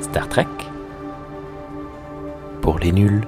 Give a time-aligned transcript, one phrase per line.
[0.00, 0.48] Star Trek
[2.60, 3.22] pour les nuls.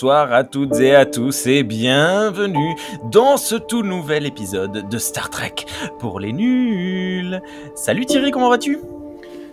[0.00, 2.74] Bonsoir à toutes et à tous et bienvenue
[3.12, 5.52] dans ce tout nouvel épisode de Star Trek
[5.98, 7.42] pour les nuls.
[7.74, 8.78] Salut Thierry, comment vas-tu?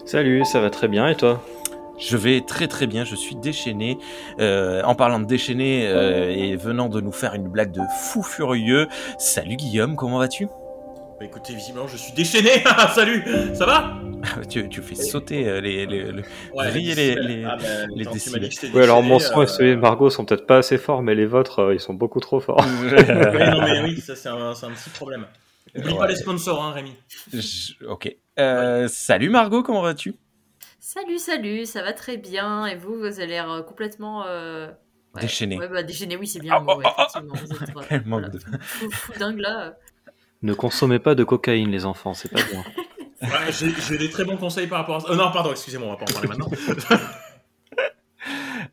[0.06, 1.44] Salut, ça va très bien et toi?
[2.00, 3.98] Je vais très très bien, je suis déchaîné.
[4.40, 8.24] Euh, en parlant de déchaîné euh, et venant de nous faire une blague de fou
[8.24, 10.46] furieux, salut Guillaume, comment vas-tu?
[11.20, 12.64] Bah écoutez, visiblement, je suis déchaîné.
[12.96, 13.96] Salut, ça va?
[14.50, 16.24] tu, tu fais sauter euh, les, les, le-
[16.54, 17.66] Ouais, les les- les- Ah, bah,
[17.96, 18.50] les décibels.
[18.74, 21.16] Oui, alors mon son et euh, celui de Margot sont peut-être pas assez forts, mais
[21.16, 22.58] les vôtres, euh, ils sont beaucoup trop forts.
[22.82, 22.90] Oui,
[23.52, 25.26] non, mais oui, ça c'est un, c'est un petit problème.
[25.76, 25.98] Oublie Ouais.
[26.00, 26.94] pas les sponsors, hein, Rémi.
[27.34, 28.16] Je- ok.
[28.40, 30.16] Euh, Salut Margot, comment vas-tu?
[30.80, 32.66] Salut, salut, ça va très bien.
[32.66, 34.24] Et vous, vous avez l'air euh, complètement.
[34.26, 34.68] euh,
[35.16, 35.22] ouais.
[35.22, 35.58] Déchaîné.
[35.60, 36.54] Ouais, bah déchaîné, oui, c'est bien.
[36.56, 37.36] Ah, ouais, effectivement.
[37.36, 38.40] Vous êtes, euh, Quel manque voilà, de...
[38.62, 39.76] fou, fou dingue là.
[40.42, 42.64] ne consommez pas de cocaïne, les enfants, c'est pas bien.
[43.22, 43.52] Ouais,
[43.90, 45.08] j'ai des très bons conseils par rapport à ça.
[45.10, 46.50] Oh non, pardon, excusez-moi, on va pas en parler maintenant.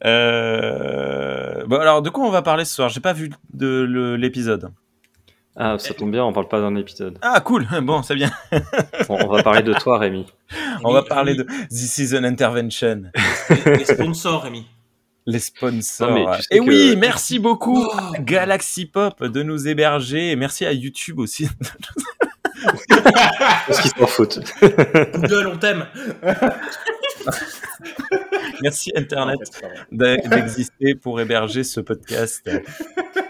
[0.05, 1.65] Euh...
[1.67, 2.89] Bon alors de quoi on va parler ce soir?
[2.89, 4.71] J'ai pas vu de l'épisode.
[5.57, 7.17] Ah, ça tombe bien, on parle pas d'un épisode.
[7.23, 8.31] Ah cool, bon c'est bien.
[9.09, 10.27] Bon, on va parler de toi, Rémi.
[10.83, 13.05] On va Rémi, parler de This is an intervention.
[13.65, 14.67] Les les sponsors, Rémi.
[15.27, 16.11] Les sponsors.
[16.11, 18.13] Non, mais tu sais Et que- oui, merci beaucoup Oh.
[18.21, 20.31] Galaxy Pop de nous héberger.
[20.33, 21.49] Et merci à YouTube aussi.
[23.67, 24.41] Parce qu'ils s'en foutent.
[25.15, 25.87] Google, on t'aime.
[28.63, 29.39] merci Internet.
[29.93, 32.49] D'exister pour héberger ce podcast.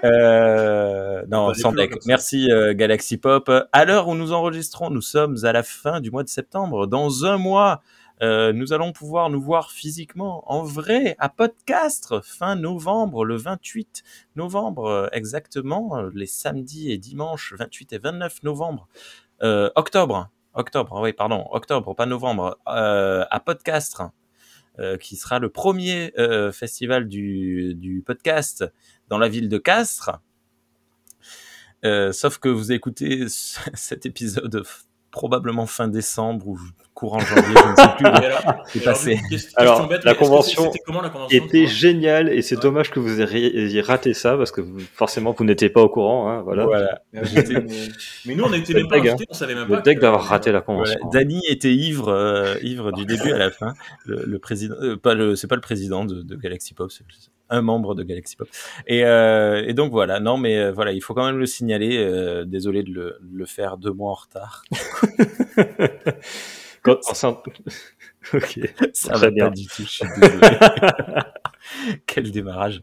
[0.05, 1.95] Euh, non, sans deck.
[2.07, 3.51] Merci euh, Galaxy Pop.
[3.73, 6.87] À l'heure où nous enregistrons, nous sommes à la fin du mois de septembre.
[6.87, 7.81] Dans un mois,
[8.23, 14.03] euh, nous allons pouvoir nous voir physiquement, en vrai, à Podcast, fin novembre, le 28
[14.37, 18.89] novembre exactement, les samedis et dimanches 28 et 29 novembre,
[19.45, 24.03] euh, octobre, octobre, oui, pardon, octobre, pas novembre, euh, à Podcast,
[24.79, 28.65] euh, qui sera le premier euh, festival du, du podcast
[29.09, 30.21] dans la ville de Castres.
[32.13, 34.65] Sauf que vous écoutez cet épisode
[35.11, 36.59] probablement fin décembre ou
[37.05, 38.07] courant janvier, je ne sais plus.
[38.07, 39.19] Alors, C'est passé.
[39.57, 42.63] Alors, bête, la convention C'était comment la convention Était génial et c'est Ouais.
[42.63, 46.31] dommage que vous ayez raté ça parce que vous- forcément vous n'étiez pas au courant.
[46.31, 46.65] Hein, voilà.
[46.65, 47.01] Voilà.
[47.13, 49.13] mais, nous, on était même pas Deg, hein.
[49.13, 49.77] invités, on savait même pas.
[49.77, 50.83] Le deck que- d'avoir raté la Voilà.
[50.85, 51.11] convention.
[51.13, 53.75] Dany était ivre, euh, ivre du début à la fin.
[54.07, 57.05] Le, le président, euh, pas le, c'est pas le président de, de Galaxy Pop, c'est
[57.51, 58.49] un membre de Galaxy Pop.
[58.87, 61.99] Et, euh, et donc voilà, non mais euh, voilà, il faut quand même le signaler.
[61.99, 64.65] euh, désolé de le, de le faire deux mois en retard.
[66.85, 67.03] Quand-
[68.35, 68.61] ok.
[68.93, 69.47] Ça va bien.
[69.47, 69.83] pas du tout.
[69.83, 70.41] Je suis désolé.
[72.07, 72.81] Quel démarrage.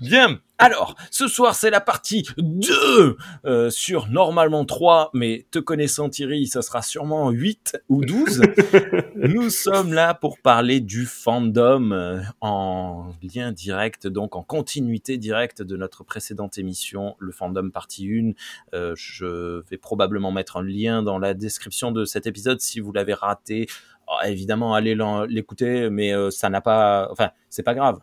[0.00, 0.40] Bien.
[0.56, 6.46] Alors, ce soir, c'est la partie 2 euh, sur normalement 3, mais te connaissant Thierry,
[6.46, 8.42] ça sera sûrement 8 ou 12.
[9.16, 15.60] Nous sommes là pour parler du fandom euh, en lien direct, donc en continuité directe
[15.60, 18.32] de notre précédente émission, le fandom partie 1.
[18.74, 22.92] Euh, je vais probablement mettre un lien dans la description de cet épisode si vous
[22.92, 23.66] l'avez raté.
[24.06, 24.96] Oh, évidemment, allez
[25.28, 27.08] l'écouter, mais ça n'a pas...
[27.10, 27.98] Enfin, c'est pas grave.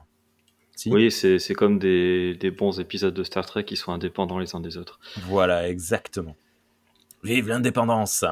[0.75, 4.39] Si Oui, c'est c'est comme des, des bons épisodes de Star Trek qui sont indépendants
[4.39, 4.99] les uns des autres.
[5.27, 6.35] Voilà, exactement.
[7.23, 8.25] Vive l'indépendance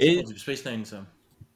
[0.00, 1.04] Et- pour du Space Nine, ça.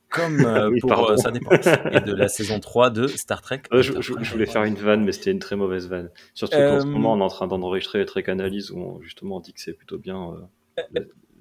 [0.09, 1.11] Comme euh, Oui, pour pardon.
[1.13, 1.51] euh, ça dépend.
[1.53, 3.63] Et de la saison 3 de Star Trek.
[3.73, 6.11] Ouais, je, je- je voulais faire une vanne, mais c'était une très mauvaise vanne.
[6.35, 9.37] Surtout qu'en ce Euh, moment, on est en train d'enregistrer Trek Analyse où on, justement
[9.37, 10.35] on dit que c'est plutôt bien.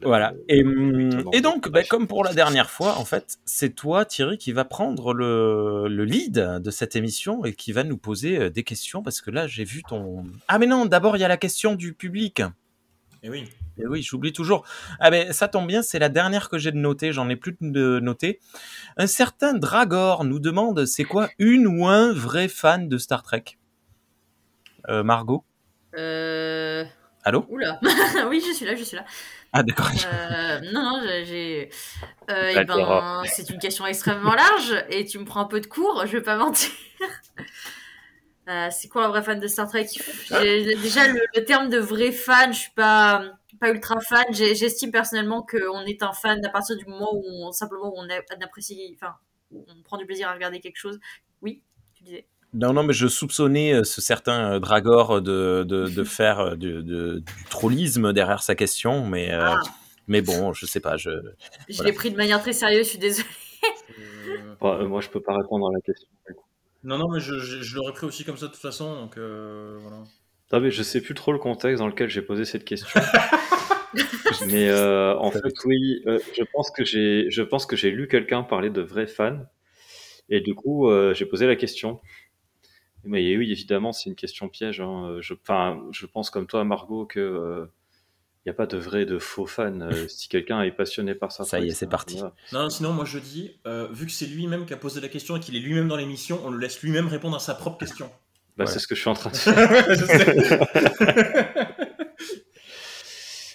[0.04, 0.32] Euh, Voilà.
[0.32, 3.76] le- Et, le- hum, et donc, bah, comme pour la dernière fois, en fait, c'est
[3.76, 7.98] toi, Thierry, qui va prendre le, le lead de cette émission et qui va nous
[7.98, 10.24] poser euh, des questions parce que là, j'ai vu ton.
[10.48, 12.42] Ah, mais non, d'abord, il y a la question du public.
[13.24, 13.48] Et oui.
[13.78, 14.66] Et oui, j'oublie toujours.
[15.00, 17.56] Ah ben ça tombe bien, c'est la dernière que j'ai de noter, j'en ai plus
[17.62, 18.40] de noter.
[18.98, 23.44] Un certain Dragor nous demande c'est quoi une ou un vrai fan de Star Trek?
[24.90, 25.44] Euh, Margot?
[25.98, 26.84] Euh,
[27.24, 27.46] Allô?
[27.50, 27.80] Oula,
[28.30, 29.06] oui, je suis là, je suis là.
[29.54, 29.90] Ah, d'accord.
[30.06, 31.70] Euh, non, non, j'ai-.
[32.30, 35.68] Euh, eh ben, c'est une question extrêmement large et tu me prends un peu de
[35.68, 36.70] cours, je vais pas mentir.
[38.50, 39.86] Euh, c'est quoi un vrai fan de Star Trek?
[40.26, 43.24] J'ai- Déjà, le, le terme de vrai fan, je suis pas,
[43.60, 44.26] pas ultra fan.
[44.32, 48.22] J'estime personnellement qu'on est un fan à partir du moment où on, simplement on, a-
[48.36, 49.14] on apprécie, enfin,
[49.52, 51.00] où on prend du plaisir à regarder quelque chose.
[51.44, 51.62] Oui,
[51.94, 52.28] tu disais.
[52.54, 56.56] Non, non, mais je soupçonnais euh, ce certain euh, Dragor de, de, de faire euh,
[56.56, 59.62] du, de- du trollisme derrière sa question, mais, euh, Ah.
[60.08, 60.98] mais bon, je sais pas.
[60.98, 61.10] Je...
[61.70, 61.90] Je Voilà.
[61.92, 63.22] l'ai pris de manière très sérieuse, je suis.
[64.34, 66.08] Euh, euh, moi, je peux pas répondre à la question.
[66.84, 69.18] Non, non, mais je, je, je l'aurais pris aussi comme ça de toute façon, donc
[69.18, 69.98] euh, voilà.
[70.52, 72.88] Non, mais je sais plus trop le contexte dans lequel j'ai posé cette question.
[74.48, 78.08] mais euh, en fait, oui, euh, je pense que j'ai, je pense que j'ai lu
[78.08, 79.40] quelqu'un parler de vrais fans,
[80.30, 82.00] et du coup, euh, j'ai posé la question.
[83.04, 84.80] Mais oui, évidemment, c'est une question piège.
[84.82, 85.18] hein.
[85.22, 87.68] Je, enfin, je pense comme toi, Margot, que
[88.44, 89.84] il n'y a pas de vrai, de faux fan.
[89.84, 92.20] Euh, si quelqu'un est passionné par ça, Ça y est, c'est parti.
[92.54, 95.38] Non, sinon, moi je dis, euh, vu que c'est lui-même qui a posé la question
[95.38, 98.10] et qu'il est lui-même dans l'émission, on le laisse lui-même répondre à sa propre question.
[98.58, 98.72] Bah, Ouais.
[98.72, 99.96] c'est ce que je suis en train de faire.
[99.96, 101.62] Je.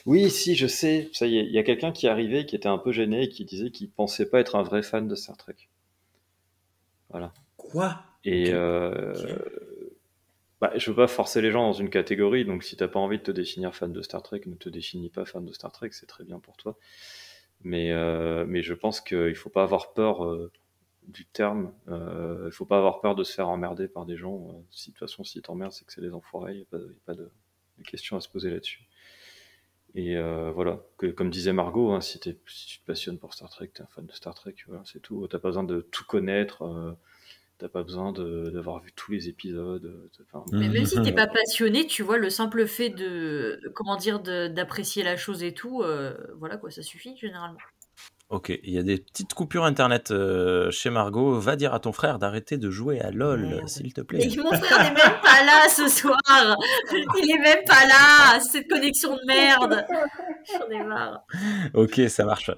[0.06, 1.08] Oui, si, je sais.
[1.12, 3.24] Ça y est, il y a quelqu'un qui est arrivé, qui était un peu gêné
[3.24, 5.56] et qui disait qu'il pensait pas être un vrai fan de Star Trek.
[7.10, 7.32] Voilà.
[7.56, 8.00] Quoi?
[8.26, 9.26] Et euh, Ok.
[10.60, 13.18] bah, je veux pas forcer les gens dans une catégorie, donc si t'as pas envie
[13.18, 15.90] de te définir fan de Star Trek, ne te définis pas fan de Star Trek,
[15.92, 16.76] c'est très bien pour toi.
[17.62, 20.52] Mais, euh, mais je pense qu'il faut pas avoir peur euh,
[21.08, 21.72] du terme.
[21.88, 24.48] Euh, il faut pas avoir peur de se faire emmerder par des gens.
[24.50, 26.54] Euh, si de toute façon, si t'emmerdes, c'est que c'est des enfoirés.
[26.54, 27.30] Il n'y a pas, de, y a pas de,
[27.78, 28.86] de questions à se poser là-dessus.
[29.94, 33.68] Et euh, voilà, que, comme disait Margot, hein, si, tu te passionnes pour Star Trek,
[33.72, 35.26] t'es un fan de Star Trek, voilà, c'est tout.
[35.28, 36.92] T'as pas besoin de tout connaître, euh,
[37.58, 39.84] t'as pas besoin de- d'avoir vu tous les épisodes.
[39.84, 41.16] euh, enfin, Mais même si t'es Mhm.
[41.16, 45.54] pas passionné, tu vois, le simple fait de, comment dire, de- d'apprécier la chose et
[45.54, 47.58] tout, euh, voilà quoi, ça suffit généralement.
[48.28, 51.38] Ok, il y a des petites coupures internet euh, chez Margot.
[51.38, 54.26] Va dire à ton frère d'arrêter de jouer à LOL, s'il te plaît.
[54.26, 56.18] Et mon frère n'est même pas là ce soir
[56.92, 59.86] Il est même pas là Cette connexion de merde
[60.50, 61.24] J'en ai marre.
[61.74, 62.50] Ok, ça marche.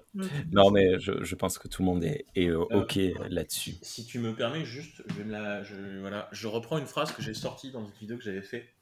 [0.53, 2.99] Non, mais je, je pense que tout le monde est, est, euh, ok
[3.29, 3.75] là-dessus.
[3.83, 7.13] Si tu me permets, juste, je, vais me la, je, voilà, je reprends une phrase
[7.13, 8.75] que j'ai sortie dans une vidéo que j'avais fait.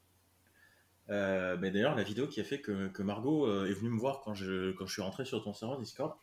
[1.09, 3.99] Euh, mais D'ailleurs, la vidéo qui a fait que, que Margot euh, est venue me
[3.99, 6.13] voir quand je, quand je suis rentré sur ton serveur Discord.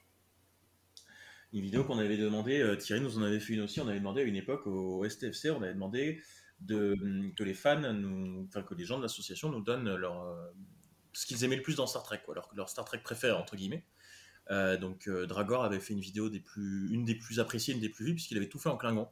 [1.54, 4.00] Une vidéo qu'on avait demandé, euh, Thierry nous en avait fait une aussi, on avait
[4.00, 6.20] demandé à une époque au STFC, on avait demandé
[6.60, 6.96] de,
[7.36, 10.50] que les fans, nous, enfin que les gens de l'association nous donnent leur, euh,
[11.12, 13.56] ce qu'ils aimaient le plus dans Star Trek, quoi, leur, leur Star Trek préféré, entre
[13.56, 13.86] guillemets.
[14.50, 17.80] Euh, donc euh, Dragor avait fait une vidéo des plus, une des plus appréciées, une
[17.80, 19.08] des plus vues, puisqu'il avait tout fait en Klingon.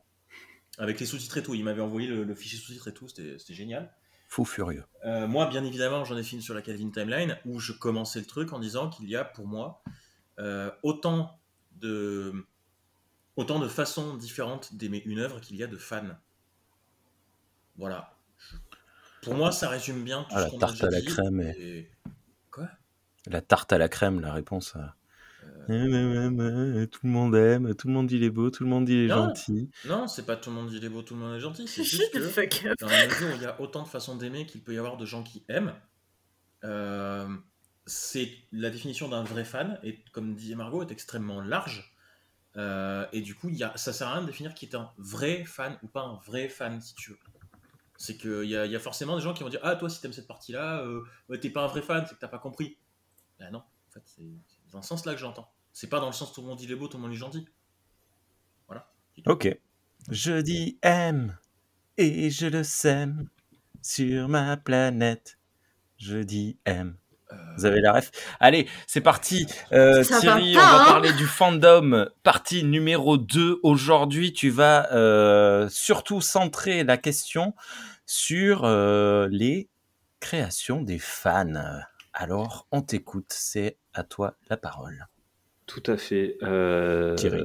[0.78, 1.54] Avec les sous-titres et tout.
[1.54, 3.94] Il m'avait envoyé le, le fichier sous-titres et tout, c'était génial.
[4.32, 4.84] Fou furieux.
[5.04, 8.18] Euh, moi, bien évidemment, j'en ai fait une sur la Calvin Timeline, où je commençais
[8.18, 9.82] le truc en disant qu'il y a pour moi
[10.38, 11.38] euh, autant,
[11.82, 12.32] de,
[13.36, 16.16] autant de façons différentes d'aimer une œuvre qu'il y a de fans.
[17.76, 18.16] Voilà.
[19.22, 21.50] Pour moi, ça résume bien tout Ah, ce la a tarte à la crème et-
[21.58, 21.90] et-
[22.50, 22.68] Quoi?
[23.26, 24.74] La tarte à la crème, la réponse.
[24.76, 24.96] à-
[25.70, 28.84] Euh, Tout le monde aime, tout le monde dit il est beau, tout le monde
[28.84, 29.26] dit il est Non.
[29.28, 29.70] gentil.
[29.84, 31.68] Non, c'est pas tout le monde dit il est beau, tout le monde est gentil.
[31.68, 32.18] C'est juste que
[32.80, 34.96] dans la mesure où il y a autant de façons d'aimer qu'il peut y avoir
[34.96, 35.72] de gens qui aiment,
[36.64, 37.28] euh,
[37.86, 41.92] c'est la définition d'un vrai fan, et comme disait Margot, est extrêmement large.
[42.56, 44.92] Euh, et du coup, y a, ça sert à rien de définir qui est un
[44.98, 47.18] vrai fan ou pas un vrai fan, si tu veux.
[47.96, 50.00] C'est qu'il y a, y a forcément des gens qui vont dire Ah, toi, si
[50.00, 51.04] t'aimes cette partie-là, euh,
[51.40, 52.76] t'es pas un vrai fan, c'est que t'as pas compris.
[53.38, 54.28] Ben non, en fait, c'est
[54.70, 55.50] dans ce sens-là que j'entends.
[55.72, 57.12] C'est pas dans le sens tout le monde dit il est beau, tout le monde
[57.12, 57.46] est gentil.
[58.66, 58.92] Voilà.
[59.26, 59.56] Ok.
[60.10, 61.38] Je dis aime
[61.96, 63.28] et je le sème
[63.80, 65.38] sur ma planète.
[65.96, 66.96] Je dis aime.
[67.32, 68.10] Euh, Vous avez la ref
[68.40, 69.46] Allez, c'est parti.
[69.72, 73.60] Euh, va Thierry, pas, on va hein parler du fandom, partie numéro 2.
[73.62, 77.54] Aujourd'hui, tu vas euh, surtout centrer la question
[78.06, 79.68] sur euh, les
[80.20, 81.80] créations des fans.
[82.12, 85.06] Alors, on t'écoute, c'est à toi la parole.
[85.66, 86.36] Tout à fait.
[86.42, 87.42] Euh, Thierry.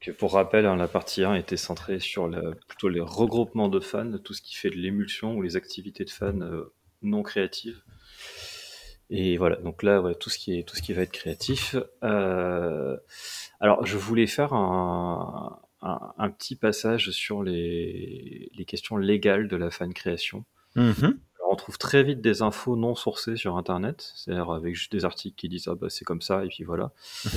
[0.00, 2.30] que pour rappel, hein, la partie 1 était centrée sur
[2.68, 6.10] plutôt les regroupements de fans, tout ce qui fait de l'émulsion ou les activités de
[6.10, 6.72] fans euh,
[7.02, 7.82] non créatives.
[9.10, 11.76] Et voilà, donc là, ouais, tout, ce qui est, tout ce qui va être créatif.
[12.02, 12.96] Euh,
[13.60, 19.56] alors, je voulais faire un, un, un petit passage sur les, les questions légales de
[19.56, 20.44] la fan création.
[20.74, 21.18] Mhm.
[21.38, 25.04] Alors, on trouve très vite des infos non sourcées sur Internet, c'est-à-dire avec juste des
[25.04, 26.92] articles qui disent ah bah c'est comme ça et puis voilà.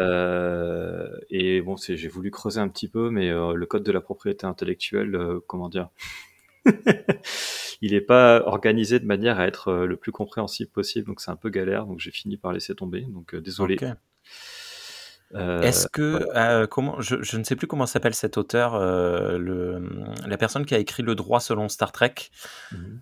[0.00, 3.92] Euh, et bon, c'est, j'ai voulu creuser un petit peu, mais euh, le code de
[3.92, 5.90] la propriété intellectuelle, euh, comment dire,
[7.82, 11.30] il n'est pas organisé de manière à être euh, le plus compréhensible possible, donc c'est
[11.30, 11.86] un peu galère.
[11.86, 13.02] Donc j'ai fini par laisser tomber.
[13.02, 13.78] Donc euh, désolé.
[15.34, 16.60] Euh, Est-ce que voilà.
[16.62, 19.88] euh, comment je, je ne sais plus comment s'appelle cet auteur, euh, le,
[20.26, 22.14] la personne qui a écrit le droit selon Star Trek
[22.72, 23.00] Mhm.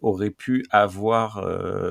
[0.00, 1.46] aurait pu avoir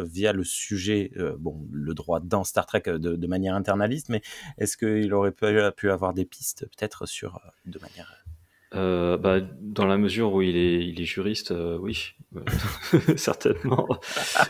[0.05, 4.21] via le sujet, bon, le droit dans Star Trek de, de manière internaliste, mais
[4.57, 5.45] est-ce qu'il aurait pu,
[5.77, 8.11] pu avoir des pistes peut-être sur de manière
[8.75, 12.41] Euh, bah, dans la mesure où il est, il est juriste, euh, oui, Euh,
[13.17, 13.87] certainement.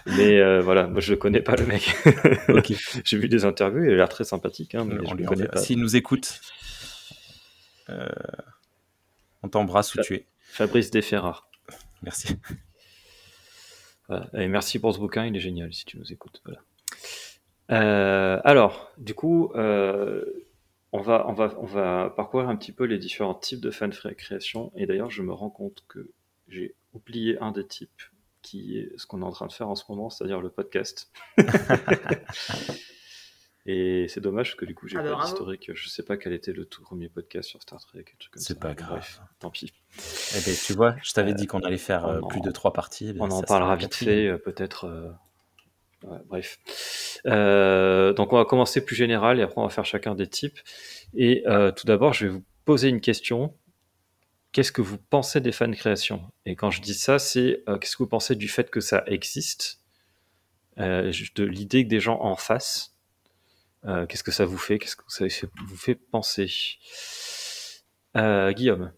[0.06, 1.96] Mais euh, voilà, moi je le connais pas le mec.
[3.06, 5.60] J'ai vu des interviews, il a l'air très sympathique, hein, mais je lui connais pas.
[5.60, 6.42] S'il nous écoute,
[9.44, 10.26] on t'embrasse où Fa- tu es.
[10.44, 11.48] Fabrice Desferrard.
[12.04, 12.36] Merci.
[14.08, 14.28] Voilà.
[14.34, 16.42] Et merci pour ce bouquin, il est génial si tu nous écoutes.
[16.46, 16.60] Voilà.
[18.44, 19.52] Alors, du coup,
[20.92, 23.92] on, va, on, va, on va parcourir un petit peu les différents types de fan
[23.92, 24.72] création.
[24.76, 26.12] Et d'ailleurs, je me rends compte que
[26.48, 28.02] j'ai oublié un des types
[28.42, 31.12] qui est ce qu'on est en train de faire en ce moment, c'est-à-dire le podcast.
[33.66, 35.70] Et c'est dommage parce que du coup, j'ai Ah pas l'historique.
[35.76, 38.06] Je sais pas quel était le tout premier podcast sur Star Trek.
[38.36, 38.92] C'est pas grave.
[38.98, 39.72] Bref, tant pis.
[40.36, 42.50] Eh ben, tu vois, je t'avais dit qu'on allait faire on euh, en- plus de
[42.52, 43.10] trois parties.
[43.10, 44.86] eh ben, On en parlera vite fait, euh, peut-être.
[44.86, 45.12] euh,
[46.04, 46.60] ouais, bref.
[47.26, 50.60] Euh, donc, on va commencer plus général et après, on va faire chacun des types.
[51.14, 53.56] Et euh, tout d'abord, je vais vous poser une question.
[54.52, 56.24] Qu'est-ce que vous pensez des fan créations?
[56.46, 59.04] Et quand je dis ça, c'est euh, qu'est-ce que vous pensez du fait que ça
[59.06, 59.82] existe?
[60.80, 62.96] Euh, De l'idée que des gens en fassent
[63.86, 64.78] Euh, Qu'est-ce que ça vous fait?
[64.80, 65.26] Qu'est-ce que ça
[65.68, 66.50] vous fait penser?
[68.18, 68.92] Euh, Guillaume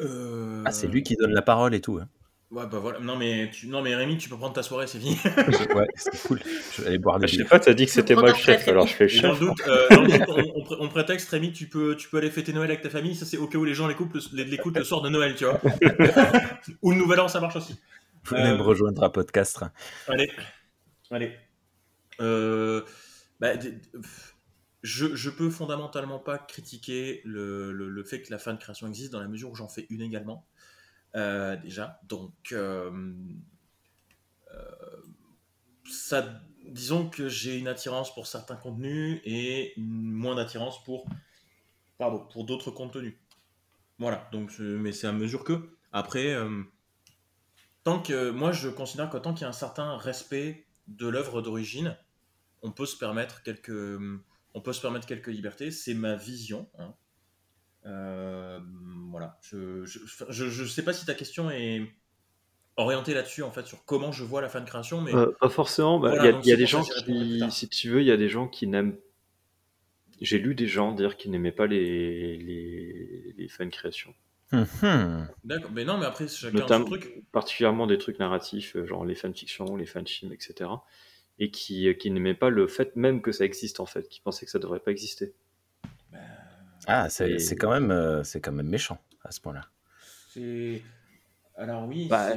[0.00, 1.98] Euh, Ah, c'est lui qui donne la parole et tout.
[1.98, 2.08] hein.
[2.52, 3.00] Ouais, bah voilà.
[3.00, 3.66] Non, mais, tu...
[3.66, 5.16] non, mais Rémi, tu peux prendre ta soirée, c'est fini.
[5.74, 6.38] ouais, c'est cool.
[6.76, 8.68] Je vais aller boire des Je sais pas, t'as dit que c'était moi le chef,
[8.68, 9.40] alors je fais dans chef.
[9.40, 12.10] le doute, euh, dans le doute, on, on pré- on prétexte, Rémi, tu peux, tu
[12.10, 13.14] peux aller fêter Noël avec ta famille.
[13.16, 15.58] Ça, c'est au cas où les gens l'écoutent le, soir de Noël, tu vois.
[16.82, 17.80] Ou le Nouvel An, ça marche aussi.
[18.26, 19.60] Venez Euh, me rejoindre à Podcast.
[20.06, 20.30] Allez,
[21.10, 21.32] allez.
[22.20, 22.82] Euh,
[23.40, 23.52] bah,
[24.82, 29.10] je, je peux fondamentalement pas critiquer le, le- le fait que la fan création existe
[29.12, 30.46] dans la mesure où j'en fais une également.
[31.14, 32.90] Euh, déjà, donc euh,
[34.50, 35.02] euh,
[35.84, 41.06] ça, disons que j'ai une attirance pour certains contenus et moins d'attirance pour,
[41.98, 43.14] pardon, pour d'autres contenus.
[43.98, 46.34] Voilà, donc mais c'est à mesure que après.
[47.84, 51.42] tant que moi je considère que tant qu'il y a un certain respect de l'œuvre
[51.42, 51.96] d'origine,
[52.62, 54.00] on peut se permettre quelques,
[54.54, 55.70] on peut se permettre quelques libertés.
[55.70, 56.70] C'est ma vision.
[56.78, 56.94] hein.
[57.86, 58.60] Euh,
[59.10, 59.38] voilà.
[59.42, 59.98] Je, je,
[60.28, 61.82] je, je sais pas si ta question est
[62.76, 65.98] orientée là-dessus en fait sur comment je vois la fan création, mais Euh, pas forcément.
[65.98, 68.16] bah, Il Voilà, y a, y des gens qui, si tu veux, il y a
[68.16, 68.96] des gens qui n'aiment.
[70.20, 74.14] J'ai lu des gens dire qu'ils n'aimaient pas les, les, les fan créations.
[74.52, 75.26] Hum.
[75.44, 75.70] d'accord.
[75.72, 77.24] Mais non, mais après chacun Notamment, son truc.
[77.32, 80.70] particulièrement des trucs narratifs, euh, genre les fanfictions, les fanfilms, etc.
[81.38, 84.44] Et qui, qui n'aimaient pas le fait même que ça existe en fait, qui pensaient
[84.44, 85.32] que ça devrait pas exister.
[86.86, 89.62] Ah, c'est Et- quand, même, euh, c'est quand même méchant à ce point-là.
[90.32, 90.82] C'est
[91.56, 92.30] alors oui, Bah,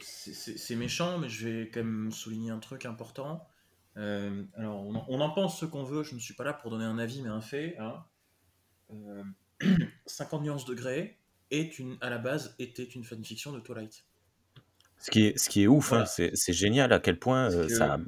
[0.00, 3.46] c'est- méchant, mais je vais quand même souligner un truc important.
[3.96, 6.02] Euh, alors, on en, on en pense ce qu'on veut.
[6.02, 7.76] Je ne suis pas là pour donner un avis, mais un fait.
[7.78, 8.04] hein.
[8.92, 9.22] Euh,
[10.06, 11.18] 50 nuances de Grey
[11.50, 14.04] est une, à la base était une fanfiction de Twilight.
[14.98, 16.04] Ce qui est, ce qui est ouf, Voilà.
[16.04, 17.98] hein, c'est génial à quel point euh, que- ça,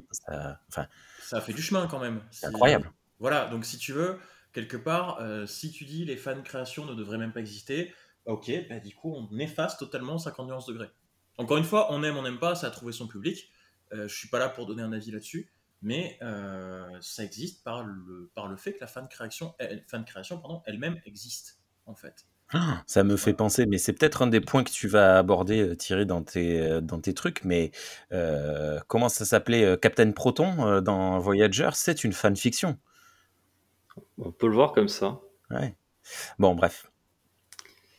[0.69, 0.89] ça-
[1.21, 2.21] Ça a fait du chemin quand même.
[2.31, 2.91] c'est incroyable.
[3.19, 4.17] Voilà, donc si tu veux,
[4.57, 7.93] quelque part, euh, si tu dis les fan créations ne devraient même pas exister,
[8.25, 10.89] ok, bah du coup on efface totalement 50 nuances de Grey.
[11.37, 13.51] Encore une fois, on aime, on n'aime pas, ça a trouvé son public.
[13.93, 15.51] Euh, je suis pas là pour donner un avis là-dessus,
[15.83, 20.03] mais euh, ça existe par le, par le fait que la fan création, elle, fan
[20.05, 22.25] création pardon, elle-même existe en fait.
[22.53, 25.61] Ah, Ça me fait penser, mais c'est peut-être un des points que tu vas aborder,
[25.61, 27.71] euh, Thierry, dans tes, euh, dans tes trucs, mais
[28.13, 32.79] euh, comment ça s'appelait euh, Captain Proton euh, dans Voyager C'est une fanfiction.
[34.17, 35.19] On peut le voir comme ça.
[35.49, 35.75] Ouais.
[36.39, 36.91] Bon, bref.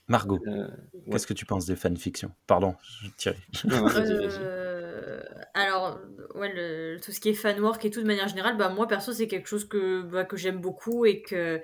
[0.07, 0.69] Margot, Euh,
[1.11, 2.33] qu'est-ce que tu penses des fanfictions?
[2.47, 3.39] Pardon, je- Thierry.
[3.67, 5.21] Euh,
[5.55, 5.99] alors,
[6.35, 9.13] ouais, le- tout ce qui est fanwork et tout de manière générale, bah, moi perso,
[9.13, 11.61] c'est quelque chose que, bah, que j'aime beaucoup et que,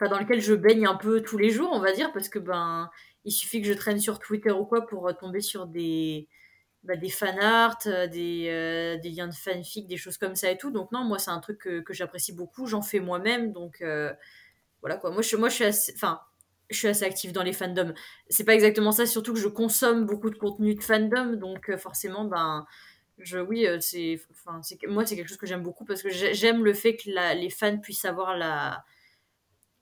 [0.00, 2.38] enfin, dans lequel je baigne un peu tous les jours, on va dire, parce que
[2.40, 2.90] ben,
[3.24, 6.26] il suffit que je traîne sur Twitter ou quoi pour euh, tomber sur des,
[6.84, 10.58] bah, des fanarts, euh, des, euh, des liens de fanfic, des choses comme ça et
[10.58, 10.70] tout.
[10.70, 12.66] Donc, non, moi, c'est un truc que, j'apprécie beaucoup.
[12.66, 13.52] J'en fais moi-même.
[13.52, 14.12] Donc, euh,
[14.80, 15.10] voilà quoi.
[15.10, 15.92] Moi, je, suis assez.
[15.96, 16.20] Enfin,
[16.70, 17.94] je suis assez active dans les fandoms.
[18.28, 21.36] C'est pas exactement ça, surtout que je consomme beaucoup de contenu de fandom.
[21.36, 22.66] Donc, euh, forcément, ben.
[23.18, 26.10] Je, oui, euh, c'est, enfin, c'est, moi, c'est quelque chose que j'aime beaucoup parce que
[26.10, 28.84] j'ai- j'aime le fait que les fans puissent avoir la,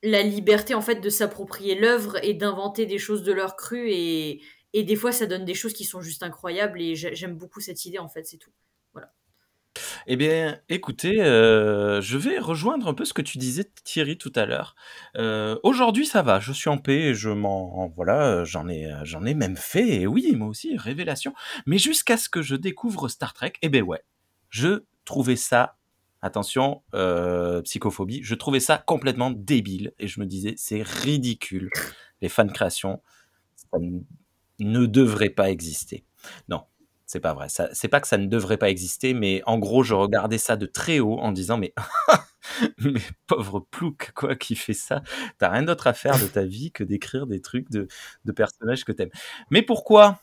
[0.03, 4.43] la liberté en fait de s'approprier l'œuvre et d'inventer des choses de leur cru et,
[4.73, 7.61] Et des fois, ça donne des choses qui sont juste incroyables et j'ai- j'aime beaucoup
[7.61, 8.53] cette idée en fait, c'est tout.
[10.07, 14.33] Eh bien, écoutez, euh, je vais rejoindre un peu ce que tu disais, Thierry, tout
[14.35, 14.75] à l'heure.
[15.17, 19.35] Euh, Aujourd'hui, ça va, je suis en paix, je m'en, voilà, j'en ai, j'en ai
[19.35, 21.33] même fait, et oui, moi aussi, révélation.
[21.67, 24.03] Mais jusqu'à ce que je découvre Star Trek, eh ben ouais,
[24.51, 25.77] je trouvais ça,
[26.21, 31.71] attention, euh, psychophobie, je trouvais ça complètement débile, et je me disais, c'est ridicule,
[32.21, 33.01] les fans de création,
[34.71, 36.05] ne devrait pas exister.
[36.49, 36.63] Non,
[37.13, 37.49] c'est pas vrai.
[37.51, 40.65] C'est pas que ça ne devrait pas exister, mais en gros, je regardais ça de
[40.65, 41.75] très haut en disant, mais,
[42.79, 45.03] mais pauvre plouc, quoi, qui fait ça.
[45.37, 47.87] T'as rien d'autre à faire de ta vie que d'écrire des trucs de,
[48.35, 49.11] personnages que t'aimes.
[49.51, 50.23] Mais pourquoi?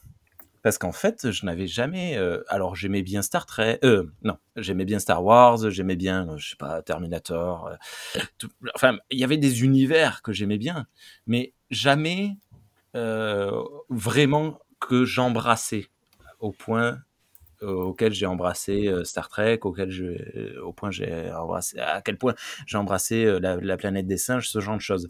[0.64, 2.18] Parce qu'en fait, je n'avais jamais.
[2.18, 3.78] euh, alors, j'aimais bien Star Trek.
[3.84, 5.70] Euh, non, j'aimais bien Star Wars.
[5.70, 7.68] J'aimais bien, euh, je sais pas, Terminator.
[7.68, 8.28] euh,
[8.74, 10.88] enfin, il y avait des univers que j'aimais bien,
[11.28, 12.38] mais jamais
[12.96, 15.88] euh, vraiment que j'embrassais
[16.40, 17.00] au point
[17.62, 22.18] euh, auquel j'ai embrassé euh, Star Trek, auquel je, au point j'ai embrassé, à quel
[22.18, 22.34] point
[22.66, 25.10] j'ai embrassé la, la planète des singes, ce genre de choses.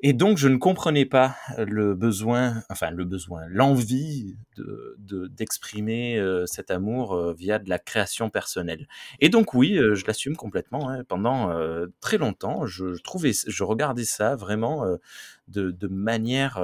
[0.00, 6.18] Et donc je ne comprenais pas le besoin, enfin le besoin, l'envie de, de- d'exprimer
[6.18, 8.88] euh, cet amour euh, via de la création personnelle.
[9.20, 10.90] Et donc oui, euh, je l'assume complètement.
[10.90, 11.02] hein.
[11.04, 11.50] Pendant
[12.00, 14.84] très longtemps, je, trouvais, je regardais ça vraiment
[15.48, 16.58] de, de manière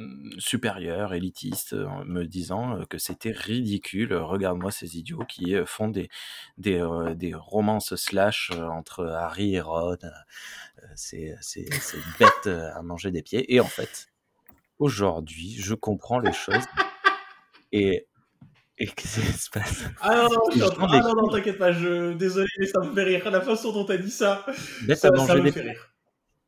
[0.00, 4.14] euh, euh, supérieure, élitiste, en me disant euh, que c'était ridicule.
[4.14, 6.08] Regarde-moi ces idiots qui euh, font des,
[6.58, 9.96] des, euh, des romances slash euh, entre Harry et Ron.
[10.02, 11.36] Euh, C'est,
[12.18, 13.52] bête euh, à manger des pieds.
[13.54, 14.08] Et en fait,
[14.78, 16.64] aujourd'hui, je comprends les choses.
[17.72, 18.06] Et,
[18.78, 22.14] et qu'est-ce qui se passe Ah non, non, prends ah non, non, t'inquiète pas, je...
[22.14, 23.30] désolé, mais ça me fait rire.
[23.30, 24.44] La façon dont t'as dit ça,
[24.82, 25.92] Bête ça, à ça manger me des fait rire.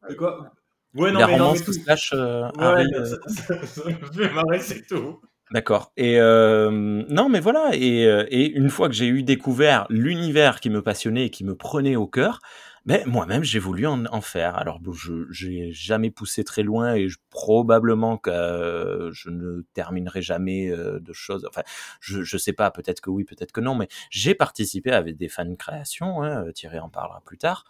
[0.09, 0.53] De quoi?
[0.95, 1.73] Ouais, non, mais non, romance mais tout.
[1.73, 2.87] slash euh, Ouais, Harry.
[2.93, 5.21] non, euh, ça, ça- ça me fait marrer, c'est tout.
[5.51, 5.93] D'accord.
[5.99, 6.71] Et euh,
[7.11, 7.71] non, mais voilà.
[7.75, 11.55] Et, et une fois que j'ai eu découvert l'univers qui me passionnait et qui me
[11.55, 12.41] prenait au cœur,
[12.87, 14.57] ben moi-même j'ai voulu en, en faire.
[14.57, 19.63] Alors bon, je j'ai jamais poussé très loin et je- probablement que euh, je ne
[19.75, 21.47] terminerai jamais euh, de choses.
[21.49, 21.63] Enfin,
[22.01, 22.71] je je sais pas.
[22.71, 23.75] Peut-être que oui, peut-être que non.
[23.75, 26.23] Mais j'ai participé avec des fans de création.
[26.23, 27.65] Hein, Thierry en parlera plus tard.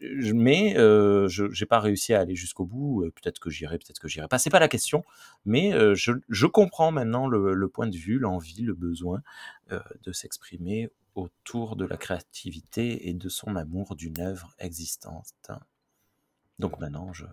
[0.00, 3.04] Mais je j'ai pas réussi à aller jusqu'au bout.
[3.14, 4.38] Peut-être que j'irai, peut-être que j'irai pas.
[4.38, 5.04] C'est pas la question.
[5.44, 9.22] Mais je, comprends maintenant le, point de vue, l'envie, le besoin
[9.70, 15.32] de s'exprimer autour de la créativité et de son amour d'une œuvre existante.
[16.58, 17.24] Donc maintenant, je,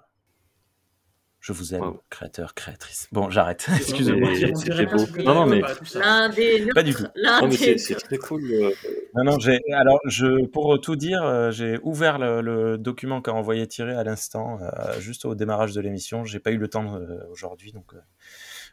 [1.46, 2.02] je vous aime, Wow.
[2.10, 3.10] créateur, créatrice.
[3.12, 3.68] Bon, j'arrête.
[3.76, 4.32] Excusez-moi.
[4.66, 5.06] très beau.
[5.26, 5.62] Non, non, mais-.
[5.96, 7.04] L'un des Pas du tout.
[7.22, 8.46] Non, mais c'est très cool.
[8.50, 8.72] euh,
[9.14, 13.34] Non, non, j'ai, alors, je, pour tout dire, euh, j'ai ouvert le, le document qu'a
[13.34, 16.24] envoyé Thierry à l'instant, euh, juste au démarrage de l'émission.
[16.24, 17.98] J'ai pas eu le temps euh, aujourd'hui, donc euh,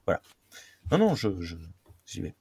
[0.07, 0.21] voilà.
[0.93, 1.57] Non, non, je, je,
[2.07, 2.35] j'y vais.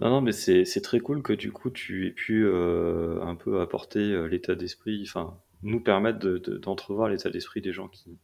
[0.00, 3.34] Non, non, mais c'est c'est très cool que du coup tu aies pu euh, un
[3.36, 7.88] peu apporter euh, l'état d'esprit, enfin, nous permettre de- de- d'entrevoir l'état d'esprit des gens
[7.88, 8.18] qui,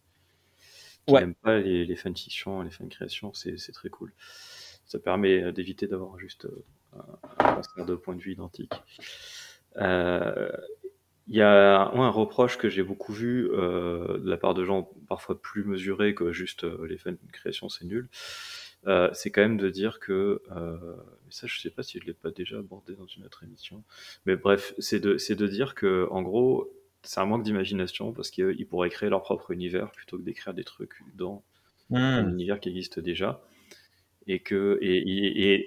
[1.07, 1.21] qui Ouais.
[1.21, 4.13] n'aiment pas les, les fanfictions, les fancréations, c'est c'est très cool.
[4.87, 6.65] Ça permet euh, d'éviter d'avoir juste euh,
[7.39, 8.73] un, transfert de points de vue identiques.
[9.77, 10.51] Euh,
[11.29, 14.91] Il y a un reproche que j'ai beaucoup vu euh, de la part de gens
[15.09, 18.09] parfois plus mesurés que juste euh, les fancréations, c'est nul.
[18.87, 22.15] Euh, c'est quand même de dire que, mais ça je sais pas si je l'ai
[22.15, 23.85] pas déjà abordé dans une autre émission,
[24.27, 28.31] mais bref, c'est de, c'est de dire que en gros, c'est un manque d'imagination parce
[28.31, 31.43] qu'ils pourraient créer leur propre univers plutôt que d'écrire des trucs dans
[32.19, 32.31] un Hmm.
[32.31, 33.43] univers qui existe déjà.
[34.27, 35.61] Et que et et- et-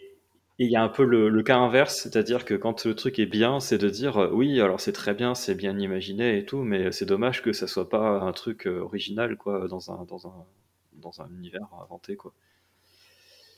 [0.60, 3.20] et il y a un peu le, le cas inverse, c'est-à-dire que quand le truc
[3.20, 6.46] est bien, c'est de dire euh, oui, alors c'est très bien, c'est bien imaginé et
[6.46, 10.06] tout, mais c'est dommage que ça soit pas un truc euh, original quoi dans un
[10.06, 10.46] dans un
[10.94, 12.34] dans un univers inventé quoi.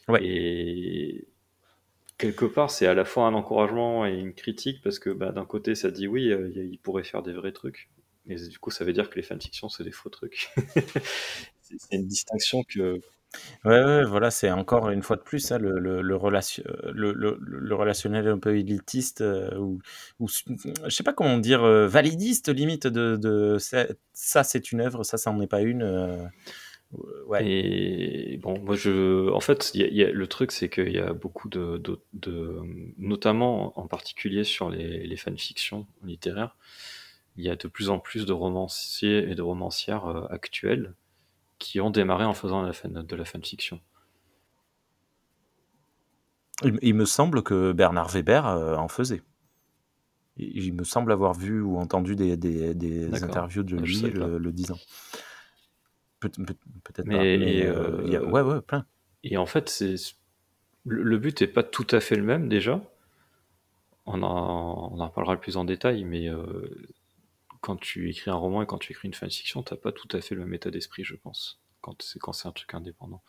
[0.07, 0.21] Ouais.
[0.21, 1.27] Et
[2.17, 5.45] quelque part, c'est à la fois un encouragement et une critique parce que bah, d'un
[5.45, 7.89] côté, ça dit oui, euh, il pourrait faire des vrais trucs,
[8.27, 10.49] et du coup, ça veut dire que les fanfictions, c'est des faux trucs.
[11.61, 12.99] c'est une distinction que
[13.65, 17.11] Ouais, ouais, voilà, c'est encore une fois de plus ça, le, le, le, relation, le,
[17.13, 19.79] le, le relationnel un peu élitiste, euh, ou,
[20.19, 24.81] ou je sais pas comment dire, euh, validiste limite de, de ça, ça, c'est une
[24.81, 26.29] œuvre, ça, ça n'en est pas une.
[27.27, 27.45] Ouais.
[27.47, 30.91] Et bon, moi, je, en fait, il y a- y a- le truc, c'est qu'il
[30.91, 32.61] y a beaucoup de, de, de-
[32.97, 36.55] notamment en particulier sur les, les fanfictions littéraires,
[37.37, 40.93] il y a de plus en plus de romanciers et de romancières euh, actuels
[41.59, 43.79] qui ont démarré en faisant la fan, de la fanfiction.
[46.63, 49.21] Il, il me semble que Bernard Weber euh, en faisait.
[50.37, 54.01] Il, il me semble avoir vu ou entendu des, des, des interviews de Ah, lui
[54.01, 54.77] le disant.
[56.29, 57.23] Peut- peut- Peut-être Mais, pas.
[57.45, 58.85] Mais, euh, euh, il y a- ouais, ouais, plein.
[59.23, 59.95] Et en fait, c'est
[60.85, 62.81] le le but n'est pas tout à fait le même déjà.
[64.05, 66.43] On en, on en parlera plus en détail, mais euh,
[67.61, 70.21] quand tu écris un roman et quand tu écris une fanfiction, t'as pas tout à
[70.21, 73.23] fait le même état d'esprit, je pense, quand c'est quand c'est un truc indépendant.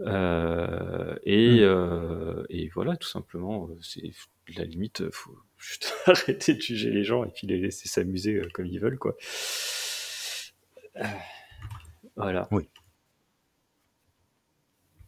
[0.00, 1.62] Euh, et, Mm.
[1.62, 4.02] euh, et voilà, tout simplement, euh, c'est
[4.56, 8.48] la limite, faut juste arrêter de juger les gens et puis les laisser s'amuser euh,
[8.52, 9.16] comme ils veulent, quoi.
[12.16, 12.48] Voilà.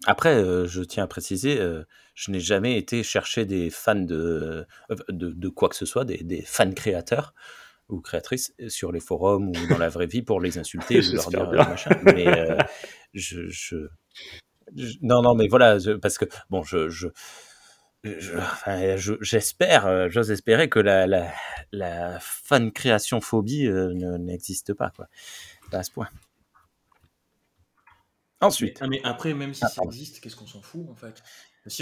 [0.07, 4.67] Après, euh, je tiens à préciser, euh, je n'ai jamais été chercher des fans de,
[4.90, 7.35] euh, de, de quoi que ce soit, des, des fans créateurs
[7.88, 11.29] ou créatrices sur les forums ou dans la vraie vie pour les insulter ou leur
[11.31, 11.64] dire bien.
[11.69, 11.90] machin.
[12.03, 12.59] Mais euh,
[13.14, 13.77] je, je,
[14.77, 17.09] je- non, non, mais voilà, je- parce que bon, je, je,
[18.05, 21.33] je- enfin, je- j'espère, j'ose espérer que la, la,
[21.73, 25.09] la fan création phobie euh, ne- n'existe pas, quoi,
[25.71, 26.09] pas à ce point.
[28.44, 28.78] Ensuite.
[28.80, 31.22] Ah, mais après, même si Ah, ça existe, qu'est-ce qu'on s'en fout en fait?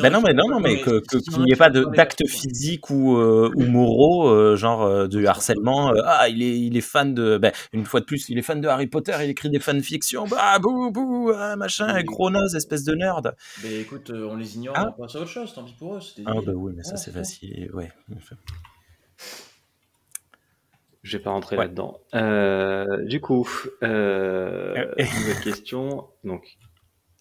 [0.01, 0.93] Ben non, mais non, non, mais qu'il
[1.35, 5.91] a n'y ait pas d'actes physiques ou, euh, ou moraux, euh, genre euh, du harcèlement.
[5.93, 7.37] euh, ah, il est, il est fan de.
[7.37, 10.25] Ben, une fois de plus, il est fan de Harry Potter, il écrit des fanfictions.
[10.29, 13.35] Bah, bouh, bouh, ah, machin, gros nose, espèce de nerd.
[13.65, 14.95] Mais écoute, euh, on les ignore, Ah.
[14.97, 16.01] on passe à autre chose, tant pis pour eux.
[16.27, 17.69] Ah, bah oui, mais ça, c'est facile.
[17.75, 17.91] Ouais.
[21.03, 21.65] Je vais pas rentrer Ouais.
[21.65, 22.01] là-dedans.
[22.15, 23.49] Euh, du coup,
[23.83, 26.09] euh, Euh, nouvelle question.
[26.25, 26.59] Donc,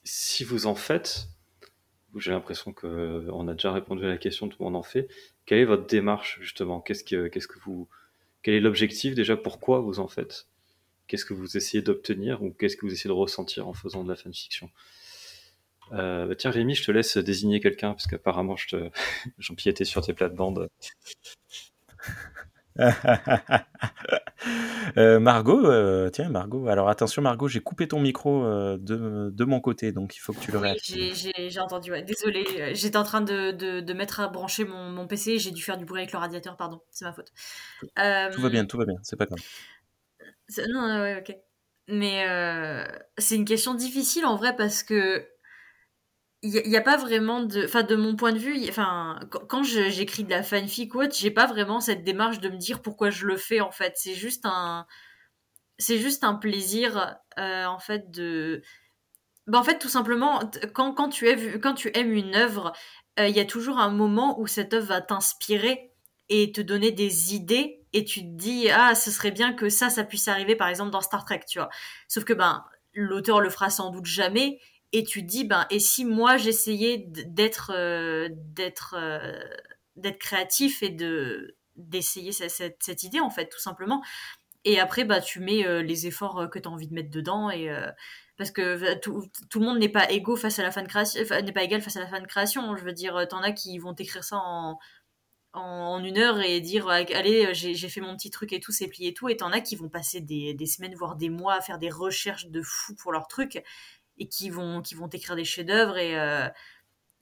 [0.03, 1.27] si vous en faites,
[2.15, 5.07] j'ai l'impression que on a déjà répondu à la question, tout le monde en fait.
[5.45, 6.79] Quelle est votre démarche justement?
[6.81, 7.87] Qu'est-ce que, qu'est-ce que vous,
[8.43, 9.35] quel est l'objectif déjà?
[9.37, 10.47] Pourquoi vous en faites?
[11.07, 14.09] Qu'est-ce que vous essayez d'obtenir ou qu'est-ce que vous essayez de ressentir en faisant de
[14.09, 14.69] la fanfiction?
[15.93, 18.89] Euh, bah tiens Rémi, je te laisse désigner quelqu'un parce qu'apparemment je te
[19.39, 20.69] j'empiétais sur tes plates-bandes.
[24.97, 26.67] Euh, Margot, euh, tiens, Margot.
[26.67, 30.33] Alors attention, Margot, j'ai coupé ton micro euh, de, de mon côté, donc il faut
[30.33, 31.31] que tu le Oui, réactives.
[31.47, 32.01] j'ai- entendu, ouais.
[32.01, 35.51] Désolée, euh, j'étais en train de, de, de mettre à brancher mon, mon PC, j'ai
[35.51, 37.31] dû faire du bruit avec le radiateur, pardon, c'est ma faute.
[38.33, 39.39] Tout va bien, tout va bien, c'est pas grave.
[40.69, 41.35] Non, ouais, ok.
[41.87, 42.25] Mais
[43.17, 45.25] c'est une question difficile en vrai parce que
[46.43, 47.65] il n'y a, pas vraiment de.
[47.65, 51.31] Enfin, de mon point de vue, enfin, quand, j'écris de la fanfic ou autre, j'ai
[51.31, 53.93] pas vraiment cette démarche de me dire pourquoi je le fais en fait.
[53.95, 54.87] C'est juste un.
[55.77, 58.63] C'est juste un plaisir euh, en fait de.
[59.47, 60.39] Bah, en fait, tout simplement,
[60.73, 62.73] quand, quand, tu, aimes, quand tu aimes une œuvre,
[63.19, 65.91] euh, il y a toujours un moment où cette œuvre va t'inspirer
[66.29, 69.89] et te donner des idées et tu te dis ah ce serait bien que ça
[69.89, 71.69] ça puisse arriver par exemple dans Star Trek tu vois
[72.07, 74.59] sauf que ben l'auteur le fera sans doute jamais
[74.93, 79.39] et tu dis ben et si moi j'essayais d'être euh, d'être euh,
[79.95, 84.03] d'être créatif et de d'essayer cette, cette, idée en fait tout simplement.
[84.65, 87.49] Et après bah tu mets euh, les efforts que tu as envie de mettre dedans
[87.49, 87.69] et
[88.37, 89.23] parce que tout,
[89.55, 92.01] le monde n'est pas égaux face à la fan création n'est pas égal face à
[92.01, 92.75] la fan création.
[92.75, 94.37] Je veux dire t'en as qui vont t'écrire ça
[95.53, 98.71] en une heure et dire euh, allez j'ai j'ai fait mon petit truc et tout
[98.71, 99.29] c'est plié et tout.
[99.29, 101.89] Et t'en as qui vont passer des, des semaines voire des mois à faire des
[101.89, 103.61] recherches de fou pour leur truc
[104.21, 106.47] et qui vont qui vont écrire des chefs d'œuvre et euh,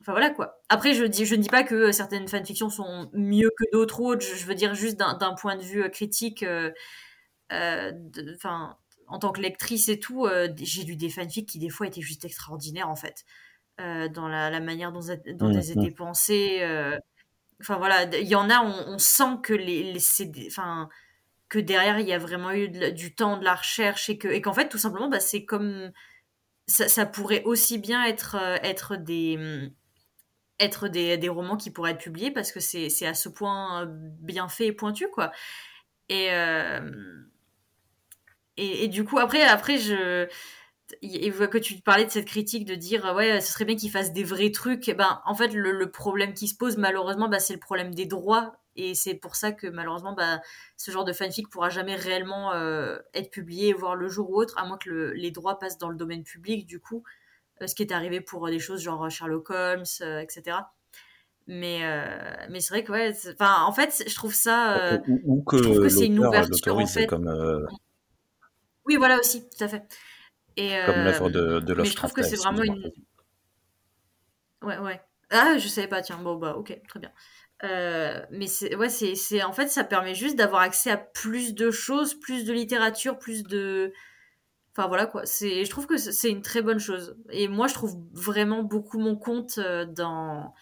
[0.01, 0.61] enfin voilà quoi.
[0.69, 4.25] Après je dis je ne dis pas que certaines fanfictions sont mieux que d'autres autres.
[4.25, 6.71] Je, je veux dire juste d'un point de vue euh, critique euh,
[7.51, 8.37] euh, de-
[9.07, 12.01] en tant que lectrice et tout euh, j'ai lu des fanfics qui des fois étaient
[12.01, 13.25] juste extraordinaires en fait.
[13.81, 14.99] Euh, dans la, la manière dont,
[15.35, 16.97] dont elles étaient pensées euh,
[17.61, 19.95] Enfin voilà, il y en a, on, on sent que les,
[20.47, 20.89] enfin
[21.49, 24.27] que derrière il y a vraiment eu de du temps, de la recherche et que
[24.29, 25.91] et qu'en fait tout simplement bah, c'est comme
[26.69, 29.71] ça, pourrait aussi bien être euh, être des hum,
[30.59, 33.85] être des, des romans qui pourraient être publiés parce que c'est à ce point euh,
[33.87, 35.31] bien fait et pointu quoi.
[36.09, 36.91] Et euh,
[38.57, 40.27] et, et du coup après après je
[41.01, 44.13] et que tu parlais de cette critique de dire ouais ce serait bien qu'ils fassent
[44.13, 47.53] des vrais trucs ben en fait le, le problème qui se pose malheureusement bah, c'est
[47.53, 50.41] le problème des droits et c'est pour ça que malheureusement bah,
[50.77, 54.57] ce genre de fanfic pourra jamais réellement euh, être publié voir le jour ou autre
[54.57, 57.03] à moins que le- les droits passent dans le domaine public du coup
[57.61, 59.85] euh, ce qui est arrivé pour euh, des choses genre Sherlock Holmes
[60.21, 60.57] etc
[61.47, 61.81] mais
[62.49, 65.63] mais c'est vrai que ouais enfin en fait je trouve ça ou, ou que je
[65.63, 67.07] trouve que c'est une ouverture, en fait.
[67.07, 67.27] comme,
[68.85, 69.83] oui voilà aussi tout à fait
[70.57, 72.91] et comme l'œuvre de, de mais je trouve que c'est vraiment une
[74.61, 75.01] Ouais, ouais.
[75.31, 76.17] Ah, je savais pas, tiens.
[76.21, 77.11] Bon, bah, ok, très bien.
[77.63, 81.71] Euh, mais c'est, ouais, c'est, en fait, ça permet juste d'avoir accès à plus de
[81.71, 83.93] choses, plus de littérature, plus de.
[84.73, 85.25] Enfin, voilà, quoi.
[85.25, 87.17] C'est, je trouve que c'est une très bonne chose.
[87.31, 90.53] Et moi, je trouve vraiment beaucoup mon compte euh, dans,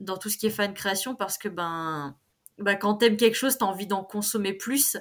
[0.00, 2.16] dans tout ce qui est fan création parce que, ben,
[2.58, 4.96] ben quand t'aimes quelque chose, t'as envie d'en consommer plus.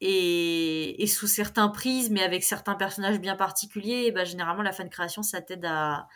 [0.00, 4.88] et, et sous certains prismes, mais avec certains personnages bien particuliers, bah, généralement la fan
[4.90, 6.08] création, ça t'aide à,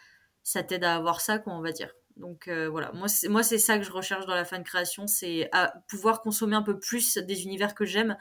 [0.43, 1.93] ça t'aide à avoir ça, quoi, on va dire.
[2.17, 5.07] Donc euh, voilà, moi c'est, moi c'est ça que je recherche dans la fan création,
[5.09, 8.17] c'est à pouvoir consommer un peu plus des univers que j'aime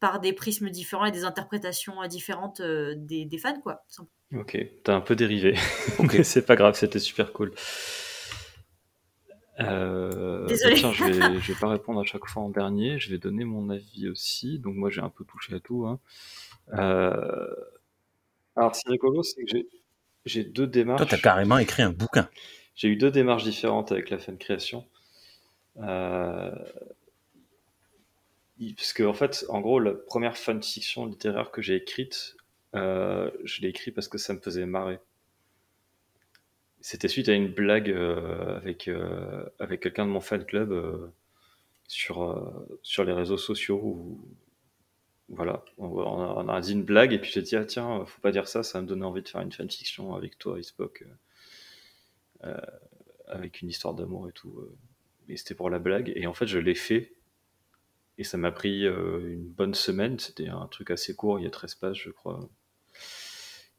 [0.00, 3.84] par des prismes différents et des interprétations différentes euh, des, des fans, quoi.
[4.34, 5.54] Ok, t'as un peu dérivé.
[5.98, 7.52] Ok, c'est pas grave, c'était super cool.
[9.60, 10.74] Euh, Désolée.
[10.74, 13.18] bah tiens, je vais, je vais pas répondre à chaque fois en dernier, je vais
[13.18, 14.58] donner mon avis aussi.
[14.60, 15.84] Donc moi j'ai un peu touché à tout.
[15.86, 15.98] hein.
[16.74, 17.48] Euh,
[18.56, 19.66] alors c'est rigolo, c'est que j'ai,
[20.24, 21.06] j'ai deux Toi, démarches.
[21.06, 22.28] t'as carrément écrit un bouquin.
[22.78, 24.86] J'ai eu deux démarches différentes avec la fan création.
[25.78, 26.54] Euh,
[28.76, 32.36] parce que en fait, en gros, la première fanfiction littéraire que j'ai écrite,
[32.76, 35.00] euh, je l'ai écrite parce que ça me faisait marrer.
[36.80, 41.08] C'était suite à une blague euh, avec, euh, avec quelqu'un de mon fan club euh,
[41.88, 43.80] sur, euh, sur les réseaux sociaux.
[43.82, 44.20] Où,
[45.30, 48.46] voilà, on, a, dit une blague et puis j'ai dit, ah tiens, faut pas dire
[48.46, 51.04] ça, ça me donner envie de faire une fanfiction avec toi, euh,
[53.26, 54.58] avec une histoire d'amour et tout.
[54.58, 54.76] euh.
[55.28, 56.12] Et c'était pour la blague.
[56.16, 57.12] Et en fait, je l'ai fait.
[58.16, 60.18] Et ça m'a pris euh, une bonne semaine.
[60.18, 62.48] C'était un truc assez court, il y a 13 pages, je crois.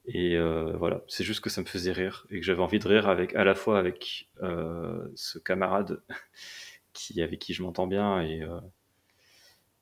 [0.06, 2.88] Et euh, voilà, c'est juste que ça me faisait rire et que j'avais envie de
[2.88, 6.02] rire avec à la fois avec euh, ce camarade
[6.94, 8.60] qui avec qui je m'entends bien et euh,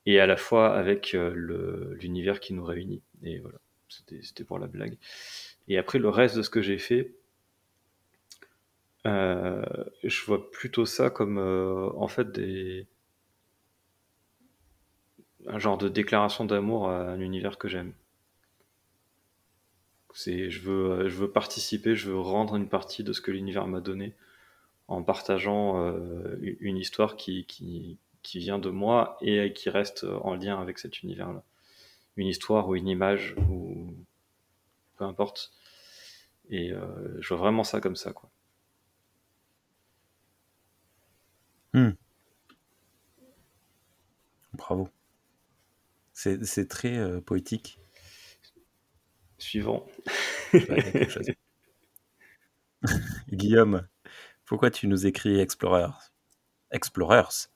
[0.06, 1.32] et à la fois avec euh,
[2.00, 3.02] l'univers qui nous réunit.
[3.22, 4.98] Et voilà, c'était pour la blague.
[5.68, 7.14] Et après le reste de ce que j'ai fait,
[9.06, 9.62] euh,
[10.04, 12.86] je vois plutôt ça comme euh, en fait des
[15.46, 17.94] un genre de déclaration d'amour à un univers que j'aime.
[20.14, 23.66] C'est, je veux, je veux participer, je veux rendre une partie de ce que l'univers
[23.66, 24.14] m'a donné
[24.88, 30.34] en partageant euh, une histoire qui, qui, qui vient de moi et qui reste en
[30.34, 31.44] lien avec cet univers-là.
[32.16, 33.94] Une histoire ou une image ou
[34.96, 35.52] peu importe.
[36.50, 38.30] Et euh, je vois vraiment ça comme ça, quoi.
[44.52, 44.88] Bravo.
[46.12, 47.78] C'est c'est très euh, poétique.
[49.38, 49.86] Suivant.
[50.50, 51.26] Tu vois, il y a quelque chose.
[53.32, 53.86] Guillaume,
[54.44, 56.12] pourquoi tu nous écris Explorers?
[56.70, 57.48] Explorers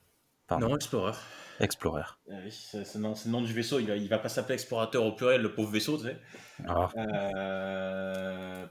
[0.47, 0.69] Pardon.
[0.69, 1.13] Non, Explorer.
[1.59, 2.03] Explorer.
[2.29, 3.79] Ah oui, c'est c'est le nom- c'est le nom du vaisseau.
[3.79, 6.19] Il va, il va pas s'appeler explorateur au pluriel, le pauvre vaisseau, tu sais.
[6.67, 8.65] Ah, Euh,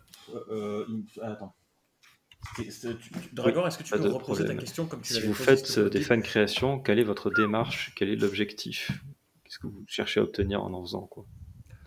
[0.51, 1.55] euh, il- attends.
[1.61, 2.32] C'était- c'était- tu- tu-
[3.33, 6.01] Dragor, est-ce que tu peux reposer ta question comme tu Si vous faites euh, des
[6.01, 7.93] fan créations, quelle est votre démarche?
[7.97, 8.91] Quel est l'objectif?
[9.45, 11.27] Qu'est-ce que vous cherchez à obtenir en en faisant quoi?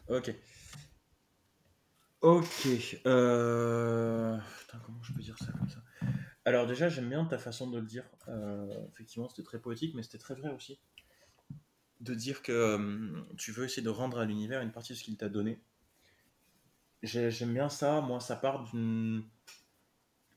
[0.09, 0.33] Ok.
[2.21, 2.67] Ok.
[3.05, 4.37] Euh...
[4.59, 5.83] Putain, comment je peux dire ça comme ça?
[6.45, 8.03] Alors déjà, j'aime bien ta façon de le dire.
[8.27, 10.79] Euh, effectivement, c'était très poétique, mais c'était très vrai aussi.
[12.01, 15.17] De dire que tu veux essayer de rendre à l'univers une partie de ce qu'il
[15.17, 15.59] t'a donné.
[17.03, 18.01] J'ai- J'aime bien ça.
[18.01, 19.23] Moi, ça part d'une...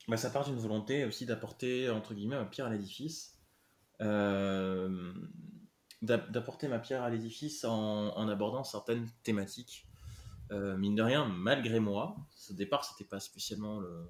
[0.09, 3.39] bah, ça part d'une volonté aussi d'apporter, entre guillemets, ma pierre à l'édifice.
[4.01, 5.13] Euh,
[6.03, 9.87] d'app- d'apporter ma pierre à l'édifice en, abordant certaines thématiques.
[10.51, 12.17] Euh, mine de rien, malgré moi,
[12.51, 14.07] au départ, c'était pas spécialement le,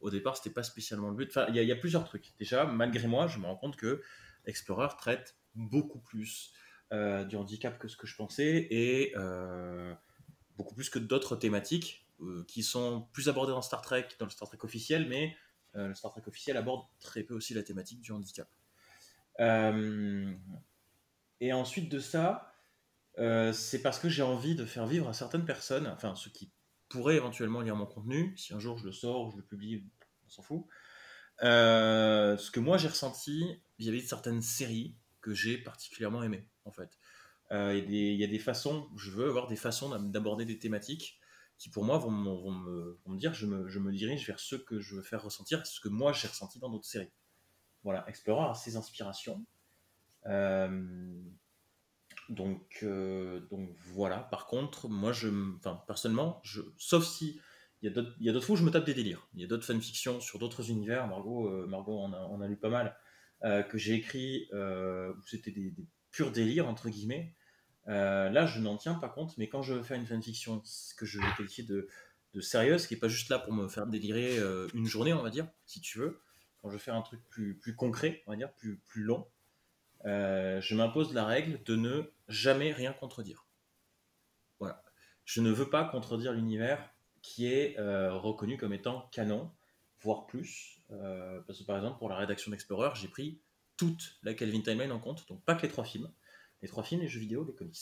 [0.00, 1.30] au départ, c'était pas spécialement le but.
[1.30, 2.34] Enfin, il y, a- plusieurs trucs.
[2.38, 4.02] Déjà, malgré moi, je me rends compte que
[4.46, 6.52] Explorer traite beaucoup plus
[6.92, 9.14] euh, du handicap que ce que je pensais et
[10.56, 14.30] beaucoup plus que d'autres thématiques euh, qui sont plus abordées dans Star Trek, dans le
[14.30, 15.36] Star Trek officiel, mais
[15.74, 18.48] euh, le Star Trek officiel aborde très peu aussi la thématique du handicap.
[19.40, 20.32] Euh,
[21.40, 22.52] et ensuite de ça,
[23.16, 26.50] c'est parce que j'ai envie de faire vivre à certaines personnes, enfin ceux qui
[26.88, 29.84] pourraient éventuellement lire mon contenu, si un jour je le sors ou je le publie,
[30.26, 30.64] on s'en fout,
[31.40, 36.98] ce que moi j'ai ressenti vis-à-vis de certaines séries que j'ai particulièrement aimées, en fait.
[37.50, 41.18] Il y, a des- façons, je veux avoir des façons d'ab- d'aborder des thématiques
[41.58, 44.96] qui pour moi vont, me- dire je me, je me dirige vers ce que je
[44.96, 47.12] veux faire ressentir, ce que moi j'ai ressenti dans d'autres séries.
[47.84, 49.44] Voilà, Explorer ses inspirations.
[50.26, 51.22] Euh,
[52.30, 54.18] donc, euh, donc voilà.
[54.18, 57.40] Par contre, moi, je, enfin, personnellement, je, sauf si
[57.82, 57.90] il
[58.20, 59.28] y a d'autres fois où je me tape des délires.
[59.34, 61.06] Il y a d'autres fanfictions sur d'autres univers.
[61.06, 62.96] Margot, euh, Margot en a, en a lu pas mal
[63.68, 67.34] que j'ai écrit où c'était des, des purs délires entre guillemets.
[67.88, 69.36] Euh, là, je n'en tiens pas compte.
[69.38, 70.62] Mais quand je veux faire une fanfiction
[70.96, 71.88] que je vais qualifier de,
[72.40, 75.30] sérieuse, qui est pas juste là pour me faire délirer euh, une journée, on va
[75.30, 76.20] dire, si tu veux.
[76.60, 79.28] Quand je veux faire un truc plus, plus concret, on va dire, plus, long,
[80.06, 83.46] euh, je m'impose la règle de ne jamais rien contredire.
[84.58, 84.82] Voilà.
[85.24, 86.90] Je ne veux pas contredire l'univers
[87.22, 89.50] qui est reconnu comme étant canon,
[90.00, 90.82] voire plus.
[91.46, 93.40] Parce que par exemple, pour la rédaction d'Explorer, j'ai pris
[93.76, 96.10] toute la Calvin Timeline en compte, donc pas que les trois films.
[96.64, 97.76] Les trois films, les jeux vidéo, les comics.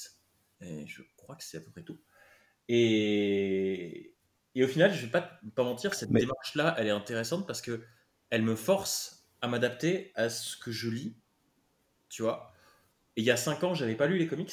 [0.61, 2.01] Et je crois que c'est à peu près tout.
[2.69, 4.17] Et,
[4.57, 7.63] et au final, je vais pas pas mentir, cette Mais- démarche-là, elle est intéressante parce
[7.63, 7.85] que
[8.31, 11.17] elle me force à m'adapter à ce que je lis,
[12.09, 12.53] tu vois.
[13.17, 14.53] Et il y a 5 ans, j'avais pas lu les comics,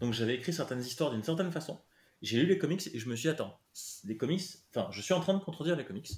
[0.00, 1.82] donc j'avais écrit certaines histoires d'une certaine façon.
[2.22, 3.60] J'ai lu les comics et je me suis dit, attends,
[4.04, 6.08] les comics, enfin, je suis en train de contredire les comics.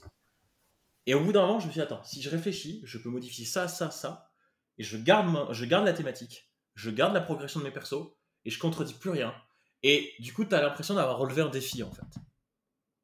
[1.07, 3.09] Et au bout d'un moment, je me suis dit, attends, si je réfléchis, je peux
[3.09, 4.31] modifier ça, ça, ça,
[4.77, 6.48] et je garde, ma- je garde la thématique,
[6.79, 8.07] je garde la progression de mes persos,
[8.45, 9.35] et je contredis plus rien.
[9.83, 12.03] Et du coup, tu as l'impression d'avoir relevé un défi, en fait.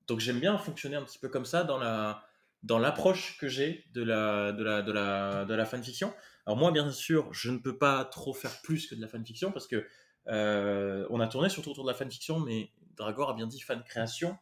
[0.06, 2.22] Donc j'aime bien fonctionner un petit peu comme ça dans la
[2.62, 6.14] dans l'approche que j'ai de la, de, la, de, la, de la fanfiction.
[6.46, 9.52] Alors moi, bien sûr, je ne peux pas trop faire plus que de la fanfiction
[9.52, 9.86] parce que
[10.28, 13.82] euh, on a tourné surtout autour de la fanfiction, mais Dragor a bien dit fan
[13.82, 14.38] création.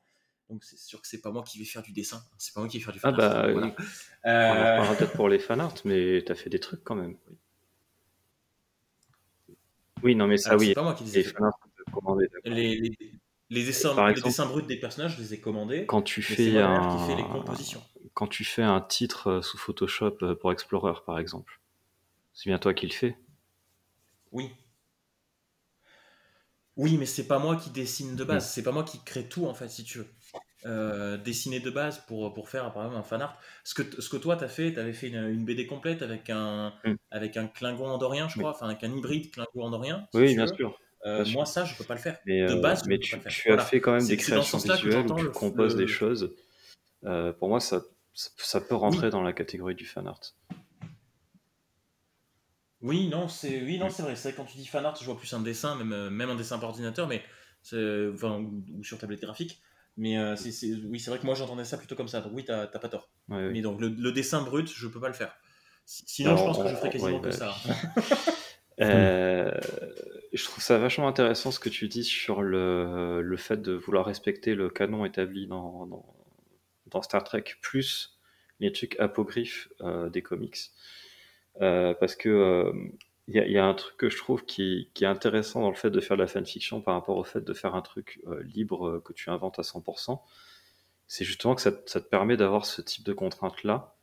[0.48, 2.68] Donc c'est sûr que c'est pas moi qui vais faire du dessin, c'est pas moi
[2.68, 3.52] qui vais faire du Ah fan bah, art, oui.
[3.54, 3.74] voilà.
[4.24, 7.16] On en reparlera peut-être pour les fanarts, mais t'as fait des trucs quand même.
[7.28, 7.36] Oui,
[10.14, 10.68] non, mais ça, alors, oui.
[10.68, 11.34] c'est pas moi qui les ai Les fait.
[12.44, 12.98] Les, les,
[13.50, 15.86] les dessins, les dessins bruts des personnages, je les ai commandés.
[15.86, 16.96] Quand tu fais un...
[16.96, 17.82] qui fait les compositions.
[18.14, 21.60] quand tu fais un titre euh, sous Photoshop euh, pour Explorer, par exemple,
[22.32, 23.16] c'est bien toi qui le fais.
[24.32, 24.50] Oui.
[26.76, 28.26] Oui, mais c'est pas moi qui dessine de Mm.
[28.28, 28.50] base.
[28.50, 30.08] C'est pas moi qui crée tout, en fait, si tu veux.
[30.64, 33.36] Euh, dessiner de base pour, pour faire, par exemple, un fan art.
[33.64, 36.72] Ce que, ce que toi, t'as fait, t'avais fait une, une BD complète avec un,
[36.84, 36.94] Mm.
[37.10, 40.06] avec un Klingon andorien, je crois, enfin, avec un hybride Klingon andorien.
[40.12, 40.78] si Oui, bien sûr.
[41.04, 41.34] Euh, bien sûr.
[41.34, 42.18] moi, ça, je peux pas le faire.
[42.26, 43.62] Mais, de euh, base, mais tu, Voilà.
[43.62, 46.32] as fait quand même des créations visuelles où tu le- composes le- des choses.
[47.04, 47.82] Euh, pour moi, ça,
[48.14, 50.20] ça, ça peut rentrer dans la catégorie du fan art.
[52.82, 54.14] Oui, non, c'est oui, non, c'est vrai.
[54.16, 56.58] C'est quand tu dis fan art, je vois plus un dessin, même, même un dessin
[56.58, 57.22] par ordinateur, mais
[58.14, 59.60] enfin, ou, ou sur tablette graphique.
[59.96, 60.34] Mais euh,
[60.86, 62.20] oui, c'est vrai que moi j'entendais ça plutôt comme ça.
[62.20, 63.10] Donc oui, t'as, pas tort.
[63.28, 63.52] Ouais, oui.
[63.52, 65.36] Mais donc le, le dessin brut, je peux pas le faire.
[65.84, 67.54] Si- Sinon, Alors, je pense que je ferais on- quasiment ouais, que bah, ça.
[68.80, 69.52] Euh,
[70.32, 74.06] je trouve ça vachement intéressant ce que tu dis sur le, le fait de vouloir
[74.06, 76.16] respecter le canon établi dans, dans,
[76.86, 78.18] dans Star Trek, plus
[78.60, 80.56] les trucs apocryphes euh, des comics.
[81.60, 82.72] Euh, parce que euh,
[83.28, 86.00] il y, a- un truc que je trouve qui, est intéressant dans le fait de
[86.00, 89.00] faire de la fanfiction par rapport au fait de faire un truc euh, libre euh,
[89.04, 90.20] que tu inventes à 100%.
[91.08, 93.94] C'est justement que ça, te- permet d'avoir ce type de contraintes-là.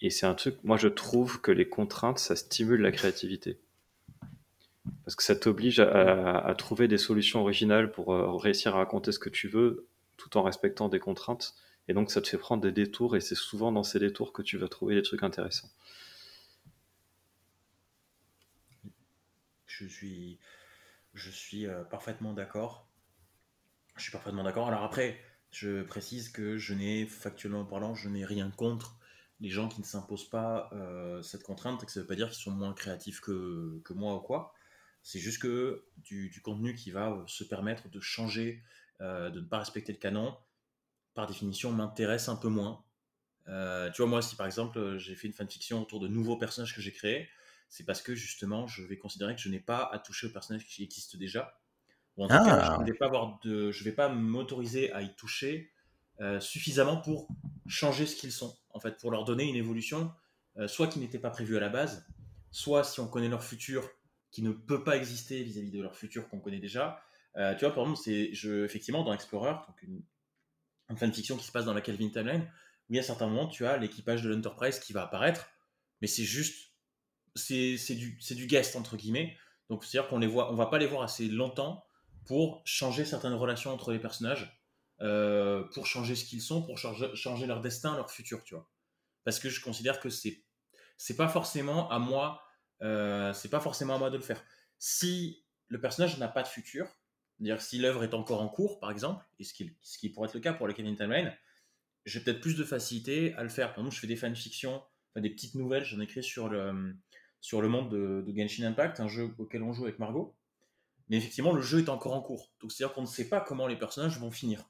[0.00, 3.58] Et c'est un truc, moi je trouve que les contraintes, ça stimule la créativité.
[5.04, 9.18] Parce que ça t'oblige à trouver des solutions originales pour euh, réussir à raconter ce
[9.18, 11.54] que tu veux tout en respectant des contraintes.
[11.88, 14.42] Et donc ça te fait prendre des détours et c'est souvent dans ces détours que
[14.42, 15.68] tu vas trouver des trucs intéressants.
[19.80, 20.38] Je suis,
[21.14, 22.86] je suis euh, parfaitement d'accord.
[23.96, 24.68] Je suis parfaitement d'accord.
[24.68, 25.18] Alors après,
[25.50, 28.98] je précise que je n'ai, factuellement parlant, je n'ai rien contre
[29.40, 32.14] les gens qui ne s'imposent pas euh, cette contrainte et que ça ne veut pas
[32.14, 34.52] dire qu'ils sont moins créatifs que, que moi ou quoi.
[35.02, 38.62] C'est juste que du, contenu qui va se permettre de changer,
[39.00, 40.36] euh, de ne pas respecter le canon,
[41.14, 42.84] par définition, m'intéresse un peu moins.
[43.46, 46.80] Tu vois, moi, si par exemple j'ai fait une fanfiction autour de nouveaux personnages que
[46.80, 47.28] j'ai créés,
[47.70, 50.66] c'est parce que justement, je vais considérer que je n'ai pas à toucher aux personnages
[50.66, 51.56] qui existent déjà.
[52.16, 52.44] Ou en tout Ah.
[52.44, 55.70] cas, je ne vais pas avoir de, je vais pas m'autoriser à y toucher
[56.20, 57.28] euh, suffisamment pour
[57.66, 60.12] changer ce qu'ils sont, en fait, pour leur donner une évolution,
[60.58, 62.04] euh, soit qui n'était pas prévue à la base,
[62.50, 63.88] soit si on connaît leur futur,
[64.30, 67.02] qui ne peut pas exister vis-à-vis de leur futur qu'on connaît déjà.
[67.36, 70.02] Euh, tu vois, par exemple, c'est, je, effectivement, dans Explorer, donc une,
[70.90, 72.42] une fanfiction qui se passe dans la Kelvin Timeline,
[72.88, 75.48] où il y a certains moments, tu as l'équipage de l'Enterprise qui va apparaître,
[76.00, 76.69] mais c'est juste,
[77.34, 79.36] c'est, du, du guest, entre guillemets.
[79.68, 81.84] Donc, c'est-à-dire qu'on on va pas les voir assez longtemps
[82.26, 84.60] pour changer certaines relations entre les personnages,
[85.00, 88.68] euh, pour changer ce qu'ils sont, pour changer, changer leur destin, leur futur, tu vois.
[89.24, 90.42] Parce que je considère que c'est,
[90.96, 92.42] c'est pas forcément à moi,
[92.82, 94.42] euh, c'est pas forcément à moi de le faire.
[94.78, 96.86] Si le personnage n'a pas de futur,
[97.38, 100.28] c'est-à-dire si l'œuvre est encore en cours, par exemple, et ce qui, ce qui pourrait
[100.28, 101.34] être le cas pour la Kevin Timeline,
[102.06, 103.68] j'ai peut-être plus de facilité à le faire.
[103.68, 104.82] Par exemple, je fais des fanfictions,
[105.16, 106.94] des petites nouvelles, j'en écris sur le,
[107.40, 110.36] sur le monde de, Genshin Impact, un jeu auquel on joue avec Margot.
[111.08, 112.52] Mais effectivement, le jeu est encore en cours.
[112.60, 114.64] Donc, c'est-à-dire qu'on ne sait pas comment les personnages vont finir.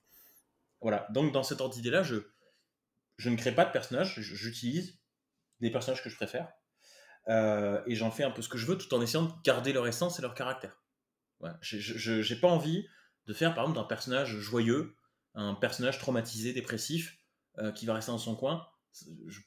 [0.81, 1.07] Voilà.
[1.11, 2.17] Donc, dans cette ordre d'idée-là, je,
[3.19, 4.99] je ne crée pas de personnages, j'utilise
[5.61, 6.51] des personnages que je préfère.
[7.29, 9.73] Euh, et j'en fais un peu ce que je veux tout en essayant de garder
[9.73, 10.83] leur essence et leur caractère.
[11.39, 11.59] Voilà.
[11.61, 12.87] J'ai pas envie
[13.27, 14.97] de faire, par exemple, d'un personnage joyeux,
[15.35, 17.19] un personnage traumatisé, dépressif,
[17.59, 18.67] euh, qui va rester dans son coin.
[19.27, 19.41] Je-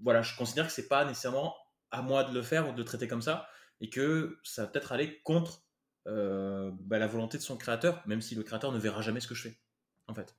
[0.00, 1.54] voilà, je considère que c'est pas nécessairement
[1.92, 3.48] à moi de le faire ou de le traiter comme ça,
[3.80, 5.62] et que ça va peut-être aller contre
[6.06, 9.28] euh, bah, la volonté de son créateur, même si le créateur ne verra jamais ce
[9.28, 9.60] que je fais,
[10.08, 10.36] en fait.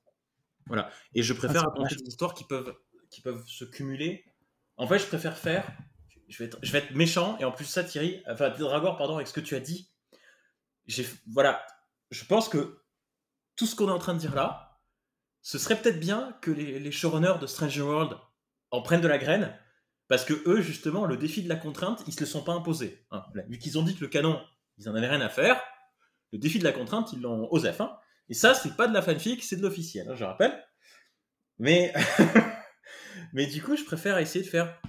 [0.68, 0.90] Voilà.
[1.14, 2.76] Et je préfère c'est raconter des histoires qui peuvent,
[3.10, 4.26] qui peuvent se cumuler.
[4.78, 5.66] En fait, je préfère faire.
[6.30, 9.16] Je vais être, je vais être méchant, et en plus, ça, Thierry, enfin, Dragor, pardon,
[9.16, 9.92] avec ce que tu as dit,
[10.86, 11.66] j'ai, voilà,
[12.12, 12.82] je pense que
[13.56, 14.80] tout ce qu'on est en train de dire là,
[15.42, 18.18] ce serait peut-être bien que les, les showrunners de Stranger World
[18.72, 19.56] en prennent de la graine,
[20.14, 23.04] parce que eux, justement, le défi de la contrainte, ils se le sont pas imposés.
[23.10, 23.24] hein.
[23.48, 24.40] Vu qu'ils ont dit que le canon,
[24.78, 25.60] ils en avaient rien à faire,
[26.32, 27.82] le défi de la contrainte, ils l'ont aux F.
[27.82, 27.98] hein.
[28.30, 30.64] Et ça, c'est pas de la fanfic, c'est de l'officiel, hein, je rappelle.
[31.58, 31.96] Mais,
[33.34, 34.80] mais du coup, je préfère essayer de faire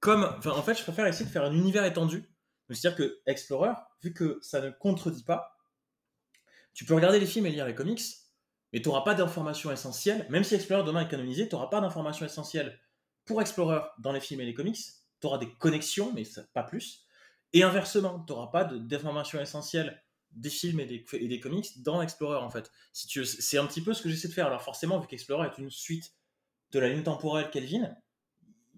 [0.00, 0.24] comme.
[0.44, 2.22] En fait, je préfère essayer de faire un univers étendu.
[2.68, 3.72] C'est-à-dire que Explorer,
[4.02, 5.56] vu que ça ne contredit pas,
[6.74, 8.02] tu peux regarder les films et lire les comics,
[8.74, 10.26] mais tu n'auras pas d'informations essentielles.
[10.28, 12.78] Même si Explorer demain est canonisé, tu n'auras pas d'informations essentielles
[13.24, 14.78] pour Explorer dans les films et les comics.
[15.20, 17.04] Tu auras des connexions, mais pas plus.
[17.52, 20.02] Et inversement, tu n'auras pas de- d'informations essentielles
[20.32, 22.70] des films et des, comics dans Explorer en fait.
[22.92, 24.46] Si tu c'est un petit peu ce que j'essaie de faire.
[24.46, 26.14] Alors forcément, vu qu'Explorer est une suite
[26.70, 27.94] de la ligne temporelle Kelvin,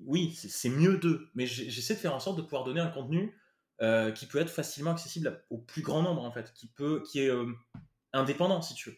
[0.01, 1.30] oui, c'est- mieux d'eux.
[1.34, 3.38] Mais j'essaie de faire en sorte de pouvoir donner un contenu
[3.80, 7.20] euh, qui peut être facilement accessible au plus grand nombre en fait, qui peut, qui
[7.20, 7.53] est euh,
[8.12, 8.97] indépendant si tu veux.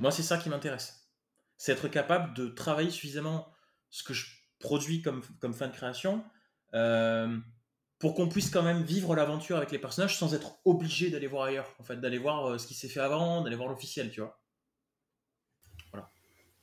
[0.00, 1.10] Moi, c'est ça qui m'intéresse.
[1.56, 3.52] C'est être capable de travailler suffisamment
[3.90, 4.26] ce que je
[4.60, 6.22] produis comme, comme fan de création
[6.74, 7.36] euh,
[7.98, 11.44] pour qu'on puisse quand même vivre l'aventure avec les personnages sans être obligé d'aller voir
[11.44, 14.20] ailleurs, en fait, d'aller voir euh, ce qui s'est fait avant, d'aller voir l'officiel, tu
[14.20, 14.38] vois.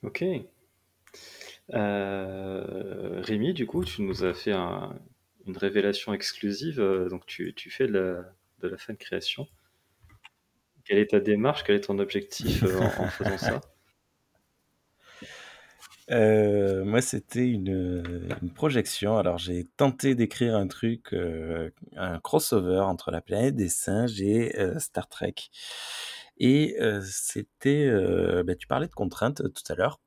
[0.04, 0.24] Ok.
[1.74, 4.98] Euh, Rémi, du coup, tu nous as fait un-
[5.46, 6.80] une révélation exclusive.
[7.10, 9.48] donc, tu, tu fais de la, de la création.
[10.86, 11.64] Quelle est ta démarche?
[11.64, 13.62] Quel est ton objectif en faisant ça?
[16.10, 19.18] Euh, moi, c'était une, une projection.
[19.18, 24.58] Alors, j'ai tenté d'écrire un truc, euh, un crossover entre la planète des singes et
[24.60, 25.36] euh, Star Trek.
[26.40, 30.00] Et euh, c'était, euh, bah, tu parlais de contraintes euh, tout à l'heure.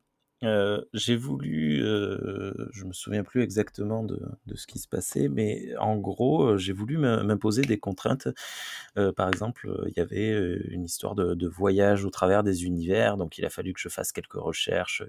[0.42, 5.28] Euh, j'ai voulu, euh, je me souviens plus exactement de, de ce qui se passait,
[5.28, 8.28] mais en gros, euh, j'ai voulu m'im- m'imposer des contraintes.
[8.98, 10.32] Euh, par exemple, euh, il y avait
[10.70, 13.88] une histoire de, de voyage au travers des univers, donc il a fallu que je
[13.90, 15.02] fasse quelques recherches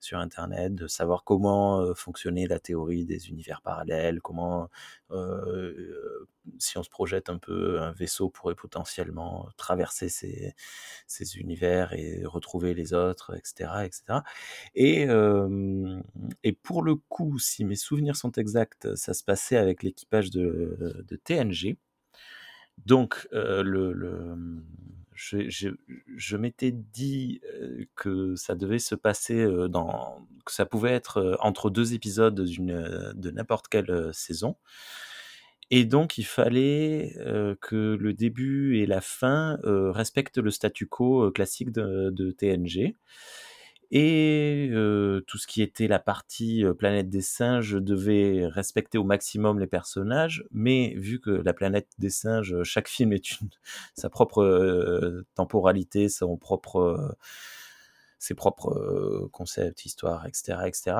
[0.00, 4.68] sur Internet, de savoir comment fonctionnait la théorie des univers parallèles, comment,
[6.58, 10.54] si on se projette un peu, un vaisseau pourrait potentiellement traverser ces,
[11.06, 14.24] ces univers et retrouver les autres, etc., etc.
[14.74, 16.00] Et, euh,
[16.42, 21.04] et pour le coup, si mes souvenirs sont exacts, ça se passait avec l'équipage de,
[21.06, 21.76] de TNG.
[22.86, 24.36] Donc, euh, le, le-
[25.14, 25.68] je, je-
[26.16, 31.70] je m'étais dit euh, que ça devait se passer dans, que ça pouvait être entre
[31.70, 34.56] deux épisodes de n'importe quelle saison.
[35.76, 37.16] Et donc, il fallait
[37.60, 42.94] que le début et la fin respectent le statu quo classique de, TNG.
[43.90, 44.70] Et
[45.26, 50.44] tout ce qui était la partie planète des singes devait respecter au maximum les personnages,
[50.52, 53.48] mais vu que la planète des singes, chaque film est une
[53.96, 57.16] sa propre temporalité, son propre
[58.18, 60.96] ses propres concepts, histoires, etc., etc.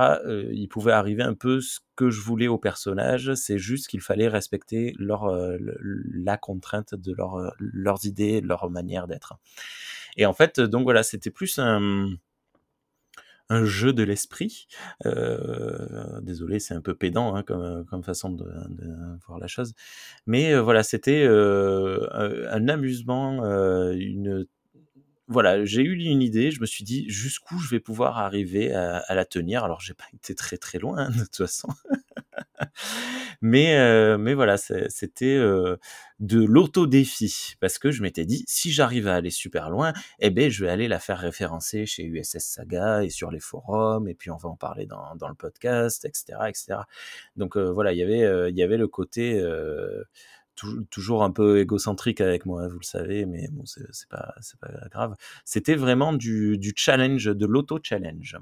[0.53, 4.29] il pouvait arriver un peu ce que je voulais aux personnages, c'est juste qu'il fallait
[4.29, 5.79] respecter leur, le-
[6.13, 9.39] la contrainte de leur, leurs idées, leur manière d'être.
[10.17, 12.09] Et en fait, donc voilà, c'était plus un,
[13.65, 14.67] jeu de l'esprit.
[16.23, 18.45] Désolé, c'est un peu pédant hein, comme, comme façon de,
[19.27, 19.75] voir la chose.
[20.27, 23.45] Mais voilà, c'était un, amusement,
[23.93, 24.47] une
[25.27, 29.15] voilà, j'ai eu une idée, je me suis dit jusqu'où je vais pouvoir arriver à,
[29.15, 29.65] la tenir?
[29.65, 31.69] Alors, j'ai pas été très très loin hein, de toute façon,
[33.41, 35.77] mais euh, mais voilà, c'était euh,
[36.21, 40.51] de l'auto-défi parce que je m'étais dit si j'arrive à aller super loin, eh ben
[40.51, 44.31] je vais aller la faire référencer chez USS Saga et sur les forums et puis
[44.31, 46.81] on va en parler dans, dans le podcast, etc., etc.
[47.37, 49.43] Donc euh, voilà, il y avait il y avait le côté
[50.91, 55.17] toujours un peu égocentrique avec moi, vous le savez, mais bon, c'est pas, pas grave.
[55.45, 58.39] C'était vraiment du, challenge, de l'auto-challenge,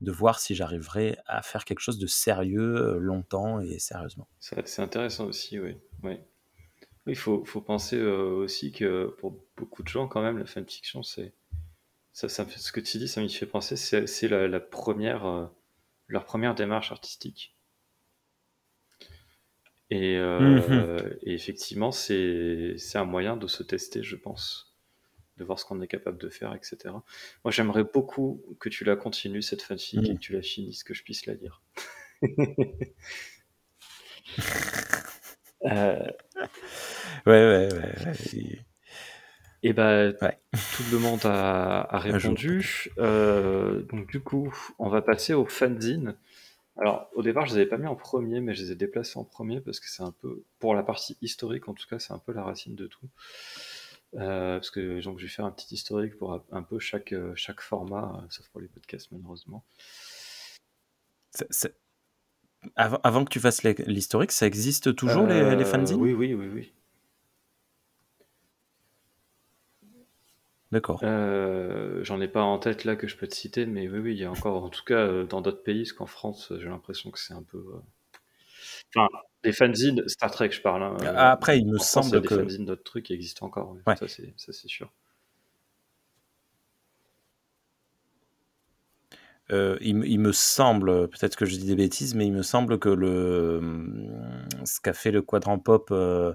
[0.00, 4.28] de voir si j'arriverais à faire quelque chose de sérieux euh, longtemps et sérieusement.
[4.40, 5.76] C'est intéressant aussi, oui.
[6.02, 6.18] oui.
[7.08, 11.32] Il faut, penser euh, aussi que pour beaucoup de gens, quand même, la fanfiction, c'est.
[12.12, 15.46] Ce que tu dis, ça m'y fait penser, c'est la première, euh,
[16.08, 17.56] leur première démarche artistique.
[19.90, 24.74] Et, euh, et effectivement, c'est un moyen de se tester, je pense,
[25.38, 26.94] de voir ce qu'on est capable de faire, etc.
[27.44, 30.14] Moi, j'aimerais beaucoup que tu la continues, cette fanfic, et Mhm.
[30.16, 31.62] que tu la finisses, que je puisse la lire.
[35.64, 35.98] Euh,
[37.26, 38.06] Ouais, ouais, ouais.
[38.06, 38.12] ouais.
[38.36, 38.58] Et-
[39.64, 40.38] Et bah, Ouais.
[40.52, 42.90] tout le monde a, répondu.
[42.98, 46.14] Euh, donc du coup, on va passer au fanzine.
[46.78, 49.18] Alors, au départ, je les avais pas mis en premier, mais je les ai déplacés
[49.18, 52.12] en premier parce que c'est un peu, pour la partie historique en tout cas, c'est
[52.12, 53.08] un peu la racine de tout.
[54.14, 57.32] Euh, parce que donc, je vais faire un petit historique pour un, peu chaque, euh,
[57.34, 59.64] chaque format, euh, sauf pour les podcasts malheureusement.
[61.50, 61.74] C'est-
[62.76, 66.00] Avant, avant que tu fasses les- l'historique, ça existe toujours les, les Euh, fanzines?
[66.00, 66.72] Oui, oui, oui, oui.
[70.72, 71.02] D'accord.
[71.02, 74.12] Euh, J'en ai pas en tête là que je peux te citer, mais oui, oui,
[74.14, 76.58] il y a encore, en tout cas euh, dans d'autres pays, parce qu'en France, euh,
[76.60, 77.58] j'ai l'impression que c'est un peu.
[77.58, 77.80] euh,
[78.94, 79.08] Enfin,
[79.44, 80.82] les fanzines, Star Trek, je parle.
[80.82, 82.34] hein, euh, Après, il me en France, il y a semble des que.
[82.34, 83.70] fanzines d'autres trucs qui existent encore.
[83.72, 83.80] oui.
[83.86, 83.98] Ouais.
[83.98, 84.92] Ça, c'est ça, c'est sûr.
[89.50, 92.42] Euh, il, me- il me semble, peut-être que je dis des bêtises, mais il me
[92.42, 93.60] semble que le,
[94.64, 96.34] ce qu'a fait le Quadrant Pop euh,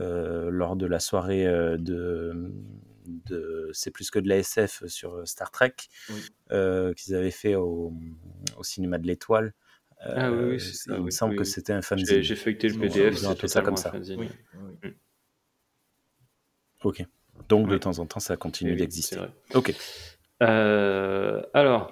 [0.00, 2.52] euh, lors de la soirée euh, de,
[3.26, 5.74] de C'est plus que de la SF sur Star Trek,
[6.10, 6.20] Oui.
[6.52, 7.92] euh, qu'ils avaient fait au,
[8.56, 9.54] au cinéma de l'Étoile.
[10.00, 12.22] Ah oui, oui, euh, ça, il me semble oui, que c'était un fanzine.
[12.22, 13.92] j'ai feuilleté le PDF, c'est appelé ça comme ça.
[16.84, 17.04] Ok.
[17.48, 19.18] Donc de temps en temps, ça continue oui, d'exister.
[19.54, 19.74] Ok.
[20.42, 21.90] Euh, alors,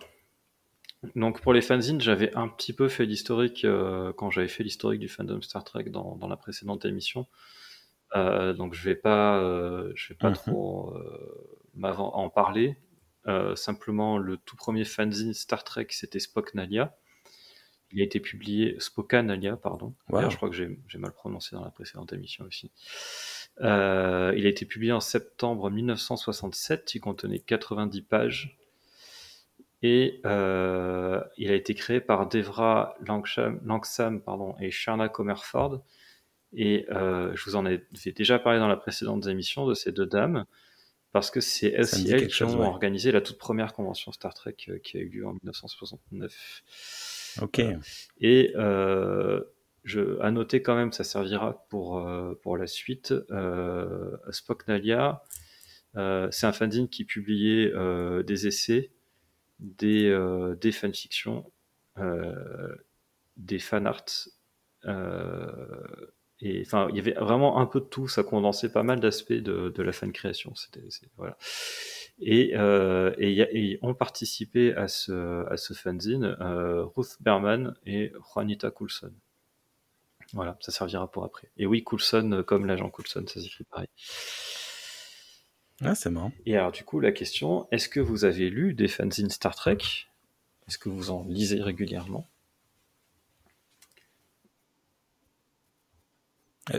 [1.15, 5.01] donc pour les fanzines, j'avais un petit peu fait l'historique euh, quand j'avais fait l'historique
[5.01, 7.27] du fandom Star Trek dans, dans la précédente émission.
[8.15, 10.37] Euh, donc je vais pas, euh, je vais pas Mhm.
[10.37, 12.77] trop euh, en parler.
[13.27, 16.97] Euh, simplement, le tout premier fanzine Star Trek, c'était Spock Nalia.
[17.93, 19.95] Il a été publié Spokanalia, pardon.
[20.09, 20.29] Wow.
[20.31, 22.71] Je crois que j'ai mal prononcé dans la précédente émission aussi.
[23.61, 26.95] Euh, il a été publié en septembre 1967.
[26.95, 28.59] Il contenait 90 pages.
[29.83, 35.83] Et euh, il a été créé par Devra Langsham, Langsam pardon, et Sharna Comerford.
[36.57, 37.87] Et euh, je vous en avais
[38.17, 40.47] déjà parlé dans la précédente émission de ces deux dames,
[41.13, 42.67] parce que c'est elles et elles qui chose, ont ouais.
[42.67, 46.63] organisé la toute première convention Star Trek euh, qui a eu lieu en 1969.
[47.43, 47.61] Ok.
[48.23, 49.43] Et euh,
[49.85, 52.05] je, à noter quand même, ça servira pour,
[52.43, 53.13] pour la suite.
[53.31, 55.23] Euh, Spock Nalia,
[55.95, 57.71] c'est un fanzine qui publiait
[58.25, 58.93] des essais,
[59.61, 60.11] des,
[60.59, 61.45] des fanfictions,
[63.37, 64.31] des fanarts.
[64.87, 66.07] Euh,
[66.41, 68.09] et enfin, il y avait vraiment un peu de tout.
[68.09, 70.55] Ça condensait pas mal d'aspects de, de la fan création.
[70.55, 70.83] C'était
[71.17, 71.37] voilà.
[72.21, 77.17] Et, euh, et, y a- et ont participé à ce, à ce fanzine euh, Ruth
[77.21, 79.13] Berman et Juanita Coulson.
[80.33, 81.51] Voilà, ça servira pour après.
[81.57, 83.89] Et oui, Coulson, euh, comme l'agent Coulson, ça s'écrit pareil.
[85.83, 86.33] Ah, c'est marrant.
[86.45, 89.79] Et alors, du coup, la question est-ce que vous avez lu des fanzines Star Trek?
[90.69, 92.29] Est-ce que vous en lisez régulièrement?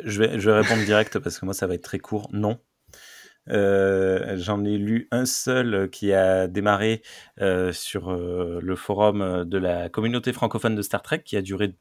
[0.03, 2.29] Je vais, je vais répondre direct parce que moi, ça va être très court.
[2.33, 2.59] Non.
[3.49, 7.01] Euh, J'en ai lu un seul euh, qui a démarré
[7.39, 11.41] euh, sur euh, le forum euh, de la communauté francophone de Star Trek qui a
[11.41, 11.73] duré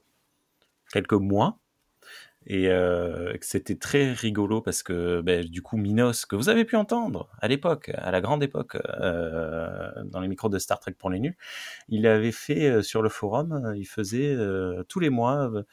[0.93, 1.59] quelques mois.
[2.49, 6.77] Et euh, c'était très rigolo parce que ben, du coup Minos, que vous avez pu
[6.77, 11.11] entendre à l'époque, à la grande époque, euh, dans les micros de Star Trek pour
[11.11, 11.37] les nuls,
[11.89, 15.65] il avait fait euh, sur le forum, euh, il faisait euh, tous les mois euh,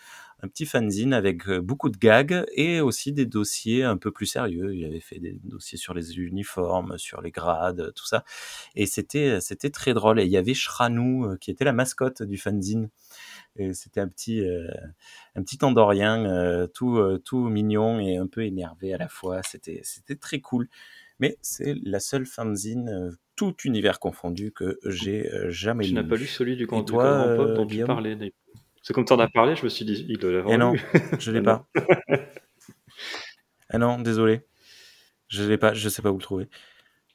[0.44, 4.26] un petit fanzine avec euh, beaucoup de gags et aussi des dossiers un peu plus
[4.26, 4.76] sérieux.
[4.76, 8.26] Il avait fait des dossiers sur les uniformes, sur les grades, tout ça.
[8.76, 10.20] Et c'était c'était très drôle.
[10.20, 12.90] Et il y avait Shranou euh, qui était la mascotte du fanzine.
[13.56, 14.68] Et c'était un petit euh,
[15.36, 19.42] un petit Andorien euh, tout euh, tout mignon et un peu énervé à la fois.
[19.44, 20.68] C'était c'était très cool.
[21.20, 25.96] Mais c'est la seule fanzine euh, tout univers confondu que j'ai euh, jamais Tu lu.
[25.96, 28.16] n'as pas lu celui du, grand- du toi, Pop euh, dont tu parlais
[28.84, 30.74] C'est comme tu en as parlé, je me suis dit, il doit l'avoir Eh non,
[31.20, 31.66] je l'ai Ah pas.
[33.70, 34.46] Ah non, désolé.
[35.30, 36.50] Je l'ai pas, je sais pas où le trouver.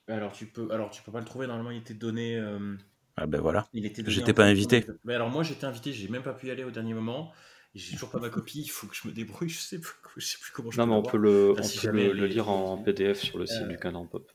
[0.08, 1.46] Alors tu peux, alors tu peux pas le trouver.
[1.46, 2.36] Normalement, il était donné.
[2.36, 2.76] euh,
[3.16, 3.68] Ah ben voilà.
[3.74, 4.84] il était donné J'étais pas invité.
[5.04, 5.92] Mais alors moi, j'étais invité.
[5.92, 7.32] J'ai même pas pu y aller au dernier moment.
[7.74, 8.62] Et J'ai toujours pas ma copie.
[8.62, 9.50] Il faut que je me débrouille.
[9.50, 11.62] Je sais plus, je sais plus comment je Non, peux mais on peut le, Enfin,
[11.62, 14.30] on si peut le, les- lire en PDF sur le site Euh, du Canon Pop.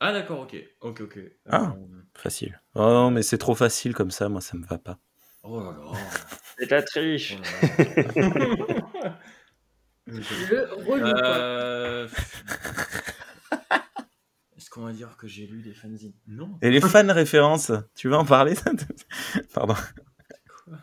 [0.00, 1.18] Ah d'accord, ok, ok, ok.
[1.50, 1.74] Ah.
[1.76, 1.84] Euh,
[2.14, 2.60] Facile.
[2.74, 4.98] Oh, mais c'est trop facile comme ça, moi ça me va pas.
[5.42, 5.98] Oh là là.
[6.58, 7.76] C'est la triche Oh
[8.16, 8.32] là
[9.04, 9.18] là.
[10.06, 11.06] Le relou.
[11.06, 12.08] Euh,
[14.56, 16.14] Est-ce qu'on va dire que j'ai lu des fanzines?
[16.26, 16.58] Non.
[16.62, 18.54] Et les fan références, tu veux en parler?
[19.54, 19.74] Pardon.
[20.64, 20.78] Quoi?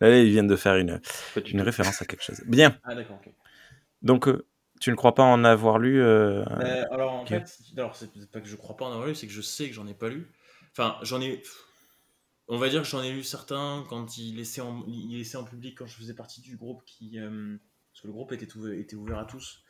[0.00, 1.00] Là, ils viennent de faire une,
[1.50, 2.42] une référence à quelque chose.
[2.46, 2.78] Bien.
[2.84, 3.32] Ah d'accord, ok.
[4.02, 4.46] Donc, euh,
[4.82, 7.28] tu ne crois pas en avoir lu euh, Euh, alors en ok.
[7.28, 9.68] fait, alors c'est pas que je crois pas en avoir lu, c'est que je sais
[9.68, 10.30] que j'en ai pas lu.
[10.72, 11.42] Enfin, j'en ai.
[12.48, 15.44] On va dire que j'en ai lu certains quand il laissait en, il laissait en
[15.44, 17.56] public quand je faisais partie du groupe qui, euh,
[17.92, 19.62] parce que le groupe était ouvert, était ouvert à tous.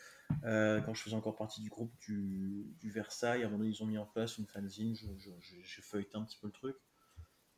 [0.45, 3.71] Euh, quand je faisais encore partie du groupe du, du Versailles, à un moment donné,
[3.77, 4.95] ils ont mis en place une fanzine.
[4.97, 6.77] je- je- je- J'ai feuilleté un petit peu le truc.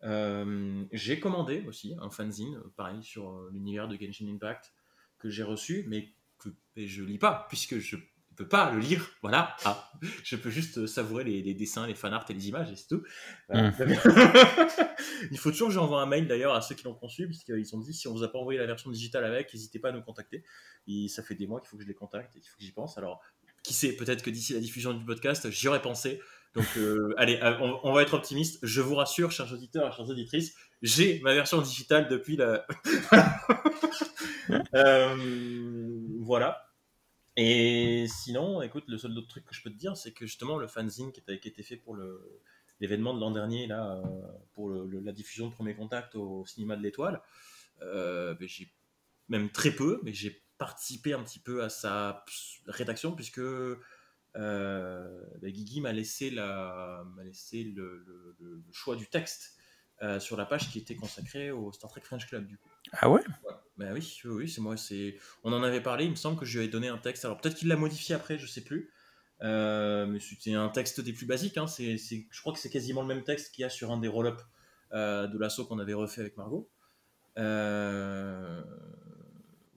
[0.03, 4.73] Euh, j'ai commandé aussi un fanzine, pareil sur l'univers de Genshin Impact
[5.19, 6.13] que j'ai reçu, mais
[6.77, 8.03] et je lis pas, puisque je ne
[8.37, 9.11] peux pas le lire.
[9.23, 9.57] Voilà.
[9.65, 9.93] Ah,
[10.23, 13.03] je peux juste savourer les, les dessins, les fanarts et les images, et c'est tout.
[13.49, 13.73] Voilà.
[15.31, 17.81] Il faut toujours que j'envoie un mail d'ailleurs à ceux qui l'ont conçu, puisqu'ils ont
[17.81, 20.03] dit si on vous a pas envoyé la version digitale avec, n'hésitez pas à nous
[20.03, 20.45] contacter.
[20.87, 22.65] Et ça fait des mois qu'il faut que je les contacte et qu'il faut que
[22.65, 22.99] j'y pense.
[22.99, 23.21] Alors,
[23.63, 26.21] qui sait, peut-être que d'ici la diffusion du podcast, j'y aurais pensé.
[26.55, 28.59] Donc, euh, allez, euh, on, on, va être optimiste.
[28.63, 32.67] Je vous rassure, chers auditeurs et chères auditrices, j'ai ma version digitale depuis la.
[34.75, 35.17] euh,
[36.21, 36.71] voilà.
[37.37, 40.57] Et sinon, écoute, le seul autre truc que je peux te dire, c'est que justement,
[40.57, 42.41] le fanzine qui, a, été fait pour le,
[42.81, 44.03] l'événement de l'an dernier, là, euh,
[44.53, 47.21] pour le, le, la diffusion de Premier Contact au cinéma de l'Étoile,
[47.83, 48.71] euh, ben, j'ai
[49.29, 52.25] même très peu, mais j'ai participé un petit peu à sa
[52.67, 53.79] rédaction, puisque euh,
[54.37, 58.05] ben, Guigui m'a laissé, la, m'a laissé le,
[58.71, 59.57] choix du texte
[60.05, 62.69] euh, sur la page qui était consacrée au Star Trek French Club, du coup.
[62.93, 63.55] Ah ouais, ouais.
[63.77, 64.77] Ben oui, oui, c'est moi.
[64.77, 65.19] C'est...
[65.43, 67.25] On en avait parlé, il me semble que je lui avais donné un texte.
[67.25, 68.93] Alors peut-être qu'il l'a modifié après, je sais plus.
[69.43, 71.59] Euh, mais c'était un texte des plus basiques.
[71.59, 71.67] Hein.
[71.67, 73.99] C'est, c'est, je crois que c'est quasiment le même texte qu'il y a sur un
[73.99, 74.41] des roll-up
[74.93, 76.71] euh, de l'assaut qu'on avait refait avec Margot.
[77.37, 78.63] Euh,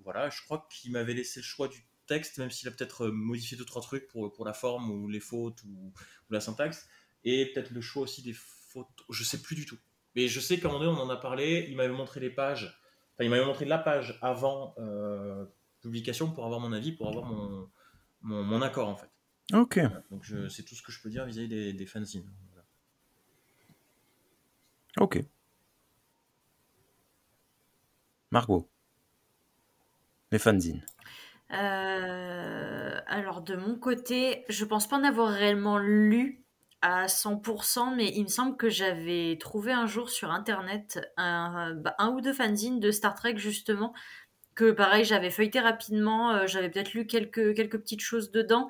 [0.03, 3.57] voilà, je crois qu'il m'avait laissé le choix du texte, même s'il a peut-être modifié
[3.57, 5.91] deux trois trucs pour, pour la forme ou les fautes ou,
[6.29, 6.87] ou la syntaxe,
[7.23, 8.87] et peut-être le choix aussi des fautes.
[9.09, 9.77] Je sais plus du tout.
[10.17, 11.67] Mais je sais qu'à un moment donné, on en a parlé.
[11.69, 12.75] Il m'avait montré les pages.
[13.13, 15.45] Enfin, il m'avait montré la page avant euh,
[15.79, 17.69] publication pour avoir mon avis, pour avoir mon,
[18.21, 19.11] mon, mon accord en fait.
[19.53, 19.77] Ok.
[19.77, 20.01] Voilà.
[20.09, 22.27] Donc je, c'est tout ce que je peux dire vis-à-vis des, des fanzines.
[22.51, 22.65] Voilà.
[24.99, 25.23] Ok.
[28.31, 28.67] Margot.
[30.31, 30.83] Les fanzines.
[31.51, 36.43] Euh, alors de mon côté, je pense pas en avoir réellement lu
[36.81, 41.95] à 100%, mais il me semble que j'avais trouvé un jour sur internet un, bah,
[41.97, 43.93] un ou deux fanzines de Star Trek justement
[44.53, 48.69] que pareil j'avais feuilleté rapidement, euh, j'avais peut-être lu quelques quelques petites choses dedans,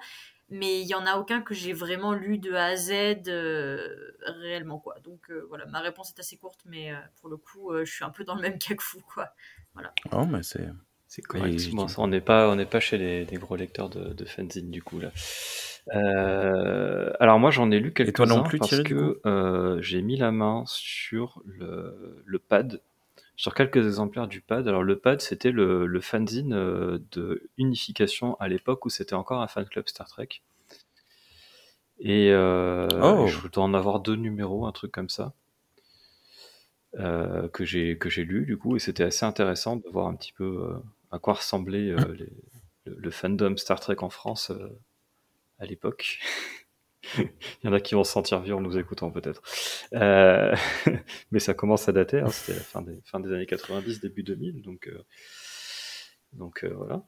[0.50, 2.92] mais il y en a aucun que j'ai vraiment lu de A à Z
[3.28, 3.88] euh,
[4.22, 4.96] réellement quoi.
[5.04, 8.06] Donc euh, voilà, ma réponse est assez courte, mais euh, pour le coup, je suis
[8.06, 9.34] un peu dans le même cas que vous quoi.
[9.74, 9.94] Voilà.
[10.12, 10.70] Oh mais c'est
[11.08, 11.70] c'est correct.
[11.72, 14.72] Bon, on n'est pas, on n'est pas chez les, les, gros lecteurs de, de fanzine
[14.72, 15.12] du coup là.
[15.96, 20.18] Euh, alors moi j'en ai lu quelques-uns non plus, parce Thierry, que euh, j'ai mis
[20.18, 22.82] la main sur le, le, pad,
[23.36, 24.68] sur quelques exemplaires du pad.
[24.68, 29.42] Alors le pad c'était le, le fanzine euh, de unification à l'époque où c'était encore
[29.42, 30.30] un fan club Star Trek.
[32.00, 33.28] Et, euh, oh.
[33.28, 35.34] je dois en avoir deux numéros, un truc comme ça.
[37.54, 40.34] Que j'ai que j'ai lu du coup et c'était assez intéressant de voir un petit
[40.34, 40.68] peu
[41.12, 42.34] à quoi ressemblait les,
[42.86, 44.52] le, le, fandom Star Trek en France
[45.60, 46.20] à l'époque.
[47.18, 47.30] Il
[47.64, 49.42] y en a qui vont se sentir vieux en nous écoutant peut-être.
[49.94, 50.56] Euh,
[51.32, 54.24] mais ça commence à dater, hein, c'était la fin des, fin des années 90, début
[54.24, 55.04] 2000, donc, euh,
[56.34, 57.04] donc euh, voilà.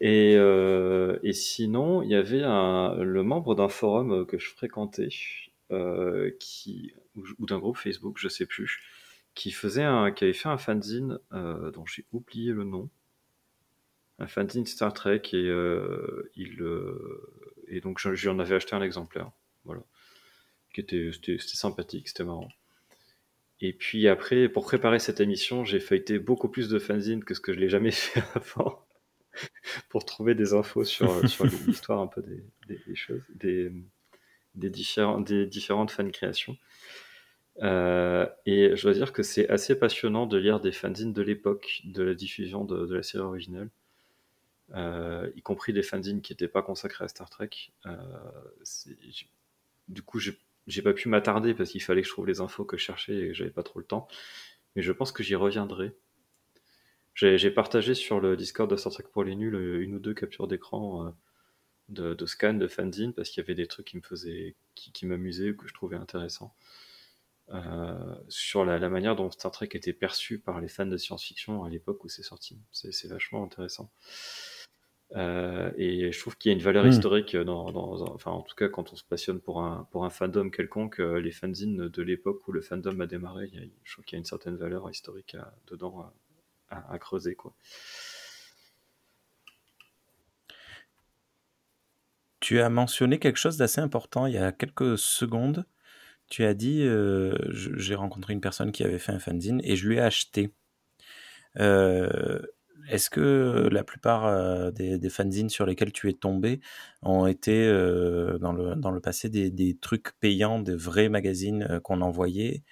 [0.00, 5.10] Et, et, sinon, il y avait un, le membre d'un forum que je fréquentais,
[6.40, 8.80] qui, ou, d'un groupe Facebook, je sais plus,
[9.36, 12.90] qui, faisait un, qui avait fait un fanzine dont j'ai oublié le nom,
[14.22, 19.30] un fanzine Star Trek et euh, il euh, et donc j'en avais acheté un exemplaire
[19.64, 19.82] voilà
[20.72, 22.48] qui était c'était sympathique c'était marrant.
[23.60, 27.40] Et puis après pour préparer cette émission j'ai feuilleté beaucoup plus de fanzines que ce
[27.40, 28.86] que je l'ai jamais fait avant
[29.88, 33.72] pour trouver des infos sur sur l'histoire un peu des, des, des, choses des
[34.54, 36.56] des différents des différentes fan créations.
[37.62, 41.82] Euh, et je dois dire que c'est assez passionnant de lire des fanzines de l'époque
[41.84, 43.68] de la diffusion de, de la série originale
[44.74, 47.50] euh, y compris des fanzines qui n'étaient pas consacrés à Star Trek.
[47.86, 47.96] Euh,
[49.88, 52.76] du coup, j'ai pas pu m'attarder parce qu'il fallait que je trouve les infos que
[52.76, 54.08] je cherchais et j'avais pas trop le temps.
[54.74, 55.94] Mais je pense que j'y reviendrai.
[57.14, 60.14] J'ai partagé sur le Discord de Star Trek pour les nuls euh, une ou deux
[60.14, 61.10] captures d'écran euh,
[61.90, 64.92] de, de scan de fanzine parce qu'il y avait des trucs qui me faisaient, qui,
[64.92, 66.54] qui m'amusaient ou que je trouvais intéressants.
[67.50, 71.64] Euh, sur la, la, manière dont Star Trek était perçu par les fans de science-fiction
[71.64, 72.58] à l'époque où c'est sorti.
[72.70, 73.90] C'est vachement intéressant.
[75.14, 76.88] Euh, et je trouve qu'il y a une valeur mmh.
[76.88, 80.10] historique dans, dans, enfin en tout cas quand on se passionne pour un pour un
[80.10, 83.66] fandom quelconque, euh, les fanzines de l'époque où le fandom a démarré, il y a,
[83.84, 87.34] je trouve qu'il y a une certaine valeur historique à, dedans à, à, à, creuser
[87.34, 87.54] quoi.
[92.40, 95.66] Tu as mentionné quelque chose d'assez important il y a quelques secondes.
[96.30, 99.86] Tu as dit euh, j'ai rencontré une personne qui avait fait un fanzine et je
[99.86, 100.54] lui ai acheté.
[101.58, 102.40] Euh,
[102.88, 106.60] est-ce que la plupart euh, des, des, fanzines sur lesquels tu es tombé
[107.02, 111.66] ont été euh, dans, le, dans le passé des, des, trucs payants, de vrais magazines
[111.70, 112.62] euh, qu'on envoyait?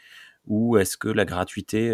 [0.47, 1.91] Ou est-ce que la gratuité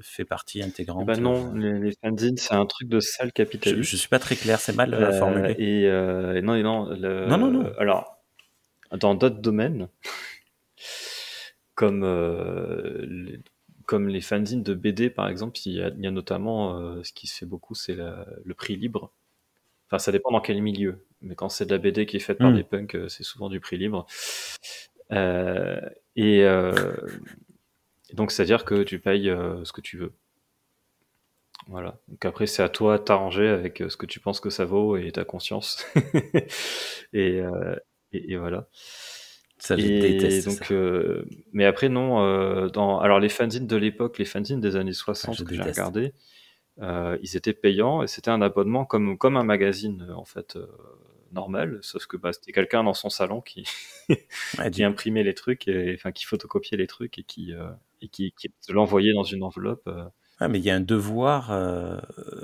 [0.00, 3.90] fait partie intégrante Bah non, les, les fanzines, c'est un truc de sale je, capitaliste.
[3.90, 5.54] je suis pas très clair, c'est mal euh, formulé.
[5.58, 7.70] et, et non, et non, le- Non, non, non.
[7.78, 8.16] Alors,
[8.90, 9.88] dans d'autres domaines,
[11.74, 13.38] comme, euh,
[13.92, 17.02] comme les fanzines de BD, par exemple, il y a, il y a notamment, euh,
[17.02, 19.12] ce qui se fait beaucoup, c'est le prix libre.
[19.88, 21.04] Enfin, ça dépend dans quel milieu.
[21.20, 22.56] Mais quand c'est de la BD qui est faite par Hmm.
[22.56, 24.06] des punks, euh, c'est souvent du prix libre.
[25.12, 25.78] Euh,
[26.16, 26.42] et
[28.14, 29.26] donc, c'est-à-dire que tu payes
[29.64, 30.14] ce que tu veux.
[31.68, 31.98] Voilà.
[32.08, 34.96] Donc après, c'est à toi de t'arranger avec ce que tu penses que ça vaut
[34.96, 35.84] et ta conscience.
[37.12, 37.42] et,
[38.12, 38.68] et, et voilà.
[39.62, 40.74] Ça, je Et déteste donc, ça.
[40.74, 42.20] euh, mais après, non.
[42.24, 45.54] euh, dans, alors, les fanzines de l'époque, les fanzines des années Ah, 60 je que
[45.54, 46.14] j'ai regardé,
[46.80, 50.56] euh, ils étaient payants et c'était un abonnement comme, comme un magazine, euh, en fait,
[50.56, 50.66] euh,
[51.32, 51.78] normal.
[51.82, 53.64] Sauf que bah, c'était quelqu'un dans son salon qui,
[54.58, 58.08] Ouais, qui imprimait les trucs, et, enfin, qui photocopiait les trucs et qui, euh, et
[58.08, 59.88] qui, qui l'envoyait dans une enveloppe.
[60.42, 61.98] Ouais, mais il y a un devoir, euh,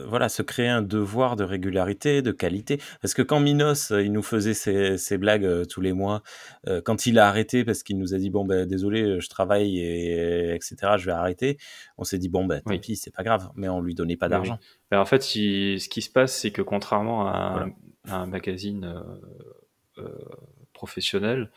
[0.06, 2.80] voilà, se créer un devoir de régularité, de qualité.
[3.02, 6.22] Parce que quand Minos, euh, il nous faisait ses, ses blagues euh, tous les mois,
[6.68, 9.80] euh, quand il a arrêté parce qu'il nous a dit bon ben désolé, je travaille
[9.80, 10.76] et etc.
[10.96, 11.58] Je vais arrêter.
[11.96, 12.78] On s'est dit bon ben tant Oui.
[12.78, 14.60] pis, c'est pas grave, mais on lui donnait pas Oui, d'argent.
[14.92, 17.72] Ben, en fait, ce qui se passe, c'est que contrairement à un, Voilà.
[18.10, 18.94] à un magazine
[20.72, 21.50] professionnel,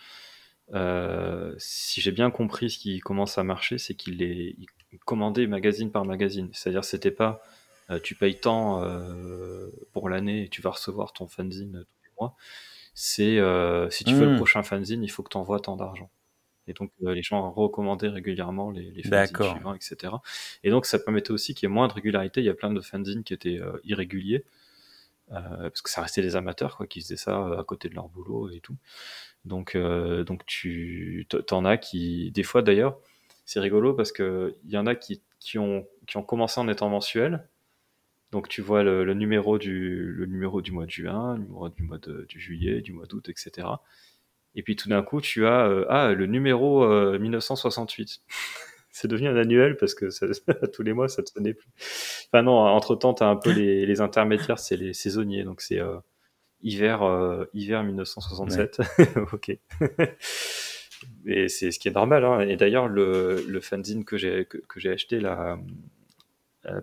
[1.58, 4.66] si j'ai bien compris ce qui commence à marcher, c'est qu'il les il
[5.00, 6.50] commandait magazine par magazine.
[6.54, 7.42] C'est-à-dire, c'était pas
[7.89, 12.12] euh, tu payes tant euh, pour l'année et tu vas recevoir ton fanzine tous les
[12.20, 12.36] mois.
[12.94, 14.32] C'est euh, si tu veux le Hmm.
[14.32, 16.10] prochain fanzine, il faut que tu envoies tant d'argent.
[16.68, 20.22] Et donc, euh, les gens recommandaient régulièrement les, les fanzines suivants, etc.
[20.64, 22.42] Et donc, ça permettait aussi qu'il y ait moins de régularité.
[22.42, 24.46] Il y a plein de fanzines qui étaient euh, irréguliers,
[25.32, 25.39] euh,
[25.70, 28.10] parce que ça restait des amateurs quoi, qui faisaient ça euh, à côté de leur
[28.10, 28.76] boulot et tout.
[29.46, 33.00] Donc, euh, donc tu t'en as qui, des fois d'ailleurs,
[33.52, 36.70] c'est rigolo parce que il y en a qui, qui, ont, qui ont commencé en
[36.70, 37.49] étant mensuels.
[38.32, 41.68] Donc tu vois le, le numéro du le numéro du mois de juin, le numéro
[41.68, 43.68] du mois de du juillet, du mois d'août, etc.
[44.56, 48.22] Et puis tout d'un coup, tu as euh, ah le numéro euh, 1968.
[48.89, 50.28] c'est devenu un annuel parce que ça,
[50.74, 51.68] tous les mois ça ne tenait plus.
[52.32, 55.60] Enfin non, entre temps, tu as un peu les, les intermédiaires, c'est les saisonniers, donc
[55.60, 55.97] c'est euh,
[56.62, 58.82] hiver euh, hiver 1967.
[59.34, 59.58] ok.
[61.26, 62.26] Et c'est ce qui est normal.
[62.26, 62.41] Hein.
[62.41, 65.58] Et d'ailleurs, le, le fanzine que j'ai que, que j'ai acheté la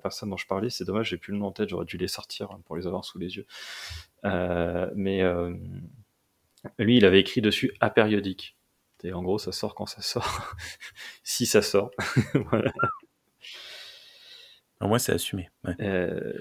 [0.02, 2.08] personne dont je parlais, c'est dommage, j'ai plus le nom en tête, j'aurais dû les
[2.08, 3.46] sortir hein, pour les avoir sous les yeux.
[4.24, 5.54] Euh, mais euh,
[6.78, 8.56] lui, il avait écrit dessus apériodique.
[9.04, 10.56] Et en gros, ça sort quand ça sort.
[11.22, 11.90] si ça sort.
[12.50, 12.72] voilà.
[14.80, 15.48] Au moins, c'est assumé.
[15.64, 15.74] ouais.
[15.80, 16.32] Euh,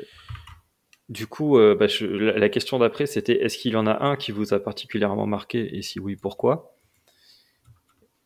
[1.10, 4.16] du coup, bah, je- la, la question d'après, c'était est-ce qu'il y en a un
[4.18, 5.78] qui vous a particulièrement marqué?
[5.78, 6.77] Et si oui, pourquoi?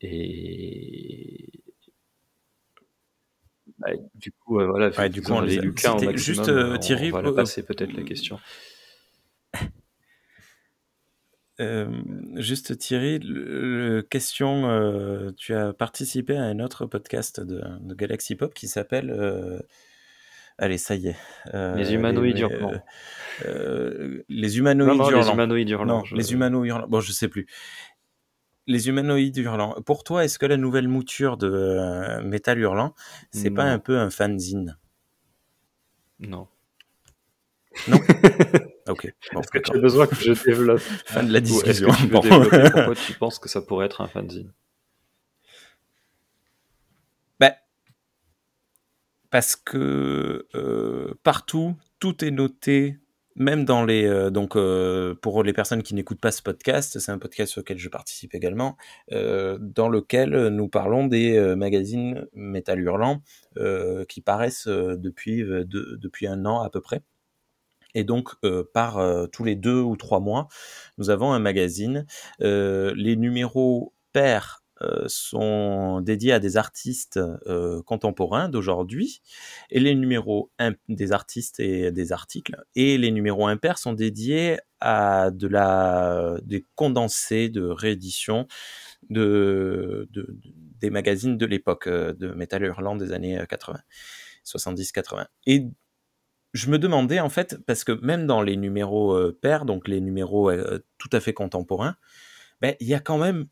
[0.04, 1.50] Et
[3.78, 6.12] bah, du coup, euh, voilà, Ouais, du coup, on les a lu qu'un au cités.
[6.12, 8.40] maximum, Juste, euh, Thierry, on va la euh, passer peut-être la question.
[11.60, 11.92] Euh,
[12.38, 17.94] juste Thierry, le, le question, euh, tu as participé à un autre podcast de, de
[17.94, 19.60] Galaxy Pop qui s'appelle, euh,
[20.58, 21.16] allez, ça y est,
[21.54, 22.72] Les humanoïdes les, hurlants.
[24.28, 25.98] les humanoïdes Non, non, les humanoïdes hurlants.
[26.00, 26.88] Non, je- les humanoïdes hurlants.
[26.88, 27.46] Bon, je sais plus.
[28.68, 29.74] Les humanoïdes hurlants.
[29.86, 32.94] Pour toi, est-ce que la nouvelle mouture de euh, Metal Hurlant,
[33.32, 33.72] c'est pas Non.
[33.72, 34.78] un peu un fanzine?
[36.20, 36.48] Non.
[38.88, 39.14] Ok.
[39.32, 41.88] Bon, Est-ce que tu as besoin que je développe Fin de la Ou est-ce discussion.
[41.92, 42.20] que tu veux Bon.
[42.22, 42.70] développer?
[42.74, 44.52] Pourquoi tu penses que ça pourrait être un fanzine?
[47.40, 47.54] Ben,
[49.30, 52.98] parce que euh, partout, tout est noté,
[53.36, 54.06] même dans les.
[54.06, 57.78] euh, donc, euh, pour les personnes qui n'écoutent pas ce podcast, c'est un podcast auquel
[57.78, 58.78] je participe également,
[59.12, 63.22] euh, dans lequel nous parlons des magazines Métal Hurlant
[64.08, 67.02] qui paraissent depuis, de- depuis un an à peu près.
[67.94, 68.36] Et donc,
[68.74, 69.00] par
[69.32, 70.48] tous les deux ou trois mois,
[70.98, 72.06] nous avons un magazine.
[72.40, 74.61] Les numéros pairs
[75.08, 79.22] sont dédiés à des artistes euh, contemporains d'aujourd'hui,
[79.70, 80.52] et les numéros
[80.90, 86.66] des artistes et des articles, et les numéros impairs sont dédiés à de la, des
[86.76, 88.48] condensés de réédition
[89.10, 90.38] de, de-
[90.80, 93.80] des magazines de l'époque, euh, de Metal Hurlant des années euh, 80,
[94.44, 95.28] 70-80.
[95.46, 95.66] Et
[96.54, 100.02] je me demandais en fait, parce que même dans les numéros euh, pairs, donc les
[100.02, 101.96] numéros euh, tout à fait contemporains,
[102.62, 103.48] ben, il y a quand même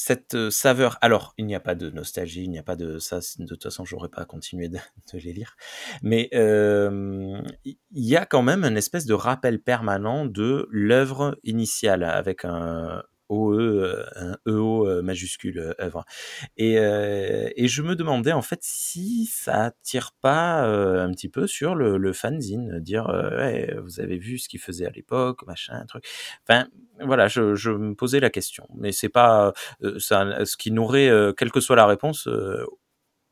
[0.00, 0.96] cette euh, saveur.
[1.02, 3.20] Alors, il n'y a pas de nostalgie, il n'y a pas de ça.
[3.38, 4.78] De toute façon, j'aurais pas continué de,
[5.12, 5.56] les lire.
[6.02, 12.04] Mais euh, il y a quand même une espèce de rappel permanent de l'œuvre initiale
[12.04, 16.04] avec un, OE, un EO majuscule œuvre.
[16.56, 21.74] Et, et je me demandais en fait si ça tire pas un petit peu sur
[21.74, 23.06] le, le fanzine, dire
[23.82, 26.04] vous avez vu ce qu'il faisait à l'époque, machin, truc.
[26.46, 26.66] Enfin,
[27.00, 29.52] voilà, je, me posais la question, mais c'est pas
[29.98, 32.28] ça, ce qui n'aurait, quelle que soit la réponse,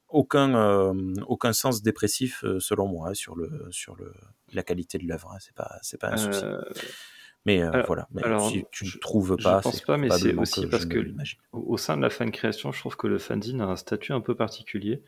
[0.08, 4.12] aucun, euh, aucun sens dépressif euh, selon moi hein, sur, le, sur le,
[4.52, 5.32] la qualité de l'œuvre.
[5.32, 5.38] Hein.
[5.40, 6.44] C'est pas, c'est pas un souci.
[6.44, 6.60] Euh,
[7.56, 9.96] mais alors- voilà, mais alors, si tu ne je- trouves je pas, pense c'est pas,
[9.96, 10.98] mais c'est aussi je parce que
[11.52, 14.20] au sein de la fan création, je trouve que le fanzine a un statut un
[14.20, 15.02] peu particulier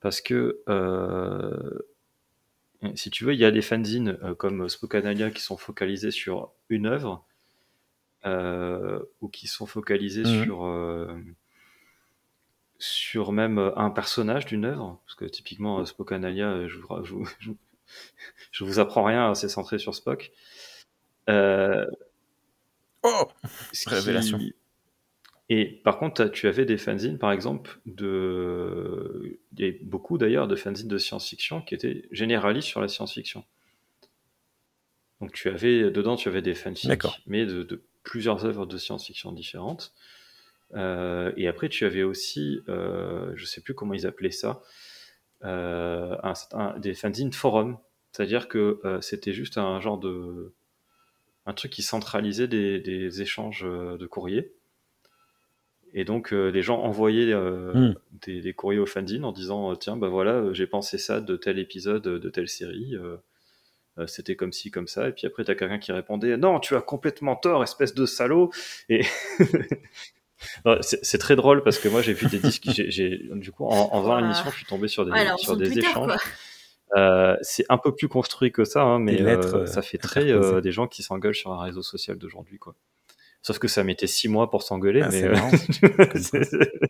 [0.00, 1.78] parce que euh,
[2.94, 6.52] si tu veux, il y a des fanzines euh, comme Spokanalia qui sont focalisés sur
[6.68, 7.24] une œuvre
[8.26, 10.44] euh, ou qui sont focalisés Mhm.
[10.44, 11.08] sur euh,
[12.78, 17.12] sur même euh, un personnage d'une œuvre parce que typiquement euh, Spokanalia, euh, je je,
[17.14, 17.56] vous, je vous-
[18.52, 20.30] je vous apprends rien, c'est centré sur Spock.
[21.28, 21.86] Euh,
[23.02, 23.28] Oh
[23.72, 24.38] qui- Révélation.
[25.50, 29.38] Et par contre, tu avais des fanzines, par exemple, de...
[29.56, 33.44] il y a beaucoup d'ailleurs de fanzines de science-fiction qui étaient généralistes sur la science-fiction.
[35.20, 37.18] Donc tu avais, dedans, tu avais des fanfics, D'accord.
[37.26, 39.94] mais de, de plusieurs œuvres de science-fiction différentes.
[40.74, 44.60] Euh, et après, tu avais aussi, euh, je sais plus comment ils appelaient ça,
[45.44, 47.78] euh, un- un- des fanzines forum.
[48.12, 50.52] C'est-à-dire que euh, c'était juste un genre de...
[51.48, 54.52] un truc qui centralisait des, des échanges euh, de courriers.
[55.94, 57.94] Et donc, euh, les gens envoyaient euh, Hmm.
[58.26, 61.58] des, des courriers au fanzine en disant Tiens, bah voilà, j'ai pensé ça de tel
[61.58, 62.94] épisode, de telle série.
[62.96, 63.16] euh,
[64.06, 65.08] C'était comme ci, comme ça.
[65.08, 68.50] Et puis après, t'as quelqu'un qui répondait Non, tu as complètement tort, espèce de salaud.
[68.90, 69.00] Et.
[70.82, 74.02] C'est très drôle parce que moi j'ai vu des disques, du coup en, en faisant
[74.02, 74.20] Voilà.
[74.22, 76.06] l'émission je suis tombé sur des, Ouais, alors, sur son des Twitter, échanges.
[76.06, 76.16] quoi.
[76.96, 79.98] Euh, c'est un peu plus construit que ça, hein, mais lettres, euh, euh, ça fait
[79.98, 82.74] très euh, des gens qui s'engueulent sur un réseau social d'aujourd'hui, quoi.
[83.42, 85.22] Sauf que ça mettait six mois pour s'engueuler, Ah, mais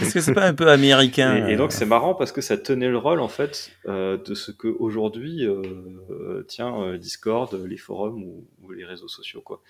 [0.00, 2.56] Est-ce que c'est pas un peu américain et, et donc c'est marrant parce que ça
[2.56, 7.76] tenait le rôle en fait euh, de ce que aujourd'hui euh, tient euh, Discord, les
[7.76, 9.62] forums ou, ou les réseaux sociaux, quoi,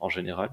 [0.00, 0.50] en général.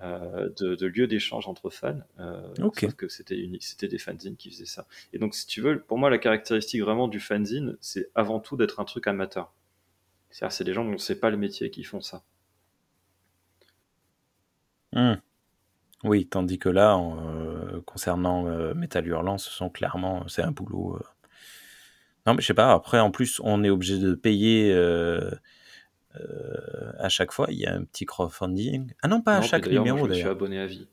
[0.00, 2.00] Euh, de, de lieux d'échange entre fans.
[2.18, 2.54] euh.
[2.56, 4.86] Sauf que c'était unique, c'était des fanzines qui faisaient ça.
[5.12, 8.56] Et donc, si tu veux, pour moi, la caractéristique vraiment du fanzine, c'est avant tout
[8.56, 9.52] d'être un truc amateur.
[10.30, 12.22] C'est-à-dire, c'est des gens dont c'est pas le métier qui font ça.
[14.92, 15.14] hmm.
[16.04, 20.50] Oui, tandis que là, en, euh, concernant euh, Metal Hurlant, ce sont clairement, c'est un
[20.50, 20.96] boulot.
[20.96, 21.02] euh.
[22.26, 22.72] Non, mais je sais pas.
[22.72, 24.72] Après, en plus, on est obligé de payer
[26.20, 27.46] euh, à chaque fois.
[27.50, 28.92] Il y a un petit crowdfunding.
[29.02, 30.86] Ah non, pas à chaque puis d'ailleurs, numéro je me suis abonné à vie.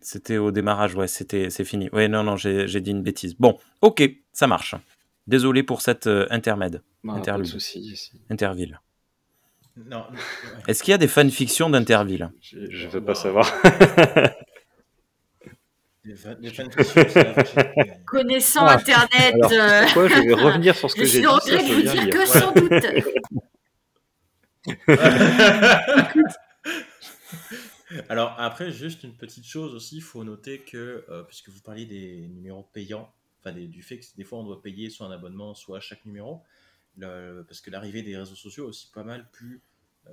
[0.00, 1.90] C'était au démarrage, ouais, c'était, c'est fini.
[1.92, 3.34] Ouais, non, non, j'ai dit une bêtise.
[3.38, 4.74] Bon, ok, ça marche.
[5.26, 7.44] Désolé pour cette euh, intermède, Bah, pas de.
[8.30, 8.80] Interville.
[9.76, 10.18] Non, ouais.
[10.68, 12.30] Est-ce qu'il y a des fanfictions d'Interville?
[12.40, 13.06] Je, je veux Wow.
[13.06, 13.52] pas savoir.
[16.40, 17.54] les, fanfictions, c'est vache.
[18.06, 21.20] Connaissant Ah, Internet, alors, euh, Pourquoi je vais revenir sur ce je que j'ai suis
[21.20, 22.14] dit au ça, regret de je vous dire lire.
[22.14, 22.86] que sans doute.
[28.08, 31.86] Alors après, juste une petite chose aussi, il faut noter que, euh, puisque vous parliez
[31.86, 35.10] des numéros payants, enfin des- du fait que des fois on doit payer soit un
[35.10, 36.42] abonnement, soit à chaque numéro,
[36.96, 39.60] le- parce que l'arrivée des réseaux sociaux a aussi pas mal pu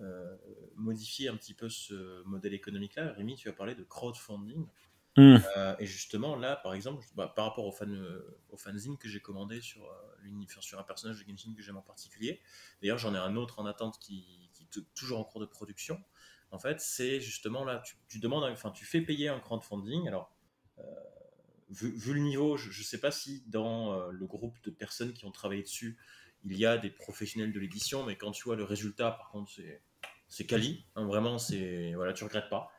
[0.01, 0.35] euh,
[0.75, 3.13] modifier un petit peu ce modèle économique-là.
[3.13, 4.65] Rémi, tu as parlé de crowdfunding.
[5.17, 5.37] Hmm.
[5.57, 9.61] Euh, et justement, là, par exemple, bah, par rapport au, euh, fanzine que j'ai commandé
[9.61, 12.39] sur, euh, sur un personnage de Genshin que j'aime en particulier,
[12.81, 15.99] d'ailleurs, j'en ai un autre en attente qui, est toujours en cours de production.
[16.51, 20.07] En fait, c'est justement là, tu, demandes, enfin, tu fais payer un crowdfunding.
[20.07, 20.31] Alors,
[20.77, 20.83] euh,
[21.69, 25.25] vu, vu le niveau, je ne sais pas si dans le groupe de personnes qui
[25.25, 25.97] ont travaillé dessus,
[26.45, 29.51] il y a des professionnels de l'édition, mais quand tu vois le résultat, par contre,
[29.51, 29.81] c'est
[30.29, 30.85] c'est quali.
[30.95, 32.69] hein, vraiment, c'est voilà, tu regrettes pas.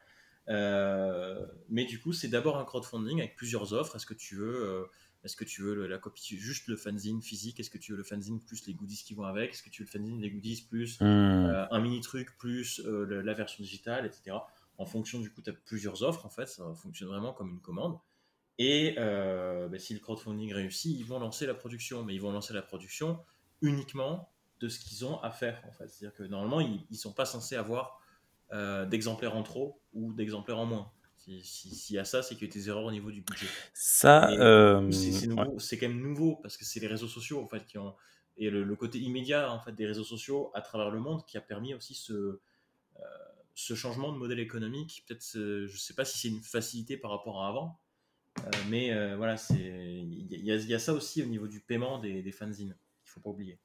[0.48, 3.96] Euh, mais du coup, c'est d'abord un crowdfunding avec plusieurs offres.
[3.96, 4.84] Est-ce que tu veux, euh,
[5.24, 7.60] est-ce que tu veux le- la copie, juste le fanzine physique?
[7.60, 9.50] Est-ce que tu veux le fanzine plus les goodies qui vont avec?
[9.52, 11.04] Est-ce que tu veux le fanzine, les goodies plus Hmm.
[11.04, 14.46] euh, un mini truc plus le- la version digitale, etc.
[14.78, 17.60] En fonction du coup, tu as plusieurs offres en fait, ça fonctionne vraiment comme une
[17.60, 17.98] commande.
[18.58, 22.52] Et bah, si le crowdfunding réussit, ils vont lancer la production, mais ils vont lancer
[22.54, 23.20] la production
[23.60, 24.30] uniquement
[24.60, 25.88] de ce qu'ils ont à faire en fait.
[25.88, 27.97] C'est-à-dire que normalement, ils, ils sont pas censés avoir
[28.52, 30.90] euh, d'exemplaires en trop ou d'exemplaires en moins.
[31.16, 33.10] Si- si- S'il y a ça, c'est qu'il y a eu des erreurs au niveau
[33.10, 33.46] du budget.
[33.74, 35.78] Ça, euh, c'est ouais.
[35.78, 37.94] quand même nouveau parce que c'est les réseaux sociaux en fait qui ont
[38.40, 41.36] et le, le côté immédiat en fait des réseaux sociaux à travers le monde qui
[41.36, 42.38] a permis aussi ce euh,
[43.54, 45.04] ce changement de modèle économique.
[45.06, 47.80] Peut-être, je sais pas si c'est une facilité par rapport à avant,
[48.70, 52.32] mais voilà, c'est il y, y a ça aussi au niveau du paiement des, des
[52.32, 52.76] fanzines.
[53.18, 53.58] Faut pas oublier.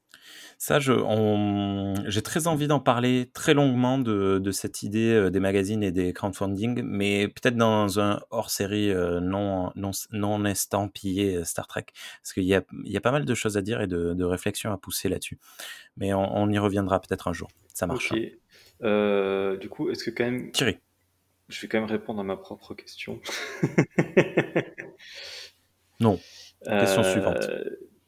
[0.58, 5.39] Ça, on- j'ai très envie d'en parler très longuement de, de cette idée euh, des
[5.39, 11.43] magazines et des crowdfunding, mais peut-être dans un hors-série euh, non, non, non estampillé euh,
[11.43, 11.86] Star Trek,
[12.22, 14.72] parce qu'il y y a pas mal de choses à dire et de, de réflexions
[14.72, 15.38] à pousser là-dessus.
[15.97, 17.49] Mais on, on y reviendra peut-être un jour.
[17.74, 18.12] Ça marche.
[18.12, 18.20] Ok.
[18.84, 20.78] Euh, du coup, est-ce que quand même, Thierry.
[21.49, 23.20] je vais quand même répondre à ma propre question.
[25.99, 26.20] Non.
[26.66, 27.49] Question Euh, suivante.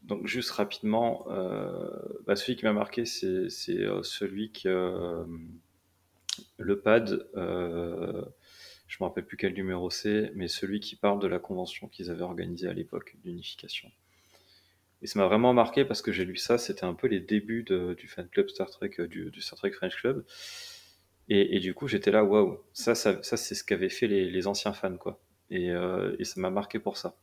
[0.06, 1.90] Donc juste rapidement, euh,
[2.28, 5.26] bah, celui qui m'a marqué, c'est euh, celui que euh,
[6.58, 11.40] le pad, je me rappelle plus quel numéro c'est, mais celui qui parle de la
[11.40, 13.90] convention qu'ils avaient organisée à l'époque d'unification.
[15.02, 17.64] Et ça m'a vraiment marqué parce que j'ai lu ça, c'était un peu les débuts
[17.64, 20.24] du fan club Star Trek, du, Star Trek French Club.
[21.30, 24.74] Et, du coup, j'étais là, waouh, ça, ça, ça c'est ce qu'avaient fait les, anciens
[24.74, 25.20] fans, quoi.
[25.50, 25.72] Et
[26.24, 27.18] ça m'a marqué pour ça.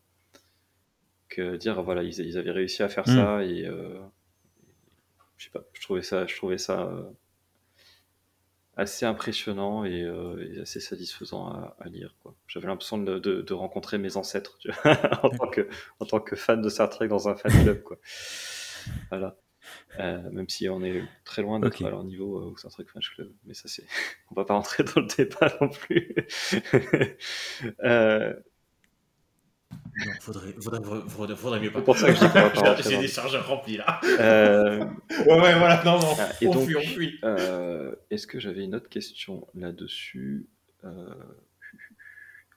[1.35, 3.15] Que dire, voilà, ils, ils avaient réussi à faire Mm.
[3.17, 3.99] ça et euh,
[5.39, 7.03] je sais pas, je trouvais ça, je trouvais ça euh,
[8.77, 12.35] assez impressionnant et, euh, et assez satisfaisant à, à lire, quoi.
[12.49, 14.93] J'avais l'impression de, de- de rencontrer mes ancêtres, tu vois,
[15.25, 15.69] en, tant que,
[16.01, 17.99] en tant que fan de Star Trek dans un fan club, quoi.
[19.11, 19.37] Voilà.
[20.01, 22.85] Euh, même si on est très loin d'être à leur niveau euh, au Star Trek
[22.87, 23.31] French Club.
[23.45, 23.85] Mais ça, c'est.
[24.31, 26.15] On va pas rentrer dans le débat non plus.
[30.07, 31.79] Non, faudrait, faudrait, faudrait, faudrait mieux pas.
[31.81, 34.01] C'est pour ça que je dis J'ai des chargeurs remplis là.
[34.05, 34.79] euh,
[35.11, 36.15] Ouais, ouais, voilà, non, non.
[36.19, 37.19] Ah, et on donc- fuit, on fuit.
[37.25, 40.47] euh, Est-ce que j'avais une autre question là-dessus
[40.85, 41.15] Euh,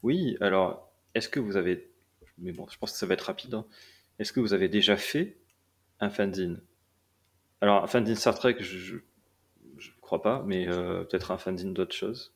[0.03, 1.89] Oui, alors, est-ce que vous avez.
[2.37, 3.53] Mais bon, je pense que ça va être rapide.
[3.53, 3.65] hein.
[4.19, 5.37] Est-ce que vous avez déjà fait
[5.99, 6.61] un fanzine?
[7.61, 8.97] Alors, un fanzine Star Trek, je.
[9.77, 12.33] je crois pas, mais peut-être un fanzine d'autre chose.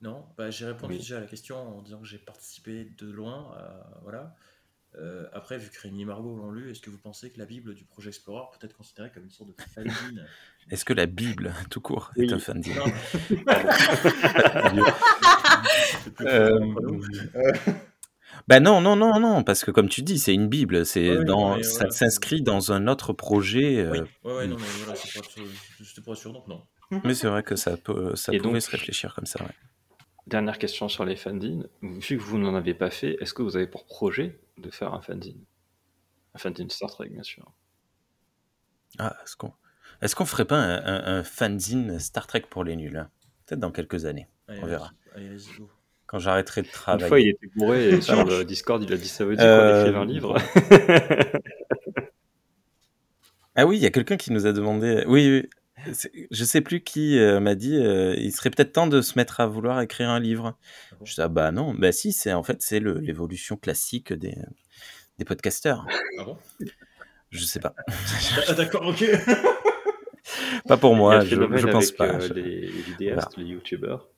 [0.00, 0.98] Non, bah, j'ai répondu Oui.
[1.00, 3.52] déjà à la question en disant que j'ai participé de loin.
[3.56, 4.34] à- voilà.
[4.96, 7.44] Euh, après, vu que Rémi et Margot l'ont lu, est-ce que vous pensez que la
[7.44, 10.26] Bible du projet Explorer peut être considérée comme une sorte de fanzine
[10.70, 12.26] Est-ce que la Bible, tout court, Oui.
[12.26, 12.84] est un fan Non,
[16.04, 17.02] c'est plus Euh, nous.
[18.46, 21.56] Bah non, non, non, non, parce que comme tu dis, c'est une Bible, c'est dans,
[21.56, 21.90] mais ça voilà.
[21.90, 25.30] s'inscrit dans un autre projet, euh, Oui, ouais, ouais, non, mais voilà, c'est pour être
[25.30, 25.46] sûr-
[25.84, 26.62] c'était pour être sûr, donc non.
[27.04, 29.42] mais c'est vrai que ça peut, ça Et pouvait donc- se réfléchir comme ça.
[29.42, 29.50] ouais.
[30.28, 31.66] Dernière question sur les fanzines.
[31.80, 34.92] Vu que vous n'en avez pas fait, est-ce que vous avez pour projet de faire
[34.92, 35.42] un fanzine?
[36.34, 37.50] Un fanzine Star Trek, bien sûr.
[38.98, 39.54] Ah, est-ce qu'on,
[40.02, 43.08] est-ce qu'on ferait pas un, un- un fanzine Star Trek pour les nuls hein?
[43.46, 44.92] Peut-être dans quelques années, Allez, On verra.
[45.14, 45.36] Allez,
[46.04, 47.08] quand j'arrêterai de Une travailler.
[47.08, 49.72] fois, il était bourré et sur le Discord, il a dit ça veut dire Euh,
[49.72, 50.36] qu'on écrive un livre?
[53.54, 55.04] Ah oui, il y a quelqu'un qui nous a demandé.
[55.06, 55.50] Oui, oui.
[56.30, 57.76] Je sais plus qui euh, m'a dit.
[57.76, 60.56] euh, il serait peut-être temps de se mettre à vouloir écrire un livre.
[60.92, 61.04] Ah bon?
[61.04, 64.36] Je dis ah bah non, bah si, c'est en fait c'est l'évolution classique des
[65.18, 65.86] des podcasteurs.
[66.18, 66.38] Ah bon?
[67.30, 67.74] Je sais pas,
[68.48, 69.04] Ah, D'accord, ok.
[70.66, 71.20] pas pour moi.
[71.20, 72.14] Je, je pense avec, pas.
[72.14, 74.08] euh, Je- les, les vidéastes, les youtubeurs.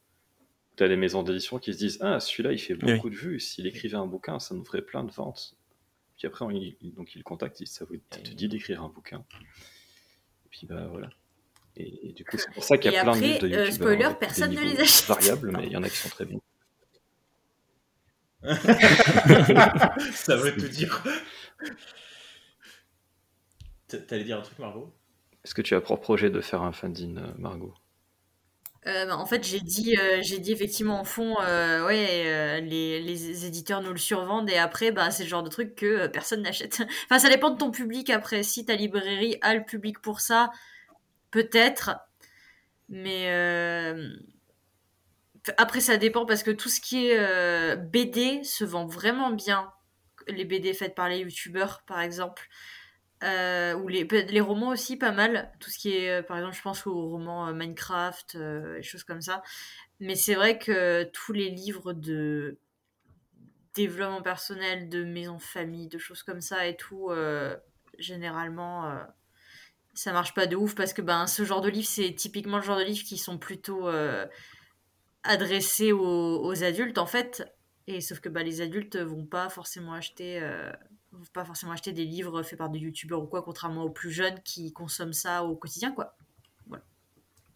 [0.77, 2.95] Tu as des maisons d'édition qui se disent Ah, celui-là, il fait Oui.
[2.95, 3.41] beaucoup de vues.
[3.41, 5.57] S'il écrivait un bouquin, ça nous ferait plein de ventes.
[6.17, 8.49] Puis après, on, il- donc, ils le contactent, ils disent Ça vous ça te dit
[8.49, 9.25] d'écrire un bouquin
[10.45, 11.11] Et puis, bah voilà.
[11.77, 13.71] Et, et du coup, c'est pour ça qu'il y a Et plein de de euh,
[13.71, 15.07] spoiler, personne ne les achète.
[15.07, 16.41] variables, mais il y en a qui sont très bons.
[20.15, 21.03] Ça veut tout dire.
[23.89, 24.91] T'allais dire un truc, Margot?
[25.45, 27.75] Est-ce que tu as pour projet de faire un fanzine, euh, Margot?
[28.87, 32.61] Euh, bah, en fait, j'ai dit, euh, j'ai dit effectivement en fond, euh, ouais, euh,
[32.61, 35.85] les, les éditeurs nous le survendent et après, bah, c'est le genre de truc que
[35.87, 36.83] euh, personne n'achète.
[37.05, 38.43] enfin, ça dépend de ton public après.
[38.43, 40.51] Si ta librairie a le public pour ça,
[41.31, 41.97] peut-être.
[42.89, 44.09] Mais euh,
[45.57, 49.73] après, ça dépend parce que tout ce qui est euh, BD se vend vraiment bien.
[50.29, 52.49] Les BD faites par les youtubeurs, par exemple.
[53.23, 56.87] Euh, ou les, romans aussi pas mal tout ce qui est par exemple je pense
[56.87, 59.43] aux romans Minecraft des choses comme ça
[59.99, 62.57] mais c'est vrai que tous les livres de
[63.75, 67.11] développement personnel de maison de famille de choses comme ça et tout
[67.99, 68.91] généralement
[70.03, 72.63] ça marche pas de ouf parce que ben ce genre de livre c'est typiquement le
[72.63, 74.27] genre de livres qui sont plutôt euh,
[75.23, 77.45] adressés aux, aux adultes en fait
[77.87, 80.71] et sauf que bah, les adultes vont pas forcément acheter euh,
[81.13, 84.11] vont pas forcément acheter des livres faits par des youtubeurs ou quoi, contrairement aux plus
[84.11, 86.17] jeunes qui consomment ça au quotidien, quoi.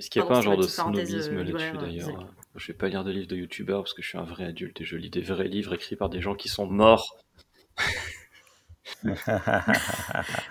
[0.00, 2.34] Est-ce qu'il n'y a Pardon, pas un genre de parenthèse, snobisme euh, là-dessus euh, d'ailleurs.
[2.56, 4.80] Je vais pas lire de livres de youtubeurs parce que je suis un vrai adulte
[4.80, 7.16] et je lis des vrais livres écrits par des gens qui sont morts.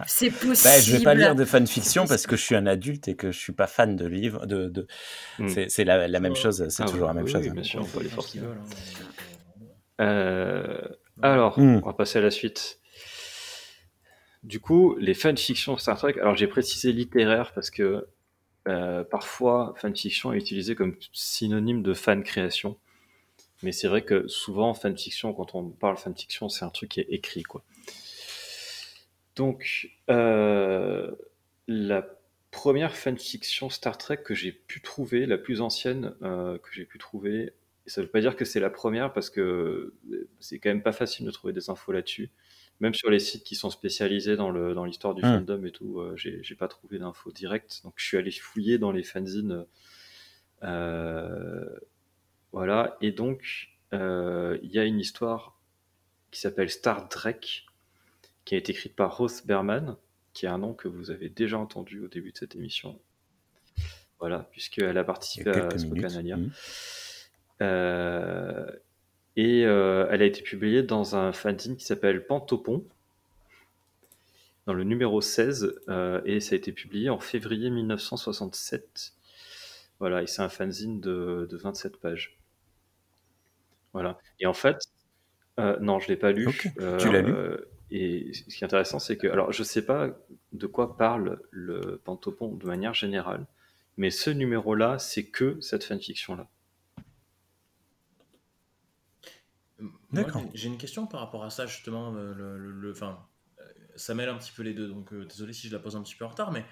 [0.07, 0.55] C'est possible.
[0.63, 3.31] Bah, je vais pas lire de fanfiction parce que je suis un adulte et que
[3.31, 4.45] je suis pas fan de livres.
[4.45, 4.87] De, de...
[5.39, 5.47] Hmm.
[5.67, 6.67] C'est, la, la même chose.
[6.69, 7.47] C'est Ah toujours oui, la même oui, chose.
[7.47, 7.63] oui, hein.
[7.63, 8.39] sûr, on peut les forcer.
[8.39, 8.55] hein.
[10.01, 10.77] Euh,
[11.21, 11.77] Alors, Hmm.
[11.83, 12.79] on va passer à la suite.
[14.43, 18.07] Du coup, les fanfictions Star Trek, alors j'ai précisé littéraire parce que
[18.67, 22.77] euh, parfois fanfiction est utilisé comme synonyme de fan création.
[23.61, 27.07] Mais c'est vrai que souvent fanfiction, quand on parle fanfiction, c'est un truc qui est
[27.09, 27.63] écrit quoi.
[29.35, 31.11] Donc, euh,
[31.67, 32.07] la
[32.51, 36.97] première fanfiction Star Trek que j'ai pu trouver, la plus ancienne euh, que j'ai pu
[36.99, 37.53] trouver,
[37.85, 39.95] et ça veut pas dire que c'est la première parce que
[40.39, 42.31] c'est quand même pas facile de trouver des infos là-dessus.
[42.79, 45.25] Même sur les sites qui sont spécialisés dans le dans l'histoire du Hmm.
[45.25, 47.81] fandom et tout, euh, j'ai j'ai pas trouvé d'infos directes.
[47.83, 49.65] Donc je suis allé fouiller dans les fanzines.
[50.63, 51.65] euh,
[52.51, 52.97] voilà.
[53.01, 55.59] Et donc euh, il y a une histoire
[56.31, 57.39] qui s'appelle Star Trek,
[58.45, 59.95] qui a été écrite par Ross Berman,
[60.33, 62.99] qui est un nom que vous avez déjà entendu au début de cette émission.
[64.19, 65.77] Voilà, puisqu'elle a participé a à.
[65.77, 66.37] Spokanalia.
[67.61, 68.65] Euh,
[69.35, 72.85] et euh, elle a été publiée dans un fanzine qui s'appelle Pantopon,
[74.65, 79.13] dans le numéro 16, euh, et ça a été publié en février 1967.
[79.99, 82.37] Voilà, et c'est un fanzine de, de 27 pages.
[83.93, 84.17] Voilà.
[84.39, 84.77] Et en fait,
[85.57, 86.47] non, je l'ai pas lu.
[86.97, 87.33] Tu l'as lu?
[87.93, 90.09] Et ce qui est intéressant, c'est que, alors, je sais pas
[90.51, 93.45] de quoi parle le Pantopon de manière générale,
[93.97, 96.49] mais ce numéro-là, c'est que cette fanfiction-là.
[100.11, 100.43] D'accord.
[100.53, 102.13] j'ai- une question par rapport à ça, justement.
[102.15, 103.13] euh, Le, le- euh,
[103.95, 106.01] ça mêle un petit peu les deux, donc euh, désolé si je la pose un
[106.03, 106.65] petit peu en retard, mais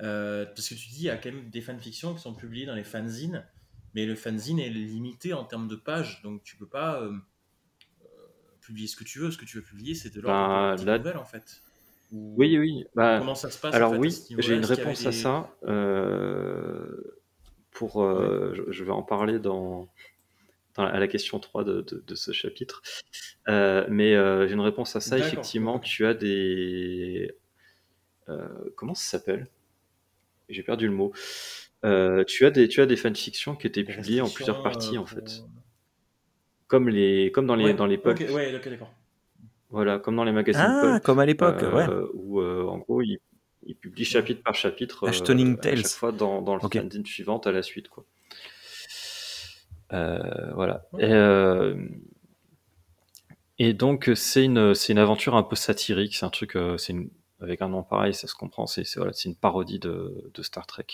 [0.00, 2.66] euh, parce que tu dis, il y a quand même des fanfictions qui sont publiées
[2.66, 3.46] dans les fanzines,
[3.94, 7.12] mais le fanzine est limité en termes de pages, donc tu peux pas euh,
[8.60, 9.30] publier ce que tu veux.
[9.30, 11.62] Ce que tu veux publier, c'est de l'ordre Bah, la nouvelle, en fait.
[12.12, 12.84] Ou- Oui, oui.
[12.94, 14.46] Bah, Comment ça se passe Alors en fait, à oui, ce niveau-là?
[14.48, 15.50] j'ai une réponse à ça.
[15.64, 17.16] euh,
[17.70, 19.88] pour, euh, je, je vais en parler dans,
[20.76, 22.82] dans- à la question 3 de, de- de ce chapitre.
[23.48, 25.18] Euh, mais euh, j'ai une réponse à ça.
[25.18, 27.32] Effectivement, tu as des...
[28.28, 29.48] euh, comment ça s'appelle?
[30.48, 31.12] J'ai perdu le mot.
[31.84, 35.00] Euh, tu, as des, tu as des fanfictions qui étaient publiées en plusieurs parties, euh,
[35.00, 35.44] en fait.
[36.70, 38.32] Comme, les, comme dans les, Ouais, dans les ok, pulps.
[38.32, 38.90] ouais, ok, d'accord.
[39.70, 41.02] Voilà, comme dans les magazines Ah, pulp.
[41.04, 42.08] comme à l'époque, euh, ouais.
[42.14, 43.18] Où, euh, en gros, il,
[43.66, 45.76] il publie chapitre par chapitre euh, à Tales.
[45.78, 46.78] chaque fois dans, dans le Ok.
[46.80, 47.88] fanzine suivante à la suite.
[47.88, 48.04] Quoi.
[49.92, 50.84] Euh, voilà.
[50.98, 51.74] Et, euh,
[53.58, 56.14] et donc, c'est une, c'est une aventure un peu satirique.
[56.14, 57.10] C'est un truc, c'est une,
[57.40, 58.66] avec un nom pareil, ça se comprend.
[58.66, 60.86] C'est c'est- voilà, c'est une parodie de, de Star Trek.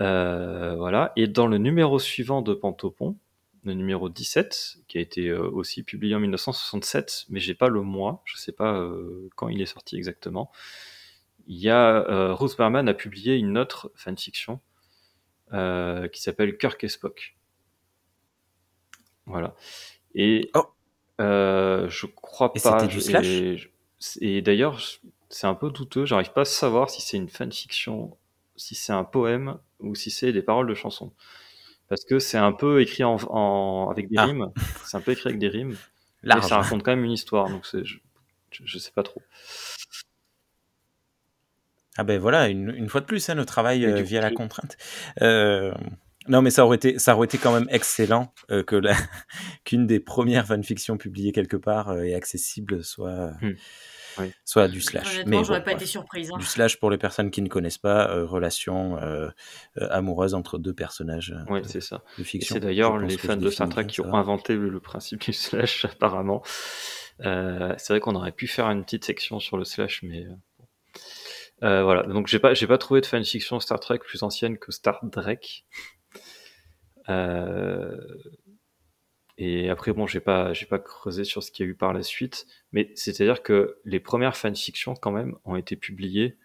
[0.00, 1.12] Euh, voilà.
[1.16, 3.16] Et dans le numéro suivant de Pantopon,
[3.64, 7.82] le numéro 17, qui a été euh, aussi publié en 1967, mais j'ai pas le
[7.82, 10.50] mois, je sais pas euh, quand il est sorti exactement.
[11.46, 14.60] Il y a euh, Rose Berman a publié une autre fanfiction
[15.52, 17.36] euh, qui s'appelle Kirk et Spock.
[19.26, 19.54] Voilà.
[20.14, 20.64] Et Oh.
[21.20, 22.86] euh, je crois Et pas.
[22.86, 23.58] du slash et,
[24.20, 24.80] et d'ailleurs,
[25.28, 26.04] c'est un peu douteux.
[26.06, 28.16] J'arrive pas à savoir si c'est une fanfiction,
[28.56, 31.12] si c'est un poème ou si c'est des paroles de chansons.
[31.90, 34.24] Parce que c'est un peu écrit en, en- avec des Ah.
[34.24, 34.50] rimes.
[34.86, 35.72] C'est un peu écrit avec des rimes.
[35.72, 36.44] Et Large.
[36.46, 37.50] ça raconte quand même une histoire.
[37.50, 37.96] Donc je,
[38.64, 39.20] je, sais pas trop.
[41.96, 44.24] Ah ben voilà, une, une fois de plus, hein, le travail Et euh, via coup,
[44.26, 44.76] la contrainte.
[45.20, 45.72] Euh,
[46.28, 48.80] non, mais ça aurait été, ça aurait été quand même excellent euh, que
[49.64, 53.54] qu'une des premières fanfictions publiées quelque part et accessible soit, Hmm.
[54.20, 54.32] Oui.
[54.44, 55.14] soit du slash.
[55.14, 56.30] Honnêtement, Mais j'aurais bon, pas été surprise.
[56.32, 56.38] hein.
[56.38, 59.28] Du slash pour les personnes qui ne connaissent pas, euh, relation euh,
[59.78, 62.02] euh, amoureuse entre deux personnages euh, de, c'est ça.
[62.24, 66.42] c'est d'ailleurs les fans de Star Trek qui ont inventé le, principe du slash, apparemment.
[67.24, 70.26] Euh, c'est vrai qu'on aurait pu faire une petite section sur le slash, mais
[71.60, 72.02] voilà.
[72.04, 75.40] Donc j'ai pas, j'ai pas trouvé de fanfiction Star Trek plus ancienne que Star Trek.
[77.08, 77.96] Euh,
[79.42, 81.94] et après bon, j'ai pas, j'ai pas creusé sur ce qu'il y a eu par
[81.94, 86.36] la suite, mais c'est-à-dire que les premières fanfictions quand même ont été publiées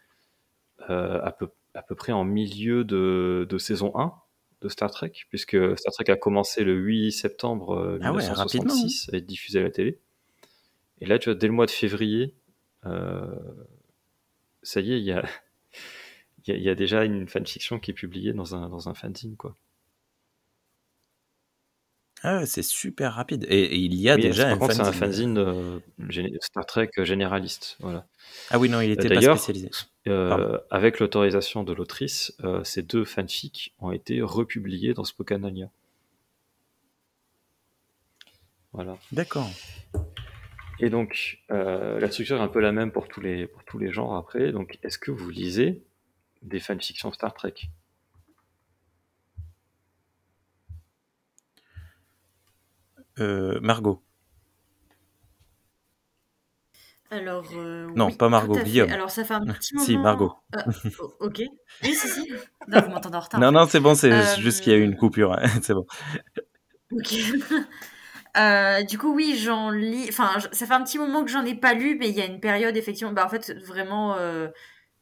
[0.90, 4.14] euh, à peu à peu près en milieu de, de saison 1
[4.62, 9.10] de Star Trek, puisque Star Trek a commencé le 8 septembre euh, Ah ouais, 1966
[9.12, 10.00] à être diffusé à la télé.
[11.02, 12.34] Et là, tu vois, dès le mois de février,
[12.86, 13.26] euh,
[14.64, 15.26] ça y est, il y a,
[16.48, 19.36] y, a, y a déjà une fanfiction qui est publiée dans un, dans un fanzine,
[19.36, 19.58] quoi.
[22.28, 23.46] Ah ouais, c'est super rapide.
[23.50, 25.00] Et, et il y a Oui, déjà un contre, c'est un fanzine.
[25.00, 25.80] fanzine euh,
[26.10, 28.08] géné- Star Trek généraliste, voilà.
[28.50, 29.70] Ah oui, non, il Euh, était pas spécialisé.
[30.08, 35.70] euh, avec l'autorisation de l'autrice, euh, ces deux fanfics ont été republiés dans Spokanalia.
[38.74, 38.98] Voilà.
[39.12, 39.50] D'accord.
[40.80, 43.78] Et donc, euh, la structure est un peu la même pour tous les, pour tous
[43.78, 44.52] les genres après.
[44.52, 45.84] Donc, est-ce que vous lisez
[46.42, 47.54] des fanfictions Star Trek?
[53.20, 54.02] Euh, Margot.
[57.12, 58.58] Alors, euh, Non, pas Margot.
[58.60, 58.92] Guillaume.
[58.92, 60.34] Alors ça fait un petit Si, Margot.
[60.56, 60.60] Euh,
[61.20, 61.44] OK.
[61.84, 62.32] Oui, si, si.
[62.68, 64.84] Non, vous m'entendez en retard, Non, non, c'est bon, c'est juste qu'il y a eu
[64.84, 65.86] une coupure, hein, c'est bon.
[66.92, 67.16] OK.
[68.90, 71.74] Du coup, oui, j'en lis enfin, ça fait un petit moment que j'en ai pas
[71.74, 74.18] lu, mais il y a une période effectivement, bah, en fait, vraiment,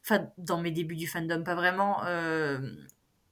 [0.03, 2.03] enfin, dans mes débuts du fandom, pas vraiment,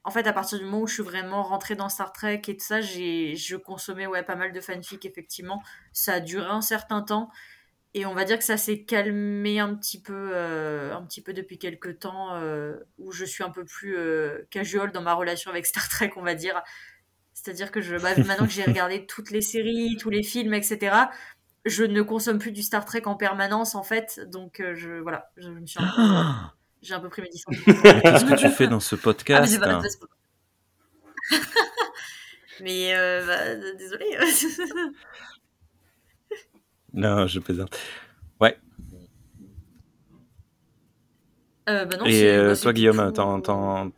[0.04, 2.58] en fait, à partir du moment où je suis vraiment rentrée dans Star Trek et
[2.58, 5.62] tout ça, j'ai, je consommais ouais, pas mal de fanfic, effectivement.
[5.94, 7.30] Ça a duré un certain temps.
[7.94, 11.34] Et on va dire que ça s'est calmé un petit peu, euh, un petit peu
[11.34, 15.52] depuis quelques temps, euh, où je suis un peu plus euh, casual dans ma relation
[15.52, 16.62] avec Star Trek, on va dire.
[17.34, 20.96] C'est-à-dire que je, bah, maintenant que j'ai regardé toutes les séries, tous les films, etc.,
[21.66, 24.20] je ne consomme plus du Star Trek en permanence, en fait.
[24.28, 27.30] Donc, euh, je, voilà, je me suis un peu, Ah, j'ai un peu pris mes
[27.30, 30.00] Qu'est-ce que tu fais dans ce Ah, mais podcast
[32.62, 34.06] Mais euh, bah, désolé.
[36.94, 37.78] Non, je plaisante.
[41.70, 43.92] Euh, bah non, Et euh, bah, toi, Guillaume, t'en-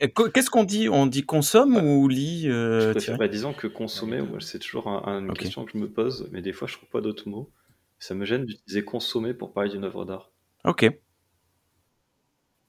[0.00, 0.88] eh, qu- qu'est-ce qu'on dit?
[0.88, 5.02] On dit consomme ou lit Je euh, bah, disons que consommer, moi, c'est toujours un-
[5.06, 7.50] un- une question que je me pose, mais des fois je trouve pas d'autres mots.
[7.98, 10.30] Ça me gêne d'utiliser consommer pour parler d'une œuvre d'art.
[10.64, 10.88] Ok.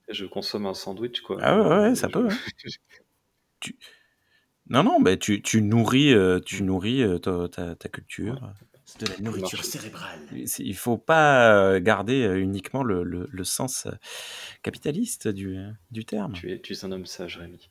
[0.10, 1.38] Je consomme un sandwich, quoi.
[1.42, 2.28] Ah ouais, ouais, ça Je- peut,
[4.68, 8.52] Non, non, bah, tu, tu nourris, euh, tu nourris euh, ta, ta- ta culture.
[8.86, 10.20] C'est de la nourriture cérébrale.
[10.32, 13.88] Il faut pas euh, garder uniquement le, le- le sens
[14.64, 15.58] capitaliste du,
[15.92, 16.34] du terme.
[16.34, 17.70] tu, es, tu es un homme sage, Rémi.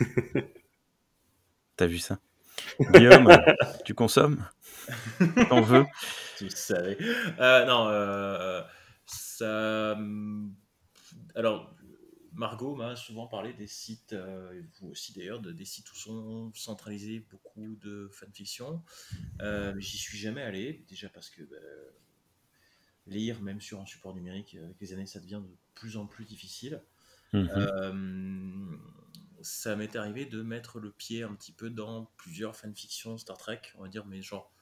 [1.76, 2.18] T'as vu ça?
[2.90, 3.28] Guillaume,
[3.84, 4.46] tu consommes?
[5.48, 5.84] T'en veux?
[6.38, 6.96] Tu le savais.
[7.40, 8.62] Euh, non, euh,
[9.06, 9.96] ça.
[11.34, 11.74] Alors,
[12.32, 16.52] Margot m'a souvent parlé des sites, euh, vous aussi d'ailleurs, de- des sites où sont
[16.54, 18.82] centralisés beaucoup de fanfiction.
[19.42, 21.56] Euh, J'y suis jamais allé, déjà parce que bah,
[23.06, 26.24] lire, même sur un support numérique, avec les années, ça devient de plus en plus
[26.24, 26.82] difficile.
[27.32, 27.48] Mhm.
[27.56, 28.76] Euh,
[29.42, 33.60] ça m'est arrivé de mettre le pied un petit peu dans plusieurs fanfictions Star Trek,
[33.76, 34.52] on va dire, mais genre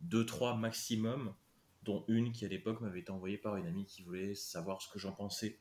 [0.00, 1.34] 2-3 maximum,
[1.82, 4.88] dont une qui à l'époque m'avait été envoyée par une amie qui voulait savoir ce
[4.88, 5.58] que j'en pensais.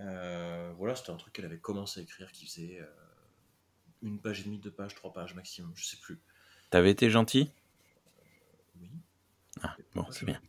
[0.00, 2.86] Euh, voilà, c'était un truc qu'elle avait commencé à écrire qui faisait euh,
[4.02, 6.20] une page et demie, deux pages, trois pages maximum, je sais plus.
[6.70, 7.52] T'avais été gentil?
[8.80, 8.90] Oui.
[9.62, 10.40] Ah, bon, c'est bien.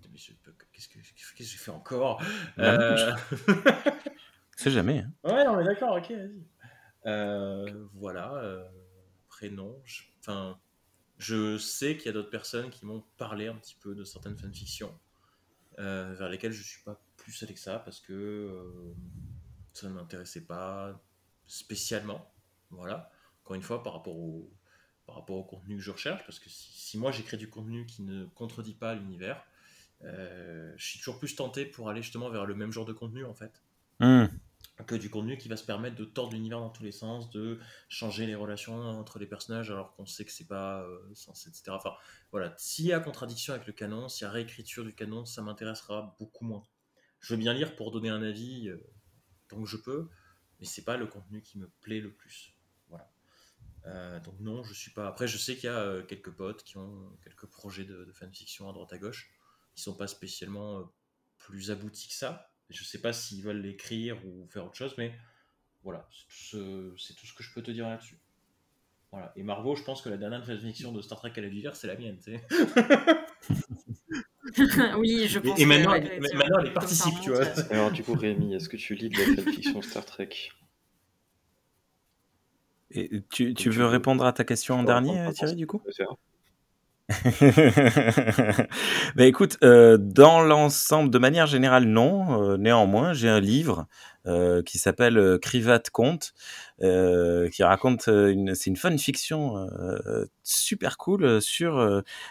[0.72, 2.22] Qu'est-ce que, qu'est-ce que j'ai fait encore?
[2.58, 3.14] Bah, Euh,
[4.56, 5.00] C'est jamais.
[5.00, 5.12] hein.
[5.24, 6.44] Ouais, non, mais d'accord, ok, vas-y.
[7.06, 8.36] Euh, voilà.
[8.36, 8.64] euh,
[9.86, 10.60] je- Enfin,
[11.18, 14.38] je sais qu'il y a d'autres personnes qui m'ont parlé un petit peu de certaines
[14.38, 14.98] fanfictions
[15.80, 18.94] euh, vers lesquelles je suis pas plus allé que ça parce que euh,
[19.80, 21.02] ça ne m'intéressait pas
[21.48, 22.32] spécialement.
[22.72, 23.12] Voilà.
[23.44, 24.52] Encore une fois, par rapport au,
[25.06, 27.86] par rapport au contenu que je recherche, parce que si, si moi j'écris du contenu
[27.86, 29.44] qui ne contredit pas l'univers,
[30.04, 33.26] euh, je suis toujours plus tenté pour aller justement vers le même genre de contenu
[33.26, 33.62] en fait
[34.00, 34.28] Hmm.
[34.88, 37.60] que du contenu qui va se permettre de tordre l'univers dans tous les sens, de
[37.90, 41.72] changer les relations entre les personnages alors qu'on sait que c'est pas euh, censé, etc.
[41.72, 41.94] Enfin,
[42.32, 45.42] voilà, s'il y a contradiction avec le canon, s'il y a réécriture du canon, ça
[45.42, 46.64] m'intéressera beaucoup moins.
[47.20, 48.82] Je veux bien lire pour donner un avis euh,
[49.50, 50.08] tant que je peux,
[50.60, 52.54] mais c'est pas le contenu qui me plaît le plus.
[52.88, 53.12] Voilà.
[53.88, 55.08] Euh, donc non, je suis pas.
[55.08, 58.70] Après, je sais qu'il y a euh, quelques potes qui ont quelques projets de, fanfiction
[58.70, 59.32] à droite à gauche,
[59.76, 60.84] qui sont pas spécialement euh,
[61.38, 62.54] plus aboutis que ça.
[62.70, 65.18] Je sais pas s'ils veulent l'écrire ou faire autre chose, mais
[65.84, 68.20] voilà, c'est tout, ce, que je peux te dire là-dessus.
[69.12, 69.32] Voilà.
[69.36, 71.76] Et Margot, je pense que la dernière fanfiction de Star Trek qu'elle a dû lire,
[71.76, 72.20] c'est la mienne.
[74.98, 77.40] oui, je Et, pense et que, maintenant, ouais, effectivement, maintenant, elle participe, tu vois.
[77.42, 80.30] euh, Alors, du coup, Rémi, est-ce que tu lis de la fanfiction Star Trek
[82.92, 85.82] Et tu, tu veux répondre à ta question en dernier, répondre, Thierry, du coup?
[89.16, 92.52] Ben écoute, euh, dans l'ensemble, de manière générale, non.
[92.52, 93.88] Euh, néanmoins, j'ai un livre
[94.28, 96.34] euh, qui s'appelle Crivat Conte,
[96.80, 101.80] qui raconte une, c'est une fanfiction euh, super cool sur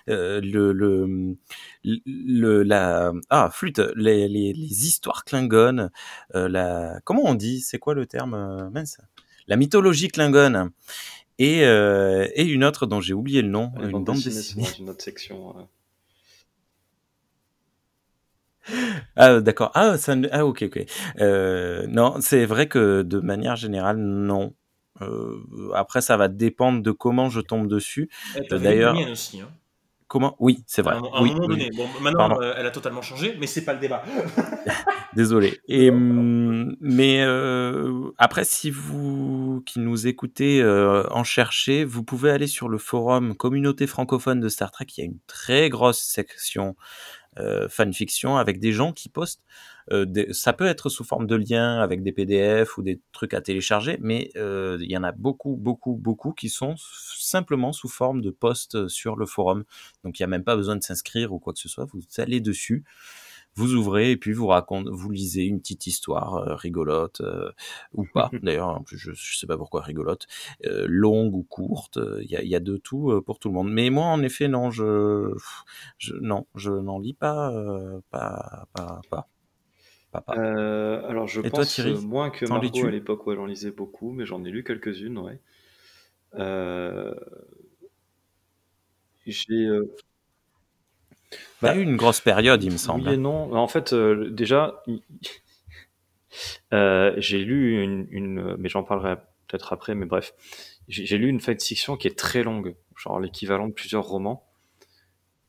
[0.06, 1.36] le, le,
[1.84, 4.52] le, la, ah flûte, les, les,
[4.86, 5.90] histoires Klingon,
[6.34, 8.98] euh, la, comment on dit, c'est quoi le terme, mince,
[9.48, 10.70] la mythologie Klingon.
[11.38, 14.64] Et, euh, et une autre dont j'ai oublié le nom, une bande dessinée.
[14.64, 15.54] dans une autre section.
[15.58, 15.62] euh.
[19.16, 19.70] Ah d'accord.
[19.74, 20.84] Ah, ça ah ok ok.
[21.20, 24.54] Euh, non, c'est vrai que de manière générale non.
[25.00, 25.38] Euh,
[25.74, 28.10] après, ça va dépendre de comment je tombe dessus.
[28.48, 28.96] T'avait D'ailleurs-.
[28.96, 29.48] Hein.
[30.08, 30.94] Comment Oui, c'est vrai.
[30.94, 31.48] à un, Oui, moment oui.
[31.48, 31.70] donné.
[31.76, 34.02] Bon, maintenant, euh, elle a totalement changé, mais c'est pas le débat.
[35.14, 35.60] Désolé.
[35.68, 42.30] Et hum, mais euh, après, si vous qui nous écoutez euh, en cherchez, vous pouvez
[42.30, 44.86] aller sur le forum communauté francophone de Star Trek.
[44.96, 46.74] Il y a une très grosse section
[47.68, 49.42] fanfiction avec des gens qui postent.
[49.92, 53.40] euh, ça peut être sous forme de liens avec des PDF ou des trucs à
[53.40, 56.74] télécharger, mais euh, il y en a beaucoup, beaucoup, beaucoup qui sont
[57.16, 59.64] simplement sous forme de posts sur le forum.
[60.04, 61.86] Donc il n'y a même pas besoin de s'inscrire ou quoi que ce soit.
[61.86, 62.84] Vous allez dessus,
[63.58, 67.50] vous ouvrez et puis vous racontez, vous lisez une petite histoire euh, rigolote euh,
[67.92, 68.30] ou pas.
[68.42, 70.26] D'ailleurs, en plus, je, je sais pas pourquoi rigolote,
[70.66, 71.98] euh, longue ou courte.
[72.22, 73.70] Il y, a, il y a de tout pour tout le monde.
[73.70, 75.34] Mais moi, en effet, non, je,
[75.98, 77.52] je non, je n'en lis pas,
[78.10, 79.28] pas, pas, pas.
[80.30, 82.86] Euh, alors, je Et toi, pense Thierry, euh, moins que lis-tu?
[82.86, 85.40] à l'époque où elle en lisait beaucoup, mais j'en ai lu quelques-unes, ouais.
[86.34, 87.14] Euh,
[89.26, 89.94] j'ai euh,
[91.60, 93.08] T'as eu une grosse période, il me semble.
[93.08, 93.52] oui et non.
[93.54, 95.02] En fait, euh, déjà, il-
[96.72, 99.16] euh, j'ai lu une, une- mais j'en parlerai
[99.48, 100.34] peut-être après, mais bref,
[100.88, 104.44] j'ai lu une fanfiction qui est très longue, genre l'équivalent de plusieurs romans.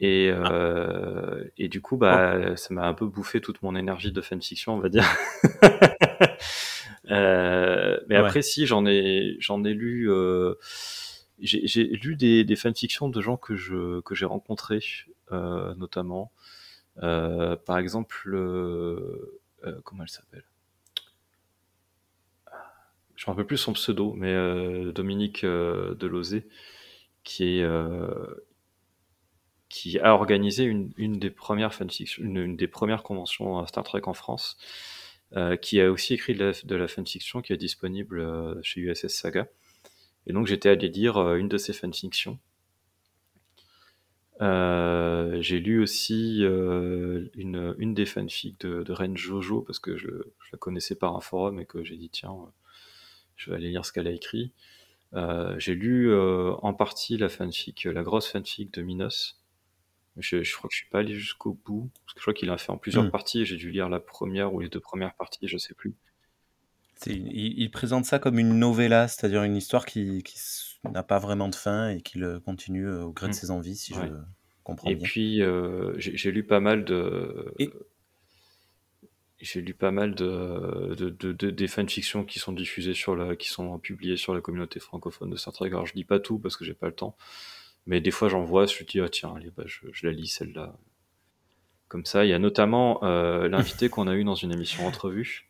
[0.02, 4.22] Et, euh, et du coup, bah, ça m'a un peu bouffé toute mon énergie de
[4.22, 5.04] fanfiction, on va dire.
[7.12, 8.26] Euh, mais Ouais.
[8.26, 10.54] après, si, j'en ai, j'en ai lu, euh,
[11.40, 14.80] j'ai lu des, des fanfictions de gens que je que j'ai rencontrés,
[15.32, 16.32] notamment.
[17.04, 20.44] Euh, par exemple, euh, euh, comment elle s'appelle?
[23.16, 26.48] Je me rappelle plus son pseudo, mais euh, Dominique euh, Delosé,
[27.24, 28.08] qui euh,
[29.68, 34.58] qui a organisé une, des premières fanfictions, une, des premières conventions Star Trek en France,
[35.36, 39.48] euh, qui a aussi écrit de la, fanfiction qui est disponible euh, chez USS Saga.
[40.26, 42.40] Et donc j'étais allé lire euh, une de ces fanfictions.
[44.42, 49.98] Euh, j'ai lu aussi euh, une, une des fanfics de, de Ren Jojo parce que
[49.98, 52.50] je, je la connaissais par un forum et que j'ai dit tiens, euh,
[53.36, 54.54] je vais aller lire ce qu'elle a écrit.
[55.14, 59.38] Euh, j'ai lu en partie la fanfic, la grosse fanfic de Minos.
[60.18, 62.50] Je, je crois que je suis pas allé jusqu'au bout parce que je crois qu'il
[62.50, 63.12] a fait en plusieurs Mm.
[63.12, 63.42] parties.
[63.42, 65.96] et J'ai dû lire la première ou les deux premières parties, je sais plus.
[67.08, 71.20] Il, il présente ça comme une novella, c'est-à-dire une histoire qui, qui s- n'a pas
[71.20, 73.34] vraiment de fin et qui le continue euh, au gré de Mm.
[73.34, 74.08] ses envies, si Ouais.
[74.08, 74.14] je
[74.64, 75.04] comprends Et bien.
[75.04, 77.54] puis euh, j'ai lu pas mal de.
[77.60, 77.70] Et-
[79.42, 83.38] J'ai lu pas mal de, de, de- de- des fanfictions qui sont diffusées sur la,
[83.38, 85.68] qui sont publiées sur la communauté francophone de Star Trek.
[85.68, 87.16] Alors je lis pas tout parce que j'ai pas le temps,
[87.88, 90.12] mais des fois j'en vois, je me dis ah tiens allez bah je, je la
[90.12, 90.76] lis celle-là.
[91.88, 95.48] Comme ça, il y a notamment euh, l'invité qu'on a eu dans une émission entrevue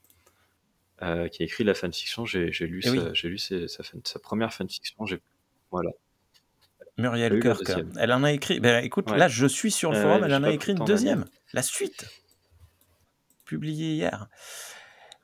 [1.01, 2.25] euh, qui a écrit la fanfiction.
[2.25, 2.99] J'ai lu Eh sa, oui.
[3.23, 5.05] lu ses- sa, fan- sa première fanfiction.
[5.71, 5.91] Voilà.
[6.97, 7.63] Muriel Kirk,
[7.97, 8.59] elle en a écrit.
[8.59, 9.17] Ben, écoute, Ouais.
[9.17, 12.05] là, je suis sur le Euh, forum, elle en a écrit une deuxième, la suite,
[13.45, 14.27] publiée hier.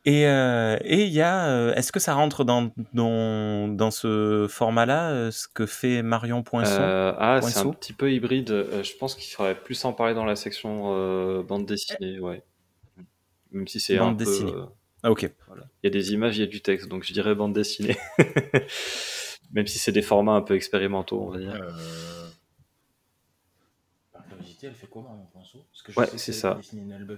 [0.07, 5.31] Et euh, et il y a, est-ce que ça rentre dans, dans, dans ce format-là,
[5.31, 8.68] ce que fait Marion Poinçon Euh, ah, c'est un petit peu hybride.
[8.84, 12.43] Je pense qu'il faudrait plus en parler dans la section euh, bande dessinée, ouais.
[13.52, 14.23] Même si c'est un peu.
[14.26, 14.53] dessinée.
[14.53, 14.65] euh,
[15.06, 15.30] Ah, ok.
[15.48, 15.64] voilà.
[15.84, 17.95] Il y a des images, il y a du texte, donc je dirais bande dessinée.
[19.52, 21.53] Même si c'est des formats un peu expérimentaux, on va dire.
[21.61, 22.27] Euh...
[24.11, 26.60] Par curiosité, elle fait Parce que je Ouais, sais c'est qu'elle ça.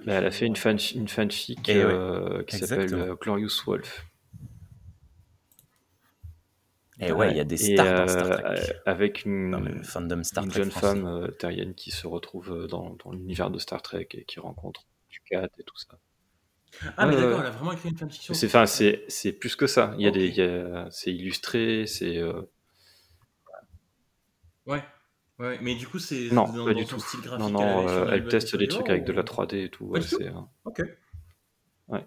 [0.05, 3.11] Bah, elle a fait une, fan, une fanfic Eh ouais, euh, qui s'appelle exactement.
[3.13, 4.05] euh, Glorious Wolf.
[6.99, 9.83] Et ouais, il y a des stars dans Star euh, Trek, avec une, dans le
[9.83, 10.87] fandom Star une Trek jeune français.
[10.87, 14.39] femme euh, terrienne qui se retrouve euh, dans, dans l'univers de Star Trek et qui
[14.39, 15.97] rencontre du cat et tout ça.
[16.97, 18.33] Ah, mais d'accord, elle a vraiment écrit une fanfiction.
[18.33, 19.93] C'est, enfin, c'est, c'est plus que ça.
[19.97, 22.17] Il y a des, il y a- c'est illustré, c'est.
[22.17, 22.41] euh,
[24.65, 24.83] Ouais.
[25.39, 26.99] Ouais, mais du coup, c'est Non, dans, pas dans du tout.
[26.99, 27.53] style Non, graphique.
[27.53, 29.85] non, elle, allait euh, elle teste des trucs avec de la ou- 3D et tout.
[29.85, 30.31] Ouais, tout c'est, euh,
[30.65, 30.81] Ok.
[31.87, 32.05] Ouais.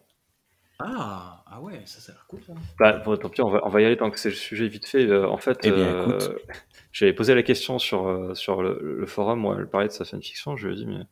[0.81, 2.55] Ah, ah ouais, ça, ça a l'air cool, ça.
[2.79, 4.67] Bah, bon, tant pis, on va, on va y aller tant que c'est le sujet
[4.67, 5.07] vite fait.
[5.07, 5.77] Euh, en fait, Eh bien,
[6.11, 6.19] euh,
[6.93, 10.57] j'avais posé la question sur, sur le, le forum elle parlait de sa fanfiction.
[10.57, 11.03] Je lui ai dit, mais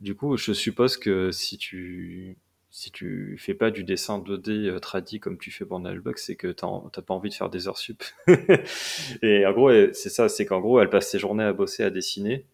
[0.00, 2.38] du coup, je suppose que si tu,
[2.70, 6.36] si tu fais pas du dessin 2D euh, tradi comme tu fais pour Nullbuck, c'est
[6.36, 8.02] que t'as pas envie de faire des heures sup.
[9.22, 11.90] et en gros, c'est ça, c'est qu'en gros, elle passe ses journées à bosser, à
[11.90, 12.46] dessiner.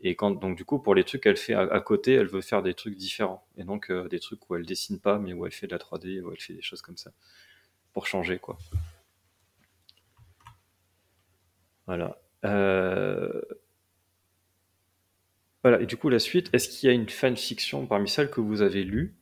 [0.00, 2.40] Et quand, donc, du coup, pour les trucs qu'elle fait à, à côté, elle veut
[2.42, 3.46] faire des trucs différents.
[3.56, 5.78] Et donc, euh, des trucs où elle dessine pas, mais où elle fait de la
[5.78, 7.12] 3D, où elle fait des choses comme ça.
[7.92, 8.58] Pour changer, quoi.
[11.86, 12.18] Voilà.
[12.44, 13.40] Euh,
[15.62, 15.80] Voilà.
[15.80, 18.62] Et du coup, la suite, est-ce qu'il y a une fanfiction parmi celles que vous
[18.62, 19.14] avez lues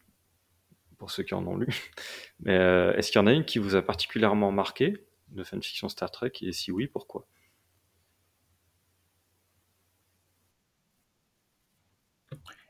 [1.02, 1.66] Pour ceux qui en ont lu.
[2.38, 5.88] Mais euh, est-ce qu'il y en a une qui vous a particulièrement marqué de fanfiction
[5.88, 6.30] Star Trek?
[6.42, 7.26] Et si oui, pourquoi?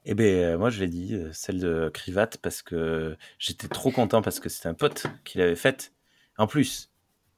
[0.07, 3.91] Eh ben euh, moi je l'ai dit, euh, celle de Krivat parce que j'étais trop
[3.91, 5.93] content parce que c'était un pote qui l'avait faite.
[6.39, 6.91] En plus,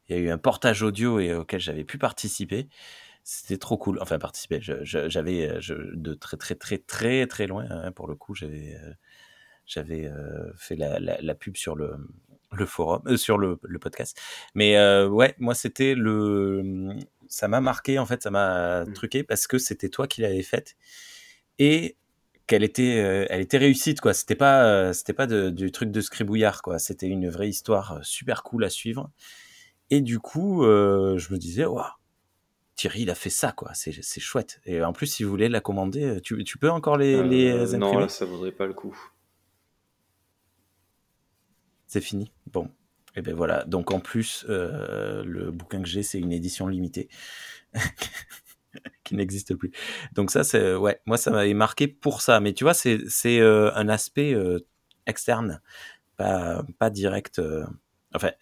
[0.09, 2.69] il y a eu un portage audio et auquel j'avais pu participer.
[3.25, 3.99] c'était trop cool.
[4.03, 4.61] Enfin, participer.
[4.63, 8.35] J'avais de très très très très très loin hein, pour le coup.
[8.37, 8.77] J'avais
[9.67, 11.95] j'avais euh, fait la, la, la pub sur le
[12.53, 14.17] le forum, euh, sur le, le podcast.
[14.55, 16.95] Mais euh, ouais, moi c'était le,
[17.27, 18.93] ça m'a marqué en fait, ça m'a Mm.
[18.93, 20.77] truqué parce que c'était toi qui l'avais faite
[21.59, 21.97] et
[22.47, 24.15] qu'elle était, euh, elle était réussite quoi.
[24.15, 26.79] C'était pas, euh, c'était pas de- du truc de scribouillard quoi.
[26.79, 29.11] C'était une vraie histoire super cool à suivre.
[29.91, 31.85] Et du coup, je me disais, waouh,
[32.77, 33.71] Thierry, il a fait ça quoi.
[33.75, 34.61] C'est, chouette.
[34.65, 37.79] Et en plus, si vous voulez la commander, tu, tu peux encore les, les imprimer.
[37.95, 38.97] non, là, ça vaudrait pas le coup.
[41.95, 42.33] C'est fini.
[42.49, 42.69] Bon.
[43.15, 43.63] Et ben voilà.
[43.67, 47.09] Donc en plus, euh, le bouquin que j'ai, c'est une édition limitée
[49.05, 49.71] qui n'existe plus.
[50.13, 52.41] Donc ça, c'est ouais, moi ça m'avait marqué pour ça.
[52.41, 54.59] Mais tu vois, c'est c'est euh, un aspect euh,
[55.07, 55.63] externe,
[56.17, 57.41] pas pas direct.
[58.13, 58.33] enfin,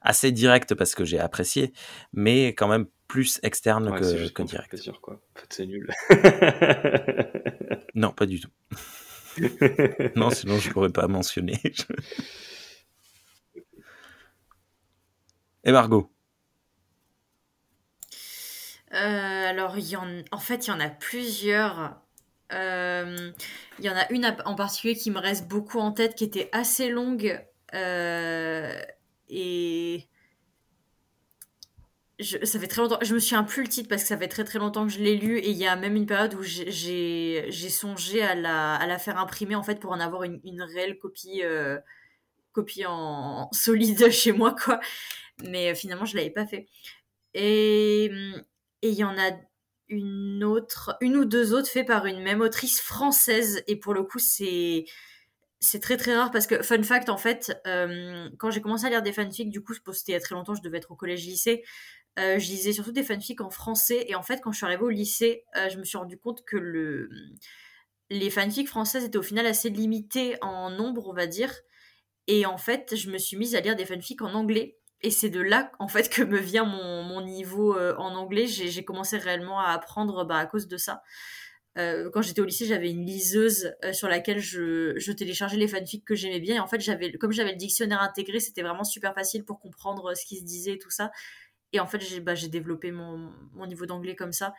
[0.00, 1.74] assez direct parce que j'ai apprécié,
[2.14, 4.70] mais quand même plus externe Ouais, que, direct.
[4.70, 5.20] plaisir, quoi.
[5.36, 5.90] En fait, c'est nul.
[7.94, 8.48] Non, pas du tout.
[10.16, 11.60] Non, sinon je pourrais pas mentionner.
[15.64, 16.08] Et Margot?
[18.92, 20.06] Euh, alors, il y en...
[20.32, 22.00] en fait, il y en a plusieurs.
[22.52, 23.32] Euh,
[23.78, 26.48] Il y en a une en particulier qui me reste beaucoup en tête, qui était
[26.52, 27.44] assez longue.
[27.74, 28.80] euh,
[29.28, 30.08] et
[32.22, 32.44] je...
[32.44, 32.98] ça fait très longtemps.
[33.02, 34.98] Je me souviens plus le titre parce que ça fait très très longtemps que je
[35.00, 35.38] l'ai lu.
[35.38, 38.74] Et il y a même une période où j'ai- songé à la...
[38.76, 41.78] à la faire imprimer en fait pour en avoir une, une réelle copie, euh,
[42.52, 44.80] copie en solide chez moi, quoi.
[45.44, 46.66] Mais euh, finalement, je l'avais pas fait.
[47.34, 48.10] Et
[48.82, 49.30] il y en a
[49.88, 53.62] une autre, une ou deux autres faites par une même autrice française.
[53.66, 54.84] Et pour le coup, c'est
[55.60, 58.90] c'est très très rare parce que, fun fact, en fait, euh, quand j'ai commencé à
[58.90, 60.96] lire des fanfics, du coup, c'était il y a très longtemps, je devais être au
[60.96, 61.62] collège-lycée,
[62.18, 64.04] euh, je lisais surtout des fanfics en français.
[64.08, 66.44] Et en fait, quand je suis arrivée au lycée, euh, je me suis rendu compte
[66.44, 67.08] que le,
[68.10, 71.52] les fanfics françaises étaient au final assez limitées en nombre, on va dire.
[72.28, 74.78] Et en fait, je me suis mise à lire des fanfics en anglais.
[75.00, 78.46] Et c'est de là, en fait, que me vient mon, niveau euh, en anglais.
[78.46, 81.02] J'ai commencé réellement à apprendre bah, à cause de ça.
[81.74, 86.14] Quand j'étais au lycée, j'avais une liseuse sur laquelle je, je téléchargeais les fanfics que
[86.14, 86.56] j'aimais bien.
[86.56, 86.78] Et en fait,
[87.18, 90.72] comme j'avais le dictionnaire intégré, c'était vraiment super facile pour comprendre ce qui se disait
[90.72, 91.10] et tout ça.
[91.72, 93.32] Et en fait, j'ai bah, développé mon,
[93.66, 94.54] niveau d'anglais comme ça.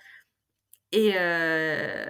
[0.91, 2.05] Et, euh,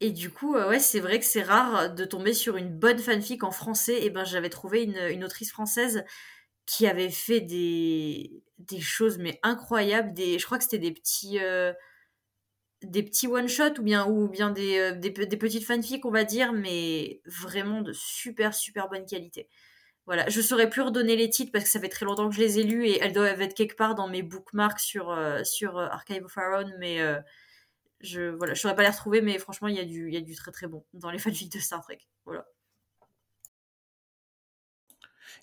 [0.00, 3.44] du coup, euh, ouais, c'est vrai que c'est rare de tomber sur une bonne fanfic
[3.44, 4.04] en français.
[4.04, 6.04] Et ben, j'avais trouvé une, autrice française
[6.66, 8.42] qui avait fait des,
[8.80, 10.14] choses mais incroyables.
[10.14, 11.72] Des, je crois que c'était des petits, euh,
[12.80, 17.82] petits one-shots ou bien, ou bien des, des petites fanfics, on va dire, mais vraiment
[17.82, 19.48] de super, super bonne qualité.
[20.10, 22.40] Voilà, je saurais plus redonner les titres parce que ça fait très longtemps que je
[22.40, 25.78] les ai lus et elles doivent être quelque part dans mes bookmarks sur, euh, sur
[25.78, 27.20] euh, Archive of Our Own, mais euh,
[28.00, 30.16] je voilà, je saurais pas les retrouver, mais franchement, il y, a du- il y
[30.16, 31.98] a du très très bon dans les fanfics de Star Trek.
[32.24, 32.44] Voilà.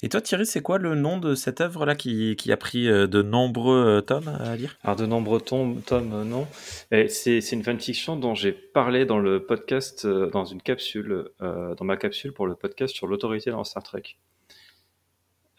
[0.04, 3.22] Et toi, Thierry, c'est quoi le nom de cette œuvre-là qui, qui a pris de
[3.22, 4.78] nombreux euh, tomes à lire?
[4.84, 6.46] Alors, de nombreux tomes, tomes euh, non.
[6.92, 11.30] Et C'est c'est une fanfiction dont j'ai parlé dans le podcast, euh, dans une capsule,
[11.42, 14.04] euh, dans ma capsule pour le podcast sur l'autorité dans Star Trek.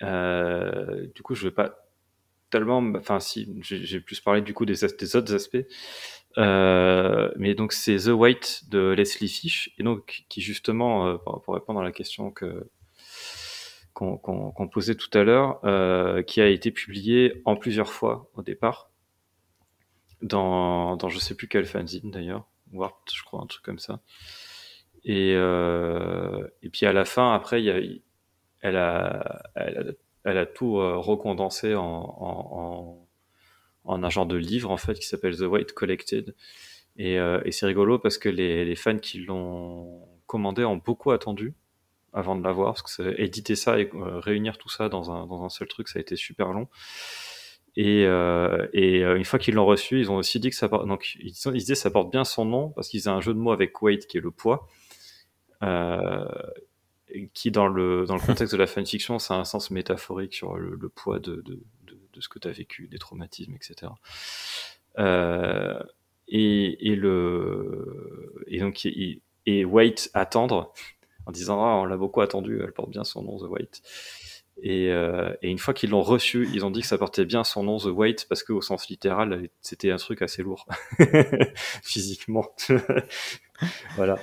[0.02, 1.76] Euh, du coup, je vais pas
[2.50, 5.58] tellement, enfin si, j'ai plus parlé du coup des, des autres aspects.
[6.38, 11.54] Euh, mais donc c'est The White de Leslie Fish et donc qui justement, euh, pour,
[11.54, 12.68] répondre à la question que
[13.94, 18.30] qu'on qu'on- qu'on posait tout à l'heure, euh, qui a été publié en plusieurs fois
[18.34, 18.90] au départ
[20.22, 24.00] dans, dans je sais plus quel fanzine d'ailleurs, Warped, je crois, un truc comme ça.
[25.04, 27.80] Et, euh, et puis à la fin, après, il y a,
[28.60, 33.08] elle, a, elle, a, elle a tout euh, recondensé en, en,
[33.84, 36.34] en, un genre de livre en fait qui s'appelle The White Collected.
[36.96, 41.12] Et, euh, et c'est rigolo parce que les, les fans qui l'ont commandé ont beaucoup
[41.12, 41.54] attendu
[42.12, 45.44] avant de l'avoir parce que éditer ça et euh, réunir tout ça dans un, dans
[45.44, 46.68] un seul truc, ça a été super long.
[47.76, 50.88] Et, euh, et une fois qu'ils l'ont reçu, ils ont aussi dit que ça porte,
[50.88, 53.38] donc ils, disaient que ça porte bien son nom parce qu'ils ont un jeu de
[53.38, 54.66] mots avec weight qui est le poids,
[57.34, 60.56] qui dans le dans le contexte de la fanfiction, ça a un sens métaphorique sur
[60.56, 63.92] le, le poids de, de, de, ce que tu as vécu, des traumatismes, etc.
[64.98, 65.78] Euh,
[66.28, 70.72] et, et le et donc il- et White attendre
[71.26, 73.82] en disant ah on l'a beaucoup attendu, elle porte bien son nom The White.
[74.60, 77.44] Et, euh, et une fois qu'ils l'ont reçu, ils ont dit que ça portait bien
[77.44, 80.66] son nom The White parce qu'au sens littéral, c'était un truc assez lourd
[81.82, 82.44] physiquement.
[83.96, 84.18] voilà.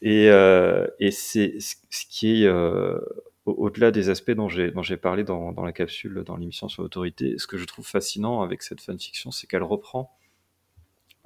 [0.00, 2.98] Et, euh, et c'est ce qui est euh,
[3.46, 6.82] au-delà des aspects dont j'ai dont j'ai parlé dans, dans la capsule, dans l'émission sur
[6.82, 10.16] l'autorité, ce que je trouve fascinant avec cette fanfiction, c'est qu'elle reprend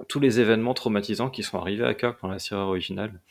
[0.07, 3.21] tous les événements traumatisants qui sont arrivés à Kirk dans la série originale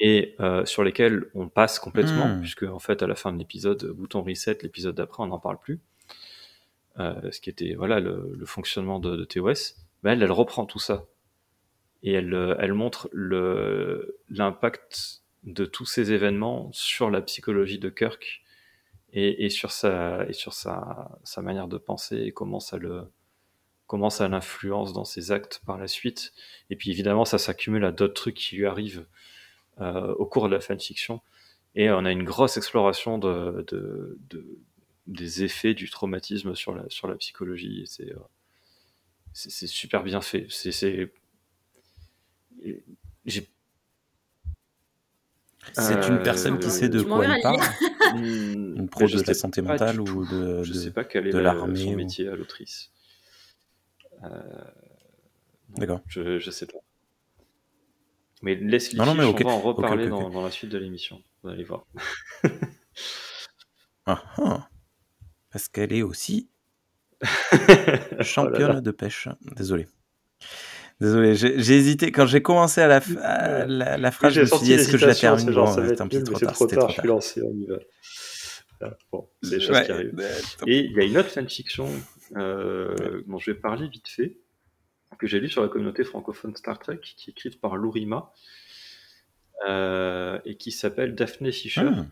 [0.00, 2.40] et euh, sur lesquels on passe complètement, Hmm.
[2.40, 5.58] puisque en fait à la fin de l'épisode, bouton reset, l'épisode d'après on n'en parle
[5.58, 5.78] plus,
[6.98, 9.76] ce qui était voilà le, le fonctionnement de, de TOS.
[10.02, 11.06] Ben, elle, elle reprend tout ça
[12.02, 13.08] et elle, euh, elle montre
[14.28, 18.42] l'impact de tous ces événements sur la psychologie de Kirk
[19.12, 23.04] et, et sur sa et sur sa, sa manière de penser et comment ça le
[23.86, 26.32] comment ça l'influence dans ses actes par la suite.
[26.70, 29.06] Et puis évidemment, ça s'accumule à d'autres trucs qui lui arrivent
[29.80, 31.20] euh, au cours de la fanfiction.
[31.74, 34.58] Et on a une grosse exploration de, de, de-
[35.06, 37.84] des effets du traumatisme sur la, sur la psychologie.
[37.86, 38.18] C'est, euh,
[39.32, 40.46] super bien fait.
[40.50, 41.12] C'est,
[42.62, 42.82] c'est...
[43.26, 43.48] J'ai...
[45.74, 47.60] C'est une personne qui Euh, sait de quoi elle parle.
[48.16, 51.32] Une Une pro de la santé mentale ou de- Je de- sais pas quel est
[51.32, 52.90] de la- l'armée son ou- métier à l'autrice.
[54.24, 54.64] Euh,
[55.76, 56.00] D'accord.
[56.08, 56.78] Je, je sais pas.
[58.42, 61.22] Mais laisse Non, non, mais on va en reparler dans la suite de l'émission.
[61.42, 61.86] Vous allez voir.
[64.06, 64.68] Ah, ah.
[65.52, 66.48] Parce qu'elle est aussi
[67.52, 69.28] Oh championne de pêche.
[69.56, 69.86] Désolé.
[71.00, 72.12] Désolé, j'ai hésité.
[72.12, 74.98] Quand j'ai commencé à la, à la, la phrase, je me suis dit, est-ce que
[74.98, 76.94] je la termine Bon, euh, tant pis, trop tard, trop tard.
[77.04, 77.76] lancé, on y va.
[78.82, 80.14] Ah, Bon, c'est des choses Ouais, qui arrivent.
[80.66, 81.88] Et il y a une autre fanfiction
[82.36, 84.36] euh, dont je vais parler vite fait,
[85.18, 88.32] que j'ai lu sur la communauté francophone Star Trek, qui est écrite par Lurima,
[89.68, 91.82] euh, et qui s'appelle Daphne Fisher.
[91.82, 92.08] Hmm.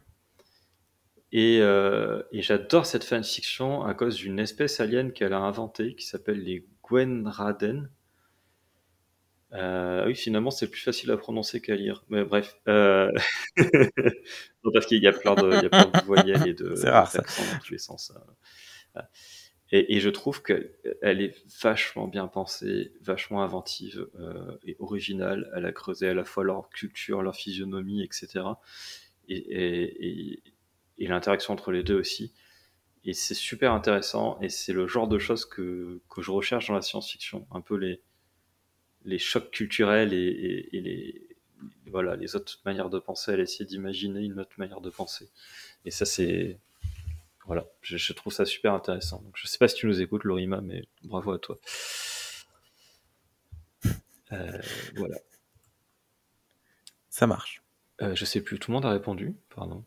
[1.33, 6.07] Et, euh, et j'adore cette fanfiction à cause d'une espèce alien qu'elle a inventée, qui
[6.07, 7.91] s'appelle les Gwenraden.
[9.55, 12.05] Euh, oui, finalement, c'est plus facile à prononcer qu'à lire.
[12.09, 12.57] Mais bref.
[12.69, 13.11] Euh...
[13.57, 16.75] non, parce qu'il y a plein de, il y a plein de voyelles et de
[16.77, 17.23] C'est rare, ça.
[17.23, 18.13] dans tous les sens.
[18.97, 19.01] euh.
[19.71, 20.71] Et, et je trouve qu'elle
[21.21, 25.51] est vachement bien pensée, vachement inventive euh, et originale.
[25.55, 28.45] Elle a creusé à la fois leur culture, leur physionomie, etc.
[29.29, 30.43] Et, et, et,
[30.99, 32.33] et l'interaction entre les deux aussi.
[33.05, 34.39] Et c'est super intéressant.
[34.41, 37.47] Et c'est le genre de choses que, que je recherche dans la science-fiction.
[37.51, 38.03] Un peu les,
[39.09, 41.37] les chocs culturels et, et, et les,
[41.87, 43.33] voilà, les autres manières de penser.
[43.33, 45.29] Elle essaie d'imaginer une autre manière de penser.
[45.85, 46.59] Et ça, c'est.
[47.47, 49.23] Voilà, je, je trouve ça super intéressant.
[49.23, 51.59] Donc, je sais pas si tu nous écoutes, Lorima, mais bravo à toi.
[54.33, 54.61] Euh,
[54.95, 55.17] voilà.
[57.09, 57.63] Ça marche.
[58.03, 59.83] Euh, je sais plus, tout le monde a répondu, pardon.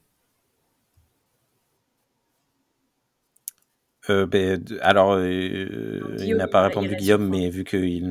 [4.11, 8.07] Euh, ben, alors, euh, il n'a pas a répondu la Guillaume, mais vu qu'il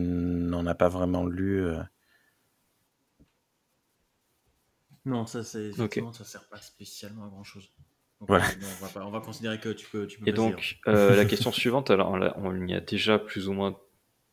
[0.48, 1.62] n'en a pas vraiment lu.
[1.64, 1.78] euh,
[5.04, 7.70] Non, ça, c'est ça sert pas spécialement à grand chose.
[8.20, 8.44] Donc, Voilà.
[8.44, 10.06] euh, bon, on, va pas- on va considérer que tu peux.
[10.06, 13.48] Tu peux Et passer, donc, euh, la question suivante, alors on y a déjà plus
[13.48, 13.76] ou moins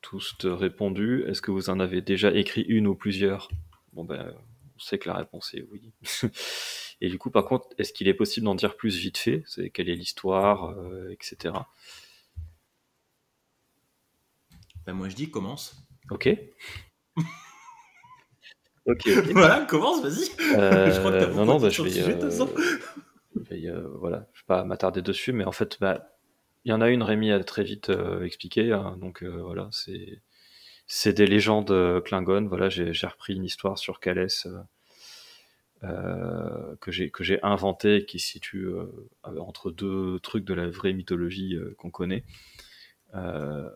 [0.01, 1.23] tous répondu.
[1.27, 3.49] Est-ce que vous en avez déjà écrit une ou plusieurs?
[3.93, 4.33] Bon, ben,
[4.75, 5.93] on sait que la réponse est oui.
[7.01, 9.43] Et du coup, par contre, est-ce qu'il est possible d'en dire plus vite fait?
[9.45, 11.53] C'est quelle est l'histoire, euh, etc.
[14.85, 15.75] Bah, moi, je dis commence.
[16.09, 16.29] Ok.
[18.85, 19.07] ok.
[19.31, 20.29] voilà, commence, vas-y.
[20.55, 22.79] Euh, Je crois que t'as non, non, bah, je vais, sujet, de euh,
[23.35, 26.17] je vais, voilà, je vais pas m'attarder dessus, mais en fait, bah,
[26.67, 29.69] il y en a une, Rémi a très vite euh, expliqué, hein, donc euh, voilà,
[29.71, 30.21] c'est
[30.85, 32.47] c'est des légendes euh, Klingon.
[32.49, 34.47] Voilà, j'ai j'ai repris une histoire sur Calès
[35.83, 38.85] euh, euh, que j'ai que j'ai inventée, qui se situe euh,
[39.39, 42.23] entre deux trucs de la vraie mythologie euh, qu'on connaît.
[43.15, 43.69] Euh,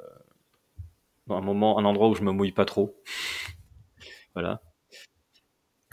[1.28, 2.95] dans un moment, un endroit où je me mouille pas trop.
[4.34, 4.61] voilà.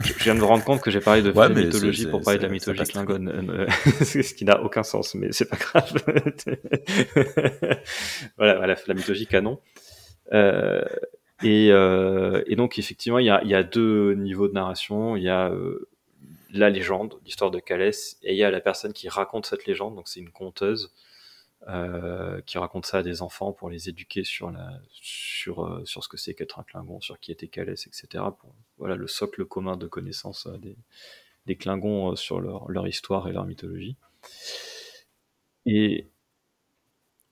[0.01, 2.43] Je viens de me rendre compte que j'ai parlé de Ouais, mythologie pour parler de
[2.43, 3.67] la mythologie Klingon, euh,
[4.01, 5.91] ce qui n'a aucun sens, mais c'est pas grave.
[8.37, 9.59] voilà, voilà, la mythologie canon.
[10.31, 10.85] Euh,
[11.43, 15.17] et, euh, et donc effectivement, il y a, y a deux niveaux de narration.
[15.17, 15.88] Il y a euh,
[16.51, 19.95] la légende, l'histoire de Calès, et il y a la personne qui raconte cette légende.
[19.95, 20.93] Donc c'est une conteuse
[21.67, 24.51] euh, qui raconte ça à des enfants pour les éduquer sur
[24.91, 28.23] sur euh, sur ce que c'est qu'être un Klingon, sur qui était Calès, etc.
[28.39, 30.77] Pour voilà le socle commun de connaissances euh, des
[31.45, 33.97] des Klingons sur leur leur histoire et leur mythologie.
[35.65, 36.07] Et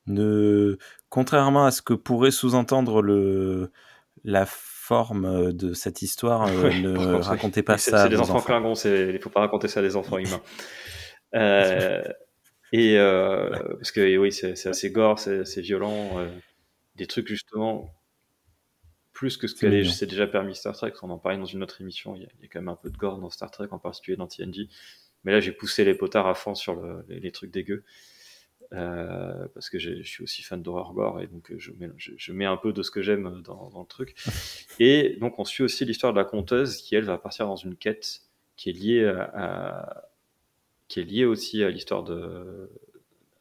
[0.07, 0.77] ne,
[1.09, 3.71] contrairement à ce que pourrait sous-entendre le
[4.23, 4.45] la
[4.87, 7.65] forme de cette histoire, euh, ne contre, racontez oui.
[7.65, 8.59] pas ça C'est des enfants, enfants.
[8.59, 10.41] Klingons, il faut pas raconter ça à des enfants humains.
[11.35, 12.01] Euh,
[12.71, 16.27] et euh, parce que oui, c'est assez gore, c'est violent, euh,
[16.95, 17.93] des trucs justement
[19.11, 19.89] plus que ce mignon.
[19.91, 20.93] c'est déjà permis Star Trek.
[21.01, 22.15] On en parlait dans une autre émission.
[22.15, 23.67] Il y, a, il y a quand même un peu de gore dans Star Trek,
[23.71, 24.69] en particulier dans TNG.
[25.25, 27.83] Mais là, j'ai poussé les potards à fond sur le- les, les trucs dégueux.
[28.73, 32.11] Euh, parce que je suis aussi fan d'horreur gore et donc euh, je mets, je,
[32.17, 34.13] je mets un peu de ce que j'aime dans, dans le truc.
[34.79, 37.77] Et donc on suit aussi l'histoire de la conteuse qui elle va partir dans une
[37.77, 38.21] quête
[38.57, 40.03] qui est liée à, à-
[40.89, 42.69] qui est liée aussi à l'histoire de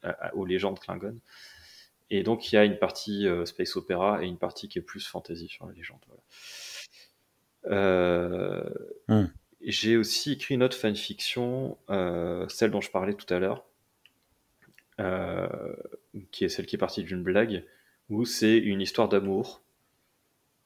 [0.04, 1.18] à- aux légendes Klingon.
[2.10, 4.82] Et donc il y a une partie euh, space opéra et une partie qui est
[4.82, 6.00] plus fantasy sur la légende.
[6.06, 6.22] Voilà.
[7.76, 8.62] Euh,
[9.08, 9.26] Hmm.
[9.60, 11.78] J'ai aussi écrit une autre fanfiction,
[12.48, 13.64] celle dont je parlais tout à l'heure,
[14.98, 17.64] qui est celle qui est partie d'une blague,
[18.08, 19.62] où c'est une histoire d'amour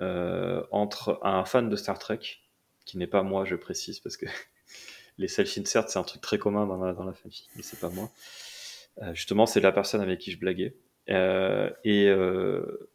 [0.01, 2.21] euh, entre un fan de Star Trek,
[2.87, 4.27] qui n'est pas moi, je précise, parce que
[5.19, 7.91] les self-insert, c'est un truc très commun dans la, dans la fanfic, mais c'est pas
[7.91, 8.11] moi.
[9.03, 10.75] Euh, justement, c'est la personne avec qui je blaguais.
[11.09, 12.91] Euh, et euh,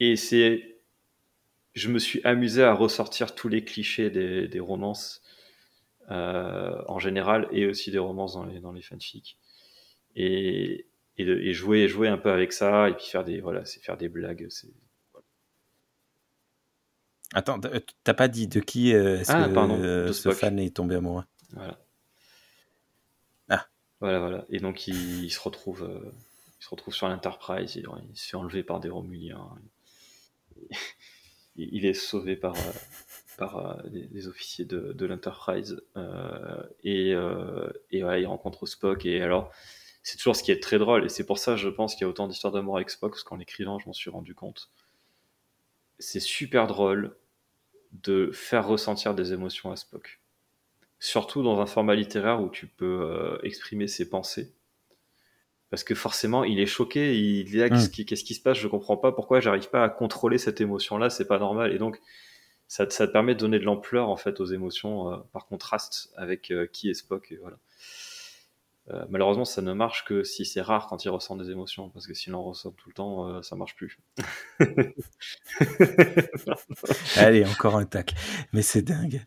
[0.00, 0.78] et c'est.
[1.74, 5.23] Je me suis amusé à ressortir tous les clichés des, des romances euh,
[6.08, 9.38] en général et aussi des romances dans les, dans les fanfics.
[10.16, 10.86] Et,
[11.18, 13.80] et, de- et jouer, jouer un peu avec ça et puis faire des, voilà, c'est
[13.80, 14.46] faire des blagues.
[14.50, 14.68] c'est-
[17.32, 17.58] Attends,
[18.04, 20.76] t'as- pas dit de qui euh, est-ce Ah, que pardon, euh, de ce fan est
[20.76, 21.24] tombé amoureux?
[21.52, 21.78] Voilà.
[23.48, 23.66] Ah.
[24.00, 24.44] Voilà, voilà.
[24.50, 26.12] Et donc il, il se retrouve, euh,
[26.60, 27.74] il se retrouve sur l'Enterprise.
[27.74, 29.48] Il, il se fait enlever par des Romuliens.
[31.56, 32.72] Il, il est sauvé par, euh,
[33.36, 35.82] par euh, des, des officiers de, de l'Enterprise.
[35.96, 39.06] euh, et, euh, et voilà, il rencontre Spock.
[39.06, 39.50] Et alors,
[40.02, 41.04] c'est toujours ce qui est très drôle.
[41.06, 43.22] Et c'est pour ça, je pense qu'il y a autant d'histoires d'amour avec Spock, parce
[43.24, 44.70] qu'en l'écrivant, je m'en suis rendu compte.
[45.98, 47.16] C'est super drôle
[48.02, 50.20] de faire ressentir des émotions à Spock
[51.00, 54.54] surtout dans un format littéraire où tu peux euh, exprimer ses pensées.
[55.68, 57.90] Parce que forcément, il est choqué, il dit ah, qu'est-ce Mm.
[57.90, 61.10] qui, qu'est-ce qui se passe, je comprends pas pourquoi j'arrive pas à contrôler cette émotion-là,
[61.10, 61.74] c'est pas normal.
[61.74, 62.00] Et donc,
[62.74, 66.50] ça, te- permet de donner de l'ampleur en fait aux émotions euh, par contraste avec
[66.50, 67.32] euh, qui est Spock.
[67.40, 67.56] Voilà.
[68.90, 72.08] Euh, malheureusement, ça ne marche que si c'est rare quand il ressent des émotions, parce
[72.08, 73.98] que s'il en ressent tout le temps, ça marche plus.
[77.16, 78.14] Allez, encore un tacle.
[78.52, 79.24] Mais c'est dingue.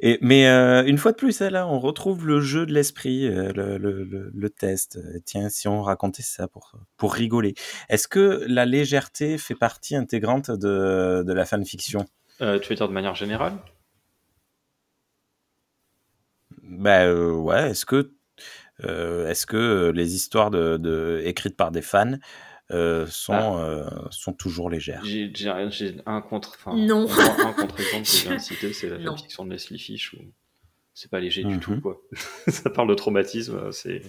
[0.00, 4.50] Et, mais une fois de plus, là, on retrouve le jeu de l'esprit, le, le,
[4.50, 4.98] test.
[5.24, 7.54] Tiens, si on racontait ça pour, pour rigoler.
[7.88, 12.04] Est-ce que la légèreté fait partie intégrante de, de la fanfiction?
[12.40, 13.54] Euh, tu veux dire de manière générale?
[16.62, 18.12] Bah euh, ouais, est-ce que,
[18.84, 22.14] euh, est-ce que les histoires de, de, écrites par des fans
[22.70, 23.60] euh, sont, Ah.
[23.64, 25.02] euh, sont toujours légères?
[25.04, 27.06] J'ai j'ai j'ai un contre, Non.
[27.10, 29.12] un contre-exemple que je viens de citer, c'est la Non.
[29.16, 30.18] fanfiction de Leslie Fish où
[30.94, 31.52] c'est pas léger Mhm.
[31.54, 32.00] du tout, quoi.
[32.48, 34.02] ça parle de traumatisme, c'est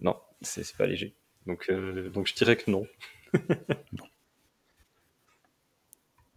[0.00, 1.14] non, c'est pas léger.
[1.46, 2.86] Donc, euh, donc je dirais que non.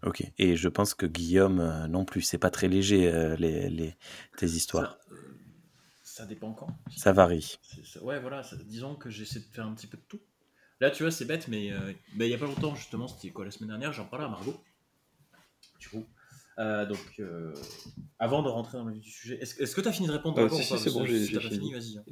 [0.08, 0.24] Ok.
[0.38, 3.96] Et je pense que Guillaume euh, non plus, c'est pas très léger euh, les, les,
[4.38, 4.98] tes histoires.
[5.10, 5.18] Ça, euh,
[6.04, 6.68] ça dépend quand.
[6.96, 7.60] Ça varie.
[8.02, 10.22] Ouais, voilà, ça- disons que j'essaie de faire un petit peu de tout.
[10.80, 13.32] Là, tu vois, c'est bête, mais euh, bah, il y a pas longtemps, justement, c'était
[13.32, 14.58] quoi, la semaine dernière, j'en parlais à Margot.
[15.80, 16.06] Du coup.
[16.60, 17.54] Euh, donc, euh,
[18.18, 20.40] avant de rentrer dans le vif du sujet, est-ce que tu as fini de répondre
[20.42, 21.50] encore si, si, c'est bon, j'ai- si fini.
[21.50, 21.98] fini, vas-y.
[21.98, 22.04] hein.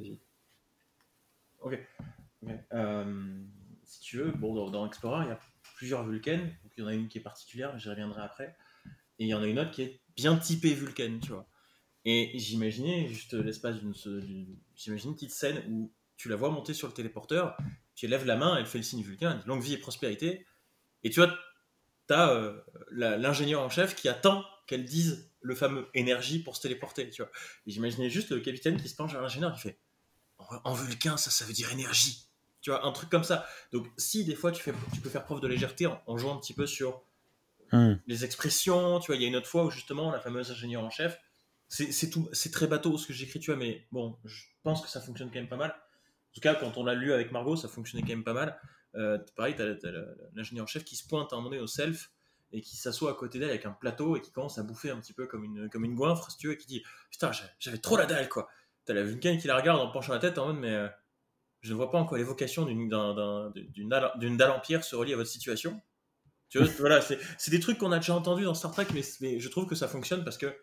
[1.60, 1.78] Ok.
[2.72, 3.42] Euh,
[3.84, 5.38] si tu veux, bon, dans, dans Explorer, il y a
[5.76, 6.38] plusieurs Vulcains.
[6.38, 8.56] Donc, il y en a une qui est particulière, j'y reviendrai après.
[9.18, 11.48] Et il y en a une autre qui est bien typée Vulcain, tu vois.
[12.04, 13.94] Et j'imaginais, juste l'espace d'une.
[14.74, 17.56] J'imagine une petite scène où tu la vois monter sur le téléporteur,
[17.94, 20.46] tu lèves la main, elle fait le signe Vulcain, elle dit longue vie et prospérité.
[21.02, 21.36] Et tu vois,
[22.06, 27.10] t'as euh, l'ingénieur en chef qui attend qu'elle dise le fameux énergie pour se téléporter,
[27.10, 27.30] tu vois.
[27.66, 29.78] J'imaginais juste le capitaine qui se penche vers l'ingénieur qui fait
[30.38, 32.28] en vulcain, ça, ça veut dire énergie.
[32.66, 33.46] Tu vois, un truc comme ça.
[33.70, 36.34] Donc, si des fois tu, fais, tu peux faire preuve de légèreté en, en jouant
[36.34, 37.04] un petit peu sur
[37.70, 37.94] Hmm.
[38.08, 40.82] les expressions, tu vois, il y a une autre fois où justement la fameuse ingénieure
[40.82, 41.20] en chef,
[41.68, 44.88] c'est tout, c'est très bateau ce que j'écris, tu vois, mais bon, je pense que
[44.88, 45.70] ça fonctionne quand même pas mal.
[45.70, 48.58] En tout cas, quand on l'a lu avec Margot, ça fonctionnait quand même pas mal.
[48.96, 51.68] Euh, pareil, t'as la- l'ingénieur en chef qui se pointe à un moment donné au
[51.68, 52.10] self
[52.52, 54.98] et qui s'assoit à côté d'elle avec un plateau et qui commence à bouffer un
[54.98, 56.82] petit peu comme une, comme une goinfre, si tu veux, et qui dit
[57.12, 58.48] Putain, j'a- j'avais trop la dalle, quoi.
[58.84, 60.88] T'as la Vulcaine qui la regarde en penchant la tête en mode Mais euh,
[61.62, 63.88] je ne vois pas en quoi l'évocation d'une d'un- d'un- d'une
[64.36, 65.80] dalle, en pierre se relie à votre situation.
[66.48, 69.02] Tu vois, voilà, c'est c'est des trucs qu'on a déjà entendus dans Star Trek, mais,
[69.20, 70.54] mais je trouve que ça fonctionne parce que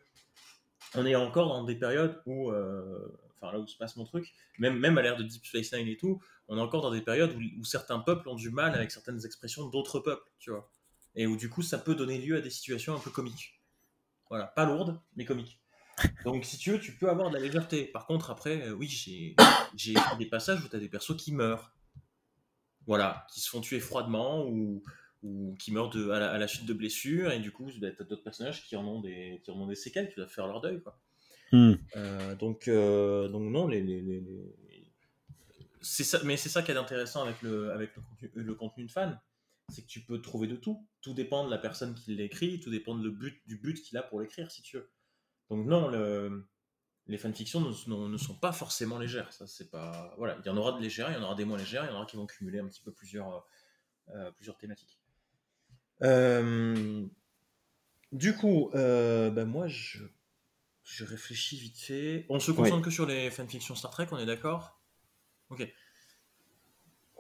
[0.96, 3.08] on est encore dans des périodes où, euh,
[3.42, 5.88] enfin là où se passe mon truc, même, même à l'ère de Deep Space Nine
[5.88, 8.76] et tout, on est encore dans des périodes où, où certains peuples ont du mal
[8.76, 10.72] avec certaines expressions d'autres peuples, tu vois.
[11.16, 13.62] Et où du coup ça peut donner lieu à des situations un peu comiques.
[14.30, 15.60] Voilà, pas lourdes, mais comiques.
[16.26, 17.86] Donc si tu veux, tu peux avoir de la légèreté.
[17.86, 19.36] Par contre, après, euh, oui, j'ai
[20.18, 21.72] des passages où tu as des persos qui meurent.
[22.86, 24.84] Voilà, qui se font tuer froidement ou,
[25.22, 27.90] ou qui meurent de, à, la, à la suite de blessures, et du coup, bah,
[27.92, 30.28] tu as d'autres personnages qui en, ont des, qui en ont des séquelles, qui doivent
[30.28, 30.82] faire leur deuil.
[30.82, 31.00] Quoi.
[31.54, 31.76] Hmm.
[31.96, 34.92] Euh, donc, euh, donc non, les, les- les- les-
[35.80, 38.84] c'est ça, mais c'est ça qui est intéressant avec le, avec le contenu, le contenu
[38.86, 39.18] de fan,
[39.70, 40.86] c'est que tu peux trouver de tout.
[41.02, 43.98] Tout dépend de la personne qui l'écrit, tout dépend de le but, du but qu'il
[43.98, 44.90] a pour l'écrire, si tu veux.
[45.50, 46.48] Donc non, le,
[47.08, 49.32] les fanfictions ne, sont pas forcément légères.
[49.34, 51.46] Ça, c'est pas, voilà, il y en aura de légères, il y en aura des
[51.46, 53.46] moins légères, il y en aura qui vont cumuler un petit peu plusieurs,
[54.10, 55.00] euh, plusieurs thématiques.
[56.02, 57.06] Euh,
[58.12, 60.04] du coup, euh, ben moi, je,
[60.84, 62.26] je réfléchis vite fait.
[62.30, 64.82] On se concentre que sur les fanfictions Star Trek, on est d'accord?
[65.50, 65.68] Ok.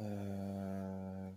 [0.01, 1.29] Euh...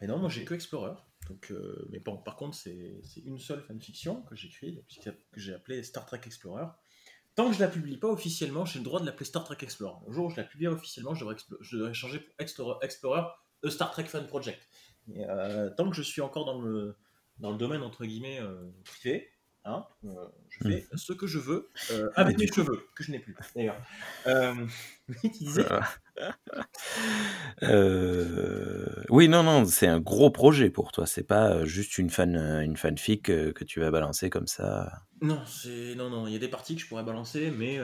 [0.00, 0.94] Mais non, moi j'ai que Explorer.
[1.28, 4.84] Donc, euh, mais bon, par contre, c'est une seule fanfiction que j'écris,
[5.32, 6.66] que j'ai appelée Star Trek Explorer.
[7.34, 9.96] Tant que je la publie pas officiellement, j'ai le droit de l'appeler Star Trek Explorer.
[10.06, 13.22] Le jour où je la publie officiellement, je devrais, je devrais changer pour Explorer, Explorer
[13.68, 14.66] Star Trek Fan Project.
[15.16, 16.96] Euh, tant que je suis encore dans le,
[17.38, 19.30] dans le domaine entre guillemets euh, privé,
[19.66, 23.18] hein, euh, je fais ce que je veux euh, avec mes cheveux, que je n'ai
[23.18, 23.76] plus d'ailleurs.
[24.26, 24.54] Euh,
[25.08, 25.30] oui,
[27.62, 31.06] Euh, Oui, non, non, c'est un gros projet pour toi.
[31.06, 35.02] C'est pas juste une fan, une fanfic que tu vas balancer comme ça.
[35.20, 37.78] Non, c'est non non, il y a des parties que je pourrais balancer, mais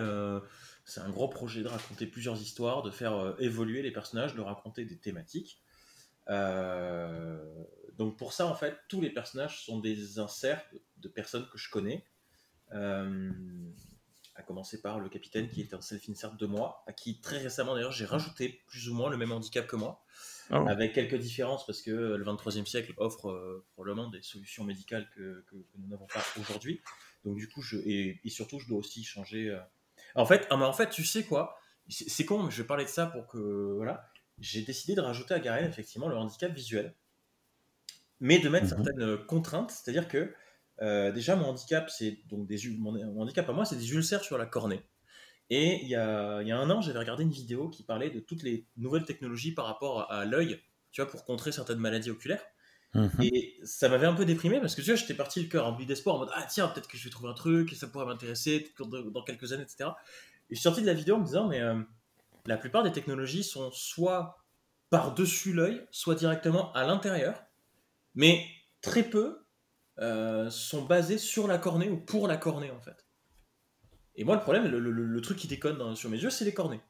[0.84, 4.84] c'est un gros projet de raconter plusieurs histoires, de faire évoluer les personnages, de raconter
[4.84, 5.62] des thématiques.
[6.28, 7.38] Euh,
[7.98, 10.64] donc pour ça, en fait, tous les personnages sont des inserts
[10.98, 12.05] de, personnes que je connais.
[12.73, 13.31] Euh,
[14.35, 17.74] à commencer par le capitaine qui est un self-insert de moi, à qui très récemment
[17.74, 20.02] d'ailleurs j'ai rajouté plus ou moins le même handicap que moi,
[20.51, 20.66] Oh.
[20.69, 25.44] avec quelques différences parce que le 23e siècle offre euh, probablement des solutions médicales que,
[25.48, 26.81] que- que nous n'avons pas aujourd'hui.
[27.24, 29.48] Donc du coup, je, et, et surtout, je dois aussi changer.
[29.51, 29.60] euh.
[30.14, 31.56] En fait, ah, en fait, tu sais quoi?
[31.89, 33.39] C'est c'est con, mais je vais parler de ça pour que
[33.77, 34.10] voilà.
[34.39, 36.94] J'ai décidé de rajouter à Garen effectivement le handicap visuel,
[38.23, 38.69] mais de mettre Mhm.
[38.69, 40.35] certaines euh, contraintes, c'est-à-dire que
[40.82, 44.24] euh, déjà mon handicap, c'est donc des mon, mon handicap à moi, c'est des ulcères
[44.24, 44.82] sur la cornée.
[45.51, 48.11] Et il y a, il y a un an, j'avais regardé une vidéo qui parlait
[48.11, 50.61] de toutes les nouvelles technologies par rapport à, à l'œil,
[50.93, 52.44] tu vois, pour contrer certaines maladies oculaires.
[52.94, 53.23] Mhm.
[53.23, 55.86] Et ça m'avait un peu déprimé parce que tu vois, j'étais parti le cœur rempli
[55.86, 58.07] d'espoir en mode Ah, tiens, peut-être que je vais trouver un truc, et ça pourrait
[58.07, 59.99] m'intéresser dans quelques années, etc.
[60.51, 61.81] Et je suis sorti de la vidéo en me disant Mais euh,
[62.47, 64.44] la plupart des technologies sont soit
[64.90, 67.43] par-dessus l'œil, soit directement à l'intérieur,
[68.14, 68.47] mais
[68.80, 69.47] très peu
[69.98, 73.06] euh, sont basées sur la cornée ou pour la cornée en fait.
[74.14, 76.80] Et moi, le problème, le, truc qui déconne sur mes yeux, c'est les cornées.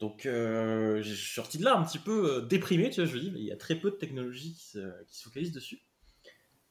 [0.00, 3.14] Donc, euh, je suis sorti de là un petit peu euh, déprimé, tu vois, je
[3.14, 5.82] me dis, il y a très peu de technologies qui se, qui se focalisent dessus.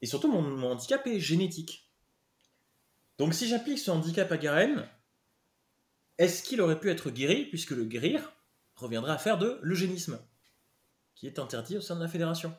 [0.02, 1.90] Et surtout, mon, mon handicap est génétique.
[3.18, 4.90] Donc, si j'applique ce handicap à Garen,
[6.18, 8.34] est-ce qu'il aurait pu être guéri, puisque le guérir
[8.76, 10.20] reviendrait à faire de l'eugénisme,
[11.16, 12.54] qui est interdit au sein de la fédération?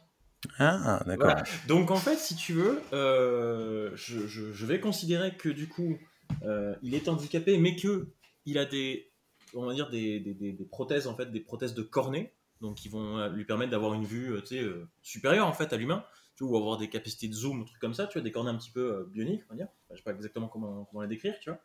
[0.58, 1.26] Ah, d'accord.
[1.26, 1.42] voilà.
[1.68, 5.98] Donc en fait, si tu veux, euh, je, je- je vais considérer que du coup,
[6.44, 8.08] euh, il est handicapé, mais que
[8.46, 9.12] il a des,
[9.54, 12.76] on va dire des, des- des- des prothèses en fait, des prothèses de cornée, donc
[12.76, 15.76] qui vont euh, lui permettre d'avoir une vue, tu sais, euh, supérieure en fait à
[15.76, 16.04] l'humain,
[16.36, 18.32] tu vois, ou avoir des capacités de zoom, un truc comme ça, tu vois, des
[18.32, 19.66] cornées un petit peu bioniques, on va dire.
[19.84, 21.60] Enfin, je sais pas exactement comment, comment les décrire, tu vois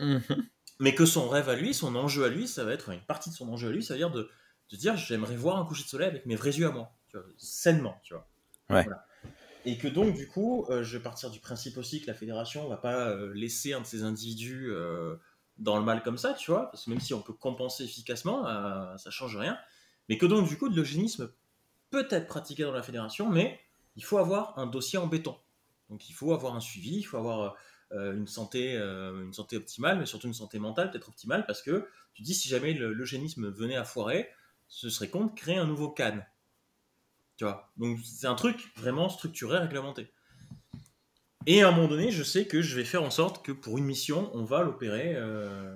[0.00, 0.22] Mhm.
[0.80, 3.30] mais que son rêve à lui, son enjeu à lui, ça va être une partie
[3.30, 4.28] de son enjeu à lui, ça veut dire de,
[4.72, 7.18] de dire j'aimerais voir un coucher de soleil avec mes vrais yeux à moi, tu
[7.18, 8.28] vois, sainement, tu vois.
[8.70, 8.82] Ouais.
[8.84, 9.06] Voilà.
[9.64, 12.68] Et que donc du coup, euh, je vais partir du principe aussi que la fédération
[12.68, 15.16] va pas euh, laisser un de ces individus euh,
[15.58, 18.46] dans le mal comme ça, tu vois, parce que même si on peut compenser efficacement,
[18.46, 19.58] euh, ça change rien.
[20.08, 21.32] Mais que donc du coup, de l'eugénisme
[21.90, 23.58] peut être pratiqué dans la fédération, mais
[23.96, 25.36] il faut avoir un dossier en béton.
[25.88, 27.56] Donc il faut avoir un suivi, il faut avoir
[27.92, 31.62] euh, une, santé, euh, une santé optimale, mais surtout une santé mentale peut-être optimale, parce
[31.62, 34.28] que tu dis si jamais le- l'eugénisme venait à foirer,
[34.66, 36.18] ce serait con de créer un nouveau CAN.
[37.36, 40.12] Tu vois Donc c'est un truc vraiment structuré, réglementé.
[41.46, 43.76] Et à un moment donné, je sais que je vais faire en sorte que pour
[43.76, 45.74] une mission, on va l'opérer, euh,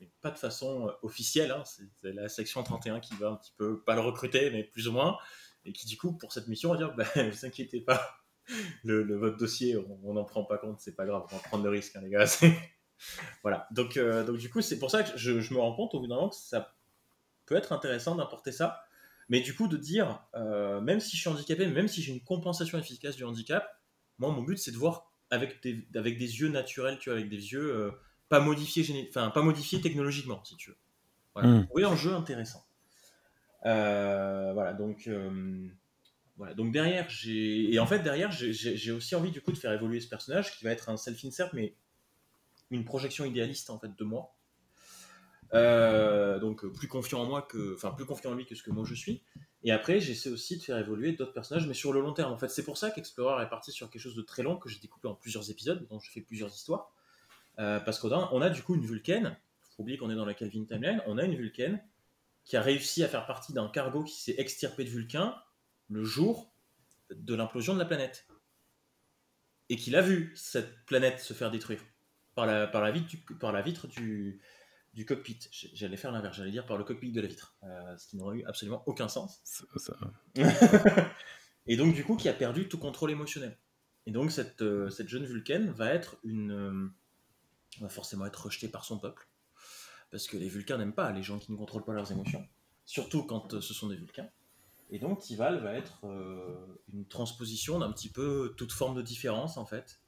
[0.00, 1.50] mais pas de façon euh, officielle.
[1.50, 1.62] hein.
[1.64, 1.84] c'est
[2.14, 5.18] la section 31 qui va un petit peu, pas le recruter, mais plus ou moins,
[5.66, 8.16] et qui du coup, pour cette mission, va dire, bah, vous inquiétez pas,
[8.84, 11.64] le, le- votre dossier, on n'en prend pas compte, c'est pas grave, on va prendre
[11.64, 12.26] le risque, hein, les gars.
[13.42, 13.68] voilà.
[13.72, 16.00] Donc, euh, donc du coup, c'est pour ça que je, je me rends compte au
[16.00, 16.74] bout d'un moment que ça
[17.46, 18.82] peut être intéressant d'importer ça.
[19.28, 22.22] Mais du coup, de dire, euh, même si je suis handicapé, même si j'ai une
[22.22, 23.68] compensation efficace du handicap,
[24.18, 27.28] moi, mon but, c'est de voir avec des, avec des yeux naturels, tu vois, avec
[27.28, 27.90] des yeux euh,
[28.28, 30.76] pas modifiés, enfin, pas modifiés technologiquement, si tu veux.
[31.34, 31.48] Voilà.
[31.48, 31.68] Mm.
[31.74, 32.64] Oui, un jeu intéressant.
[33.64, 35.10] Euh, voilà, donc,
[36.36, 37.72] voilà, donc derrière, j'ai.
[37.74, 40.64] Et en fait, derrière, j'ai aussi envie, du coup, de faire évoluer ce personnage qui
[40.64, 41.74] va être un self-insert, mais
[42.70, 44.35] une projection idéaliste, en fait, de moi.
[45.54, 47.74] Euh, donc, euh, plus confiant en moi que.
[47.74, 49.22] Enfin, plus confiant en lui que ce que moi je suis.
[49.62, 52.32] Et après, j'essaie aussi de faire évoluer d'autres personnages, mais sur le long terme.
[52.32, 54.68] En fait, c'est pour ça qu'Explorer est parti sur quelque chose de très long, que
[54.68, 56.92] j'ai découpé en plusieurs épisodes, dont je fais plusieurs histoires.
[57.58, 59.36] Euh, parce qu'on a, on a du coup une Vulcaine,
[59.76, 61.82] faut oublier qu'on est dans la Calvin Timeline, on a une Vulcaine
[62.44, 65.34] qui a réussi à faire partie d'un cargo qui s'est extirpé de Vulcain
[65.88, 66.52] le jour
[67.10, 68.26] de l'implosion de la planète.
[69.68, 71.80] Et qu'il a vu cette planète se faire détruire
[72.34, 74.40] par la, par la vitre du,
[74.96, 75.38] du cockpit.
[75.74, 77.54] J'allais faire l'inverse, j'allais dire par le cockpit de la vitre.
[77.62, 79.40] Euh, ce qui n'aurait eu absolument aucun sens.
[79.44, 79.96] Ça- ça-
[81.66, 83.56] et donc, du coup, qui a perdu tout contrôle émotionnel.
[84.06, 86.50] Et donc, cette, euh, cette jeune Vulcaine va être une.
[86.52, 86.88] euh,
[87.80, 89.28] va forcément être rejetée par son peuple.
[90.10, 92.46] Parce que les Vulcains n'aiment pas les gens qui ne contrôlent pas leurs émotions.
[92.86, 94.28] Surtout quand ce sont des Vulcains.
[94.90, 95.98] Et donc, Tival va être
[96.92, 100.00] une transposition d'un petit peu toute forme de différence, en fait.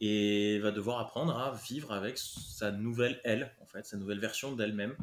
[0.00, 4.54] Et va devoir apprendre à vivre avec sa nouvelle elle, en fait, sa nouvelle version
[4.54, 4.96] d'elle-même.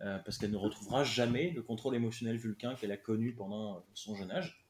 [0.00, 4.14] Euh, parce qu'elle ne retrouvera jamais le contrôle émotionnel vulcain qu'elle a connu pendant son
[4.14, 4.64] jeune âge.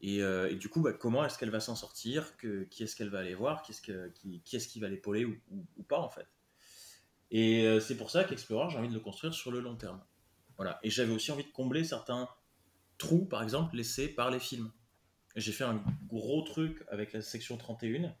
[0.00, 2.36] Et, euh, du coup, bah, comment est-ce qu'elle va s'en sortir?
[2.36, 3.62] Qui est-ce qu'elle va aller voir?
[3.62, 6.26] Qui est-ce qui, va l'épauler ou, pas, en fait?
[7.30, 10.00] Et euh, c'est pour ça qu'Explorer, j'ai envie de le construire sur le long terme.
[10.56, 10.78] Voilà.
[10.84, 12.28] Et j'avais aussi envie de combler certains
[12.98, 14.70] trous, par exemple, laissés par les films.
[15.34, 18.14] J'ai fait un gros truc avec la section 31,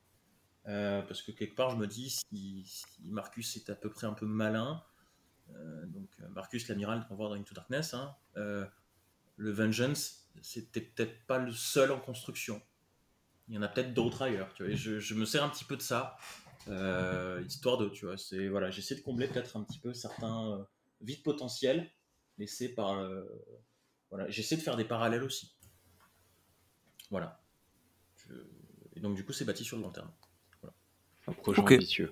[0.66, 2.66] euh, parce que quelque part, je me dis, si,
[3.04, 4.82] Marcus est à peu près un peu malin,
[5.50, 11.26] euh, donc euh, Marcus l'amiral qu'on voit dans Into Darkness, hein, le Vengeance, c'était peut-être
[11.26, 12.62] pas le seul en construction.
[13.48, 14.52] Il y en a peut-être d'autres ailleurs.
[14.54, 16.16] Tu vois, je, me sers un petit peu de ça,
[17.44, 20.66] histoire de, tu vois, c'est voilà, j'essaie de combler peut-être un petit peu certains
[21.00, 21.90] vides potentiels
[22.38, 23.06] laissés par,
[24.10, 25.54] voilà, j'essaie de faire des parallèles aussi.
[27.10, 27.44] Voilà.
[28.94, 30.10] Et donc du coup, c'est bâti sur le long terme.
[31.26, 32.10] Un projet ambitieux.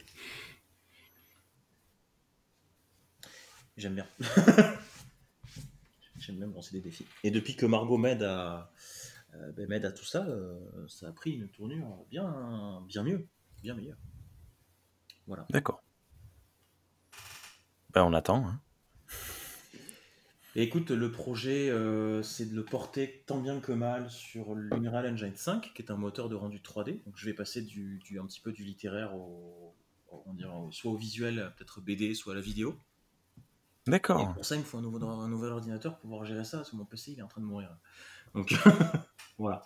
[3.77, 4.07] J'aime bien.
[6.19, 7.07] J'aime bien me lancer des défis.
[7.25, 8.71] Et depuis que Margot m'aide à,
[9.35, 13.27] euh, ben, m'aide à tout ça, euh, ça a pris une tournure bien, bien mieux,
[13.63, 13.99] bien meilleure.
[15.27, 15.47] Voilà.
[15.51, 15.83] D'accord.
[17.91, 18.47] Ben, on attend.
[18.47, 18.61] hein.
[20.55, 25.07] Et écoute, le projet, euh, c'est de le porter tant bien que mal sur l'Unreal
[25.15, 27.03] Engine 5, qui est un moteur de rendu 3D.
[27.07, 29.75] Donc je vais passer du, du- un petit peu du littéraire au,
[30.11, 32.79] au- on dirait, soit au visuel, peut-être BD, soit à la vidéo.
[33.87, 34.35] D'accord.
[34.35, 36.71] pour ça, il me faut un, nouveau, un nouvel ordinateur pour pouvoir gérer ça, parce
[36.71, 37.75] que mon PC il est en train de mourir.
[38.35, 38.55] Donc
[39.39, 39.63] voilà.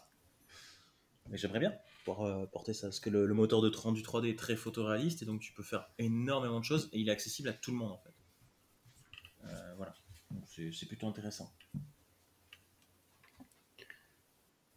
[1.28, 4.30] Mais j'aimerais bien pouvoir euh, porter ça, parce que le, le moteur de rendu 3D
[4.30, 7.48] est très photoréaliste, et donc tu peux faire énormément de choses, et il est accessible
[7.48, 8.14] à tout le monde en fait.
[9.44, 9.92] Euh, voilà.
[10.46, 11.52] C'est plutôt intéressant.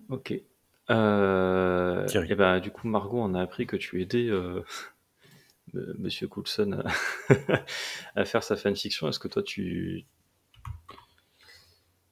[0.10, 0.34] Ok.
[0.90, 2.32] Euh, Thierry.
[2.32, 4.64] et ben, du coup, Margot, on a appris que tu aidais euh,
[5.76, 6.84] euh, Monsieur Coulson
[7.30, 7.64] à,
[8.16, 9.08] à faire sa fanfiction.
[9.08, 10.06] Est-ce que toi, tu.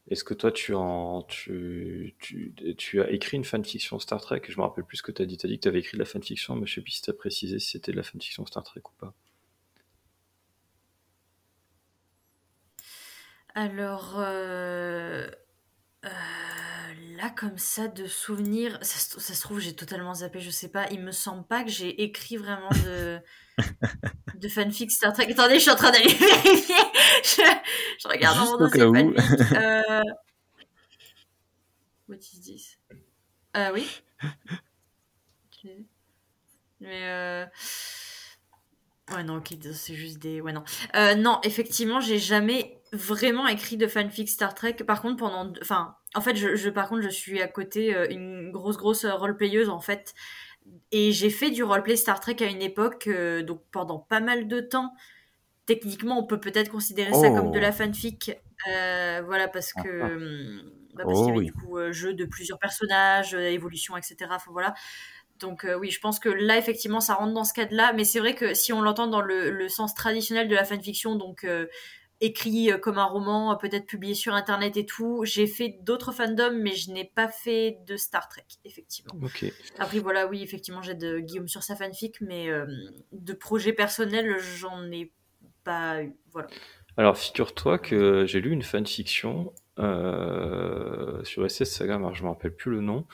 [0.10, 4.42] Est-ce que toi, tu, en, tu, tu, tu as écrit une fanfiction Star Trek?
[4.48, 5.38] Je me rappelle plus ce que tu as dit.
[5.38, 7.02] Tu as dit que tu avais écrit de la fanfiction, mais je sais plus si
[7.02, 9.14] tu as précisé si c'était de la fanfiction Star Trek ou pas.
[13.58, 15.28] Alors, euh,
[16.06, 16.10] euh,
[17.18, 20.70] là, comme ça, de souvenirs, ça, se- ça se trouve, j'ai totalement zappé, je sais
[20.70, 20.86] pas.
[20.92, 23.20] Il me semble pas que j'ai écrit vraiment de,
[24.36, 25.32] de fanfic Star Trek.
[25.32, 26.76] Attendez, je suis en train d'aller vérifier.
[27.24, 27.42] Je,
[28.04, 29.14] je regarde dans Juste mon au dossier cas où.
[29.14, 29.42] fanfic.
[29.56, 30.02] Euh...
[32.08, 32.78] What is this?
[33.58, 33.88] Euh, oui.
[34.24, 35.72] Ok.
[36.80, 37.46] Mais euh...
[39.14, 40.42] Ouais, non, ok, c'est juste des.
[40.42, 40.64] Ouais, non.
[40.96, 44.74] Euh, non, effectivement, j'ai jamais vraiment écrit de fanfic Star Trek.
[44.86, 45.52] Par contre, pendant.
[45.62, 49.06] Enfin, en fait, je, je- par contre, je suis à côté euh, une grosse, grosse
[49.06, 50.14] euh, roleplayeuse, en fait.
[50.92, 54.48] Et j'ai fait du roleplay Star Trek à une époque, euh, donc pendant pas mal
[54.48, 54.94] de temps.
[55.66, 57.36] Techniquement, on peut peut-être considérer ça Oh.
[57.36, 58.32] comme de la fanfic.
[58.70, 59.80] Euh, voilà, parce que.
[60.02, 60.16] Ah, ah.
[60.16, 60.62] hum,
[60.96, 61.46] bah, parce Oh qu'il y avait oui.
[61.46, 64.32] du coup jeu de plusieurs personnages, évolution, etc.
[64.36, 64.74] Enfin, voilà.
[65.40, 67.94] Donc euh, oui, je pense que là, effectivement, ça rentre dans ce cadre-là.
[67.94, 71.16] Mais c'est vrai que si on l'entend dans le, le sens traditionnel de la fanfiction,
[71.16, 71.68] donc euh,
[72.22, 76.12] écrit euh, comme un roman, euh, peut-être publié sur Internet et tout, j'ai fait d'autres
[76.12, 79.14] fandoms, mais je n'ai pas fait de Star Trek, effectivement.
[79.78, 82.66] Après, voilà, oui, effectivement, j'aide euh, Guillaume sur sa fanfic, mais euh,
[83.12, 85.12] de projet personnel, j'en ai
[85.64, 86.16] pas eu.
[86.32, 86.48] Voilà.
[86.98, 92.56] Alors, figure-toi que j'ai lu une fanfiction euh, sur SS Saga, alors je me rappelle
[92.56, 93.06] plus le nom,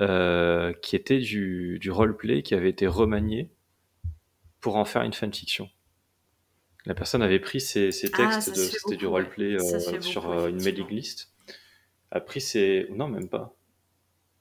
[0.00, 3.50] euh, qui était du, du roleplay qui avait été remanié
[4.60, 5.68] pour en faire une fanfiction.
[6.86, 10.32] La personne avait pris ses, ses Ah, textes, fait c'était du roleplay euh, sur beaucoup,
[10.32, 11.32] euh, une mailing list,
[12.12, 12.88] a pris ses...
[12.90, 13.54] Non, même pas.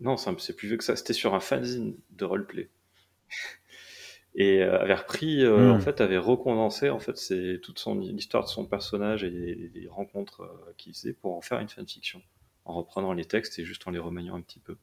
[0.01, 2.69] Non, c'est un- c'est plus vieux que ça, c'était sur un fanzine de roleplay.
[4.35, 5.75] Et euh, avait repris, euh, Hmm.
[5.75, 9.55] en fait, avait recondensé en fait, c'est toute son l'histoire de son personnage et les,
[9.55, 12.21] les rencontres euh, qu'il faisait pour en faire une fanfiction,
[12.65, 14.77] en reprenant les textes et juste en les remaniant un petit peu.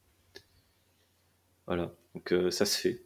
[1.67, 3.03] Voilà, donc euh, ça se fait.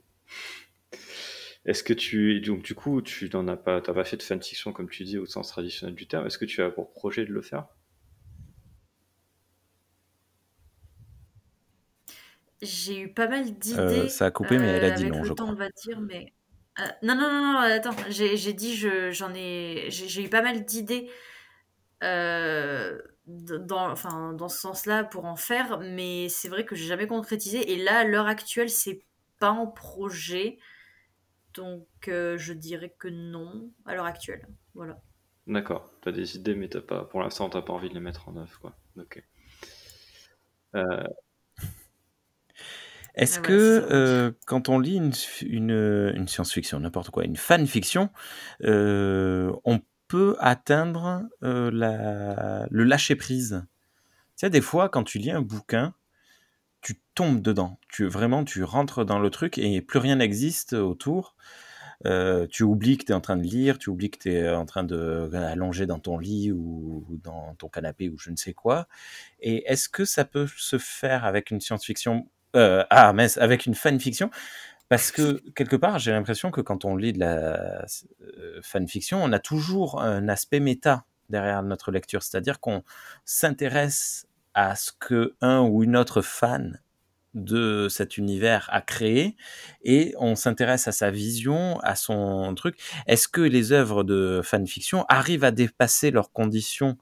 [1.65, 4.71] Est-ce que tu donc du coup tu n'en as pas t'as pas fait de fanfiction
[4.71, 6.25] comme tu dis au sens traditionnel du terme.
[6.25, 7.67] Est-ce que tu as pour projet de le faire?
[12.61, 14.07] J'ai eu pas mal Euh, d'idées.
[14.07, 15.49] ça a coupé, mais elle a euh, dit avec non, le je temps, crois.
[15.49, 16.33] on va dire, mais.
[16.79, 19.87] euh, non, non, non, non, attends, j'ai dit, je- j'en ai.
[19.89, 21.09] J'ai eu pas mal d'idées
[22.03, 27.07] euh, dans, enfin, dans ce sens-là pour en faire, mais c'est vrai que j'ai jamais
[27.07, 27.71] concrétisé.
[27.73, 29.05] Et là, à l'heure actuelle, c'est
[29.39, 30.59] pas en projet.
[31.53, 34.47] Donc, euh, je dirais que non, à l'heure actuelle.
[34.73, 35.01] Voilà.
[35.47, 35.89] D'accord.
[36.01, 38.35] T'as des idées, mais t'as pas pour l'instant t'as pas envie de les mettre en
[38.37, 38.75] œuvre quoi.
[38.97, 39.23] Ok.
[40.75, 41.03] Euh,
[43.15, 45.11] Est-ce Ouais, voilà, que euh, quand on lit une,
[45.41, 48.09] une, une science-fiction, n'importe quoi, une fanfiction,
[48.63, 53.65] euh, on peut atteindre euh, la, le lâcher-prise?
[53.65, 55.93] Tu sais, des fois, quand tu lis un bouquin,
[56.83, 57.79] tu tombes dedans.
[57.89, 61.35] Tu, vraiment, tu rentres dans le truc et plus rien n'existe autour.
[62.05, 64.49] Euh, tu oublies que tu es en train de lire, tu oublies que tu es
[64.49, 68.53] en train de allonger dans ton lit ou, dans ton canapé ou je ne sais
[68.53, 68.87] quoi.
[69.39, 73.75] Et est-ce que ça peut se faire avec une science-fiction euh, Ah, mince, avec une
[73.75, 74.29] fanfiction?
[74.89, 77.85] Parce que quelque part, j'ai l'impression que quand on lit de la
[78.21, 82.83] euh, fanfiction, on a toujours un aspect méta derrière notre lecture, c'est-à-dire qu'on
[83.23, 86.81] s'intéresse à ce que un ou une autre fan
[87.33, 89.35] de cet univers a créé
[89.83, 92.77] et on s'intéresse à sa vision, à son truc.
[93.07, 96.97] Est-ce que les œuvres de fanfiction arrivent à dépasser leurs conditions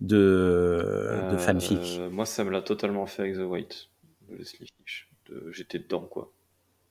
[0.00, 2.02] de, de fanfic?
[2.02, 3.90] euh, moi ça me l'a totalement fait avec The White
[4.28, 4.68] de Leslie.
[5.26, 6.32] De- J'étais dedans quoi.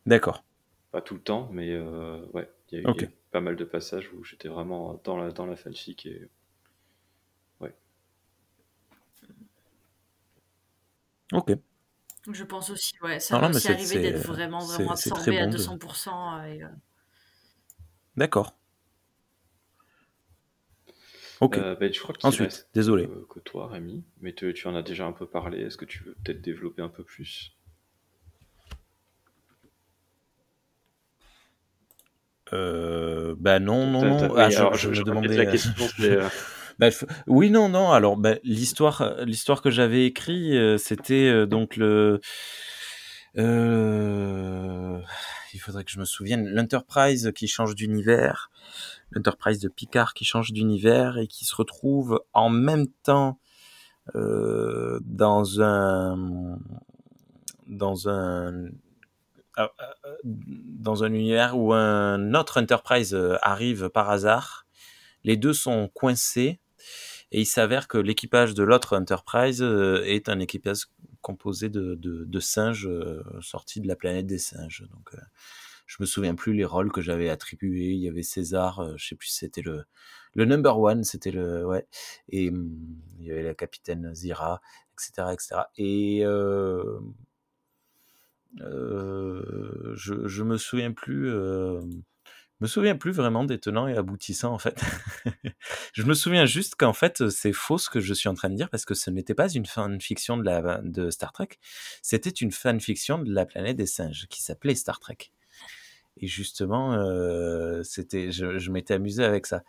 [0.06, 0.44] D'accord.
[0.92, 3.02] Pas tout le temps, mais euh, ouais, il y a eu Ok.
[3.02, 5.56] il y a eu pas mal de passages où j'étais vraiment dans la dans la
[5.58, 6.30] fanfic et
[11.32, 11.52] Ok.
[12.32, 13.20] Je pense aussi, ouais.
[13.20, 16.38] Ça mais aussi c'est- d'être vraiment, vraiment absorbé à bon de- 200%.
[16.40, 16.68] euh, et, euh,
[18.18, 18.56] D'accord.
[21.40, 21.58] Ok.
[21.58, 23.08] Euh, ben, je crois qu'il Ensuite, reste désolé.
[23.08, 25.60] que, que toi, Rémi, mais te- tu en as déjà un peu parlé.
[25.62, 27.56] Est-ce que tu veux peut-être développer un peu plus?
[32.54, 34.36] Euh, bah non, non, non.
[34.36, 35.38] Ah, je, alors, je je- me demandais.
[35.38, 36.30] la question, euh,
[36.82, 36.90] Bah,
[37.28, 37.92] oui, non, non.
[37.92, 42.20] Alors, bah, l'histoire, l'histoire que j'avais écrit, euh, c'était euh, donc le.
[43.38, 45.00] euh,
[45.54, 46.48] il faudrait que je me souvienne.
[46.48, 48.50] L'Enterprise qui change d'univers,
[49.12, 53.40] l'Enterprise de Picard qui change d'univers et qui se retrouve en même temps
[54.14, 56.58] dans un
[57.68, 58.66] dans un
[59.60, 59.68] euh,
[60.06, 64.66] euh, dans un univers où un autre Enterprise arrive par hasard.
[65.24, 66.60] Les deux sont coincés
[67.32, 70.88] et il s'avère que l'équipage de l'autre Enterprise euh, est un équipage
[71.22, 74.86] composé de, singes euh, sortis de la planète des singes.
[74.92, 75.22] Donc, euh,
[75.86, 77.92] je me souviens plus les rôles que j'avais attribués.
[77.92, 79.84] Il y avait César, euh, je sais plus si c'était le,
[80.36, 81.88] le number one, c'était le ouais,
[82.30, 82.78] et hum,
[83.20, 84.62] il y avait la capitaine Zira,
[84.94, 85.62] etc., etc.
[85.78, 87.00] Et euh,
[89.96, 91.30] je, je me souviens plus.
[91.30, 91.82] euh,
[92.62, 94.82] me souviens plus vraiment des tenants et aboutissants en fait.
[95.94, 98.56] je me souviens juste qu'en fait c'est faux ce que je suis en train de
[98.56, 101.50] dire parce que ce n'était pas une fanfiction de, de Star Trek,
[102.02, 105.32] c'était une fanfiction de la planète des singes qui s'appelait Star Trek.
[106.18, 109.64] Et justement, euh, c'était, je, je m'étais amusé avec ça.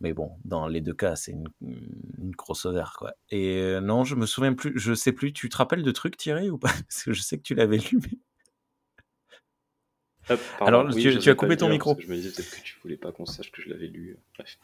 [0.00, 3.12] Mais bon, dans les deux cas, c'est une, une crossover quoi.
[3.30, 5.32] Et euh, non, je me souviens plus, je sais plus.
[5.32, 6.72] Tu te rappelles de trucs Thierry ou pas?
[6.88, 8.00] Parce que je sais que tu l'avais lu.
[8.02, 8.18] Mais...
[10.30, 10.40] hop.
[10.60, 11.96] Alors, Oui, tu, tu as coupé ton micro.
[11.98, 14.16] Je me disais peut-être que tu voulais pas qu'on sache que je l'avais lu.
[14.38, 14.58] Bref.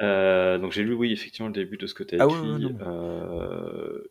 [0.00, 2.34] Euh, donc j'ai lu, oui, effectivement, le début de ce que tu as Ah oui,
[2.34, 2.48] écrit.
[2.66, 2.78] oui, non.
[2.80, 4.02] Euh,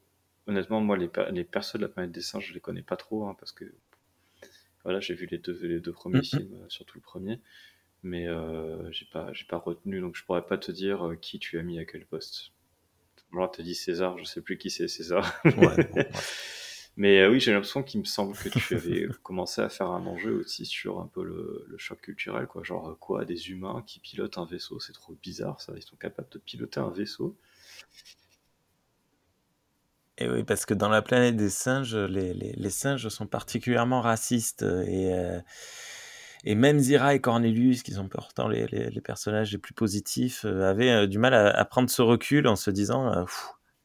[0.48, 3.26] honnêtement, moi, les, les persos de la planète des singes, je les connais pas trop,
[3.28, 3.66] hein, parce que
[4.84, 7.40] voilà, j'ai vu les deux, les deux premiers films, euh, surtout le premier,
[8.04, 11.40] mais euh, j'ai pas, j'ai pas retenu, donc je pourrais pas te dire euh, qui
[11.40, 12.52] tu as mis à quel poste.
[13.34, 15.34] Alors, t'as dit César, je sais plus qui c'est César.
[15.46, 16.10] Ouais, bon, ouais.
[16.96, 20.06] Mais euh, oui, j'ai l'impression qu'il me semble que tu avais commencé à faire un
[20.06, 22.64] enjeu aussi sur un peu le, choc culturel, quoi.
[22.64, 25.74] Genre, euh, quoi, des humains qui pilotent un vaisseau, c'est trop bizarre, ça.
[25.76, 27.36] Ils sont capables de piloter un vaisseau.
[30.20, 34.62] Et oui, parce que dans la planète des singes, les, les, singes sont particulièrement racistes.
[34.62, 35.40] Et, euh,
[36.46, 38.68] et même Zira et Cornelius, qui sont pourtant les,
[39.04, 42.70] personnages les plus positifs, euh, avaient euh, du mal à, prendre ce recul en se
[42.70, 43.24] disant euh,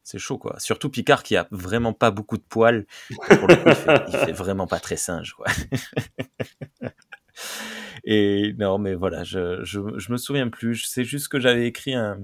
[0.09, 0.59] c'est chaud, quoi.
[0.59, 2.87] Surtout Picard, qui a vraiment pas beaucoup de poils.
[3.11, 5.47] Il, fait, fait vraiment pas très singe, quoi.
[8.05, 10.77] Et non, mais voilà, je, je, je me souviens plus.
[10.89, 12.21] C'est juste que j'avais écrit un,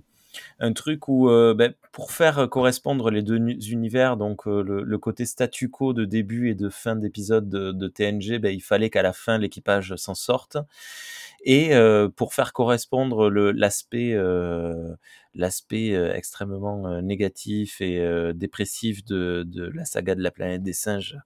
[0.61, 3.39] un truc où, euh, ben, pour faire correspondre les deux
[3.71, 8.39] univers, donc euh, le, côté statu quo de début et de fin d'épisode de, TNG,
[8.39, 10.57] ben, il fallait qu'à la fin l'équipage s'en sorte.
[11.47, 14.17] Et euh, pour faire correspondre l'aspect
[15.35, 21.17] l'aspect extrêmement négatif et dépressif de, de la saga de la planète des singes,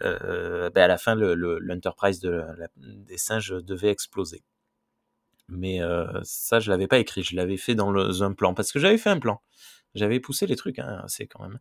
[0.00, 4.42] ben, à la fin le- le- l'Enterprise de la- des singes devait exploser.
[5.48, 5.80] Mais
[6.22, 8.98] ça, je l'avais pas écrit, je l'avais fait dans le, un plan, parce que j'avais
[8.98, 9.40] fait un plan.
[9.94, 11.58] J'avais poussé les trucs, hein, assez quand même.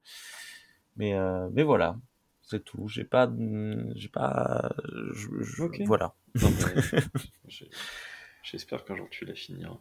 [0.95, 1.13] Mais,
[1.51, 1.97] mais voilà,
[2.41, 2.87] c'est tout.
[2.87, 3.31] J'ai pas,
[3.95, 4.73] j'ai pas,
[5.13, 5.81] je- je- Ok.
[5.85, 6.13] voilà.
[8.43, 9.77] J'espère qu'un jour tu la finiras.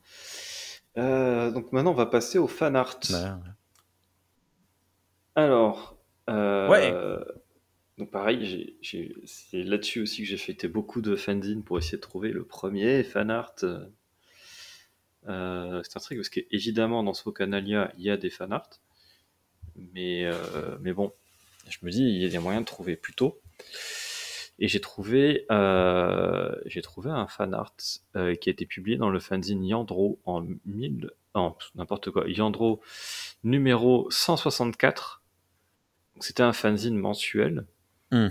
[0.98, 3.00] Euh, donc maintenant, on va passer au fan art.
[5.34, 5.96] Alors,
[6.28, 6.92] euh, Ouais.
[7.98, 12.30] donc pareil, c'est là-dessus aussi que j'ai fêté beaucoup de fanzines pour essayer de trouver
[12.30, 13.86] le premier fan art euh,
[15.28, 18.68] euh, Star Trek, parce qu'évidemment dans Spokanalia, il y a des fan art,
[19.76, 20.30] mais,
[20.80, 21.12] mais bon,
[21.68, 23.40] je me dis, il y a moyen de trouver plus tôt.
[24.64, 27.74] Et j'ai trouvé, euh, j'ai trouvé un fan art
[28.14, 32.80] euh, qui a été publié dans le fanzine Yandro en 1000, en n'importe quoi, Yandro
[33.42, 35.20] numéro 164.
[36.14, 37.66] Donc, C'était un fanzine mensuel
[38.12, 38.30] Mhm.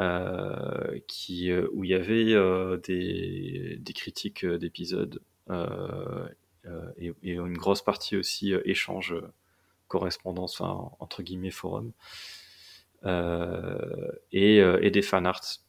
[0.00, 6.28] euh, qui, euh, où il y avait euh, des, des critiques euh, d'épisodes euh,
[6.66, 9.14] euh, et, et une grosse partie aussi échange,
[9.88, 11.92] correspondance, enfin, entre guillemets forum,
[13.06, 15.60] euh, et, euh, et des fan arts.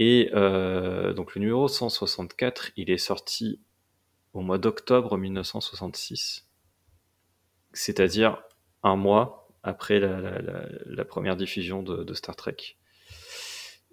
[0.00, 3.60] Et euh, donc le numéro 164, il est sorti
[4.32, 6.48] au mois d'octobre 1966,
[7.72, 8.42] c'est-à-dire
[8.82, 12.56] un mois après la, la- la- la première diffusion de, de Star Trek.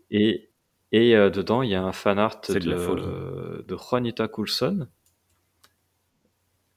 [0.10, 0.50] Et,
[0.94, 2.54] et euh, dedans, il y a un fan art de
[2.96, 4.88] de, de Juanita Coulson,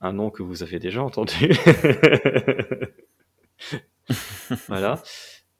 [0.00, 1.52] un nom que vous avez déjà entendu.
[4.68, 5.02] voilà.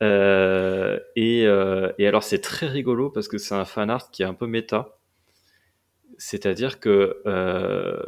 [0.03, 4.23] Euh, et, euh, et alors c'est très rigolo parce que c'est un fan art qui
[4.23, 4.99] est un peu méta.
[6.19, 8.03] C'est-à-dire que euh,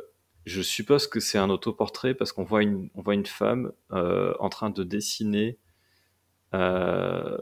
[0.44, 4.34] je suppose que c'est un autoportrait parce qu'on voit une, on voit une femme euh,
[4.38, 5.58] en train de dessiner
[6.54, 7.38] euh,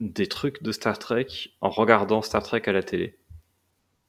[0.00, 1.26] des trucs de Star Trek
[1.60, 3.18] en regardant Star Trek à la télé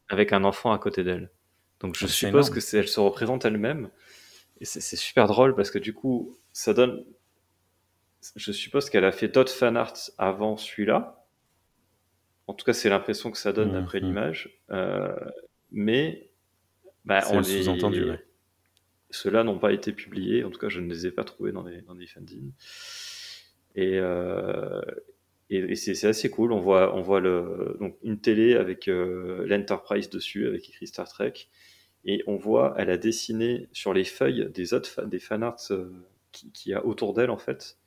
[0.09, 1.31] avec un enfant à côté d'elle.
[1.79, 2.59] Donc je Ah, suppose énorme.
[2.61, 3.89] que elle se représente elle-même
[4.59, 7.03] et c'est super drôle parce que du coup ça donne.
[8.35, 11.25] Je suppose qu'elle a fait d'autres fan arts avant celui-là.
[12.47, 13.73] En tout cas, c'est l'impression que ça donne Mhm.
[13.79, 14.61] d'après l'image.
[14.71, 15.15] Euh,
[15.71, 16.29] mais
[17.05, 18.19] bah, on le les- sous-entendu, ouais.
[19.11, 20.43] Ceux-là n'ont pas été publiés.
[20.43, 22.51] En tout cas, je ne les ai pas trouvés dans les, dans les fanzines.
[23.75, 24.81] Et, euh,
[25.49, 26.51] et, et c'est assez cool.
[26.51, 31.07] On voit, on voit le, donc une télé avec euh, l'Enterprise dessus, avec écrit Star
[31.07, 31.33] Trek.
[32.05, 35.91] Et on voit, elle a dessiné sur les feuilles des autres des fanarts euh,
[36.31, 37.77] qui, qui y a autour d'elle, en fait.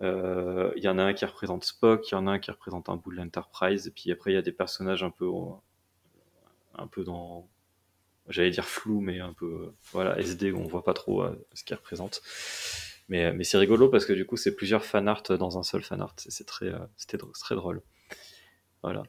[0.00, 2.50] Euh, Il y en a un qui représente Spock, il y en a un qui
[2.50, 5.26] représente un bout de l'Enterprise, et puis après il y a des personnages un peu,
[6.74, 7.48] un peu dans,
[8.28, 11.64] j'allais dire flou, mais un peu, voilà, SD, où on voit pas trop euh, ce
[11.64, 12.22] qu'ils représentent.
[13.08, 15.82] Mais, mais c'est rigolo parce que du coup c'est plusieurs fan art dans un seul
[15.82, 17.82] fan art, c'est très, euh, c'était très drôle.
[18.82, 19.02] Voilà.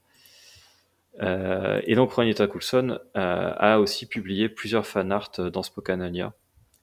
[1.22, 6.34] Euh, et donc Ronita Coulson euh, a aussi publié plusieurs fan art dans Spokanalia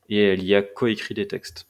[0.08, 1.66] et elle y a coécrit des textes.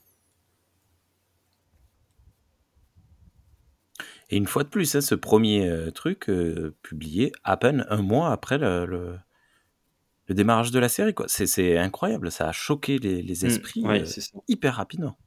[4.29, 8.01] Et une fois de plus, hein, ce premier euh, truc euh, publié à peine un
[8.01, 9.17] mois après le, le,
[10.27, 11.13] le démarrage de la série.
[11.13, 11.25] quoi.
[11.29, 15.17] C'est- C'est incroyable, ça a choqué les, les esprits Mm, ouais, euh, hyper rapidement.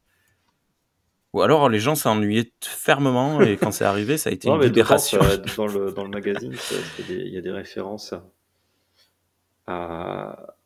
[1.33, 4.65] Ou alors les gens s'ennuyaient fermement et quand c'est arrivé, ça a été Non, une
[4.65, 5.21] libération.
[5.57, 6.53] dans, le, dans le magazine,
[7.09, 8.15] il y a des références
[9.67, 10.57] à,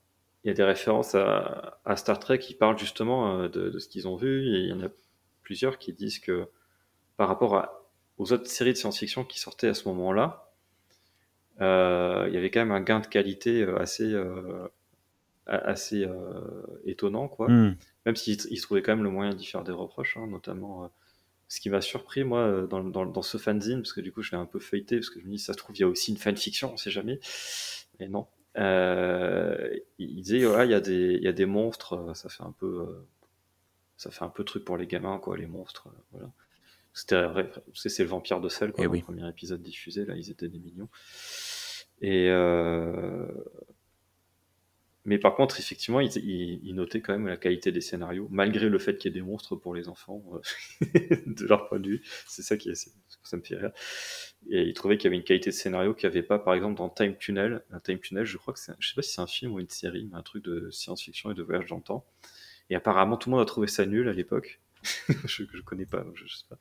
[0.42, 3.88] il y a des références à, à Star Trek qui parlent justement de, de ce
[3.88, 4.46] qu'ils ont vu.
[4.56, 4.88] Et il y en a
[5.42, 6.48] plusieurs qui disent que
[7.16, 7.83] par rapport à-
[8.18, 10.52] aux autres séries de science-fiction qui sortaient à ce moment-là,
[11.60, 14.66] euh, il y avait quand même un gain de qualité euh, assez, euh,
[15.46, 16.40] assez euh,
[16.84, 17.48] étonnant, quoi.
[17.50, 17.76] Hmm.
[18.06, 20.84] Même s'ils ils trouvaient quand même le moyen d'y faire des reproches, hein, notamment.
[20.84, 20.88] euh,
[21.48, 24.32] ce qui m'a surpris, moi, dans, dans, dans ce fanzine, parce que du coup, je
[24.32, 25.88] l'ai un peu feuilleté, parce que je me dis, ça se trouve, il y a
[25.88, 27.20] aussi une fanfiction, on sait jamais.
[28.00, 28.26] Mais non.
[28.58, 32.42] Euh, il disait, ouais, il y, a des- il y a des monstres, ça fait
[32.42, 32.66] un peu.
[32.88, 33.06] euh,
[33.96, 35.88] ça fait un peu truc pour les gamins, quoi, les monstres.
[35.88, 36.30] euh, voilà.
[36.94, 37.24] C'était
[37.74, 38.98] c'est le vampire de sel, quoi, Eh dans oui.
[39.00, 40.88] le premier épisode diffusé, là, ils étaient des mignons.
[42.00, 43.26] Et, euh,
[45.06, 48.70] mais par contre, effectivement, il, il- il notait quand même la qualité des scénarios, malgré
[48.70, 50.40] le fait qu'il y ait des monstres pour les enfants, euh,
[51.26, 52.02] de leur point de vue.
[52.26, 52.74] C'est ça qui est,
[53.22, 53.72] ça me fait rire.
[54.48, 56.54] Et il trouvait qu'il y avait une qualité de scénario qu'il n'y avait pas, par
[56.54, 57.64] exemple, dans Time Tunnel.
[57.70, 59.60] Un Time Tunnel, je crois que c'est, je sais pas si c'est un film ou
[59.60, 62.06] une série, mais un truc de science-fiction et de voyage dans le temps.
[62.70, 64.60] Et apparemment, tout le monde a trouvé ça nul à l'époque.
[65.26, 66.58] je, je connais pas, donc je, je sais pas.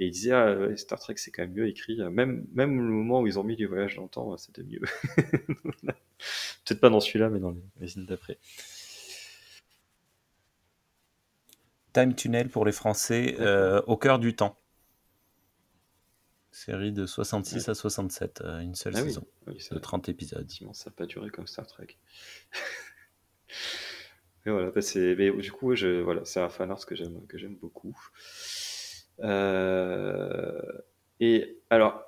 [0.00, 1.98] Et il disait, ah, ouais, Star Trek, c'est quand même mieux écrit.
[1.98, 4.80] Même, même le moment où ils ont mis les voyages dans le temps, c'était mieux.
[6.64, 8.38] Peut-être pas dans celui-là, mais dans les, films d'après.
[11.92, 14.58] Time Tunnel pour les Français, euh, au cœur du temps.
[16.50, 20.50] Série de 66 à 67, euh, une seule Ah saison oui, ça, de 30 épisodes.
[20.72, 21.98] ça n'a pas duré comme Star Trek.
[24.46, 27.26] mais voilà, bah, c'est, mais du coup, je, voilà, c'est un fan art que j'aime,
[27.28, 27.96] que j'aime beaucoup.
[29.20, 30.60] Euh,
[31.20, 32.02] et alors,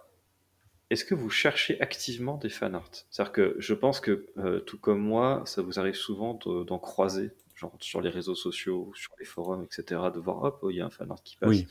[0.91, 2.91] est-ce que vous cherchez activement des fan art?
[3.11, 6.79] C'est-à-dire que je pense que, euh, tout comme moi, ça vous arrive souvent de- d'en
[6.79, 10.77] croiser, genre sur les réseaux sociaux, sur les forums, etc., de voir, hop, oh, il
[10.77, 11.49] y a un fan art qui passe.
[11.51, 11.67] Oui.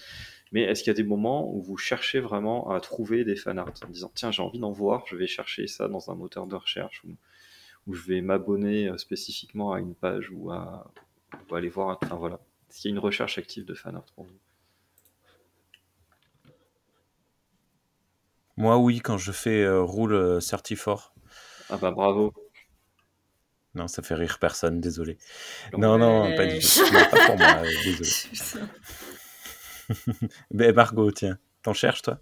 [0.52, 3.60] Mais est-ce qu'il y a des moments où vous cherchez vraiment à trouver des fan
[3.60, 6.48] art en disant tiens j'ai envie d'en voir, je vais chercher ça dans un moteur
[6.48, 7.10] de recherche ou,
[7.88, 10.92] ou je vais m'abonner euh, spécifiquement à une page ou à
[11.50, 11.90] ou aller voir.
[11.92, 12.40] un- Enfin voilà,
[12.70, 14.40] est-ce qu'il y a une recherche active de fan art pour vous
[18.56, 21.14] Moi, oui, quand je fais euh, Rule euh, 34.
[21.70, 22.34] Ah bah bravo.
[23.74, 25.18] Non, ça fait rire personne, désolé.
[25.78, 26.68] Non, Non, pas du tout.
[26.94, 28.12] Non, pas pour moi, euh, désolé.
[30.52, 32.20] Ben, Margot, tiens, t'en cherches, toi?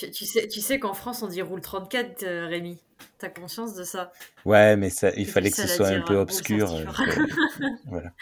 [0.00, 2.78] Tu, tu sais, tu sais qu'en France, on dit roule 34, euh, Rémi.
[3.18, 4.12] T'as conscience de ça?
[4.46, 6.72] Ouais, mais ça, il fallait que ce soit un peu obscur.
[6.72, 7.14] Euh, 34.
[7.16, 8.12] que- voilà.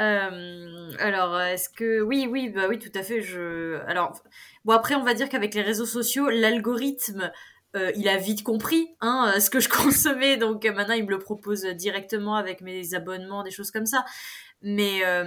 [0.00, 3.20] Euh, alors, est-ce que oui, oui, bah oui, tout à fait.
[3.22, 4.22] Je, alors,
[4.64, 7.30] bon après, on va dire qu'avec les réseaux sociaux, l'algorithme,
[7.76, 11.18] euh, il a vite compris hein, ce que je consommais, donc maintenant il me le
[11.18, 14.04] propose directement avec mes abonnements, des choses comme ça.
[14.68, 15.24] Mais euh,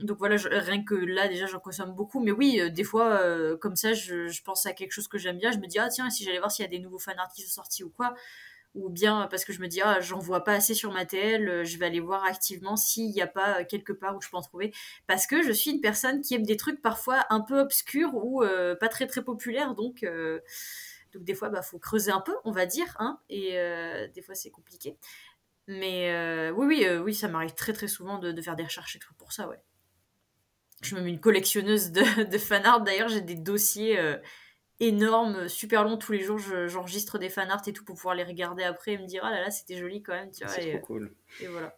[0.00, 2.20] donc voilà, rien que là déjà j'en consomme beaucoup.
[2.20, 5.36] Mais oui, euh, des fois euh, comme ça, je, pense à quelque chose que j'aime
[5.36, 7.30] bien, je me dis ah tiens si j'allais voir s'il y a des nouveaux fanarts
[7.34, 8.14] qui sont sortis ou quoi.
[8.74, 11.66] Ou bien parce que je me dis ah j'en vois pas assez sur ma TL,
[11.66, 14.42] je vais aller voir activement s'il n'y a pas quelque part où je peux en
[14.42, 14.72] trouver.
[15.06, 18.42] Parce que je suis une personne qui aime des trucs parfois un peu obscurs ou
[18.80, 19.74] pas très très populaires.
[19.74, 20.06] Donc
[21.12, 23.18] donc des fois bah faut creuser un peu on va dire hein.
[23.28, 23.52] Et
[24.14, 24.96] des fois c'est compliqué
[25.68, 28.64] mais euh, oui oui euh, oui ça m'arrive très très souvent de, de faire des
[28.64, 29.58] recherches et tout pour ça ouais
[30.82, 34.16] je suis même une collectionneuse de, de fanart d'ailleurs j'ai des dossiers euh,
[34.80, 38.24] énormes super longs tous les jours je- j'enregistre des fanarts et tout pour pouvoir les
[38.24, 40.86] regarder après et me dire ah là là c'était joli quand même C'est et, trop
[40.86, 41.14] cool.
[41.40, 41.76] et voilà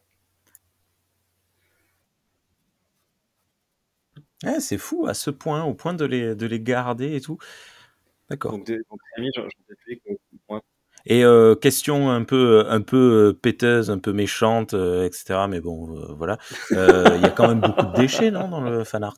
[4.45, 7.39] Ouais, c'est fou, à ce point, au point de les, de les garder et tout.
[8.31, 8.53] D'accord.
[8.53, 9.49] Donc, des- donc Rémi, j'en que
[10.09, 10.19] moi,
[11.07, 15.41] Et euh, question un peu, un peu euh, péteuse, un peu méchante, euh, etc.
[15.49, 16.39] Mais bon, euh, voilà.
[16.73, 19.17] Euh, Il y a quand même beaucoup de déchets, non, dans le fan art?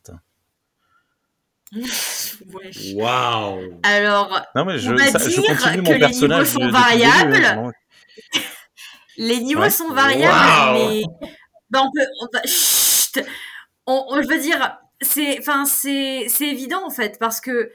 [2.94, 6.54] Waouh alors Non, mais je, On va ça- je dire continue que mon les personnage.
[6.54, 7.72] niveaux sont variables.
[9.18, 9.70] Les niveaux Ouais.
[9.70, 11.02] sont variables, mais
[11.70, 13.22] bah, on peut, on va- chut
[13.86, 17.70] on, on- je veux dire, c'est, enfin, c'est, c'est évident en fait, parce que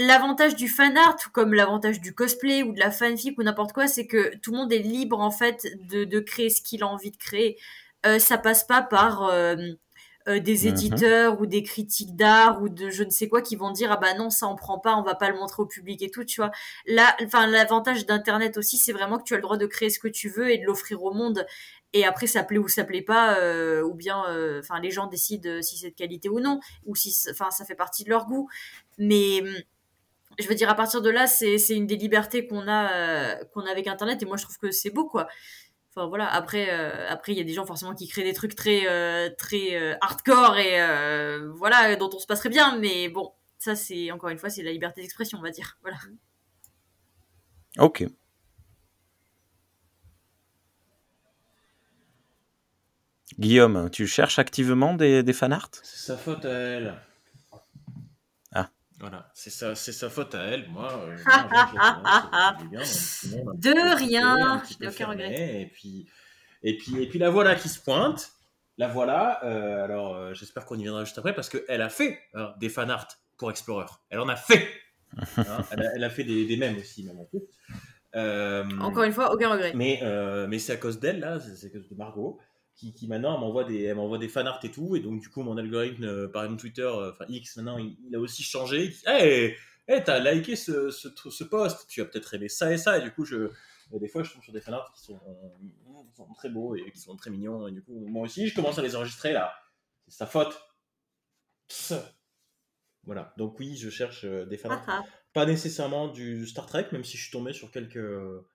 [0.00, 3.72] l'avantage du fan art, ou comme l'avantage du cosplay ou de la fanfic ou n'importe
[3.72, 6.82] quoi, c'est que tout le monde est libre en fait de, de créer ce qu'il
[6.82, 7.58] a envie de créer.
[8.06, 9.56] Euh, ça passe pas par euh,
[10.28, 10.68] euh, des Mhm.
[10.68, 13.96] éditeurs ou des critiques d'art ou de je ne sais quoi qui vont dire ah
[13.96, 16.24] bah non ça on prend pas on va pas le montrer au public et tout
[16.24, 16.50] tu vois
[16.86, 19.98] là enfin l'avantage d'internet aussi c'est vraiment que tu as le droit de créer ce
[19.98, 21.46] que tu veux et de l'offrir au monde
[21.94, 25.06] et après ça plaît ou ça plaît pas euh, ou bien euh, enfin les gens
[25.06, 28.26] décident si c'est de qualité ou non ou si enfin ça fait partie de leur
[28.26, 28.48] goût
[28.98, 29.54] mais hum,
[30.40, 33.62] je veux dire à partir de là c'est une des libertés qu'on a euh, qu'on
[33.62, 35.28] a avec internet et moi je trouve que c'est beau quoi
[35.92, 38.54] Enfin voilà, après euh, après il y a des gens forcément qui créent des trucs
[38.54, 43.32] très euh, très euh, hardcore et euh, voilà dont on se passerait bien mais bon,
[43.58, 45.78] ça c'est encore une fois c'est la liberté d'expression, on va dire.
[45.82, 45.96] Voilà.
[47.78, 48.06] Ok.
[53.38, 56.94] Guillaume, tu cherches activement des, des fan art C'est sa faute à elle.
[59.00, 60.68] Voilà, c'est sa, c'est sa faute à elle.
[60.68, 61.16] Moi, euh,
[63.56, 65.62] De rien, je n'ai aucun regret.
[65.62, 66.06] Et puis,
[66.62, 68.30] et puis, et puis la voilà qui se pointe.
[68.76, 69.42] La voilà.
[69.44, 72.68] euh, alors, euh, j'espère qu'on y viendra juste après parce qu'elle a fait hein, des
[72.68, 73.08] fan art
[73.38, 73.86] pour Explorer.
[74.10, 74.68] Elle en a fait.
[75.38, 77.40] Hein, elle, a, elle a fait des, des mèmes aussi, même en plus.
[78.80, 79.72] Encore une fois, aucun regret.
[79.74, 80.00] mais,
[80.48, 82.38] mais c'est à cause d'elle, là, c'est à cause de Margot,
[82.80, 85.56] qui, qui maintenant m'envoie des, m'envoie des fanarts et tout, et donc du coup mon
[85.56, 88.94] algorithme, euh, par exemple Twitter, euh, enfin X maintenant, il, il a aussi changé.
[89.06, 93.02] Hey, hey, t'as liké ce, ce, post, tu as peut-être aimé ça et ça, et
[93.02, 93.50] du coup je,
[93.98, 95.20] des fois, je tombe sur des fanarts qui sont,
[96.08, 97.66] qui sont très beaux et qui sont très mignons.
[97.66, 99.52] Et du coup, moi aussi, je commence à les enregistrer là.
[100.06, 100.60] C'est sa faute.
[101.68, 101.94] Psst.
[103.04, 103.32] Voilà.
[103.38, 104.84] Donc oui, je cherche euh, des fanarts.
[104.86, 105.08] Ah, ah.
[105.32, 108.46] Pas nécessairement du Star Trek, même si je suis tombé sur quelques, euh,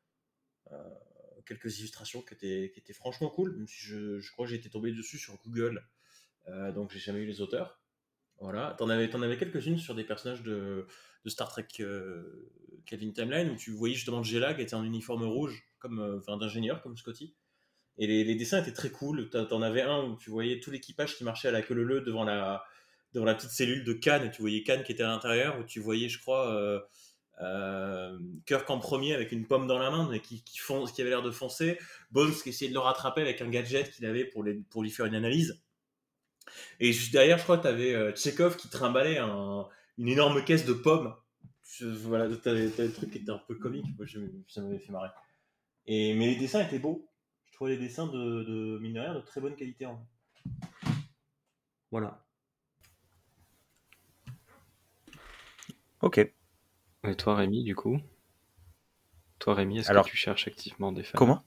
[1.45, 3.55] quelques illustrations qui étaient, qui étaient franchement cool.
[3.55, 5.83] Même si je, je crois que été tombé dessus sur Google.
[6.47, 7.79] Euh, donc j'ai jamais eu les auteurs.
[8.39, 8.75] Voilà.
[8.77, 10.87] T'en avais, avais quelques-unes sur des personnages de,
[11.23, 12.51] de Star Trek euh,
[12.85, 16.37] Kelvin Timeline où tu voyais justement Jella qui était en uniforme rouge, comme, euh, enfin
[16.37, 17.33] d'ingénieur comme Scotty.
[17.97, 19.29] Et les, dessins étaient très cool.
[19.29, 22.25] T'en avais un où tu voyais tout l'équipage qui marchait à la queue leu devant
[22.25, 22.65] la,
[23.13, 25.63] devant la petite cellule de Khan et tu voyais Khan qui était à l'intérieur où
[25.63, 26.85] tu voyais, je crois,
[27.41, 31.01] euh, euh, Kirk en premier avec une pomme dans la main mais qui, qui, qui
[31.01, 31.77] avait l'air de foncer.
[32.11, 35.15] Bones qui essayait de le rattraper avec un gadget qu'il avait pour, lui faire une
[35.15, 35.61] analyse.
[36.79, 39.67] Et juste derrière, je crois tu avais Tchekhov qui trimballait un,
[39.97, 41.15] une énorme caisse de pommes.
[41.81, 43.85] Voilà, tu avais, des trucs qui étaient un peu comiques.
[43.97, 45.09] Moi, je- ça m'avait fait marrer.
[45.87, 47.09] Et, mais les dessins étaient beaux.
[47.47, 49.85] Je trouvais les dessins de, de de très bonne qualité.
[49.85, 50.05] En...
[51.91, 52.25] Voilà.
[56.01, 56.19] Ok.
[57.07, 57.99] Et toi, Rémi, du coup?
[59.39, 61.17] Toi, Rémi, est-ce Alors, que tu cherches activement des fans?
[61.17, 61.43] comment?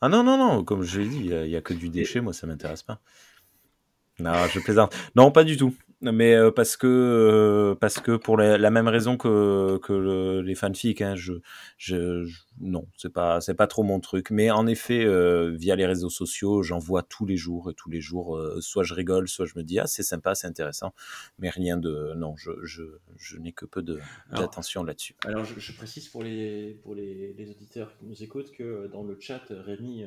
[0.00, 2.32] Ah non, non, non, comme je l'ai dit, il n'y a, que du déchet, moi
[2.32, 3.00] ça m'intéresse pas.
[4.18, 4.94] Non, je plaisante.
[5.14, 5.74] Non, pas du tout.
[6.02, 10.40] Mais euh, parce que euh, parce que pour la, la même raison que, que le-
[10.42, 11.34] les fanfics, hein, je,
[11.78, 14.30] je, je- non, c'est pas c'est pas trop mon truc.
[14.32, 17.88] Mais en effet, euh, via les réseaux sociaux, j'en vois tous les jours et tous
[17.88, 20.92] les jours, soit je rigole, soit je me dis ah c'est sympa, c'est intéressant,
[21.38, 22.82] mais rien de non, je je,
[23.16, 24.00] je n'ai que peu de
[24.32, 25.14] d'attention là-dessus.
[25.24, 29.16] Alors, je, précise pour les, pour les, les auditeurs qui nous écoutent que dans le
[29.20, 30.04] chat, Rémi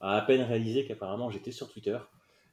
[0.00, 1.96] a à peine réalisé qu'apparemment j'étais sur Twitter.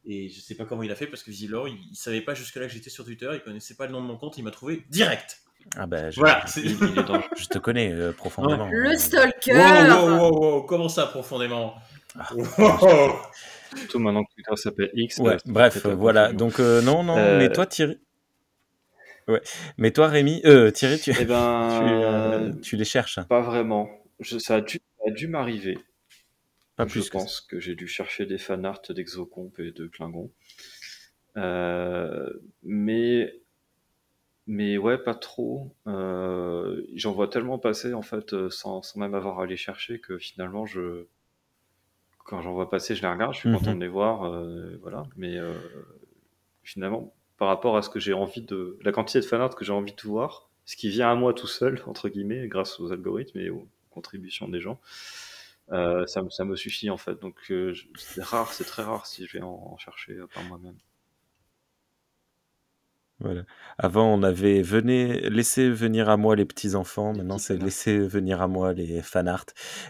[0.05, 2.33] Et je sais pas comment il a fait parce que visiblement il, il savait pas
[2.33, 4.51] jusque-là que j'étais sur Twitter, il connaissait pas le nom de mon compte, il m'a
[4.51, 5.41] trouvé direct.
[5.77, 6.43] Ah ben je, Voilà.
[6.47, 7.21] je, c'est- Il, il est dans...
[7.37, 8.67] je te connais euh, profondément.
[8.71, 11.75] Le stalker Wow, wow, wow, wow, comment ça profondément?
[12.17, 12.27] Ah.
[12.35, 13.11] Wow.
[13.77, 15.17] Surtout maintenant que Twitter s'appelle X.
[15.19, 16.33] Ouais, euh, bref, voilà.
[16.33, 17.17] Donc euh, non, non.
[17.17, 17.99] Euh, Mais toi, Thierry.
[19.27, 19.41] Ouais.
[19.77, 23.19] Mais toi, Rémi, euh, Thierry, tu, Eh tu, ben, euh, tu les cherches.
[23.29, 23.87] pas vraiment.
[24.19, 25.77] Je, ça a dû, ça a dû m'arriver.
[26.85, 30.31] Pas je que pense que, j'ai dû chercher des fanarts d'Exocomp et de Klingon.
[31.37, 32.29] Euh,
[32.63, 33.35] mais,
[34.47, 35.75] mais ouais, pas trop.
[35.87, 39.99] Euh, J'en vois tellement passer en fait, euh, sans, sans même avoir à les chercher,
[39.99, 41.05] que finalement, je,
[42.25, 43.57] quand j'en vois passer, je les regarde, je suis Mhm.
[43.57, 45.03] content de les voir, euh, voilà.
[45.15, 45.53] Mais euh,
[46.63, 49.73] finalement, par rapport à ce que j'ai envie de, la quantité de fanarts que j'ai
[49.73, 53.39] envie de voir, ce qui vient à moi tout seul entre guillemets, grâce aux algorithmes
[53.39, 54.79] et aux contributions des gens.
[55.71, 57.19] Euh, ça, me- ça me suffit en fait.
[57.21, 60.75] Donc euh, c'est rare, c'est très rare si je vais en, en chercher par moi-même.
[63.19, 63.43] Voilà.
[63.77, 67.13] Avant, on avait venez, laissez venir à moi les petits enfants.
[67.13, 69.45] Maintenant, c'est laissez venir à moi les fanarts.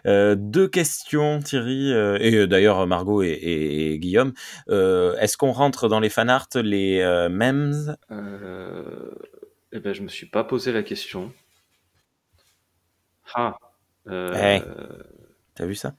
[0.05, 4.33] Euh, deux questions, Thierry, euh, et d'ailleurs Margot et, et- et Guillaume.
[4.69, 6.99] Euh, Est-ce qu'on rentre dans les fanarts, les
[7.31, 7.95] memes?
[9.73, 11.31] Eh ben, je me suis pas posé la question.
[13.33, 13.57] Ah.
[14.07, 15.20] euh, Eh.
[15.61, 15.95] T'as vu ça?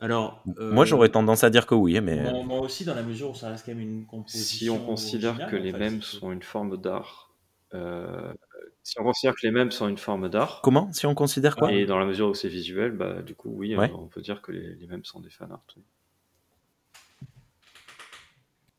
[0.00, 3.02] Alors, euh, Moi, j'aurais tendance à dire que oui, mais moi, moi aussi, dans la
[3.02, 4.44] mesure où ça reste quand même une composition.
[4.58, 7.34] si on considère originale, que les mèmes c'est- sont une forme d'art,
[7.72, 8.34] euh,
[8.82, 10.92] si on considère que les mèmes sont une forme d'art, comment?
[10.92, 11.72] Si on considère quoi?
[11.72, 13.90] et dans la mesure où c'est visuel, bah du coup oui, Ouais.
[13.94, 15.64] on peut dire que les, les mèmes sont des fanarts.
[15.78, 15.82] oui.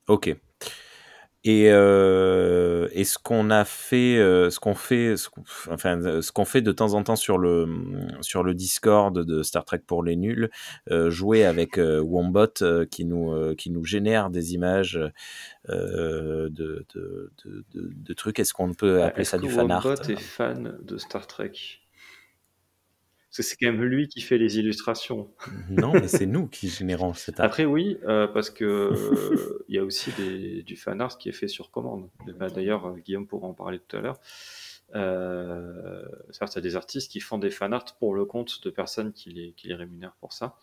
[0.07, 0.35] Ok.
[1.43, 5.41] Et, euh, et ce qu'on a fait, euh, ce qu'on fait, ce qu'on,
[5.71, 7.67] enfin, euh, ce qu'on fait de temps en temps sur le
[8.21, 10.51] sur le Discord de Star Trek pour les nuls,
[10.91, 14.99] euh, jouer avec euh, Wombot euh, qui nous euh, qui nous génère des images
[15.69, 18.39] euh, de, de, de, de, de trucs.
[18.39, 19.83] Est-ce qu'on peut appeler Est-ce ça que du fan art?
[19.85, 21.53] Wombot est fan de Star Trek?
[23.31, 25.31] Parce que c'est quand même lui qui fait les illustrations.
[25.69, 27.45] Non, mais c'est nous qui générons cet art.
[27.45, 31.29] Après, oui, euh, parce que euh, il y a aussi des- du fan art qui
[31.29, 32.09] est fait sur commande.
[32.37, 34.19] Bah, D'ailleurs, euh, Guillaume pourra en parler tout à l'heure.
[34.95, 38.61] Euh, certes, il y a des artistes qui font des fan art pour le compte
[38.65, 40.57] de personnes qui les, qui les rémunèrent pour ça.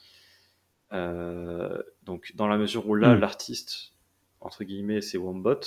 [0.92, 3.20] Euh, donc, dans la mesure où là, Mm.
[3.20, 3.92] l'artiste,
[4.40, 5.60] entre guillemets, c'est Wombot,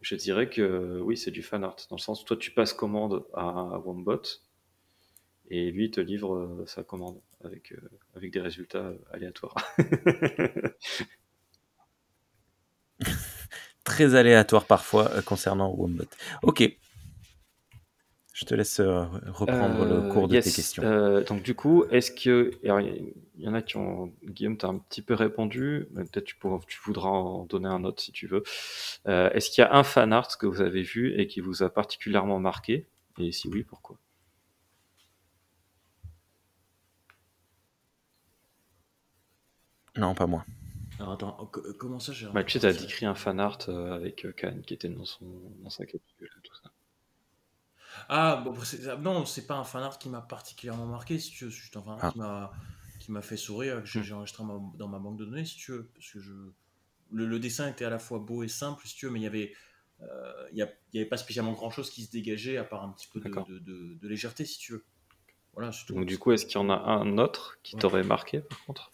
[0.00, 1.76] je dirais que oui, c'est du fan art.
[1.90, 4.22] Dans le sens où toi, tu passes commande à, à Wombot
[5.50, 7.80] et lui il te livre euh, sa commande avec, euh,
[8.14, 9.54] avec des résultats euh, aléatoires.
[13.84, 16.04] Très aléatoire parfois concernant Wombot.
[16.42, 16.76] Ok.
[18.36, 20.44] Je te laisse euh, reprendre le cours de yes.
[20.44, 20.82] tes questions.
[20.82, 22.68] Euh, donc du coup, est-ce que il
[23.38, 26.78] y, en a qui ont Guillaume, t'as un petit peu répondu, peut-être tu, pourras- tu
[26.84, 28.42] voudras en donner un autre si tu veux.
[29.08, 31.62] Euh, est-ce qu'il y a un fan art que vous avez vu et qui vous
[31.62, 32.84] a particulièrement marqué?
[33.18, 33.96] Et si oui, pourquoi?
[39.96, 40.44] Non, pas moi.
[40.98, 43.38] Alors attends, oh, co- euh, comment ça j'ai bah, Tu sais, t'as décrit un fan
[43.40, 45.26] art euh, avec euh, Khan qui était dans, son,
[45.62, 46.70] dans sa capsule et tout ça.
[48.08, 51.30] Ah, bon, c'est- ah, non, c'est pas un fan art qui m'a particulièrement marqué, si
[51.30, 51.50] tu veux.
[51.50, 52.10] C'est juste un fan art Ah.
[52.12, 52.52] qui m'a
[52.98, 55.56] qui m'a fait sourire, que j'ai j'ai enregistré ma- dans ma banque de données, si
[55.56, 55.84] tu veux.
[55.94, 56.32] Parce que je...
[57.12, 59.24] le, le dessin était à la fois beau et simple, si tu veux, mais il
[59.24, 59.52] y avait.
[60.02, 62.64] euh, il y a- il y avait pas spécialement grand chose qui se dégageait à
[62.64, 63.46] part un petit peu de, D'accord.
[63.46, 64.84] de- de- de légèreté, si tu veux.
[65.54, 65.94] Voilà, c'est tout.
[65.94, 67.80] Donc, du coup, est-ce qu'il y en a un autre qui Ouais.
[67.80, 68.90] t'aurait marqué par contre?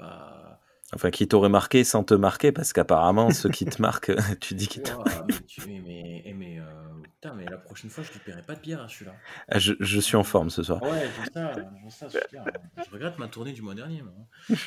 [0.00, 0.60] Bah,
[0.92, 4.66] Enfin, qui t'aurait marqué sans te marquer, parce qu'apparemment, ceux qui te marquent, tu dis
[4.66, 4.90] qu'ils te...
[4.90, 6.64] ouah, mais, tu- mais, mais, eh, euh,
[7.04, 9.14] putain, mais la prochaine fois, je lui paierai pas de bière à celui-là.
[9.48, 10.82] Ah, je, je suis en forme ce soir.
[10.82, 11.54] Ouais, j'ai ça,
[11.90, 12.44] ça, super.
[12.84, 14.02] Je regrette ma tournée du mois dernier.
[14.02, 14.14] moi.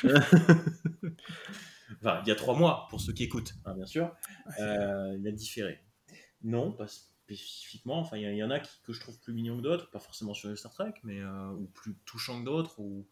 [2.00, 4.10] enfin, il y a trois mois, pour ceux qui écoutent, hein, bien sûr.
[4.60, 5.84] Euh, il a différé.
[6.42, 7.98] Non, pas spécifiquement.
[7.98, 10.32] Enfin, il y, en a qui, que je trouve plus mignons que d'autres, pas forcément
[10.32, 12.80] sur Star Trek, mais euh, ou plus touchants que d'autres.
[12.80, 13.06] Ou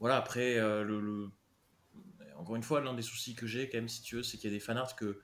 [0.00, 0.16] voilà.
[0.16, 1.30] Après, euh, le, le-
[2.36, 4.50] encore une fois, l'un des soucis que j'ai, quand même, si tu veux, c'est qu'il
[4.50, 5.22] y a des fanarts que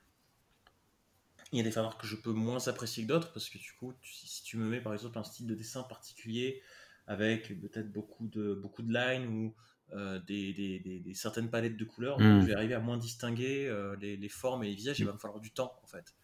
[1.51, 3.71] il y a des fanarts que je peux moins apprécier que d'autres parce que du
[3.79, 6.61] coup, tu- si tu me mets par exemple un style de dessin particulier
[7.07, 9.55] avec peut-être beaucoup de, beaucoup de lines ou
[9.93, 12.39] euh, des, des- des- des certaines palettes de couleurs, Mm.
[12.39, 15.13] je vais arriver à moins distinguer euh, les, les formes et les visages, il va
[15.13, 16.15] me falloir du temps en fait.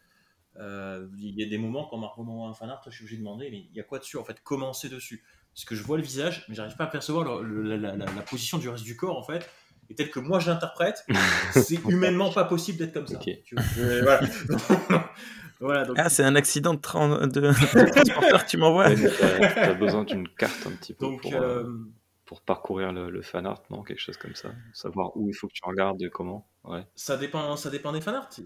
[0.58, 3.22] Euh, Il y a des moments quand Marco m'envoie un fanart, je suis obligé de
[3.22, 4.42] demander mais il y a quoi dessus en fait?
[4.44, 5.24] Comment c'est dessus
[5.54, 8.06] Parce que je vois le visage, mais j'arrive pas à percevoir le- le- la, la-
[8.06, 9.50] la position du reste du corps en fait.
[9.90, 11.06] Et tel que moi je l'interprète,
[11.54, 13.16] c'est humainement pas possible d'être comme ça.
[13.18, 13.30] Ok.
[13.44, 14.22] Tu vois, je- voilà.
[15.60, 17.52] Voilà, donc Ah, c'est un accident de, tran- de...
[17.52, 21.36] transporteur que tu m'envoies Ouais, t'as, t'as besoin d'une carte un petit peu Donc, pour,
[21.36, 21.80] euh, euh,
[22.26, 24.50] pour parcourir le, le fan art, non Quelque chose comme ça.
[24.74, 26.48] Savoir où il faut que tu regardes et comment.
[26.64, 26.84] Ouais.
[26.96, 28.30] ça, dépend, ça dépend des fanarts.
[28.34, 28.42] Ça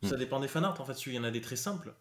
[0.00, 0.18] Hmm.
[0.18, 0.80] dépend des fanarts.
[0.80, 1.92] En fait, il y en a des très simples.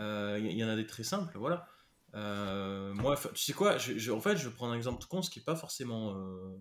[0.00, 1.68] Euh, Il y en a des très simples, voilà.
[2.14, 5.22] Euh, moi, tu sais quoi je, En fait, je vais prendre un exemple tout con,
[5.22, 6.56] ce qui n'est pas forcément euh,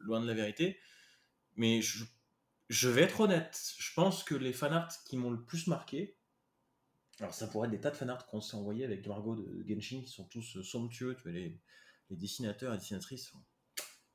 [0.00, 0.78] loin de la vérité.
[1.56, 3.58] Mais je, vais être honnête.
[3.78, 6.16] Je pense que les fanarts qui m'ont le plus marqué,
[7.20, 10.02] alors ça pourrait être des tas de fanarts qu'on s'est envoyés avec Margot de Genshin,
[10.02, 11.14] qui sont tous euh, somptueux.
[11.16, 11.60] Tu vois, les,
[12.10, 13.32] dessinateurs et dessinatrices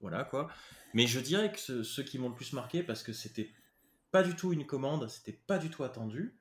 [0.02, 0.50] Voilà quoi.
[0.94, 3.54] Mais je dirais que ce- ceux qui m'ont le plus marqué, parce que c'était
[4.12, 6.38] pas du tout une commande, c'était pas du tout attendu.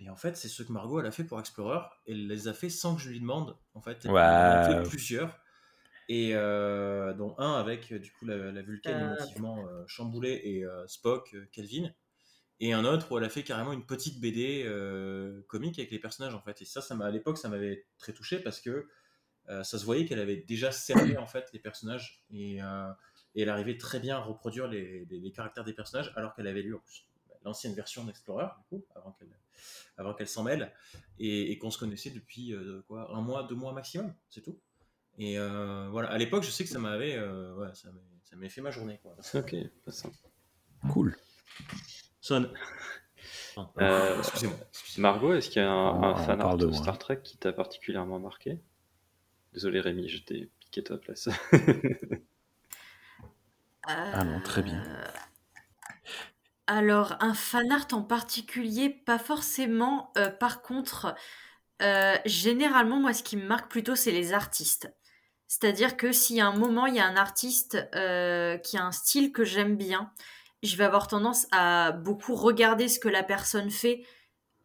[0.00, 1.80] Et en fait, c'est ce que Margot elle a fait pour Explorer.
[2.06, 3.56] Elle les a fait sans que je lui demande.
[3.74, 5.38] En fait, elle a fait plusieurs.
[6.08, 9.16] Et euh, dont un avec euh, du coup la, la Vulcaine Euh.
[9.16, 11.90] émotivement euh, chamboulée et euh, Spock, Kelvin.
[12.60, 15.98] Et un autre où elle a fait carrément une petite BD euh, comique avec les
[15.98, 16.62] personnages en fait.
[16.62, 18.88] Et ça, ça m'a à l'époque, ça m'avait très touché parce que
[19.48, 22.88] euh, ça se voyait qu'elle avait déjà cerné en fait les personnages et, euh,
[23.34, 26.46] et elle arrivait très bien à reproduire les, les- les caractères des personnages alors qu'elle
[26.46, 27.07] avait lu en plus
[27.48, 29.28] l'ancienne version d'Explorer du coup avant qu'elle
[29.96, 30.72] avant qu'elle s'en mêle
[31.18, 34.58] et, et qu'on se connaissait depuis euh, quoi un mois deux mois maximum c'est tout
[35.18, 38.36] et euh, voilà à l'époque je sais que ça m'avait euh, ouais, ça m'avait- ça
[38.36, 40.08] m'avait fait ma journée quoi Ok, pas ça.
[40.92, 41.16] Cool.
[43.80, 45.10] Euh, excusez-moi excusez-moi.
[45.10, 46.70] Margot, est-ce qu'il y a un, un fan art de.
[46.72, 48.60] Star Trek qui t'a particulièrement marqué?
[49.54, 51.28] Désolé Rémi, je t'ai piqué ta place.
[53.82, 54.82] Ah non, très bien.
[56.70, 60.12] Alors, un fan art en particulier, pas forcément.
[60.18, 61.14] Euh, par contre,
[61.82, 64.92] euh, généralement, moi, ce qui me marque plutôt, c'est les artistes.
[65.48, 68.92] C'est-à-dire que y a un moment, il y a un artiste euh, qui a un
[68.92, 70.12] style que j'aime bien,
[70.62, 74.04] je vais avoir tendance à beaucoup regarder ce que la personne fait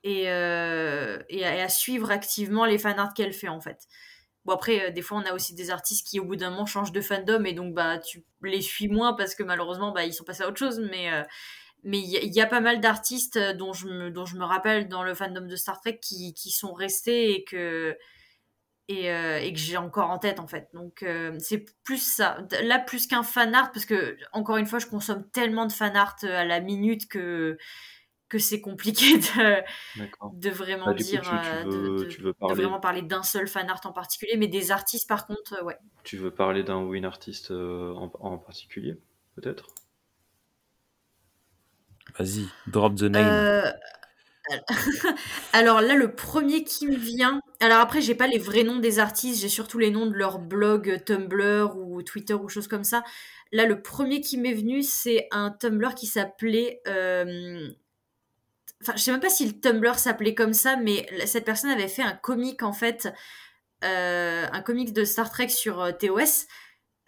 [0.03, 1.19] et, à,
[1.63, 3.88] à suivre activement les fan art qu'elle fait, en fait.
[4.45, 6.91] Bon, après, des fois, on a aussi des artistes qui, au bout d'un moment, changent
[6.91, 10.25] de fandom et donc, bah, tu les suis moins parce que malheureusement, bah, ils sont
[10.25, 10.80] passés à autre chose.
[10.91, 11.09] Mais
[11.84, 14.26] mais il y, a- il y a pas mal d'artistes euh, dont je, me, dont
[14.26, 17.97] je me rappelle dans le fandom de Star Trek qui, qui sont restés et que,
[18.89, 20.69] et, euh, et que j'ai encore en tête, en fait.
[20.73, 22.39] Donc, euh, c'est plus ça.
[22.64, 25.95] Là, plus qu'un fan art, parce que, encore une fois, je consomme tellement de fan
[25.95, 27.57] art à la minute que,
[28.30, 29.61] que c'est compliqué de,
[30.34, 31.22] de vraiment Bah, coup, dire.
[31.22, 33.69] tu, tu euh, de- veux, de- tu veux de parler, vraiment parler d'un seul fan
[33.69, 35.77] art en particulier, mais des artistes par contre, ouais.
[36.03, 38.97] tu veux parler d'un ou une artiste en, en particulier,
[39.35, 39.68] peut-être?
[42.18, 43.26] Vas-y, drop the name.
[43.27, 43.72] Euh,
[45.53, 47.40] alors là, le premier qui me vient.
[47.60, 50.40] Alors après, j'ai pas les vrais noms des artistes, j'ai surtout les noms de leur
[50.40, 53.03] blog euh, Tumblr ou Twitter ou choses comme ça.
[53.52, 56.81] Là, le premier qui m'est venu, c'est un Tumblr qui s'appelait.
[56.88, 57.69] euh,
[58.81, 61.88] Enfin, je sais même pas si le Tumblr s'appelait comme ça, mais cette personne avait
[61.88, 63.07] fait un comic en fait,
[63.81, 66.48] un comic de Star Trek sur TOS.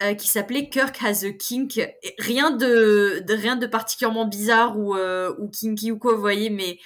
[0.02, 1.80] Euh, qui s'appelait Kirk has a kink.
[2.18, 6.78] Rien de, rien de particulièrement bizarre ou, euh, ou kinky ou quoi, vous voyez, mais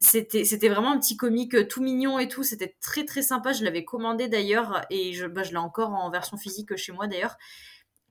[0.00, 2.42] c'était c'était vraiment un petit comique euh, tout mignon et tout.
[2.42, 3.54] C'était très très sympa.
[3.54, 7.06] Je l'avais commandé d'ailleurs et je, bah, je l'ai encore en version physique chez moi
[7.06, 7.38] d'ailleurs.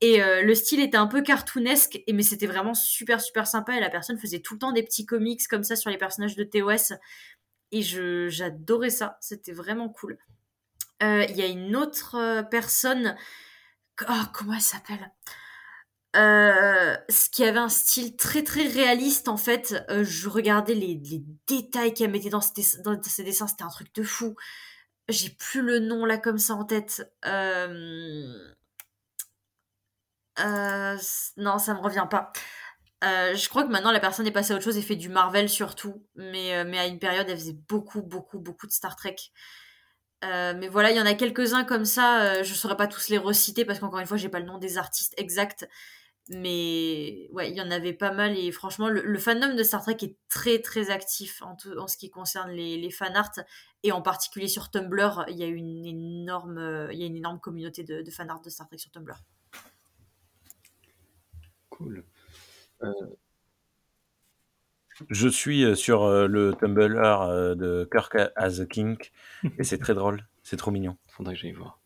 [0.02, 3.76] Et le style était un peu cartoonesque, et, mais c'était vraiment super super sympa.
[3.78, 6.36] Et la personne faisait tout le temps des petits comics comme ça sur les personnages
[6.36, 6.94] de TOS.
[7.72, 9.18] Et je j'adorais ça.
[9.22, 10.20] C'était vraiment cool.
[11.02, 13.16] Il y a une autre personne.
[14.08, 15.12] Oh, comment elle s'appelle?
[16.16, 19.86] Euh, ce qui avait un style très très réaliste en fait.
[19.90, 20.96] Euh, je regardais les,
[21.48, 24.36] détails qu'elle mettait dans, ses- dans ses dessins, c'était un truc de fou.
[25.10, 27.12] J'ai plus le nom là comme ça en tête.
[27.26, 28.54] Euh...
[31.38, 32.32] non, ça me revient pas.
[33.04, 35.50] Je crois que maintenant la personne est passée à autre chose et fait du Marvel
[35.50, 39.16] surtout, mais, mais à une période elle faisait beaucoup beaucoup beaucoup de Star Trek.
[40.26, 42.24] Euh, mais voilà, il y en a quelques-uns comme ça.
[42.40, 44.58] euh, je saurais pas tous les reciter parce qu'encore une fois, j'ai pas le nom
[44.58, 45.68] des artistes exacts.
[46.30, 49.82] Mais ouais, il y en avait pas mal et franchement, le, le fandom de Star
[49.84, 53.32] Trek est très très actif en, tout- en ce qui concerne les, les fanarts
[53.84, 57.16] et en particulier sur Tumblr, il y a une énorme, euh, il y a une
[57.18, 59.16] énorme communauté de, de fanarts de Star Trek sur Tumblr.
[61.70, 62.04] Cool.
[65.10, 69.12] Je suis euh, sur euh, le Tumblr euh, de Kirk as a Kink
[69.58, 70.98] et c'est très drôle, c'est trop mignon.
[71.10, 71.80] Faudrait que j'aille voir.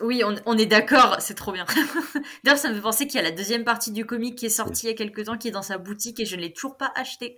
[0.00, 1.64] Oui, on, on est d'accord, c'est trop bien.
[2.44, 4.50] D'ailleurs, ça me fait penser qu'il y a la deuxième partie du comic qui est
[4.50, 6.52] sortie il y a quelques temps, qui est dans sa boutique et je ne l'ai
[6.52, 7.36] toujours pas acheté.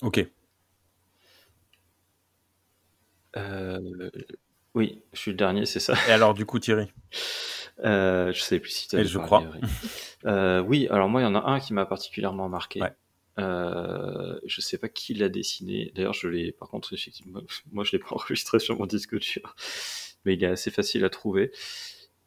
[0.00, 0.26] Ok.
[3.36, 4.10] Euh,
[4.74, 5.94] oui, je suis le dernier, c'est ça.
[6.08, 6.90] Et alors du coup Thierry?
[7.84, 9.42] Euh, je sais plus si tu Et je crois.
[10.26, 12.80] Euh, oui, alors moi, il y en a un qui m'a particulièrement marqué.
[12.80, 12.92] Ouais.
[13.38, 15.92] Euh, je sais pas qui l'a dessiné.
[15.94, 17.40] D'ailleurs, je l'ai, par contre, effectivement,
[17.72, 19.54] moi, je l'ai pas enregistré sur mon disque dur,
[20.24, 21.52] mais il est assez facile à trouver.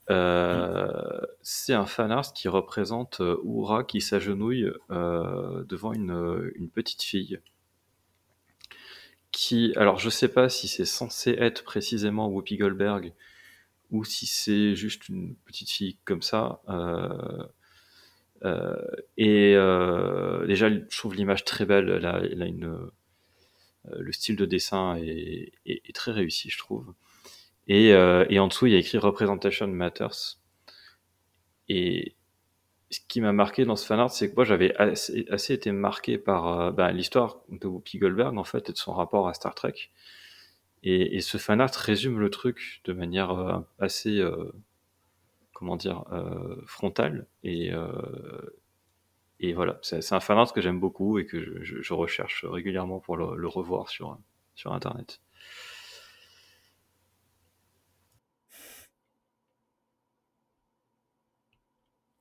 [0.09, 7.01] Euh, C'est un fanart qui représente euh, Oura qui s'agenouille euh, devant une, une petite
[7.01, 7.39] fille.
[9.37, 13.13] Qui, alors, je sais pas si c'est censé être précisément Whoopi Goldberg
[13.91, 16.61] ou si c'est juste une petite fille comme ça.
[16.69, 17.43] Euh,
[18.45, 18.75] euh,
[19.17, 21.89] et euh, déjà, je trouve l'image très belle.
[21.89, 22.91] Elle a, elle a une, euh,
[23.99, 26.93] le style de dessin est, est- très réussi, je trouve.
[27.67, 30.39] Et, euh, et en dessous, il y a écrit Representation Matters.
[31.69, 32.15] Et
[32.89, 36.47] ce qui m'a marqué dans ce fanart, c'est que moi, j'avais assez, été marqué par
[36.47, 39.89] euh, ben, l'histoire de Whoopi Goldberg, en fait, et de son rapport à Star Trek.
[40.83, 44.51] Et, et ce fanart résume le truc de manière euh, assez, euh,
[45.53, 46.05] comment dire,
[46.65, 47.27] frontale.
[47.43, 47.71] Et,
[49.39, 53.35] et voilà, c'est un fanart que j'aime beaucoup et que je, recherche régulièrement pour le,
[53.35, 54.19] le revoir sur,
[54.55, 55.19] sur Internet.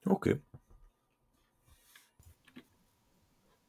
[0.06, 0.28] Ok.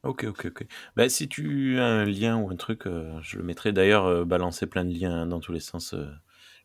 [0.08, 0.66] Ok, ok, ok.
[0.96, 3.72] Bah, si tu as un lien ou un truc, euh, je le mettrai.
[3.74, 5.94] D'ailleurs, euh, balancer plein de liens dans tous les sens.
[5.94, 6.08] euh,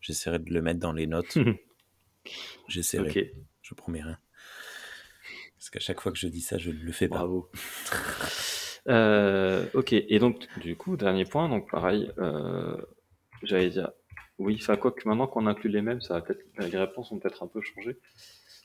[0.01, 1.36] J'essaierai de le mettre dans les notes.
[2.69, 3.09] J'essaierai.
[3.09, 4.19] Ok, Je promets rien.
[5.59, 7.16] Parce qu'à chaque fois que je dis ça, je ne le fais pas.
[7.19, 7.51] bravo.
[8.89, 12.77] Euh, ok, et donc, du coup, dernier point, donc pareil, euh,
[13.43, 13.93] j'allais dire,
[14.39, 17.19] oui, enfin, quoi que maintenant qu'on inclut les mêmes, ça va peut-être, les réponses ont
[17.19, 17.98] peut-être un peu changé.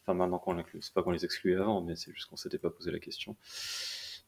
[0.02, 2.58] Enfin, maintenant qu'on l'inclut, c'est pas qu'on les excluait avant, mais c'est juste qu'on s'était
[2.58, 3.36] pas posé la question.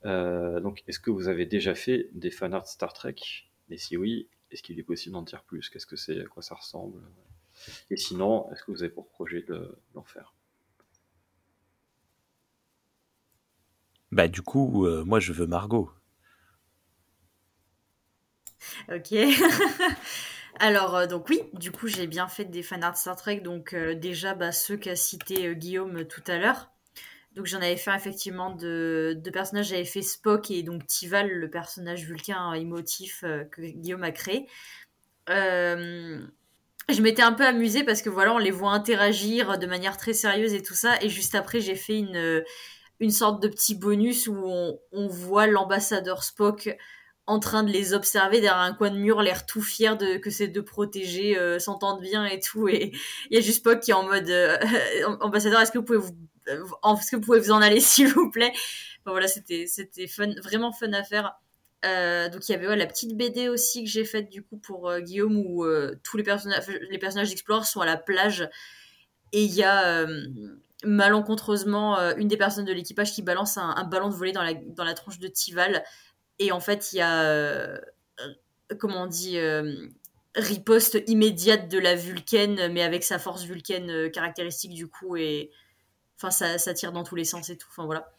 [0.06, 3.16] Euh, donc, est-ce que vous avez déjà fait des fanarts Star Trek?
[3.70, 5.70] Et si oui, est-ce qu'il est possible d'en dire plus?
[5.70, 6.20] Qu'est-ce que c'est?
[6.22, 7.02] À quoi ça ressemble?
[7.92, 10.34] Et sinon, est-ce que vous avez pour projet de- d'en faire?
[14.12, 15.90] Bah, du coup, euh, moi, je veux Margot.
[18.90, 19.14] Ok.
[20.60, 23.40] Alors, euh, donc oui, du coup, j'ai bien fait des fanarts Star Trek.
[23.42, 26.72] Donc, euh, déjà, bah, ceux qu'a cité euh, Guillaume tout à l'heure.
[27.36, 29.68] Donc, j'en avais fait effectivement de, de personnages.
[29.70, 34.48] J'avais fait Spock et donc Tival, le personnage vulcain émotif euh, que Guillaume a créé.
[35.30, 36.20] Euh,
[36.90, 40.14] je m'étais un peu amusée parce que voilà, on les voit interagir de manière très
[40.14, 41.02] sérieuse et tout ça.
[41.04, 42.44] Et juste après, j'ai fait une,
[43.00, 44.36] une sorte de petit bonus où
[44.92, 46.76] on, voit l'ambassadeur Spock
[47.28, 50.32] en train de les observer derrière un coin de mur, l'air tout fier de que
[50.32, 52.68] ces deux protégés euh, s'entendent bien et tout.
[52.68, 52.92] Et
[53.30, 54.32] il y a juste Spock qui est en mode
[55.22, 56.18] ambassadeur, est-ce que vous pouvez vous,
[56.50, 58.52] est-ce que vous pouvez vous en aller s'il vous plaît?
[59.02, 59.68] Enfin, Voilà, c'était
[60.08, 61.40] fun, vraiment fun à faire.
[61.86, 64.90] Euh, donc il y avait la petite BD aussi que j'ai faite du coup pour
[64.90, 68.50] euh, Guillaume où euh, tous les personnages les personnages sont à la plage.
[69.32, 70.08] Et il y a
[70.84, 74.84] malencontreusement une des personnes de l'équipage qui balance un, ballon de volée dans la, dans
[74.84, 75.84] la tronche de Tival.
[76.40, 77.80] Et en fait il y a
[78.80, 79.38] comment on dit
[80.36, 85.52] riposte immédiate de la Vulcaine, mais avec sa force Vulcaine caractéristique du coup, et
[86.20, 87.68] enfin ça, ça tire dans tous les sens et tout.
[87.72, 88.12] Enfin voilà.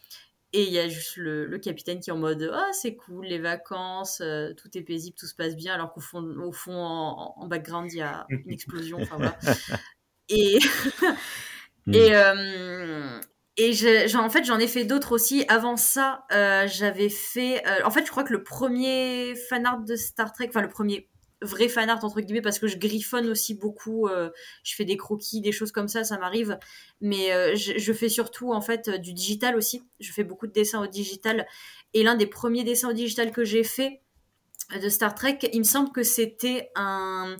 [0.52, 3.26] Et il y a juste le, le capitaine qui est en mode ah c'est cool
[3.26, 6.74] les vacances, euh, tout est paisible, tout se passe bien, alors qu'au fond, au fond
[6.76, 8.98] en, en background il y a une explosion.
[9.00, 9.38] Enfin voilà.
[10.28, 10.58] Et
[11.86, 11.94] Hmm.
[11.94, 13.20] et euh,
[13.56, 15.44] et en fait j'en ai fait d'autres aussi.
[15.48, 17.62] Avant ça, euh, j'avais fait.
[17.84, 21.09] en fait, je crois que le premier fanart de Star Trek, enfin le premier
[21.42, 24.08] vrai fanart entre guillemets, parce que je griffonne aussi beaucoup.
[24.08, 24.30] euh,
[24.62, 26.58] je fais des croquis, des choses comme ça, ça m'arrive.
[27.00, 29.82] Mais euh, je, fais surtout en fait euh, du digital aussi.
[30.00, 31.46] Je fais beaucoup de dessins au digital.
[31.94, 34.00] Et l'un des premiers dessins au digital que j'ai fait
[34.80, 37.36] de Star Trek, il me semble que c'était un,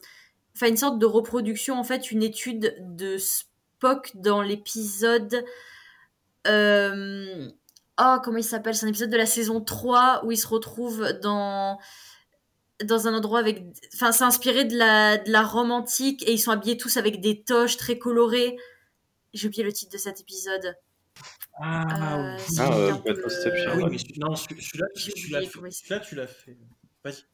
[0.57, 5.45] enfin une sorte de reproduction en fait, une étude de Spock dans l'épisode.
[8.03, 8.75] Oh, comment il s'appelle?
[8.75, 11.79] C'est un épisode de la saison 3 où il se retrouve dans
[12.85, 13.63] dans un endroit avec
[13.95, 17.21] enfin c'est inspiré de la de la Rome antique et ils sont habillés tous avec
[17.21, 18.57] des toches très colorées.
[19.33, 20.77] J'ai oublié le titre de cet épisode.
[21.63, 22.43] Ah, Euh, oui.
[22.49, 23.23] si Ah, euh, peut
[23.69, 24.35] Ah oui, mais non.
[24.35, 26.57] Celui-là, tu l'as fait.
[27.05, 27.25] Vas-y.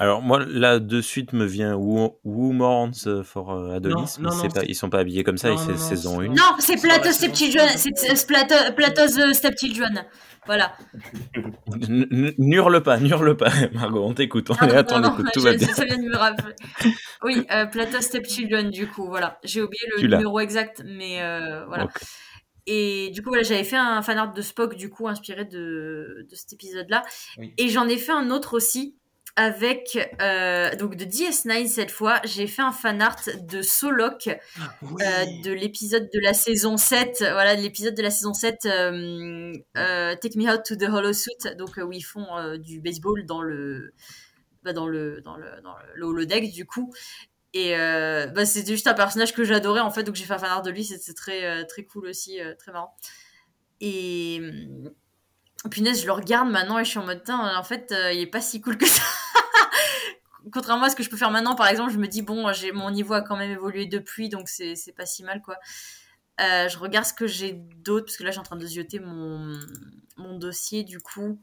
[0.00, 4.36] Alors moi là de suite me vient Who, Who Mourns for euh, Adonis, Non, non,
[4.36, 6.28] non, pas, c'est- ils sont pas habillés comme ça, Non, et c'est saison c'est 1.
[6.28, 7.66] pas- Non, c'est saison Stepchildren.
[7.66, 7.78] trois.
[8.16, 8.26] C'est
[8.76, 10.04] Plato's Stepchildren.
[10.46, 10.72] Voilà.
[11.34, 15.00] N- n- N'hurle pas, n'hurle pas, Margot, on t'écoute, on Ah est non, à ton
[15.00, 15.66] non, écoute, tout va bien.
[15.68, 16.54] Ça vient de me rappeler.
[17.22, 19.38] Oui, euh, Plateau Stepchildren, du coup, voilà.
[19.44, 21.88] J'ai oublié le Tu numéro exact, mais euh, voilà.
[22.66, 26.34] Et du coup, voilà, j'avais fait un fanart de Spock, du coup, inspiré de, de
[26.34, 27.02] cet épisode-là.
[27.38, 27.52] Oui.
[27.58, 28.96] Et j'en ai fait un autre aussi,
[29.38, 34.28] avec, euh, donc de DS9 cette fois, j'ai fait un fanart de Solok,
[34.82, 35.00] Oui.
[35.06, 39.54] euh, de l'épisode de la saison 7, voilà, de l'épisode de la saison 7, euh,
[40.16, 42.26] Take Me Out to the Hollow Suit, donc où ils font
[42.58, 43.94] du baseball dans le,
[44.64, 46.92] bah, dans le, dans le, dans le, le holodeck du coup.
[47.54, 50.62] Et bah, c'était juste un personnage que j'adorais en fait, donc j'ai fait un fanart
[50.62, 52.96] de lui, c'était très, très cool aussi, très marrant.
[53.80, 54.90] Et hum,
[55.70, 58.40] punaise, je le regarde maintenant et je suis en mode, en fait, il est pas
[58.40, 59.02] si cool que ça.
[60.52, 62.72] Contrairement à ce que je peux faire maintenant, par exemple, je me dis, bon, j'ai
[62.72, 65.56] mon niveau a quand même évolué depuis, donc c'est pas si mal, quoi.
[66.40, 68.66] Euh, je regarde ce que j'ai d'autre, parce que là, je suis en train de
[68.66, 69.58] zioter mon,
[70.16, 71.40] mon dossier, du coup.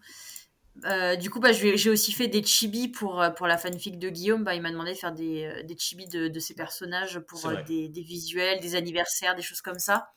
[0.84, 4.10] Euh, du coup, bah, j'ai aussi fait des chibis pour, euh, pour la fanfic de
[4.10, 4.44] Guillaume.
[4.44, 7.62] Bah, il m'a demandé de faire des, des chibis de, de ses personnages pour euh,
[7.64, 10.12] des, des visuels, des anniversaires, des choses comme ça.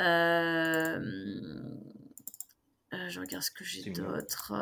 [0.00, 1.00] Euh,
[2.90, 4.52] je regarde ce que j'ai d'autre.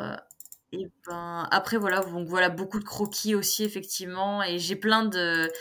[0.73, 5.51] Et ben après voilà donc voilà beaucoup de croquis aussi effectivement et j'ai plein de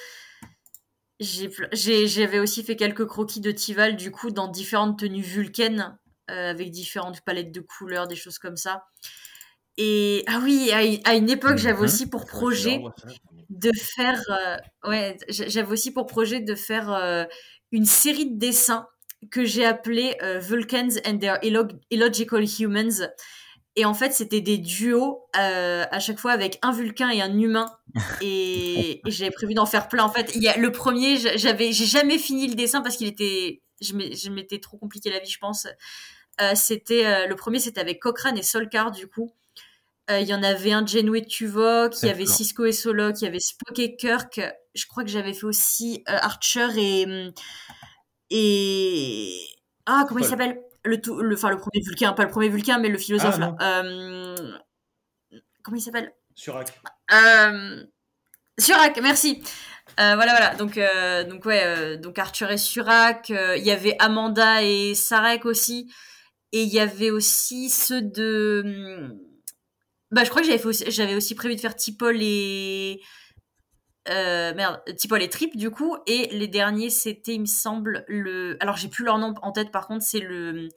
[1.21, 5.99] j'avais aussi fait quelques croquis de Tival du coup dans différentes tenues vulcaines
[6.31, 8.85] euh, avec différentes palettes de couleurs des choses comme ça.
[9.77, 12.81] Et ah oui à, une- à une époque j'avais aussi pour projet
[13.51, 14.57] de faire euh,
[14.89, 17.25] ouais j'avais aussi pour projet de faire euh,
[17.73, 18.87] une série de dessins
[19.31, 23.09] que j'ai appelé euh, Vulcans and their Illo- illogical humans
[23.77, 27.39] et en fait c'était des duos euh, à chaque fois avec un vulcain et un
[27.39, 27.67] humain.
[28.23, 30.05] Et, et j'avais prévu d'en faire plein.
[30.05, 32.97] En fait il y a le premier j'a- j'avais j'ai jamais fini le dessin parce
[32.97, 35.67] qu'il était je m'étais trop compliqué la vie je pense.
[36.41, 39.33] Euh, c'était euh, le premier c'était avec Cochrane et Solcar du coup.
[40.13, 42.27] Il y en avait un Janeway Tuvok, il y avait.
[42.27, 44.41] Cisco et Solok, il y avait Spock et Kirk.
[44.75, 47.07] Je crois que j'avais fait aussi Archer et
[48.31, 49.37] et
[49.87, 50.61] ah comment il s'appelle?
[50.85, 53.55] Le tout le enfin le premier Vulcain, pas le premier Vulcain mais le philosophe Ah,
[53.59, 53.83] là.
[53.83, 54.59] Euh,
[55.63, 56.13] comment il s'appelle?
[56.35, 56.73] Surac.
[57.13, 57.85] euh,
[58.59, 59.43] Surak, merci.
[59.99, 60.55] Euh, voilà, voilà.
[60.55, 63.31] Donc, euh, donc ouais, donc Arthur et Surak.
[63.31, 65.93] euh, Il y avait Amanda et Sarek aussi.
[66.53, 68.63] Et il y avait aussi ceux de.
[68.65, 69.19] hum,
[70.11, 73.01] Bah, je crois que j'avais aussi- j'avais aussi prévu de faire Tipol et.
[74.09, 75.97] Euh, merde, Tipol et Trip du coup.
[76.07, 78.57] Et les derniers, c'était, il me semble, le.
[78.61, 80.69] Alors, j'ai plus leur nom en tête, par contre, c'est le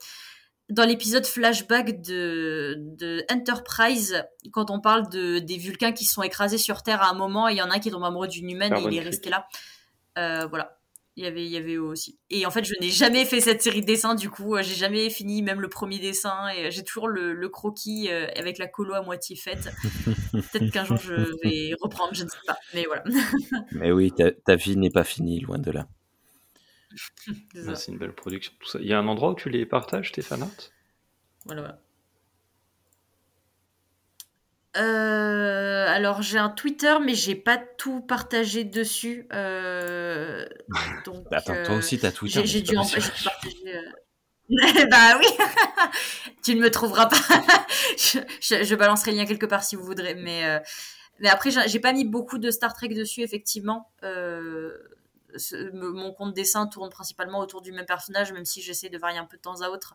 [0.70, 6.58] dans l'épisode flashback de, de Enterprise, quand on parle de, des Vulcains qui sont écrasés
[6.58, 8.74] sur Terre à un moment, il y en a un qui tombe amoureux d'une humaine
[8.74, 9.46] et il est resté là.
[10.18, 10.78] Euh, voilà.
[11.16, 12.18] Il y avait, il y avait eux aussi.
[12.28, 14.74] Et en fait, je n'ai jamais fait cette série de dessins, du coup, euh, j'ai
[14.74, 18.58] jamais fini même le premier dessin, et euh, j'ai toujours le, le croquis euh, avec
[18.58, 19.70] la colo à moitié faite.
[20.32, 22.56] Peut-être qu'un jour je vais reprendre, je ne sais pas.
[22.74, 23.04] Mais voilà.
[23.70, 25.86] Mais oui, ta, ta vie n'est pas finie, loin de là.
[27.28, 28.78] Ouais, c'est une belle production, tout ça.
[28.80, 30.48] Il y a un endroit où tu les partages, tes fanarts
[31.44, 31.83] Voilà, voilà.
[34.76, 39.26] Euh, alors j'ai un Twitter, mais j'ai pas tout partagé dessus.
[39.32, 40.44] euh,
[41.04, 42.44] donc, Bah, attends, toi euh, aussi, t'as Twitter.
[42.44, 43.10] j'ai dû en partager.
[43.68, 43.80] euh.
[44.90, 45.26] bah oui,
[46.44, 47.16] tu ne me trouveras pas.
[47.98, 50.58] je, je- je balancerai le lien quelque part si vous voudrez, mais euh,
[51.20, 53.90] Mais après, j'ai pas mis beaucoup de Star Trek dessus, effectivement.
[54.02, 54.76] Euh,
[55.36, 59.18] ce- mon compte dessin tourne principalement autour du même personnage, même si j'essaie de varier
[59.18, 59.94] un peu de temps à autre.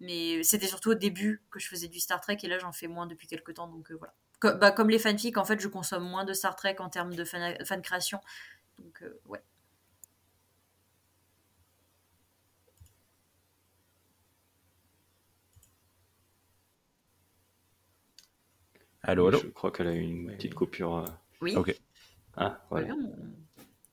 [0.00, 2.86] Mais c'était surtout au début que je faisais du Star Trek, et là j'en fais
[2.88, 4.14] moins depuis quelques temps, donc euh, voilà.
[4.40, 7.14] Co- bah, comme les fanfics, en fait, je consomme moins de Star Trek en termes
[7.14, 8.20] de fan, fan création.
[8.78, 9.42] Donc, euh, ouais.
[19.02, 19.38] Allô, allô?
[19.38, 20.96] Je crois qu'elle a eu une petite coupure.
[20.98, 21.06] euh.
[21.40, 21.54] Oui.
[21.56, 21.74] Ok.
[22.36, 22.88] Ah, voilà.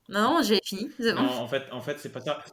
[0.10, 0.90] Non, non, j'ai fini.
[1.00, 1.14] Bon.
[1.16, 2.44] Non, en fait, en fait c'est pas ça.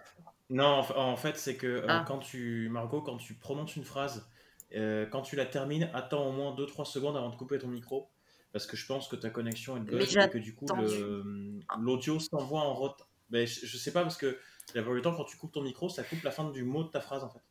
[0.51, 2.05] Non, en fa- en fait, c'est que euh, Ah.
[2.07, 4.29] quand tu, Margot, quand tu prononces une phrase,
[4.75, 8.09] euh, quand tu la termines, attends au moins 2-3 secondes avant de couper ton micro.
[8.53, 11.61] Parce que je pense que ta connexion est Mais bug et que du coup, le-
[11.79, 13.07] l'audio s'envoie en retard.
[13.31, 14.37] Ben, je, je sais pas parce que
[14.75, 16.83] la plupart du temps, quand tu coupes ton micro, ça coupe la fin du mot
[16.83, 17.43] de ta phrase en fait.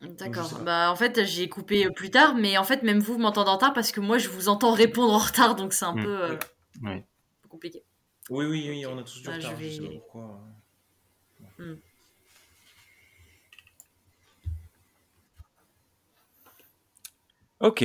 [0.00, 0.60] D'accord.
[0.64, 3.54] Bah, en fait, j'ai coupé plus tard, mais en fait, même vous, vous m'entendez en
[3.54, 6.02] retard parce que moi, je vous entends répondre en retard, donc c'est un Mm.
[6.04, 6.36] peu euh,
[6.82, 6.90] Oui.
[6.92, 7.02] un
[7.42, 7.84] peu compliqué.
[8.30, 9.60] Oui, oui, oui, on a tous du Bah, je retard.
[9.60, 10.40] Je, sais pas pourquoi.
[17.60, 17.84] Ok.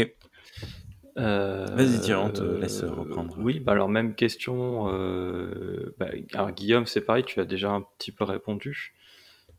[1.17, 3.35] Euh, Vas-y, on te euh, laisse reprendre.
[3.39, 4.87] Oui, bah alors même question.
[4.93, 8.93] euh, bah, alors Guillaume, c'est pareil, tu as déjà un petit peu répondu,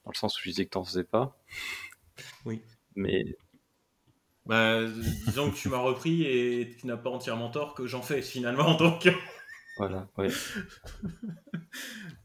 [0.05, 1.37] dans le sens où je disais que t'en faisais pas.
[2.45, 2.63] Oui.
[2.95, 3.25] Mais
[4.47, 4.81] Bah,
[5.27, 8.75] disons que tu m'as repris et tu n'as pas entièrement tort que j'en fais finalement.
[8.79, 9.09] Donc,
[9.79, 10.29] voilà, ouais.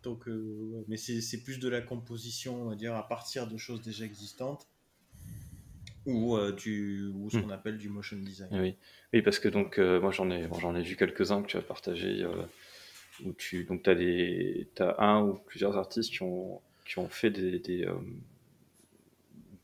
[0.03, 0.83] donc euh, ouais.
[0.87, 4.67] mais c'est plus de la composition, on va dire, à partir de choses déjà existantes
[6.05, 7.43] ou, euh, du, ou ce Hmm.
[7.43, 8.49] qu'on appelle du motion design.
[8.51, 8.75] Oui,
[9.13, 11.57] oui, parce que donc euh, moi j'en ai, bon, j'en ai vu quelques-uns que tu
[11.57, 12.43] as partagé euh,
[13.25, 17.29] où tu donc t'as des, t'as un ou plusieurs artistes qui ont qui ont fait
[17.29, 17.87] des des,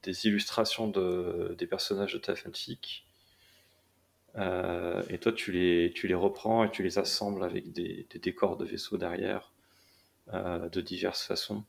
[0.03, 3.05] des illustrations de des personnages de ta fanfic.
[4.39, 8.19] Euh, et toi tu les tu les reprends et tu les assembles avec des, des
[8.19, 9.51] décors de vaisseaux derrière
[10.33, 11.63] euh, de diverses façons.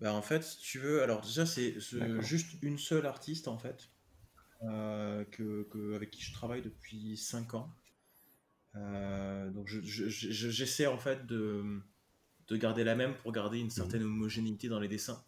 [0.00, 3.58] Bah, en fait, si tu veux, alors déjà, c'est ce- juste une seule artiste, en
[3.58, 3.88] fait,
[4.62, 7.70] euh, que, que- avec qui je travaille depuis 5 ans.
[9.54, 11.80] Donc, je- je- je- j'essaie, en fait, de,
[12.48, 15.22] de garder la même pour garder une certaine homogénéité dans les dessins.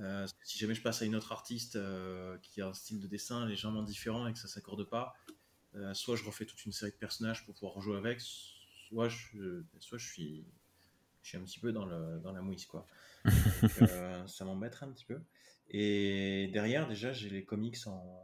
[0.00, 3.06] Euh, si jamais je passe à une autre artiste euh, qui a un style de
[3.06, 5.14] dessin légèrement différent et que ça s'accorde pas,
[5.74, 9.62] euh, soit je refais toute une série de personnages pour pouvoir jouer avec, soit je,
[9.78, 10.44] soit je suis,
[11.22, 12.86] je suis un petit peu dans, le, dans la mouise, quoi.
[13.24, 13.32] Donc,
[14.28, 15.20] ça m'embêterait un petit peu.
[15.68, 18.22] Et derrière, déjà, j'ai les comics en.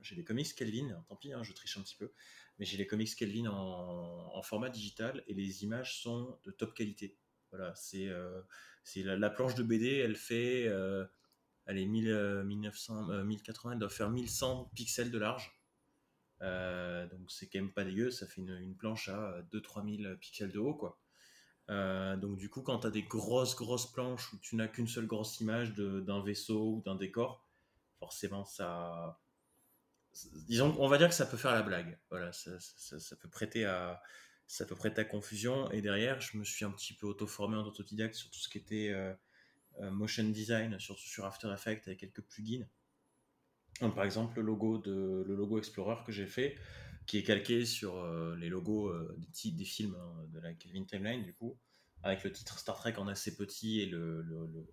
[0.00, 2.12] J'ai les comics Kelvin, tant pis, hein, je triche un petit peu,
[2.58, 6.72] mais j'ai les comics Kelvin en, en format digital et les images sont de top
[6.72, 7.16] qualité.
[7.50, 8.40] Voilà, c'est euh,
[8.84, 10.64] c'est la, la planche de BD, elle fait.
[11.66, 15.54] elle est 1000, euh, 1900, euh, 1080, elle doit faire 1100 pixels de large.
[16.40, 20.52] Euh, donc c'est quand même pas dégueu, ça fait une, planche à 2-3 000 pixels
[20.52, 20.98] de haut, quoi.
[21.70, 24.88] Euh, donc du coup, quand tu as des grosses, grosses planches où tu n'as qu'une
[24.88, 27.46] seule grosse image d'un vaisseau ou d'un décor,
[27.98, 29.20] forcément, ça...
[30.46, 31.98] Disons, on va dire que ça peut faire la blague.
[32.10, 34.00] Voilà, ça- ça peut prêter à...
[34.48, 35.70] Ça peut prêter à confusion.
[35.70, 38.58] Et derrière, je me suis un petit peu auto-formé en autodidacte sur tout ce qui
[38.58, 39.12] était euh,
[39.80, 42.66] euh, motion design, surtout sur After Effects avec quelques plugins.
[43.94, 46.56] Par exemple, le logo, de, le logo Explorer que j'ai fait,
[47.06, 48.92] qui est calqué sur euh, les logos
[49.44, 51.56] des, films hein, de la Kelvin Timeline, du coup,
[52.02, 54.66] avec le titre Star Trek en assez petit et le, le-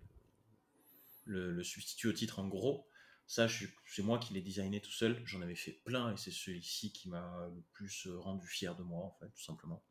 [1.26, 2.88] le substitut au titre en gros.
[3.26, 5.20] Ça, c'est moi qui l'ai designé tout seul.
[5.24, 8.82] J'en avais fait plein et c'est celui-ci qui m'a le plus euh, rendu fier de
[8.82, 9.84] moi, en fait, tout simplement.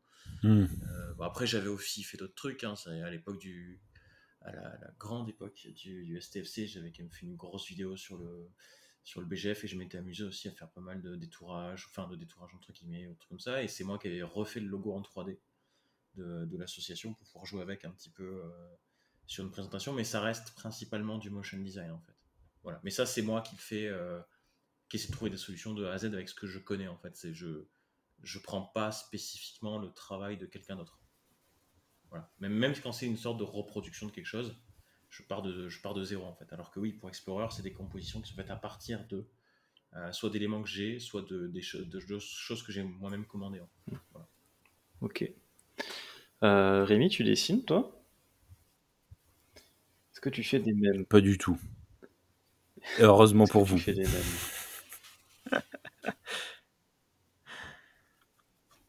[0.44, 0.64] Hmm.
[0.64, 2.64] Euh, bon, après, j'avais aussi fait d'autres trucs.
[2.64, 3.82] Hein, à l'époque du.
[4.42, 8.16] À la, grande époque du, du STFC, j'avais quand même fait une grosse vidéo sur
[8.18, 8.52] le,
[9.06, 12.08] sur le BGF et je m'étais amusé aussi à faire pas mal de détourage, enfin
[12.08, 13.64] de détourage entre guillemets, ou trucs comme ça.
[13.64, 15.40] Et c'est moi qui avais refait le logo en 3D
[16.16, 18.50] de, de l'association pour pouvoir jouer avec un petit peu euh,
[19.28, 19.94] sur une présentation.
[19.94, 22.15] Mais ça reste principalement du motion design en fait.
[22.66, 22.82] Voilà.
[22.84, 24.22] Mais ça, c'est moi qui le fais, euh,
[24.90, 26.90] qui essaie de trouver des solutions de A à Z avec ce que je connais
[26.90, 27.16] en fait.
[27.18, 27.68] C'est je
[28.24, 31.00] je prends pas spécifiquement le travail de quelqu'un d'autre.
[32.10, 32.32] Voilà.
[32.40, 34.56] Même, même quand c'est une sorte de reproduction de quelque chose,
[35.10, 36.52] je pars de, je pars de zéro en fait.
[36.54, 39.28] Alors que oui, pour Explorer, c'est des compositions qui sont faites à partir de
[39.96, 43.26] euh, soit d'éléments que j'ai, soit de, des cho- de- de choses que j'ai moi-même
[43.26, 43.62] commandées.
[44.12, 44.28] Voilà.
[45.02, 45.32] Ok.
[46.44, 47.92] Euh, Rémi, tu dessines toi?
[50.12, 51.60] Est-ce que tu fais des mèmes Pas du tout.
[53.00, 53.80] Heureusement pour vous.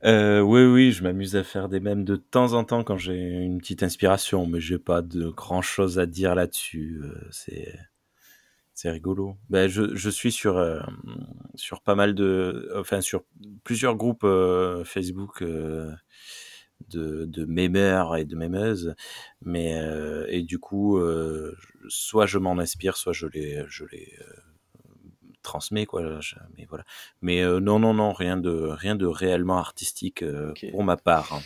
[0.05, 3.17] Euh, oui, oui, je m'amuse à faire des mèmes de temps en temps quand j'ai
[3.19, 7.01] une petite inspiration, mais j'ai pas de grand chose à dire là-dessus.
[7.03, 7.79] Euh, c'est
[8.75, 9.37] C'est rigolo.
[9.51, 10.81] Ben, je, je suis sur, euh,
[11.55, 12.71] sur pas mal de.
[12.77, 13.25] Enfin, sur
[13.65, 14.27] plusieurs groupes
[14.85, 15.43] Facebook
[16.91, 18.95] de, de mémeurs et de mémeuses.
[19.43, 21.57] Mais, euh, et du coup, euh,
[21.89, 24.25] soit je m'en inspire, soit je les, je les euh,
[25.43, 25.87] transmets.
[25.87, 26.21] Quoi.
[26.21, 26.85] Je- mais voilà.
[27.23, 30.25] Mais non, non, non, rien de, rien de réellement artistique
[30.71, 31.33] pour ma part.
[31.33, 31.45] hein.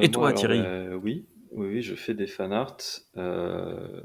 [0.00, 0.60] Et toi, alors, Thierry?
[1.02, 2.76] oui, oui, oui, je fais des fan art.
[3.16, 4.02] Euh,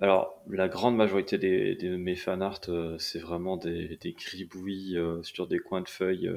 [0.00, 4.96] alors, la grande majorité des, des- mes fan art, euh, c'est vraiment des, des gribouillis
[4.96, 6.30] euh, sur des coins de feuilles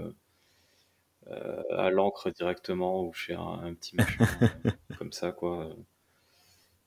[1.32, 4.26] euh, à l'encre directement ou chez un, un petit machin
[5.00, 5.76] comme ça, quoi.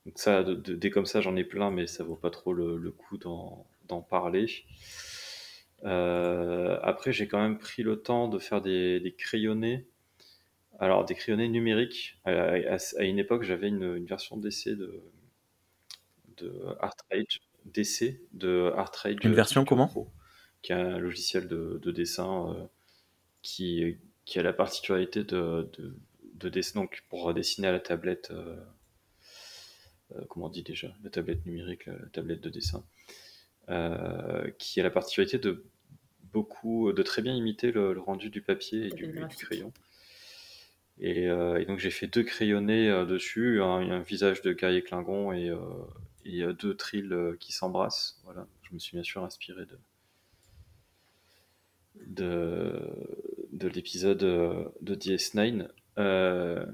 [0.05, 2.53] Donc ça, de- de- des comme ça, j'en ai plein, mais ça vaut pas trop
[2.53, 3.67] le, le coup d'en
[4.03, 4.47] parler.
[5.85, 9.87] Euh, après, j'ai quand même pris le temps de faire des, des crayonnés.
[10.81, 12.19] Alors, des crayonnés numériques.
[12.25, 15.03] À, à- à une époque, j'avais une, une version d'essai de,
[16.39, 19.91] de ArtRage, d'essai de ArtRage Une version comment?
[20.63, 22.67] Qui est un logiciel de, de dessin euh,
[23.43, 23.99] qui,
[24.31, 25.93] qui a la particularité de, de,
[26.35, 28.57] de dessiner, donc pour dessiner à la tablette, euh,
[30.13, 32.85] euh, comment on dit déjà, la tablette numérique, la, la tablette de dessin,
[33.71, 35.65] euh, qui a la particularité de
[36.33, 39.73] beaucoup, de très bien imiter le, le rendu du papier et du, crayon.
[41.01, 45.53] Et, et donc j'ai fait deux crayonnés dessus, un, un visage de guerrier Klingon et,
[46.25, 47.11] et deux trilles
[47.41, 48.21] qui s'embrassent.
[48.23, 49.77] Voilà, je me suis bien sûr inspiré de
[52.07, 55.69] de, de l'épisode euh, de DS9.
[55.99, 56.65] Euh,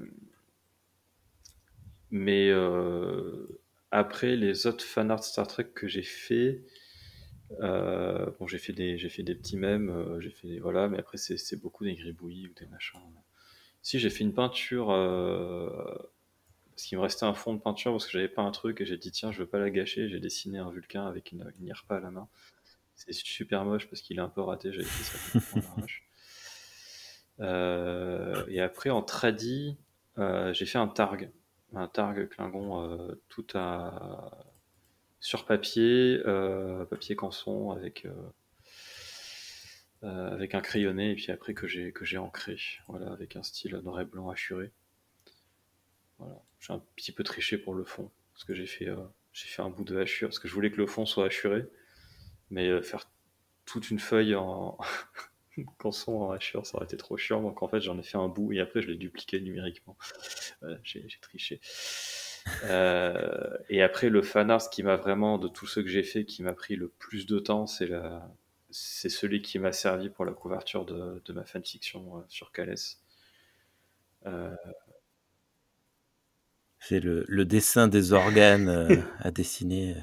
[2.11, 3.59] mais euh,
[3.91, 6.63] après les autres fanarts Star Trek que j'ai fait,
[7.61, 10.87] euh, bon j'ai fait des j'ai fait des petits mèmes, euh, j'ai fait des, voilà,
[10.87, 12.99] mais après c'est c'est beaucoup des gribouillis ou des machins.
[13.81, 15.69] Si j'ai fait une peinture, euh,
[16.71, 18.85] parce qu'il me restait un fond de peinture parce que j'avais pas un truc et
[18.85, 21.67] j'ai dit tiens je veux pas la gâcher, j'ai dessiné un Vulcain avec une, une
[21.67, 22.27] IRPA à la main.
[22.95, 26.03] C'est super moche parce qu'il est un peu raté, j'avais fait ça complètement à l'arrache.
[26.03, 26.07] Euh,
[27.39, 29.77] et après en tradi,
[30.17, 31.29] euh, j'ai fait un targ,
[31.73, 34.31] un targ Klingon euh, tout à
[35.19, 38.13] sur papier, euh, papier canson avec euh,
[40.03, 42.57] euh, avec un crayonné et puis après que j'ai que j'ai ancré,
[42.87, 44.71] voilà, avec un style noir et blanc hachuré.
[46.19, 48.95] Voilà, j'ai un petit peu triché pour le fond parce que j'ai fait euh,
[49.33, 51.65] j'ai fait un bout de hachure parce que je voulais que le fond soit hachuré,
[52.49, 53.09] mais euh, faire
[53.65, 54.77] toute une feuille en
[55.79, 57.41] canson en hachure, ça aurait été trop chiant.
[57.41, 59.97] Donc en fait, j'en ai fait un bout et après, je l'ai dupliqué numériquement.
[60.61, 61.61] Voilà, j'ai j'ai triché.
[62.63, 66.25] Euh, et après, le fanart, ce qui m'a vraiment, de tous ceux que j'ai fait,
[66.25, 68.29] qui m'a pris le plus de temps, c'est la...
[68.71, 73.01] c'est celui qui m'a servi pour la couverture de, de ma fanfiction euh, sur Calès.
[74.25, 74.55] Euh,
[76.79, 79.95] C'est le, le dessin des organes euh, à dessiner.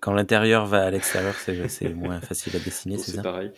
[0.00, 3.52] Quand l'intérieur va à l'extérieur, c'est moins facile à dessiner, c'est ça pareil.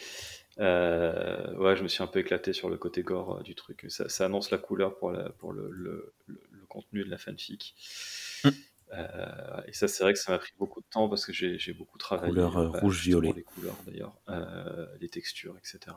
[0.60, 3.86] Euh, ouais, je me suis un peu éclaté sur le côté gore euh, du truc.
[3.88, 7.16] Ça, ça annonce la couleur pour, la, pour le, le, le- le contenu de la
[7.18, 7.76] fanfic.
[8.44, 8.48] Mm.
[8.94, 11.72] Euh, et ça, c'est vrai que ça m'a pris beaucoup de temps parce que j'ai
[11.74, 12.32] beaucoup travaillé.
[12.32, 13.32] Couleur, bah, rouge-violet.
[13.36, 14.14] Les couleurs d'ailleurs,
[15.00, 15.94] les textures, etc.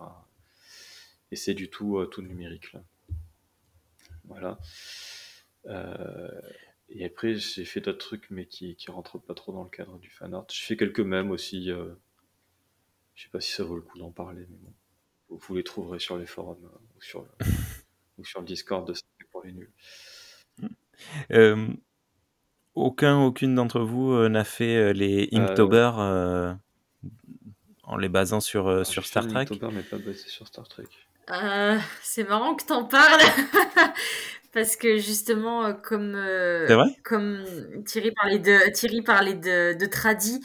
[1.31, 2.83] Et c'est du tout, tout numérique là.
[4.25, 4.59] Voilà.
[6.93, 9.97] Et après, j'ai fait d'autres trucs, mais qui, qui rentrent pas trop dans le cadre
[9.99, 10.45] du fanart.
[10.51, 11.71] J'ai fait quelques mèmes aussi.
[11.71, 11.93] euh,
[13.15, 14.73] je sais pas si ça vaut le coup d'en parler, mais bon.
[15.29, 17.27] Vous, vous les trouverez sur les forums euh, ou, sur le,
[18.17, 19.71] ou sur le Discord de Salut pour les nuls.
[21.31, 21.67] Euh,
[22.75, 26.53] aucun, aucune d'entre vous euh, n'a fait euh, les Inktober euh,
[27.83, 29.41] en les basant sur, euh, Alors, sur j'ai fait Star Trek?
[29.41, 30.85] Inktober, mais pas basé sur Star Trek.
[31.29, 33.21] Euh, c'est marrant que t'en parles
[34.51, 37.43] parce que justement euh, comme euh, comme
[37.85, 40.41] Thierry parlait de Thierry parlait de, de tradi,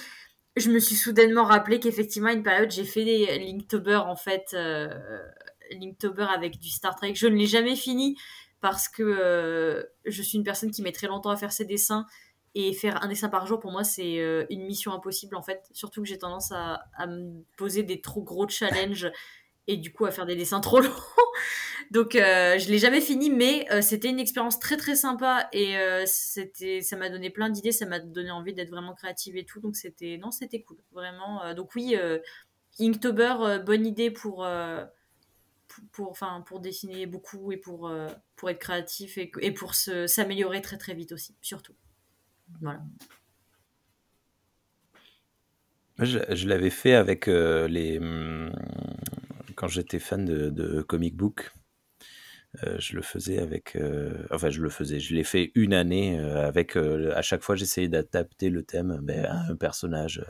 [0.56, 4.46] je me suis soudainement rappelé qu'effectivement à une période j'ai fait des Linktober en fait
[4.54, 4.88] euh,
[5.72, 7.14] Linktober avec du Star Trek.
[7.14, 8.16] Je ne l'ai jamais fini
[8.60, 12.06] parce que euh, je suis une personne qui met très longtemps à faire ses dessins
[12.54, 15.62] et faire un dessin par jour pour moi c'est euh, une mission impossible en fait.
[15.72, 19.10] Surtout que j'ai tendance à, à me poser des trop gros challenges
[19.66, 20.90] et du coup à faire des dessins trop longs.
[21.90, 25.76] Donc euh, je l'ai jamais fini, mais euh, c'était une expérience très très sympa et
[25.76, 29.44] euh, c'était, ça m'a donné plein d'idées, ça m'a donné envie d'être vraiment créative et
[29.44, 29.60] tout.
[29.60, 31.44] Donc c'était, non, c'était cool, vraiment.
[31.44, 31.96] Euh, donc oui,
[32.80, 34.46] Inktober, bonne idée pour,
[35.92, 37.90] pour, enfin, pour dessiner beaucoup et pour,
[38.34, 41.74] pour être créatif et, et pour se, s'améliorer très très vite aussi, surtout.
[42.60, 42.80] Voilà.
[45.98, 47.98] Je, l'avais fait avec les.
[49.56, 51.52] Quand j'étais fan de, comic book.
[52.64, 56.18] Euh, je le faisais avec, euh, enfin je le faisais, je l'ai fait une année
[56.18, 60.24] euh, avec, euh, à chaque fois j'essayais d'adapter le thème ben, à un personnage.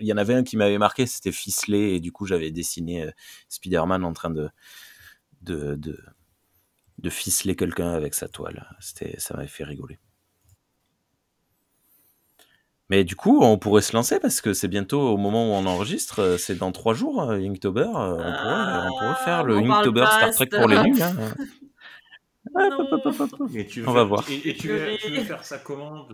[0.00, 3.10] Il y en avait un qui m'avait marqué, c'était Ficelé, et du coup j'avais dessiné
[3.50, 4.48] Spider-Man en train de,
[5.42, 5.98] de, de,
[6.98, 8.66] de ficeler quelqu'un avec sa toile.
[8.80, 9.98] Ça m'avait fait rigoler.
[12.92, 15.64] Mais du coup, on pourrait se lancer parce que c'est bientôt au moment où on
[15.64, 17.80] enregistre, euh, c'est dans trois jours, euh, Inktober.
[17.80, 21.02] euh, On pourrait, on pourrait faire le on parle Inktober Star Trek pour les nuls.
[21.02, 21.34] hein.
[23.50, 24.24] Mais tu veux On va faire- voir.
[24.30, 24.98] Et, et tu, veux, Purée.
[25.02, 26.06] tu veux faire ça comment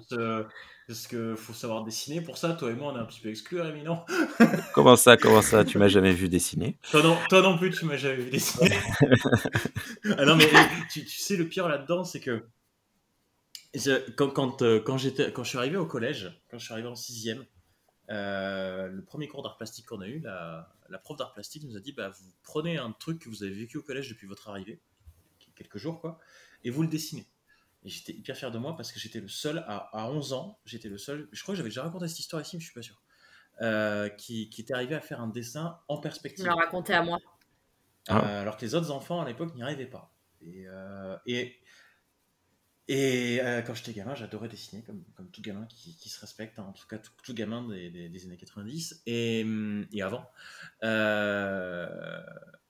[0.86, 2.20] Parce que faut savoir dessiner?
[2.20, 2.50] Pour ça.
[2.52, 3.98] Toi et moi, on est un petit peu exclus, Rémi, non
[4.72, 5.64] Comment ça, comment ça?
[5.64, 6.78] Tu m'as jamais vu dessiner?
[6.92, 8.70] Toi non, toi non plus, tu m'as jamais vu dessiner.
[10.16, 10.48] ah non, mais
[10.92, 12.44] tu, tu sais, le pire là-dedans, c'est que
[13.74, 15.08] je- quand, quand, euh, quand, je
[15.44, 17.44] suis arrivé au collège, quand je suis arrivé en sixième,
[18.10, 21.76] euh, le premier cours d'art plastique qu'on a eu, la, la prof d'art plastique nous
[21.76, 24.48] a dit bah, vous prenez un truc que vous avez vécu au collège depuis votre
[24.48, 24.80] arrivée,
[25.56, 26.18] quelques jours, quoi,
[26.64, 27.26] et vous le dessinez.
[27.84, 30.58] Et j'étais hyper fier de moi parce que j'étais le seul, à, à 11 ans,
[30.64, 32.74] j'étais le seul, je crois que j'avais déjà raconté cette histoire ici, mais je suis
[32.74, 33.00] pas sûr,
[33.60, 36.44] euh, qui, qui était arrivé à faire un dessin en Tu perspective.
[36.44, 37.18] me l'as raconté à moi.
[38.08, 38.24] Ah.
[38.24, 40.12] Euh, alors que les autres enfants à l'époque n'y arrivaient pas.
[40.40, 41.56] Et, euh, et,
[42.88, 46.72] et euh, quand j'étais gamin, j'adorais dessiner, comme, tout gamin qui, se respecte, hein, en
[46.72, 50.26] tout cas tout, gamin des, années 90 et, hum, et avant.
[50.84, 52.22] Euh,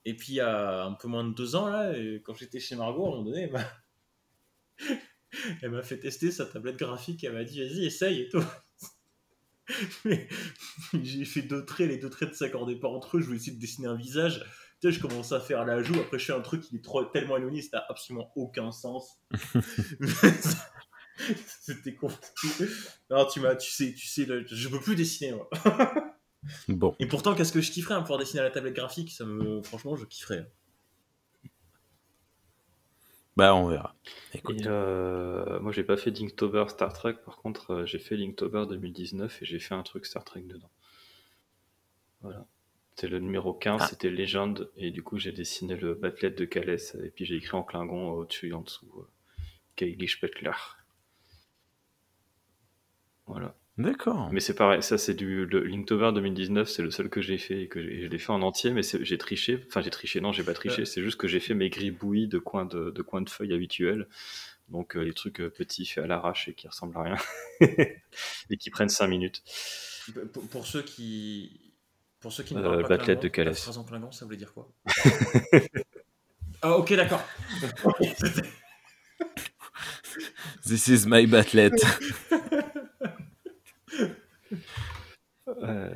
[0.05, 2.59] et puis il y a un peu moins de deux ans, là, et quand j'étais
[2.59, 3.49] chez Margot, à un moment donné,
[5.63, 8.43] elle m'a- fait tester sa tablette graphique, elle m'a dit vas-y, essaye et tout.
[11.01, 13.55] J'ai fait deux traits, les deux traits ne s'accordaient pas entre eux, je voulais essayer
[13.55, 14.45] de dessiner un visage.
[14.81, 16.85] Tu sais, je commence à faire la joue, après je fais un truc qui est
[16.85, 19.19] trop, tellement éloigné, ça n'a absolument aucun sens.
[21.61, 22.67] C'était compliqué.
[23.11, 25.49] Non, tu m'as, tu sais, tu sais, le- je peux plus dessiner moi.
[26.69, 29.11] Bon, Et pourtant, qu'est-ce que je kifferais hein, pouvoir dessiner à la tablette graphique?
[29.11, 30.47] Ça me, franchement, je kifferais.
[33.37, 33.95] bah on verra.
[34.35, 34.67] Écoute.
[34.67, 39.43] Euh, moi, j'ai pas fait Linktober Star Trek, par contre, euh, j'ai fait Linktober 2019
[39.43, 40.71] et j'ai fait un truc Star Trek dedans.
[42.21, 42.47] Voilà.
[42.99, 43.87] C'était le numéro 15, Ah.
[43.87, 47.57] c'était Légende, et du coup, j'ai dessiné le Batlet de Calès, et puis j'ai écrit
[47.57, 49.07] en Klingon euh, au-dessus et en dessous euh,
[49.77, 50.51] Kaylee Spetler.
[53.27, 53.55] Voilà.
[53.77, 54.31] D'accord.
[54.33, 57.63] Mais c'est pareil, ça c'est du le Linktober 2019, c'est le seul que j'ai fait
[57.63, 59.65] et que je l'ai fait en entier, mais j'ai triché.
[59.69, 60.85] Enfin, j'ai triché, non, j'ai pas triché, Ouais.
[60.85, 64.09] c'est juste que j'ai fait mes gribouillis de coins de, de coins de feuilles habituels.
[64.71, 67.17] Donc euh, les trucs euh, petits faits à l'arrache et qui ressemblent à rien
[68.51, 69.45] et qui prennent 5 minutes.
[70.33, 71.68] Pour, pour ceux qui,
[72.21, 73.51] pour ceux qui ne Euh, parlent pas de Calais.
[73.51, 74.69] la phrase en Klingon, ça voulait dire quoi?
[76.61, 77.23] Ah, ok, d'accord.
[80.67, 81.71] This is my batlet.
[85.63, 85.95] Euh,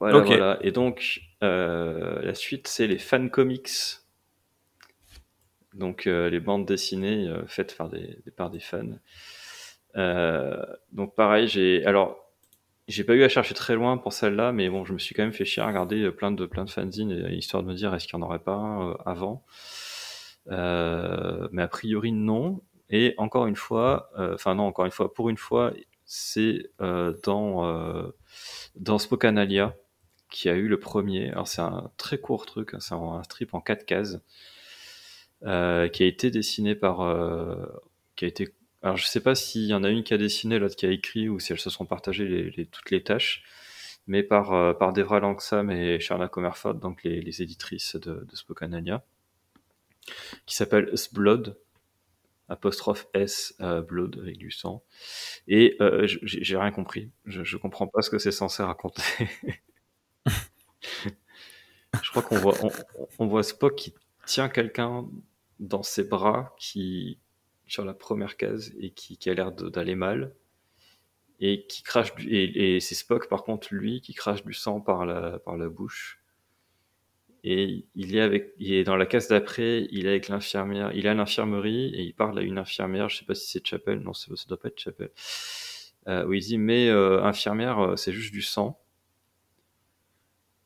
[0.00, 0.58] Voilà.
[0.62, 3.70] Et donc euh, la suite, c'est les fan comics.
[5.74, 8.98] Donc euh, les bandes dessinées euh, faites par des, par des fans.
[9.96, 10.62] Euh,
[10.92, 12.21] donc pareil, j'ai alors
[12.88, 15.22] j'ai pas eu à chercher très loin pour celle-là, mais bon, je me suis quand
[15.22, 17.94] même fait chier à regarder plein de plein de fanzines et- histoire de me dire
[17.94, 19.44] est-ce qu'il y en aurait pas un euh, avant?
[20.50, 22.62] Euh, mais a priori non.
[22.90, 25.72] Et encore une fois, euh, enfin non, encore une fois, pour une fois,
[26.04, 28.10] c'est euh, dans euh,
[28.76, 29.74] dans Spokanalia
[30.30, 31.30] qui a eu le premier.
[31.30, 34.20] Alors c'est un très court truc, hein, c'est un, strip en 4 cases
[35.44, 37.66] euh, qui a été dessiné par euh,
[38.16, 40.58] qui a été alors je sais pas s'il y en a une qui a dessiné,
[40.58, 43.42] l'autre qui a écrit ou si elles se sont partagées les, les- toutes les tâches,
[44.06, 48.36] mais par euh, par Devra Langsam et Charla Comerford, donc les, les éditrices de, de
[48.36, 49.04] Spokanalia,
[50.46, 51.56] qui s'appelle Blood
[52.48, 54.82] apostrophe S euh, Blood avec du sang.
[55.48, 57.10] Et euh, j'ai rien compris.
[57.26, 59.02] Je, je comprends pas ce que c'est censé raconter.
[62.02, 62.70] Je crois qu'on voit on,
[63.18, 63.94] on voit Spock qui
[64.26, 65.06] tient quelqu'un
[65.60, 67.18] dans ses bras qui
[67.66, 70.34] sur la première case et qui, qui a l'air d'aller mal.
[71.40, 74.80] Et qui crache du, et, et c'est Spock par contre lui qui crache du sang
[74.80, 76.22] par la par la bouche.
[77.44, 81.06] Et il est avec il est dans la case d'après il est avec l'infirmière il
[81.06, 83.98] est à l'infirmerie et il parle à une infirmière je sais pas si c'est Chapel
[83.98, 85.10] non ça ça doit pas être Chapel
[86.08, 88.78] euh, où il dit mais euh, infirmière euh, c'est juste du sang.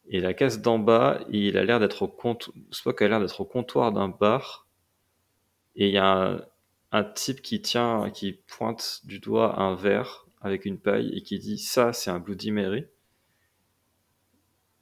[0.08, 3.40] Et la case d'en bas il a l'air d'être au compte Spock a l'air d'être
[3.40, 4.66] au comptoir d'un bar.
[5.76, 6.40] Et il y a un,
[6.92, 11.38] un type qui tient qui pointe du doigt un verre avec une paille et qui
[11.38, 12.86] dit ça c'est un Bloody Mary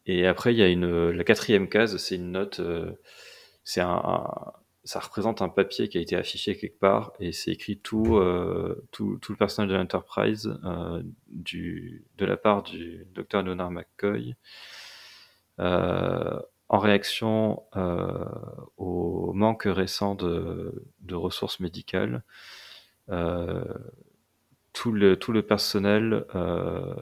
[0.06, 2.92] et après, il y a une, la quatrième case, c'est une note, euh,
[3.64, 4.26] c'est un,
[4.84, 8.86] ça représente un papier qui a été affiché quelque part et c'est écrit tout, euh,
[8.92, 14.34] tout, tout le personnage de l'Enterprise euh, du, de la part du docteur Leonard McCoy.
[16.68, 18.24] En réaction euh,
[18.76, 22.24] au manque récent de, de ressources médicales,
[23.10, 23.64] euh,
[24.72, 26.94] tout, le, tout le personnel, euh,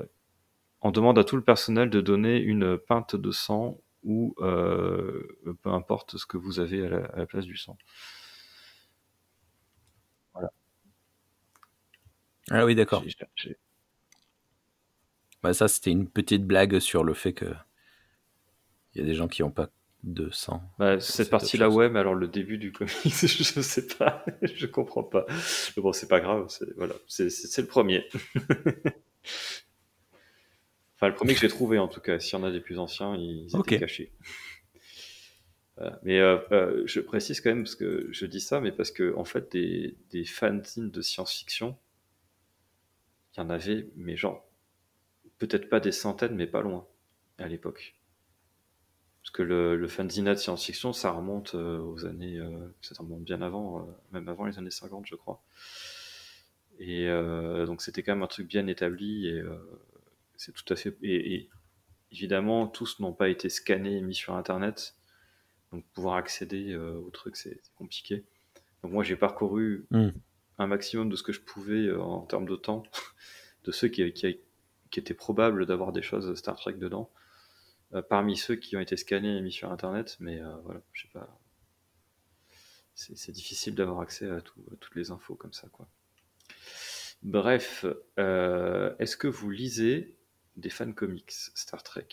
[0.82, 5.22] on demande à tout le personnel de donner une pinte de sang ou euh,
[5.62, 7.76] peu importe ce que vous avez à la, à la place du sang.
[12.50, 13.04] Ah oui, d'accord.
[15.42, 17.46] Bah, ça, c'était une petite blague sur le fait que
[18.94, 19.70] il y a des gens qui n'ont pas
[20.02, 20.62] de sang.
[20.78, 25.04] Bah, cette partie-là, ouais, mais alors le début du comics, je sais pas, je comprends
[25.04, 25.26] pas.
[25.76, 28.04] Mais bon, c'est pas grave, c'est voilà, c'est le premier.
[30.96, 32.18] enfin, le premier que j'ai trouvé en tout cas.
[32.18, 34.12] S'il y en a des plus anciens, ils étaient cachés.
[35.76, 36.00] Voilà.
[36.02, 39.14] Mais euh, euh, je précise quand même parce que je dis ça, mais parce que
[39.16, 41.76] en fait, des, des fanzines de science-fiction,
[43.34, 44.46] il y en avait, mais genre
[45.38, 46.86] peut-être pas des centaines, mais pas loin
[47.38, 47.94] à l'époque.
[49.22, 52.38] Parce que le, le fanzina de science-fiction, ça remonte euh, aux années.
[52.38, 55.42] euh, ça remonte bien avant, euh, même avant les années 50, je crois.
[56.78, 59.28] Et euh, donc, c'était quand même un truc bien établi.
[59.28, 59.56] Et euh,
[60.36, 60.96] c'est tout à fait.
[61.02, 61.50] Et, et
[62.12, 64.96] évidemment, tous n'ont pas été scannés et mis sur Internet.
[65.72, 68.24] Donc, pouvoir accéder euh, au truc, c'est compliqué.
[68.82, 70.12] Donc, moi, j'ai parcouru Hmm.
[70.58, 72.84] un maximum de ce que je pouvais euh, en termes de temps,
[73.64, 74.38] de ceux qui, qui,
[74.90, 77.10] qui étaient probables d'avoir des choses Star Trek dedans
[78.00, 81.08] parmi ceux qui ont été scannés et mis sur Internet, mais euh, voilà, je sais
[81.12, 81.38] pas.
[82.94, 85.90] C'est difficile d'avoir accès à, tout- à toutes les infos comme ça, quoi.
[87.22, 87.84] Bref,
[88.18, 90.16] euh, est-ce que vous lisez
[90.56, 92.08] des fan comics Star Trek?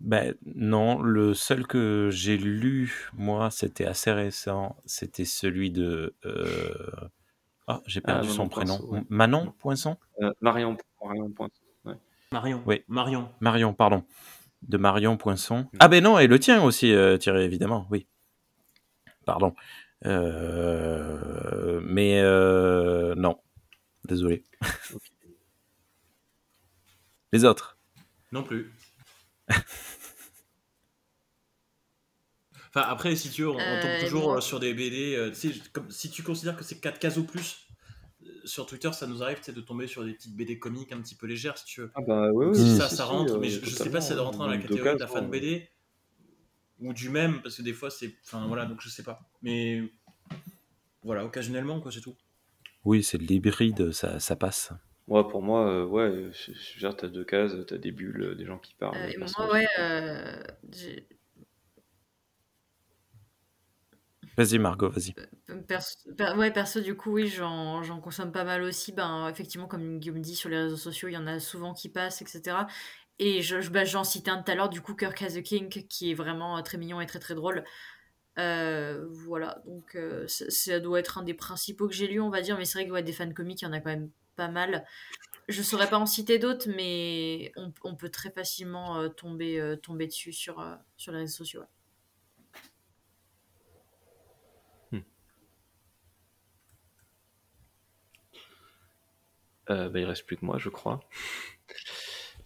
[0.00, 4.76] Ben non, le seul que j'ai lu, moi, c'était assez récent.
[4.86, 6.14] C'était celui de.
[6.24, 6.74] euh,
[7.72, 8.76] Ah, j'ai perdu Manon son prénom.
[8.78, 9.02] Poinçon, ouais.
[9.08, 11.94] Manon Poinçon Euh, Marion, Marion Poinçon, ouais.
[12.32, 12.62] Marion.
[12.66, 12.82] Oui.
[12.88, 13.28] Marion.
[13.40, 14.04] Marion, pardon.
[14.62, 15.68] De Marion Poinçon.
[15.78, 18.06] Ah ben non, et le tien aussi, euh, Thierry, évidemment, oui.
[19.24, 19.54] Pardon.
[20.06, 23.38] Euh, Mais euh, non,
[24.04, 24.44] désolé.
[27.32, 27.78] Les autres?
[28.32, 28.72] Non plus.
[32.72, 35.16] Enfin, après, si tu veux, on, on tombe Euh, toujours euh, sur des BD.
[35.16, 35.32] euh,
[35.72, 37.66] comme, si tu considères que c'est 4 cases ou plus,
[38.24, 41.16] euh, sur Twitter, ça nous arrive de tomber sur des petites BD comiques un petit
[41.16, 41.90] peu légères, si tu veux.
[41.96, 44.08] Ah bah oui, oui, si ça, si, ça rentre, mais je, je sais pas si
[44.08, 45.68] ça doit rentrer dans la catégorie de la fan BD
[46.80, 48.14] ou du même, parce que des fois, c'est.
[48.24, 49.20] Enfin, voilà, donc je sais pas.
[49.42, 49.82] Mais
[51.02, 52.16] voilà, occasionnellement, quoi, c'est tout.
[52.84, 54.72] Oui, c'est de l'hybride, ça, ça passe.
[55.08, 58.46] Ouais, pour moi, euh, ouais, je, je dire, t'as deux cases, t'as des bulles, des
[58.46, 58.96] gens qui parlent.
[58.96, 60.42] Euh, et moi, ouais, euh,
[60.72, 61.06] j'ai-
[64.40, 65.12] Vas-y, Margot, vas-y.
[66.16, 68.90] Per- ouais, perso, du coup, oui, j'en consomme pas mal aussi.
[68.90, 71.90] Ben, effectivement, comme Guillaume dit, sur les réseaux sociaux, il y en a souvent qui
[71.90, 72.66] passent, etc.
[73.18, 75.42] Et je, je- bah, j'en citais un tout à l'heure, du coup, Kirk as a
[75.42, 77.64] King, qui est vraiment euh, très mignon et très très drôle.
[78.38, 82.40] Euh, voilà, donc euh, ça, doit être un des principaux que j'ai lu, on va
[82.40, 82.56] dire.
[82.56, 84.48] Mais c'est vrai que ouais, des fans comiques, il y en a quand même pas
[84.48, 84.86] mal.
[85.48, 87.52] Je saurais pas en citer d'autres, mais
[87.84, 91.60] on, peut très facilement euh, tomber, euh, tomber dessus sur, euh, sur les réseaux sociaux.
[91.60, 91.66] ouais.
[99.70, 101.00] Euh, bah, il reste plus que moi, je crois.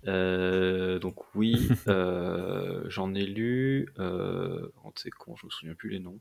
[0.06, 3.88] Euh, donc oui, euh, j'en ai lu.
[3.98, 6.20] Euh, oh, c'est con, je me souviens plus les noms.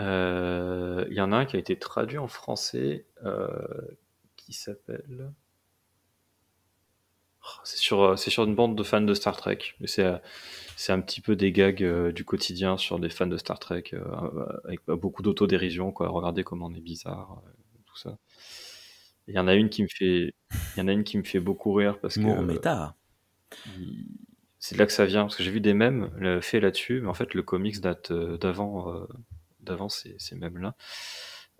[0.00, 3.06] Euh, Il y en a un qui a été traduit en français
[4.36, 5.32] qui s'appelle.
[7.44, 9.58] Oh, C'est sur, c'est sur une bande de fans de Star Trek.
[9.84, 10.10] C'est,
[10.76, 13.92] c'est un petit peu des gags du quotidien sur des fans de Star Trek
[14.64, 15.92] avec beaucoup d'autodérision.
[15.92, 16.08] Quoi.
[16.08, 17.42] Regardez comment on est bizarre,
[17.84, 18.16] tout ça.
[19.28, 20.34] Il y en a une qui me fait,
[20.76, 22.96] il y en a une qui me fait beaucoup rire parce que Humour méta.
[23.78, 24.06] il-
[24.58, 26.10] c'est de là que ça vient parce que j'ai vu des mèmes
[26.40, 29.06] faits là-dessus, mais en fait le comics date euh, d'avant, euh,
[29.60, 30.74] d'avant ces, ces mèmes-là.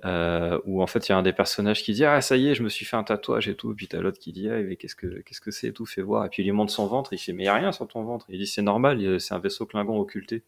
[0.05, 2.49] Euh, où en fait il y a un des personnages qui dit ah ça y
[2.49, 4.49] est je me suis fait un tatouage et tout et puis t'as l'autre qui dit
[4.51, 6.51] ah mais qu'est-ce que qu'est-ce que c'est et tout fais voir et puis il lui
[6.53, 8.49] montre son ventre et il fait mais y a rien sur ton ventre il dit
[8.49, 10.43] c'est normal c'est un vaisseau Klingon occulté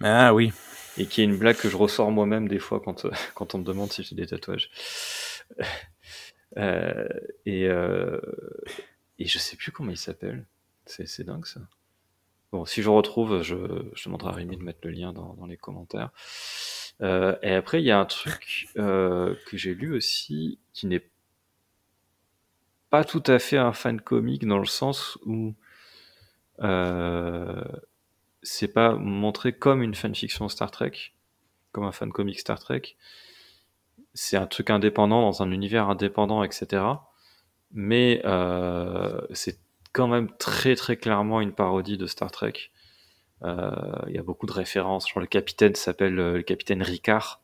[0.00, 0.52] Ah oui.
[0.98, 3.58] Et qui est une blague que je ressors moi-même des fois quand, euh, quand on
[3.58, 4.70] me demande si j'ai des tatouages.
[6.56, 7.06] Euh,
[7.44, 8.20] et, euh,
[9.18, 10.46] et je sais plus comment il s'appelle.
[10.86, 11.60] C'est, dingue ça.
[12.50, 13.56] Bon, si je retrouve, je,
[13.94, 16.10] je demanderai à Rémi de mettre le lien dans, dans les commentaires.
[17.02, 21.08] Euh, et après, il y a un truc euh, que j'ai lu aussi qui n'est
[22.90, 25.54] pas tout à fait un fan comique dans le sens où
[26.60, 27.62] euh,
[28.48, 30.92] c'est pas montré comme une fanfiction Star Trek,
[31.72, 32.96] comme un fan comic Star Trek,
[34.14, 36.82] c'est un truc indépendant dans un univers indépendant, etc.
[37.72, 39.58] Mais euh, c'est
[39.92, 42.54] quand même très très clairement une parodie de Star Trek.
[43.44, 43.70] Euh,
[44.08, 45.08] Il y a beaucoup de références.
[45.08, 47.42] Genre le capitaine s'appelle euh, le capitaine Ricard.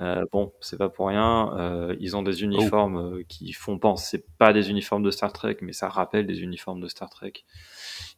[0.00, 1.52] Euh, bon, c'est pas pour rien.
[1.58, 5.56] Euh, ils ont des uniformes euh, qui font penser, pas des uniformes de Star Trek,
[5.60, 7.32] mais ça rappelle des uniformes de Star Trek,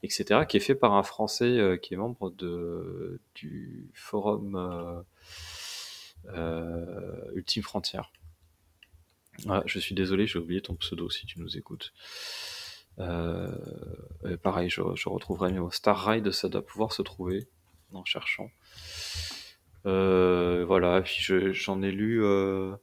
[0.02, 0.44] etc.
[0.46, 5.02] Qui est fait par un Français euh, qui est membre de du forum euh,
[6.34, 8.12] euh, Ultime Frontière.
[9.46, 11.94] Ouais, je suis désolé, j'ai oublié ton pseudo si tu nous écoutes.
[12.98, 13.56] Euh,
[14.42, 15.70] pareil, je, je retrouverai mes mots.
[15.70, 17.48] Star Ride, ça doit pouvoir se trouver
[17.92, 18.50] en cherchant.
[19.86, 22.22] Euh, voilà, puis je- j'en ai lu.
[22.24, 22.74] euh,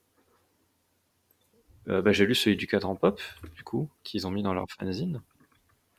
[1.88, 3.22] euh, bah, j'ai lu celui du cadran pop,
[3.56, 5.22] du coup, qu'ils ont mis dans leur fanzine,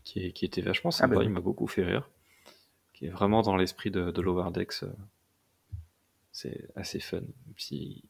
[0.05, 1.27] qui, est- qui était vachement sympa, bah oui.
[1.27, 2.09] il m'a beaucoup fait rire,
[2.95, 4.85] qui est vraiment dans l'esprit de, de Lower Decks.
[4.85, 4.89] euh,
[6.33, 8.03] C'est assez fun, même si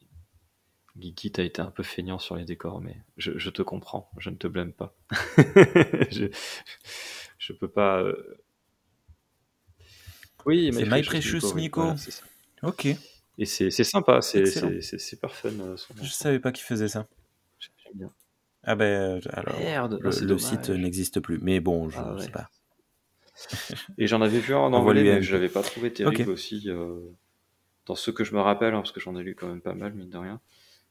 [0.98, 4.30] Geeky, t'as été un peu feignant sur les décors, mais je, je te comprends, je
[4.30, 4.94] ne te blâme pas.
[6.10, 6.28] je,
[7.38, 8.00] je peux pas.
[8.02, 8.38] euh,
[10.44, 11.82] Oui, C'est My Precious Nico.
[11.82, 12.24] voilà, c'est ça.
[12.62, 12.86] Ok.
[13.38, 14.68] Et c'est c'est sympa, c'est Excellent.
[14.70, 15.50] c'est- c'est super fun.
[15.60, 17.06] euh, son Je savais pas qu'il faisait ça.
[17.84, 18.10] J'aime bien.
[18.64, 21.38] Ah ben alors Merde, le, le site n'existe plus.
[21.42, 22.32] Mais bon, je Ah sais ouais.
[22.32, 22.50] pas.
[23.98, 26.34] Et j'en avais vu un en anglais, mais je l'avais pas trouvé terrible Ok.
[26.34, 26.64] aussi.
[26.68, 27.00] euh,
[27.86, 29.74] dans ceux que je me rappelle, hein, parce que j'en ai lu quand même pas
[29.74, 30.40] mal, mine de rien.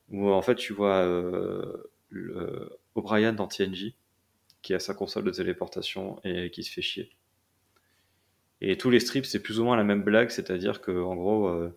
[0.10, 3.96] Où en fait, tu vois euh, le O'Brien dans TNG,
[4.64, 7.12] qui a sa console de téléportation et qui se fait chier.
[8.61, 11.48] Et tous les strips, c'est plus ou moins la même blague, c'est-à-dire que en gros,
[11.48, 11.69] euh,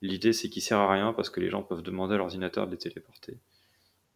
[0.00, 2.72] l'idée c'est qu'il sert à rien parce que les gens peuvent demander à l'ordinateur de
[2.72, 3.38] les téléporter.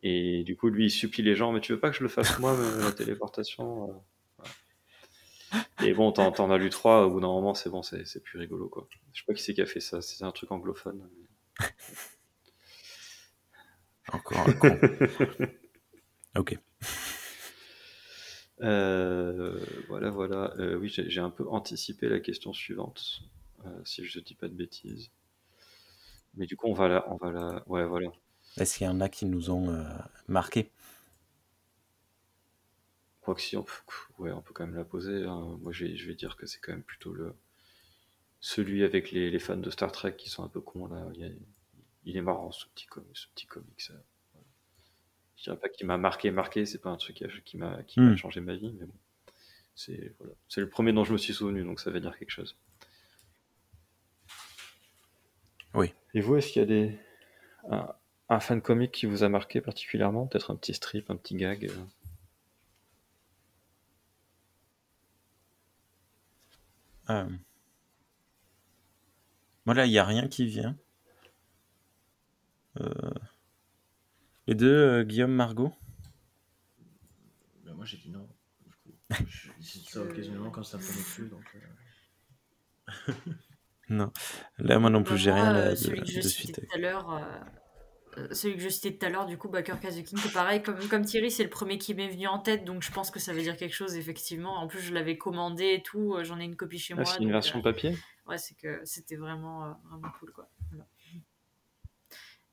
[0.02, 2.08] Et du coup, lui, il supplie les gens, mais tu veux pas que je le
[2.08, 3.94] fasse moi, la téléportation euh?
[5.82, 8.38] Et bon, t'en, as lu trois, au bout d'un moment, c'est bon, c'est, c'est plus
[8.38, 8.86] rigolo, quoi.
[9.12, 11.08] Je sais pas qui c'est qui a fait ça, c'est un truc anglophone.
[14.12, 14.78] Encore un con.
[16.36, 16.58] ok.
[18.62, 19.58] Euh,
[19.88, 20.54] voilà, voilà.
[20.58, 23.22] Euh, oui, j'ai, un peu anticipé la question suivante,
[23.66, 25.10] euh, si je dis pas de bêtises.
[26.34, 28.10] Mais du coup, on va la, on va la, ouais, voilà.
[28.56, 29.82] Est-ce qu'il y en a qui nous ont euh,
[30.28, 30.70] marqué
[33.22, 33.72] Quoi que si, on peut,
[34.18, 35.24] ouais, on peut quand même la poser.
[35.24, 35.56] hein.
[35.62, 37.34] Moi, je vais, je vais dire que c'est quand même plutôt le
[38.40, 41.08] celui avec les, les fans de Star Trek qui sont un peu cons là.
[41.14, 41.30] Il, y a-
[42.04, 43.80] il est marrant ce petit, com- ce petit comic.
[43.80, 43.94] Ça.
[45.40, 46.66] Je dirais pas qu'il m'a marqué, marqué.
[46.66, 48.16] C'est pas un truc qui, m'a qui m'a Hmm.
[48.16, 48.92] changé ma vie, mais bon.
[49.74, 50.34] C'est voilà.
[50.48, 52.58] C'est le premier dont je me suis souvenu, donc ça veut dire quelque chose.
[55.72, 55.94] Oui.
[56.12, 56.98] Et vous, est-ce qu'il y a des
[57.70, 57.88] un,
[58.28, 60.26] un fan comic qui vous a marqué particulièrement?
[60.26, 61.74] Peut-être un petit strip, un petit gag euh?
[67.10, 67.28] Euh,
[69.64, 70.76] Moi là, il n'y a rien qui vient.
[72.80, 72.90] Euh,
[74.50, 75.72] Les deux, euh, Guillaume, Margot?
[77.64, 78.28] Ben, moi j'ai dit non.
[78.66, 78.98] Du coup,
[79.28, 81.28] je dis ça occasionnellement quand ça me plaît plus.
[81.28, 81.56] Donc,
[82.88, 83.12] euh,
[83.90, 84.10] Non.
[84.58, 86.56] Là, moi non plus, j'ai rien euh, là, de, celui que je de suite.
[86.56, 87.24] tout à l'heure,
[88.32, 91.04] celui que je citais tout à l'heure, du coup, Baker Kazukin, que pareil, comme, comme
[91.04, 93.42] Thierry, c'est le premier qui m'est venu en tête, donc je pense que ça veut
[93.42, 94.56] dire quelque chose, effectivement.
[94.56, 97.04] En plus, je l'avais commandé et tout, j'en ai une copie chez Ah, moi.
[97.04, 97.96] c'est une donc, version euh, papier?
[98.26, 100.50] ouais, c'est que c'était vraiment, euh, vraiment cool, quoi.
[100.70, 100.86] Voilà.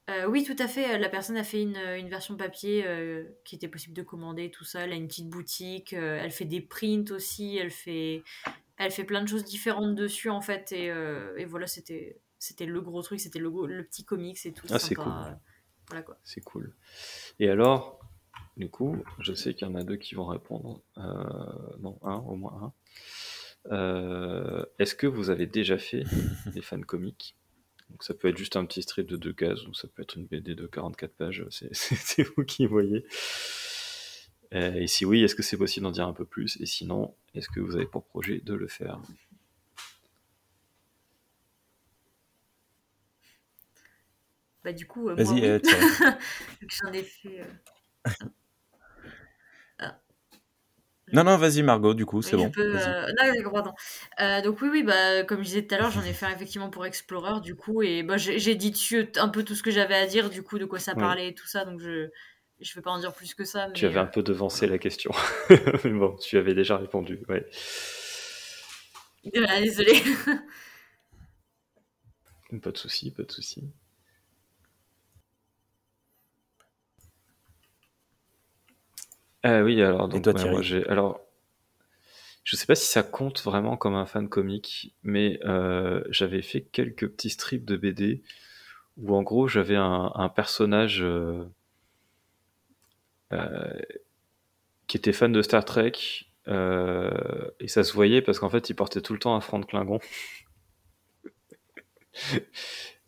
[0.09, 0.97] Euh, oui, tout à fait.
[0.97, 4.63] La personne a fait une, une version papier euh, qui était possible de commander, tout
[4.63, 4.81] ça.
[4.81, 5.91] Elle a une petite boutique.
[5.93, 7.57] euh, elle fait des prints aussi.
[7.57, 8.23] Elle fait,
[8.77, 10.71] elle fait plein de choses différentes dessus, en fait.
[10.71, 13.19] Et, euh, et voilà, c'était, c'était le gros truc.
[13.19, 14.65] C'était le, gros- le petit comics et tout.
[14.69, 15.03] Ah, c'est sympa.
[15.03, 15.37] cool.
[15.89, 16.17] Voilà quoi.
[16.23, 16.73] C'est cool.
[17.39, 17.99] Et alors,
[18.55, 20.81] du coup, je sais qu'il y en a deux qui vont répondre.
[20.97, 21.03] Euh,
[21.79, 22.73] non, un, au moins
[23.69, 23.73] un.
[23.75, 26.03] Euh, Est-ce que vous avez déjà fait
[26.45, 27.35] des fans comiques?
[27.89, 30.15] Donc ça peut être juste un petit strip de deux cases ou ça peut être
[30.17, 31.45] une BD de 44 pages.
[31.51, 33.05] C'est- C'est vous qui voyez.
[34.53, 36.57] Euh, et si oui, est-ce que c'est possible d'en dire un peu plus?
[36.61, 38.99] Et sinon, est-ce que vous avez pour projet de le faire?
[44.63, 45.45] Bah, du coup, euh, moi, Vas-y, oui.
[45.47, 45.59] euh,
[46.67, 47.41] J'en ai fait.
[51.09, 52.49] Euh, Non, non, vas-y, Margot, du coup, c'est bon.
[52.49, 53.73] peux, euh, non, d'accord, pardon.
[54.19, 56.31] Euh, donc oui, oui, bah, comme je disais tout à l'heure, j'en ai fait un
[56.31, 59.71] effectivement pour Explorer, du coup, et bah, j'ai dit dessus un peu tout ce que
[59.71, 60.99] j'avais à dire, du coup, de quoi ça Oui.
[60.99, 62.09] parlait et tout ça, donc je
[62.59, 63.67] je vais pas en dire plus que ça.
[63.67, 65.11] Mais, Tu avais un euh, peu devancé la question.
[65.83, 67.19] Mais bon, tu avais déjà répondu.
[67.29, 67.45] Ouais.
[69.35, 69.93] voilà, désolé.
[72.61, 73.71] Pas de souci, pas de souci.
[79.49, 81.21] Ah oui, alors donc toi, ouais, Thierry moi j'ai alors
[82.43, 86.61] je sais pas si ça compte vraiment comme un fan comique, mais euh, j'avais fait
[86.61, 88.23] quelques petits strips de BD
[88.97, 91.45] où en gros j'avais un, un personnage euh,
[93.31, 93.71] euh,
[94.87, 95.93] qui était fan de Star Trek
[96.49, 99.59] euh, et ça se voyait parce qu'en fait il portait tout le temps un front
[99.59, 99.99] de Klingon.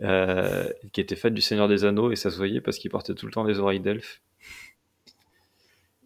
[0.02, 3.14] Euh, qui était fan du Seigneur des Anneaux et ça se voyait parce qu'il portait
[3.16, 4.22] tout le temps les oreilles d'elfe.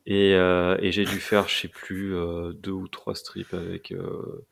[0.05, 3.91] Et, euh, et j'ai dû faire, je sais plus, euh, deux ou trois strips avec.
[3.91, 4.45] euh,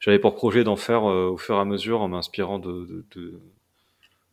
[0.00, 3.06] J'avais pour projet d'en faire euh, au fur et à mesure en m'inspirant de, de,
[3.16, 3.40] de,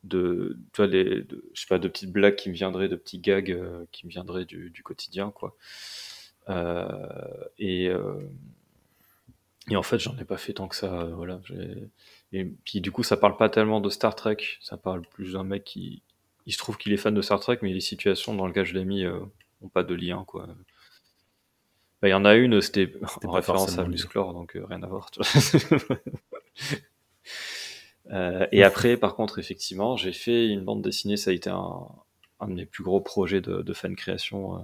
[0.04, 2.96] de, tu vois, les, de- je sais pas, de petites blagues qui me viendraient, de
[2.98, 5.56] petits gags euh, qui me viendraient du, du quotidien, quoi.
[6.50, 6.88] Euh,
[7.60, 8.20] et, euh,
[9.70, 11.40] et en fait, j'en ai pas fait tant que ça, euh, voilà.
[12.34, 15.44] Et puis du coup, ça parle pas tellement de Star Trek, ça parle plus d'un
[15.44, 16.02] mec qui,
[16.46, 18.74] il se trouve qu'il est fan de Star Trek, mais les situations dans lesquelles je
[18.74, 19.20] l'ai mis euh,
[19.70, 20.48] pas de lien, quoi.
[22.02, 22.92] Bah, Il y en a une, c'était
[23.28, 23.84] en référence à.
[23.92, 25.10] Musclor, donc euh, rien à voir.
[28.12, 31.88] Euh, et après, par contre, effectivement, j'ai fait une bande dessinée, ça a été un,
[32.40, 34.58] un de mes plus gros projets de, de fan création.
[34.60, 34.64] euh,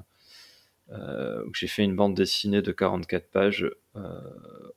[0.92, 3.70] euh, où j'ai fait une bande dessinée de 44 pages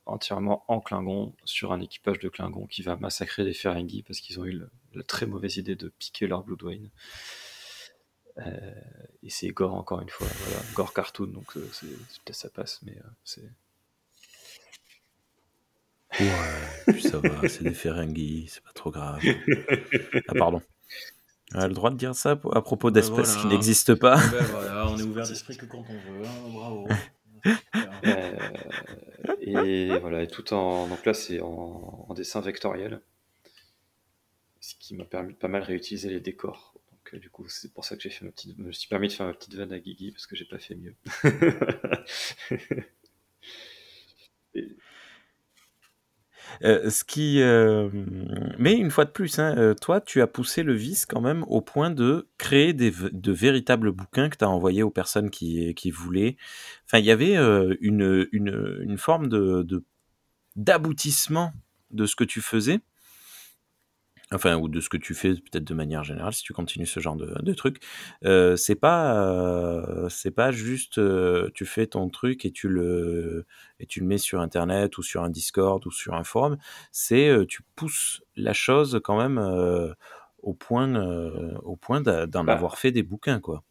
[0.05, 4.39] entièrement en Klingon sur un équipage de Klingon qui va massacrer les Ferengi parce qu'ils
[4.39, 6.89] ont eu le- la très mauvaise idée de piquer leur Bloodwine.
[8.39, 8.71] Euh,
[9.21, 12.93] et c'est gore encore une fois, voilà, gore cartoon, donc euh, peut-être ça passe, mais
[12.97, 13.43] euh, c'est
[16.19, 19.21] Ouais, puis ça va, c'est des Ferengi, c'est pas trop grave.
[20.29, 20.61] Ah, pardon.
[21.53, 23.41] On a le droit de dire ça à propos d'espèces voilà.
[23.41, 24.15] qui n'existent pas.
[24.31, 26.25] Ben voilà, on est ouvert d'esprit que quand on veut.
[26.25, 26.87] hein, bravo.
[28.05, 28.37] Euh,
[29.41, 30.87] et voilà, et tout en.
[30.87, 33.01] Donc là, c'est en, en dessin vectoriel.
[34.61, 36.72] Ce qui m'a permis de pas mal réutiliser les décors.
[37.19, 38.55] Du coup, c'est pour ça que j'ai fait ma petite.
[38.57, 40.59] Je me suis permis de faire ma petite vanne à Guigui parce que j'ai pas
[40.59, 40.95] fait mieux.
[46.63, 47.89] Euh, ce qui, euh,
[48.59, 51.43] mais une fois de plus, hein, euh, toi, tu as poussé le vice quand même
[51.47, 55.73] au point de créer des, de véritables bouquins que tu as envoyés aux personnes qui,
[55.75, 56.37] qui voulaient.
[56.85, 59.65] Enfin, il y avait une, une, une forme de-
[60.55, 61.53] d'aboutissement
[61.91, 62.79] de ce que tu faisais.
[64.31, 66.99] Enfin, ou de ce que tu fais peut-être de manière générale, si tu continues ce
[66.99, 67.83] genre de, de truc.
[68.25, 73.45] Euh, c'est pas, euh, c'est pas juste euh, tu fais ton truc et tu le
[73.79, 76.57] et tu le mets sur internet ou sur un Discord ou sur un forum.
[76.91, 79.37] C'est tu pousses la chose quand même
[80.41, 80.93] au point
[81.63, 82.53] au point d'en Bah.
[82.53, 83.63] avoir fait des bouquins quoi.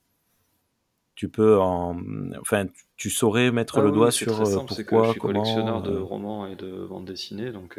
[1.15, 1.97] Tu peux en,
[2.41, 5.11] enfin, tu- tu saurais mettre Ah le oui, doigt sur simple, c'est que je pourquoi,
[5.11, 5.33] suis comment.
[5.33, 7.79] collectionneur de romans et de bandes dessinées, donc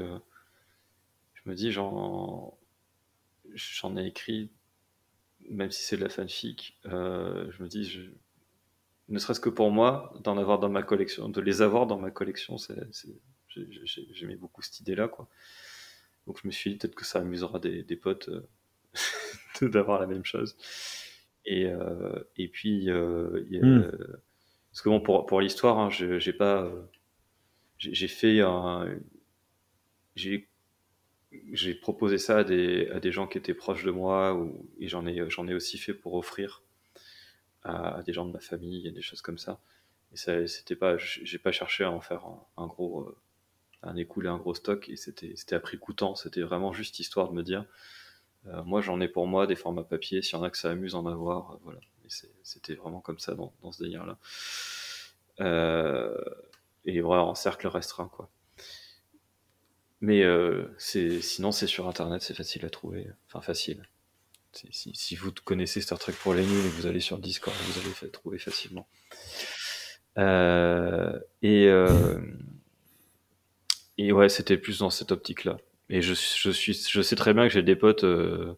[1.33, 2.53] je me dis, j'en,
[3.55, 4.51] j'en ai écrit,
[5.49, 8.11] même si c'est de la fanfic, euh, je me dis, je-
[9.09, 12.11] ne serait-ce que pour moi, d'en avoir dans ma collection, de les avoir dans ma
[12.11, 12.57] collection,
[14.13, 15.27] j'aimais beaucoup cette idée-là, quoi.
[16.27, 18.47] Donc je me suis dit peut-être que ça amusera des, des potes euh,
[19.61, 20.55] d'avoir la même chose.
[21.45, 23.93] Et, euh, et puis, euh, il y a- Hmm.
[24.71, 26.83] parce que bon, pour, pour l'histoire, hein, j'ai pas, euh,
[27.77, 28.87] j'ai j'ai fait un,
[30.15, 30.49] j'ai
[31.51, 34.39] j'ai proposé ça à des, à des gens qui étaient proches de moi,
[34.79, 36.63] et j'en ai, j'en ai aussi fait pour offrir
[37.63, 39.59] à, des gens de ma famille et des choses comme ça.
[40.13, 43.17] Et ça, c'était pas, j'ai pas cherché à en faire un, un gros, euh,
[43.81, 46.15] à en écouler un gros stock, et c'était, c'était à prix coûtant.
[46.15, 47.65] C'était vraiment juste histoire de me dire,
[48.47, 50.71] euh, moi j'en ai pour moi des formats papier, s'il y en a que ça
[50.71, 51.79] amuse d'en avoir, euh, voilà.
[52.43, 54.19] C'était vraiment comme ça dans, dans ce délire-là.
[56.85, 58.29] Et voilà, en cercle restreint, quoi.
[60.03, 63.07] Mais euh, sinon, c'est sur Internet, c'est facile à trouver.
[63.27, 63.87] Enfin, facile.
[64.51, 67.55] Si, si vous connaissez Star Trek pour les nuls et que vous allez sur Discord,
[67.55, 68.85] vous allez fa- trouver facilement.
[70.17, 72.19] Euh, et, euh,
[73.97, 75.57] et ouais, c'était plus dans cette optique-là.
[75.89, 78.53] Et je, je, suis, je sais très bien que j'ai des potes euh,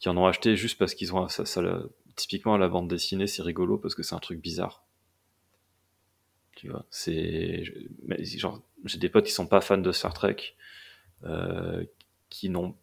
[0.00, 1.62] qui en ont acheté juste parce qu'ils ont ça, ça,
[2.16, 4.84] typiquement la bande dessinée, c'est rigolo parce que c'est un truc bizarre.
[6.56, 7.64] Tu vois, c'est
[8.36, 10.36] genre j'ai des potes qui sont pas fans de Star Trek,
[11.24, 11.84] euh,
[12.30, 12.76] qui n'ont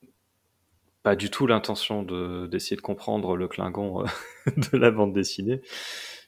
[1.03, 4.07] pas du tout l'intention de d'essayer de comprendre le Klingon euh,
[4.71, 5.61] de la bande dessinée,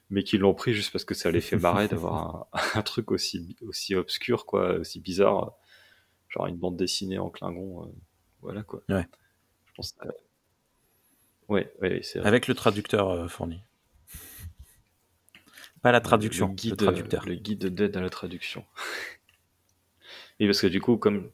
[0.09, 3.11] mais qui l'ont pris juste parce que ça les fait marrer d'avoir un, un truc
[3.11, 5.53] aussi aussi obscur quoi, aussi bizarre,
[6.29, 7.91] genre une bande dessinée en Klingon, euh,
[8.41, 8.81] voilà quoi.
[8.89, 9.07] Ouais.
[9.65, 9.91] Je pense.
[9.93, 10.07] que-
[11.49, 12.27] Ouais, ouais, c'est vrai.
[12.27, 13.61] Avec le traducteur euh, fourni.
[15.81, 17.25] Pas la traduction, le le, guide, traducteur.
[17.25, 18.65] le guide d'aide à la traduction.
[20.39, 21.29] Et parce que du coup, comme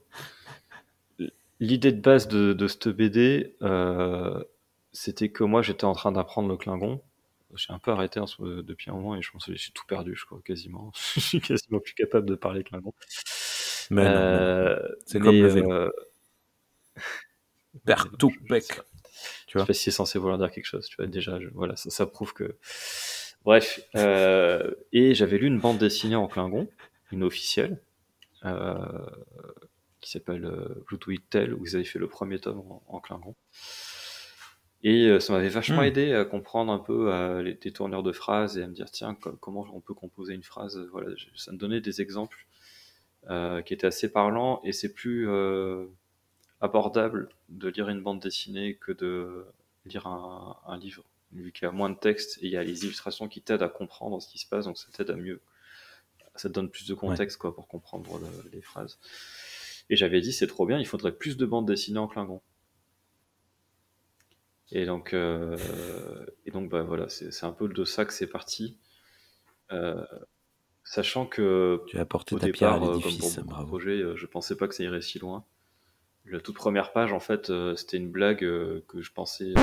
[1.59, 4.43] l'idée de base de, de cette BD, euh,
[4.91, 7.01] c'était que moi j'étais en train d'apprendre le Klingon.
[7.55, 9.85] J'ai un peu arrêté en ce- depuis un moment et je pense que j'ai tout
[9.87, 10.91] perdu, je crois, quasiment.
[11.15, 12.93] je suis quasiment plus capable de parler Klingon.
[13.91, 14.03] Mais.
[14.05, 15.71] Euh, C'est comme le vélo.
[15.71, 15.91] euh.
[19.47, 20.87] Tu vois Je sais pas si c'est censé vouloir dire quelque chose.
[20.87, 22.57] Tu vois, déjà, je- voilà, ça, ça prouve que.
[23.45, 23.81] Bref.
[23.95, 26.67] euh, et j'avais lu une bande dessinée en Klingon,
[27.11, 27.81] une officielle,
[30.01, 32.99] qui s'appelle euh, Blue Tweet Tell, où ils avaient fait le premier tome en, en
[32.99, 33.35] Klingon.
[34.83, 35.83] Et euh, ça m'avait vachement Hmm.
[35.83, 39.15] aidé à comprendre un peu euh, les détourneurs de phrases et à me dire, tiens,
[39.15, 40.77] co- comment on peut composer une phrase.
[40.77, 42.45] euh, Voilà, ça me donnait des exemples
[43.29, 45.85] euh, qui étaient assez parlants et c'est plus euh,
[46.61, 49.45] abordable de lire une bande dessinée que de
[49.85, 52.63] lire un, un livre, vu qu'il y a moins de texte et il y a
[52.63, 55.41] les illustrations qui t'aident à comprendre ce qui se passe, donc ça t'aide à mieux.
[56.35, 58.97] Ça te donne plus de contexte quoi, pour comprendre le- les phrases.
[59.89, 62.41] Et j'avais dit, c'est trop bien, il faudrait plus de bandes dessinées en Klingon.
[64.71, 65.57] Et donc, euh,
[66.45, 68.77] et donc bah, voilà, c'est un peu de ça que c'est parti.
[69.71, 70.03] Euh,
[70.83, 73.67] sachant que Tu as apporté au ta pierre à départ, euh, l'édifice, bravo.
[73.67, 75.45] projets, euh, je pensais pas que ça irait si loin.
[76.25, 79.53] La toute première page, en fait, euh, c'était une blague euh, que je pensais.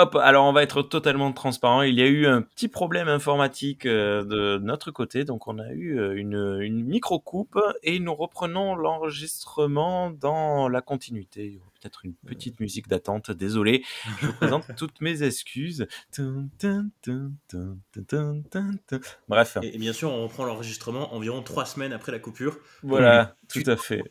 [0.00, 1.82] Hop, alors on va être totalement transparent.
[1.82, 5.72] Il y a eu un petit problème informatique euh, de notre côté, donc on a
[5.72, 11.60] eu euh, une, une micro-coupe et nous reprenons l'enregistrement dans la continuité.
[11.80, 13.82] Peut-être une petite musique d'attente, désolé.
[14.20, 15.86] Je vous présente toutes mes excuses.
[16.12, 19.00] Tum, tum, tum, tum, tum, tum, tum, tum.
[19.28, 22.58] Bref, Et, et bien sûr, on reprend l'enregistrement environ trois semaines après la coupure.
[22.82, 24.02] voilà, tout à fait.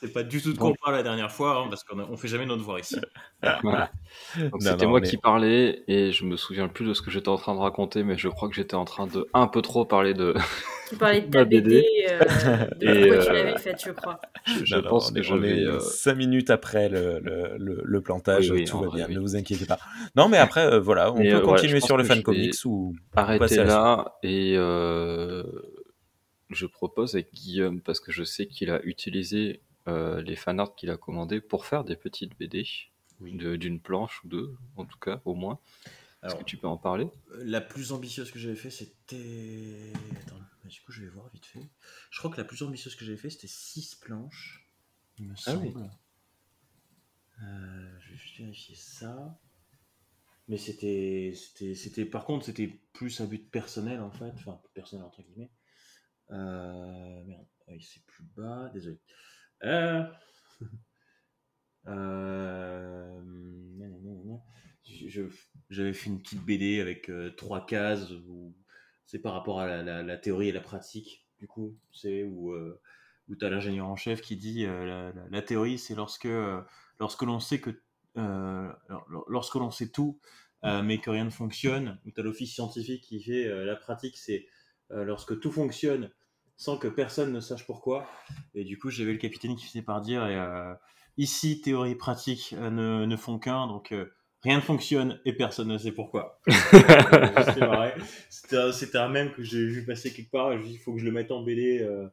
[0.00, 2.16] C'est pas du tout de quoi on parle la dernière fois, hein, parce qu'on on
[2.16, 2.96] fait jamais notre voix ici.
[3.62, 3.92] Voilà.
[4.58, 7.36] C'était moi mais- qui parlais et je me souviens plus de ce que j'étais en
[7.36, 10.12] train de raconter, mais je crois que j'étais en train de un peu trop parler
[10.14, 10.34] de.
[10.92, 11.60] Tu parlais de ta BD.
[11.62, 12.18] BD, euh,
[12.80, 14.20] de Et, pourquoi tu euh, l'avais faite, je crois.
[14.46, 15.60] Je, je Non, non, pense que est, je on vais.
[15.62, 18.96] est euh, cinq minutes après le, le, le, le plantage, Oui, oui, tout en va
[18.96, 19.14] bien, oui.
[19.14, 19.78] ne vous inquiétez pas.
[20.16, 23.56] Non, mais après, euh, voilà, on peut euh, continuer sur le fan comics ou arrêter
[23.64, 25.42] là et euh,
[26.50, 30.90] je propose avec Guillaume parce que je sais qu'il a utilisé euh, les fanarts qu'il
[30.90, 32.64] a commandés pour faire des petites BD
[33.20, 33.32] Oui.
[33.34, 35.58] d'une planche ou deux en tout cas au moins.
[36.24, 37.08] Est-ce que tu peux en parler?
[37.38, 39.16] la plus ambitieuse que j'avais fait, c'était.
[40.24, 41.70] Attends, bah, du coup, je vais voir vite fait.
[42.10, 44.68] Je crois que la plus ambitieuse que j'avais fait, c'était 6 planches,
[45.18, 45.72] il me Ah semble.
[45.74, 45.90] oui.
[47.42, 49.38] Euh, je vais juste vérifier ça.
[50.48, 55.04] Mais c'était, c'était, c'était, par contre, c'était plus un but personnel en fait, enfin personnel
[55.04, 55.50] entre guillemets.
[56.32, 59.00] Euh, merde, oui, c'est plus bas, désolé.
[59.64, 60.04] Euh...
[61.88, 63.20] euh...
[63.24, 64.42] non, non, non, non.
[64.84, 65.22] Je- je-
[65.70, 68.54] J'avais fait une petite BD avec euh, trois cases où
[69.12, 72.52] c'est par rapport à la, la- la théorie et la pratique, du coup, c'est où,
[72.52, 72.80] euh,
[73.28, 76.62] où tu as l'ingénieur en chef qui dit euh, la, théorie, c'est lorsque, euh,
[76.98, 77.78] lorsque l'on sait que
[78.14, 80.18] lor- lorsque l'on sait tout,
[80.64, 84.16] euh, mais que rien ne fonctionne, ou tu as l'office scientifique qui fait la pratique,
[84.16, 84.46] c'est
[84.88, 86.10] lorsque tout fonctionne
[86.56, 88.08] sans que personne ne sache pourquoi.
[88.54, 90.38] Et du coup, j'avais le capitaine qui finissait par dire et,
[91.18, 93.94] ici, théorie et pratique ne, ne font qu'un, donc
[94.42, 96.40] rien ne fonctionne et personne ne sait pourquoi.
[96.48, 97.90] C'était marrant.
[98.30, 98.56] C'était
[98.98, 100.52] un- un mème que j'ai vu passer quelque part.
[100.52, 101.80] et Je me dis, il faut que je le mette en BD.
[101.80, 102.08] euh,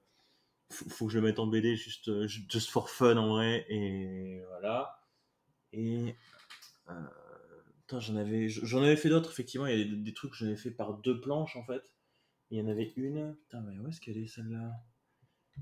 [0.72, 3.66] faut, faut que je le mette en BD juste, euh, just for fun en vrai.
[3.70, 5.00] Et voilà.
[5.74, 6.16] Et
[6.90, 6.94] euh,
[8.00, 9.66] j'en avais, j'en avais fait d'autres effectivement.
[9.68, 11.82] Il y a des, des trucs que j'en avais fait par deux planches en fait.
[12.52, 13.36] Il y en avait une.
[13.44, 14.72] Putain, mais où est-ce qu'elle est celle-là?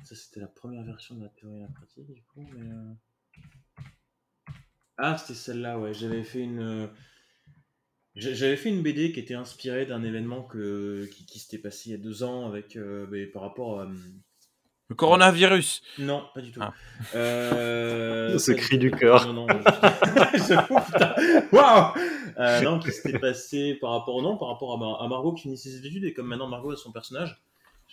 [0.03, 2.47] Ça c'était la première version de la théorie et la pratique du coup.
[2.53, 2.93] Mais euh,
[4.97, 5.93] ah, c'était celle-là, ouais.
[5.93, 6.59] J'avais fait une.
[6.61, 6.87] euh,
[8.15, 11.89] j'a- J'avais fait une BD qui était inspirée d'un événement que, qui, qui s'était passé
[11.89, 13.87] il y a deux ans avec, euh, ben, par rapport à.
[14.89, 15.81] Le coronavirus.
[15.99, 16.61] Non, pas du tout.
[16.63, 16.73] Ah.
[17.13, 19.25] Euh, Ce cri du cœur.
[19.33, 20.53] Non, non, je-.
[21.55, 25.43] Waouh Non, qui s'était passé par rapport, non, par rapport à, Mar- à Margot qui
[25.43, 27.41] finit ses études et comme maintenant Margot a son personnage,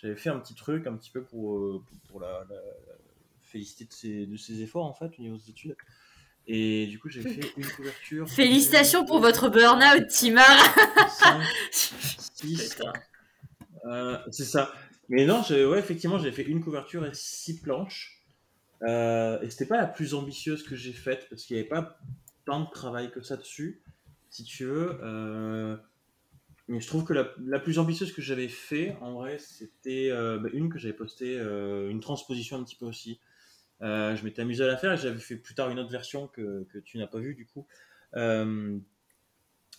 [0.01, 2.93] j'avais fait un petit truc un petit peu pour, pour, pour la, la- la
[3.41, 5.75] féliciter de ses, de ses efforts en fait au niveau des études.
[6.47, 8.29] Et du coup, j'ai fait une couverture.
[8.29, 10.45] Félicitations pour votre burn-out, Timar.
[11.09, 11.41] 5,
[11.71, 12.79] 6.
[13.87, 14.73] Euh, c'est ça.
[15.09, 18.23] Mais non, ouais, effectivement, j'ai fait une couverture et six planches.
[18.83, 21.99] Euh, et c'était pas la plus ambitieuse que j'ai faite parce qu'il n'y avait pas
[22.45, 23.81] tant de travail que ça dessus,
[24.29, 24.99] si tu veux.
[25.03, 25.77] Euh,
[26.67, 30.39] mais je trouve que la, la plus ambitieuse que j'avais fait, en vrai, c'était euh,
[30.39, 33.19] bah, une que j'avais postée, une transposition un petit peu aussi.
[33.81, 36.27] Euh, je m'étais amusé à la faire et j'avais fait plus tard une autre version
[36.27, 37.67] que, que tu n'as pas vue du coup.
[38.15, 38.77] Euh,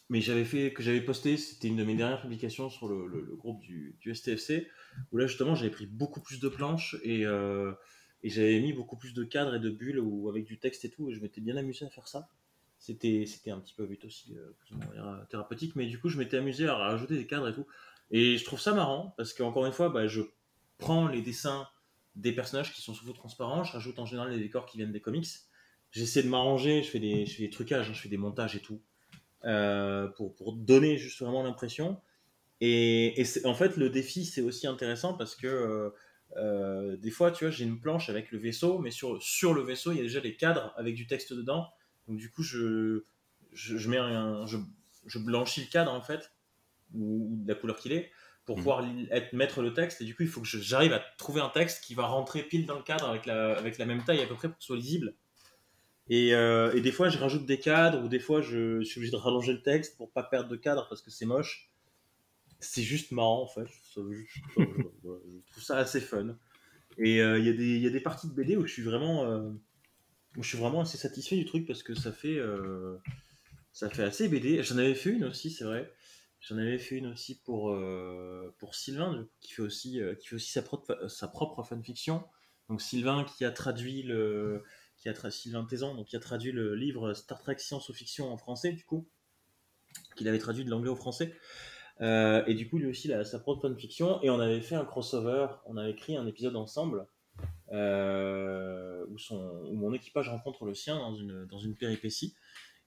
[0.09, 3.61] mais j'avais fait que j'avais posté, c'était une de mes dernières publications sur le, groupe
[3.61, 4.69] du, du STFC,
[5.11, 7.73] où là justement j'avais pris beaucoup plus de planches et, euh,
[8.23, 10.91] et j'avais mis beaucoup plus de cadres et de bulles ou avec du texte et
[10.91, 12.29] tout, et je m'étais bien amusé à faire ça.
[12.79, 14.77] c'était c'était un petit peu but aussi plus
[15.29, 17.67] thérapeutique mais du coup je m'étais amusé à rajouter des cadres et tout
[18.13, 20.23] et je trouve ça marrant parce qu'encore une fois bah, je
[20.79, 21.67] prends les dessins
[22.17, 23.63] des personnages qui sont sous transparents.
[23.65, 25.29] Je rajoute en général les décors qui viennent des comics.
[25.93, 28.83] J'essaie de m'arranger je fais des trucages hein, je fais des montages et tout
[29.45, 32.01] euh, pour, pour donner juste vraiment l'impression.
[32.61, 35.91] Et, en fait le défi c'est aussi intéressant parce que euh,
[36.37, 39.63] euh, des fois tu vois j'ai une planche avec le vaisseau mais sur sur le
[39.63, 41.71] vaisseau il y a déjà les cadres avec du texte dedans.
[42.09, 43.05] Donc du coup, je,
[43.53, 44.59] je, mets un, je,
[45.07, 46.33] je, blanchis le cadre en fait,
[46.95, 48.11] ou, ou de la couleur qu'il est,
[48.47, 48.61] pour mmh.
[48.61, 50.01] pouvoir être, mettre le texte.
[50.01, 52.65] Et du coup, il faut que j'arrive à trouver un texte qui va rentrer pile
[52.65, 54.69] dans le cadre avec la, avec la même taille à peu près pour que ce
[54.69, 55.15] soit lisible.
[56.09, 59.01] Et, euh, et des fois, je rajoute des cadres, ou des fois, je, je, suis
[59.01, 61.73] obligé de rallonger le texte pour pas perdre de cadre parce que c'est moche.
[62.61, 63.67] C'est juste marrant en fait.
[63.95, 66.37] Je, je, je, trouve ça assez fun.
[66.97, 69.25] Et euh, il y, y, a des parties de BD où je suis vraiment.
[69.25, 69.51] Euh,
[70.41, 72.39] je suis vraiment assez satisfait du truc parce que ça fait,
[73.73, 74.63] ça fait assez BD.
[74.63, 75.91] J'en avais fait une aussi, c'est vrai.
[76.49, 80.37] J'en avais fait une aussi pour, euh, pour Sylvain, qui fait aussi, euh, qui fait
[80.37, 82.25] aussi sa, propre, sa propre fanfiction.
[82.69, 84.63] Donc Sylvain qui a traduit le,
[84.97, 88.33] qui a Sylvain Tézan, donc qui a traduit le livre Star Trek Science ou Fiction
[88.33, 89.09] en français du coup,
[90.17, 91.35] qu'il avait traduit de l'anglais au français.
[92.01, 94.85] et du coup lui aussi il a sa propre fanfiction et on avait fait un
[94.85, 97.07] crossover, on avait écrit un épisode ensemble
[97.73, 102.35] euh, où, son, où, mon équipage rencontre le sien dans une, dans une péripétie.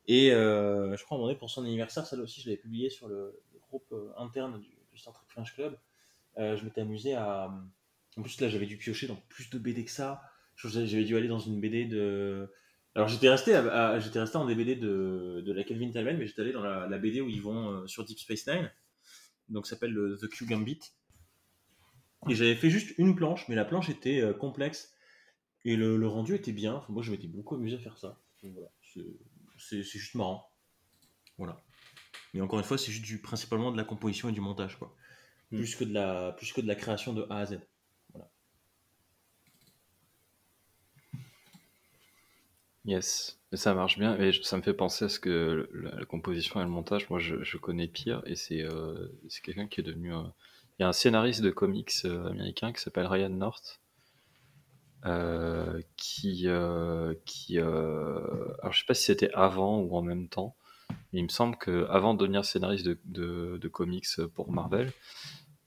[0.07, 2.61] Et euh, je crois à un moment donné, pour son anniversaire, celle aussi, je l'avais
[2.61, 5.77] publié sur le groupe euh, interne du, du, Star Trek French Club.
[6.37, 7.53] Euh, je m'étais amusé à.
[8.17, 10.21] En plus, là, j'avais dû piocher dans plus de BD que ça.
[10.55, 12.51] J'avais dû aller dans une BD de.
[12.95, 16.41] Alors, j'étais resté, à, j'étais resté en BD de, de la Kelvin Talman, mais j'étais
[16.41, 18.71] allé dans la, BD où ils vont euh, sur Deep Space Nine.
[19.47, 20.79] Donc, ça s'appelle The Q Gambit.
[22.27, 24.93] Et j'avais fait juste une planche, mais la planche était complexe.
[25.63, 26.83] Et le, rendu était bien.
[26.89, 28.19] Moi, je m'étais beaucoup amusé à faire ça.
[28.43, 28.69] Voilà.
[29.57, 30.51] C'est juste marrant.
[31.37, 31.61] Voilà.
[32.33, 34.95] Mais encore une fois, c'est juste du, principalement de la composition et du montage, quoi.
[35.51, 35.57] Mm.
[35.57, 37.59] Plus, que de la, plus que de la création de A à Z.
[38.13, 38.29] Voilà.
[42.85, 44.17] Yes, ça marche bien.
[44.19, 47.43] Et ça me fait penser à ce que la, composition et le montage, moi, je,
[47.43, 48.21] je connais pire.
[48.25, 49.07] Et c'est euh,
[49.43, 50.13] quelqu'un qui est devenu.
[50.13, 50.23] Euh,
[50.77, 53.81] il y a un scénariste de comics euh, américain qui s'appelle Ryan North,
[55.05, 58.19] euh, qui, euh, qui euh,
[58.61, 60.57] alors je sais pas si c'était avant ou en même temps,
[61.13, 64.91] il me semble que avant de devenir scénariste de, de, de comics pour Marvel,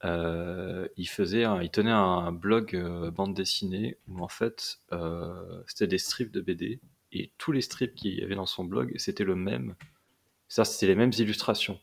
[0.04, 4.80] euh, il faisait, un, il tenait un blog euh, bande dessinée où en fait
[5.66, 6.80] c'était des strips de BD
[7.12, 9.76] et tous les strips qu'il y avait dans son blog c'était le même,
[10.48, 11.78] ça c'était les mêmes illustrations.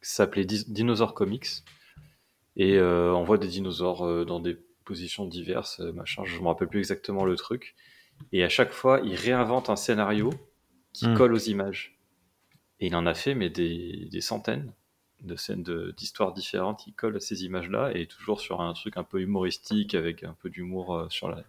[0.00, 1.64] Ça s'appelait Dinosaur Comics
[2.56, 6.48] et euh, on voit des dinosaures euh, dans des positions diverses, euh, machin, je me
[6.48, 7.74] rappelle plus exactement le truc.
[8.32, 10.30] Et à chaque fois, il réinvente un scénario
[10.94, 11.14] qui mmh.
[11.14, 11.95] colle aux images.
[12.80, 14.72] Et il en a fait, mais des, des centaines
[15.22, 15.64] de scènes
[15.96, 19.94] d'histoires différentes qui collent à ces images-là, et toujours sur un truc un peu humoristique,
[19.94, 21.42] avec un peu d'humour euh, sur, la,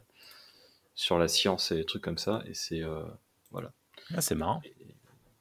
[0.95, 2.43] sur la science et des trucs comme ça.
[2.47, 2.81] Et c'est.
[2.81, 3.03] Euh,
[3.51, 3.73] voilà.
[4.13, 4.61] Ah, c'est marrant.
[4.63, 4.73] Et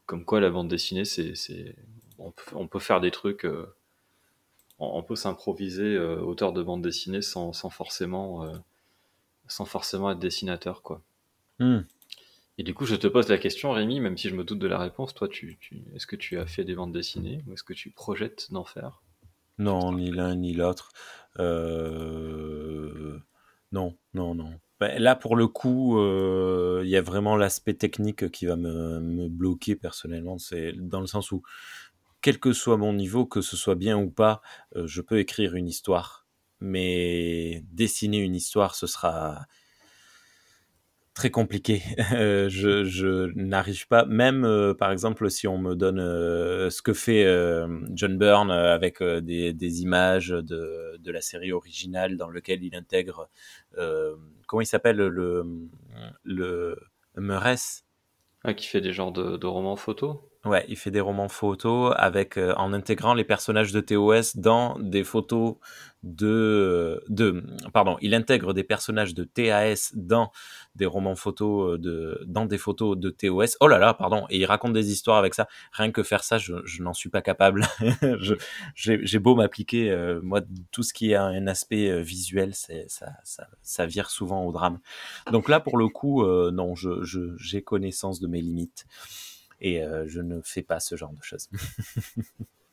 [0.06, 1.76] comme quoi, la bande dessinée, c'est.
[2.18, 3.44] On, on, peut faire des trucs.
[3.44, 3.66] Euh,
[4.78, 8.50] on peut s'improviser euh, auteur de bande dessinée sans, sans forcément
[9.48, 11.02] sans forcément être dessinateur quoi.
[11.58, 11.81] Mm.
[12.58, 14.66] Et du coup, je te pose la question, Rémi, même si je me doute de
[14.66, 17.64] la réponse, toi, tu, tu est-ce que tu as fait des bandes dessinées ou est-ce
[17.64, 19.02] que tu projettes d'en faire?
[19.58, 20.90] Non, ni l'un ni l'autre.
[21.38, 23.18] Euh...
[23.72, 24.58] Non, non, non.
[24.80, 29.00] Ben, là, pour le coup, il euh, y a vraiment l'aspect technique qui va me,
[29.00, 30.38] me bloquer personnellement.
[30.38, 31.42] C'est dans le sens où
[32.20, 34.40] quel que soit mon niveau, que ce soit bien ou pas,
[34.74, 36.26] euh, je peux écrire une histoire.
[36.60, 39.46] Mais dessiner une histoire, ce sera
[41.16, 41.82] très compliqué.
[42.12, 46.80] Euh, je, je n'arrive pas, même euh, par exemple si on me donne euh, ce
[46.80, 47.24] que fait
[47.94, 53.28] John Byrne avec des, des, images de, de, la série originale dans lequel il intègre,
[54.46, 55.44] comment il s'appelle le,
[56.24, 56.78] le
[57.16, 57.84] Meurès
[58.44, 60.18] ah, Qui fait des genres de, de romans photos?
[60.46, 64.78] Ouais, il fait des romans photos avec euh, en intégrant les personnages de TOS dans
[64.78, 65.56] des photos
[66.06, 70.30] de de pardon, il intègre des personnages de TAS dans
[70.76, 73.56] des romans photos euh, de dans des photos de TOS.
[73.60, 75.48] Oh là là, pardon, et il raconte des histoires avec ça.
[75.72, 77.66] Rien que faire ça, je, n'en suis pas capable.
[78.74, 82.74] J'ai beau m'appliquer, euh, moi tout ce qui a un aspect euh, visuel, ça,
[83.24, 84.78] ça ça vire souvent au drame.
[85.32, 88.86] Donc là pour le coup, non, j'ai connaissance de mes limites
[89.60, 91.48] et je ne fais pas ce genre de choses.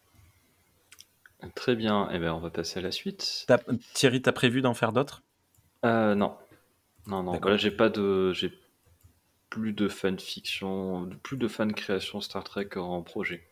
[1.55, 3.45] Très bien, et eh bien on va passer à la suite.
[3.49, 3.59] As,
[3.93, 5.23] Thierry, t'as prévu d'en faire d'autres?
[5.85, 6.37] Euh, Non,
[7.07, 7.39] non, non.
[7.39, 8.53] Là, j'ai pas de, j'ai
[9.49, 13.47] plus de fanfiction, plus de fan création Star Trek en projet.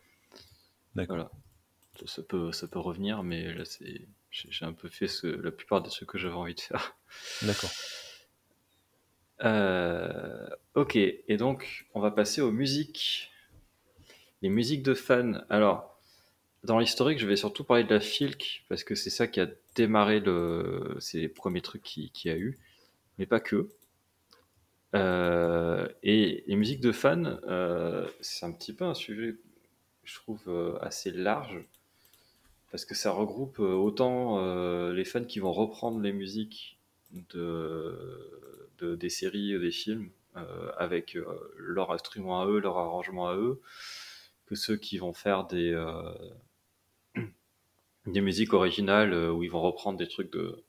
[0.95, 1.15] D'accord.
[1.17, 1.31] Voilà.
[1.99, 5.27] Ça, ça peut, ça peut revenir, mais là, c'est, j'ai j'ai un peu fait ce,
[5.27, 6.95] la plupart de ce que j'avais envie de faire.
[7.41, 7.71] D'accord.
[9.43, 13.31] Euh, ok, et donc on va passer aux musiques.
[14.41, 15.41] Les musiques de fans.
[15.49, 15.90] Alors,
[16.63, 19.47] dans l'historique, je vais surtout parler de la Filk, parce que c'est ça qui a
[19.75, 20.95] démarré le...
[20.99, 22.59] c'est les premiers trucs qu'il qui a eu,
[23.17, 23.69] mais pas que.
[24.93, 29.37] Euh, et les musiques de fans, euh, c'est un petit peu un sujet,
[30.03, 31.63] je trouve, euh, assez large,
[32.71, 36.77] parce que ça regroupe euh, autant euh, les fans qui vont reprendre les musiques
[37.33, 37.97] de,
[38.79, 40.09] de- des séries, des films,
[40.77, 41.17] avec
[41.57, 43.59] leur instrument à eux, leur arrangement à eux,
[44.45, 46.13] que ceux qui vont faire des, euh,
[48.05, 50.63] des musiques originales euh, où ils vont reprendre des trucs de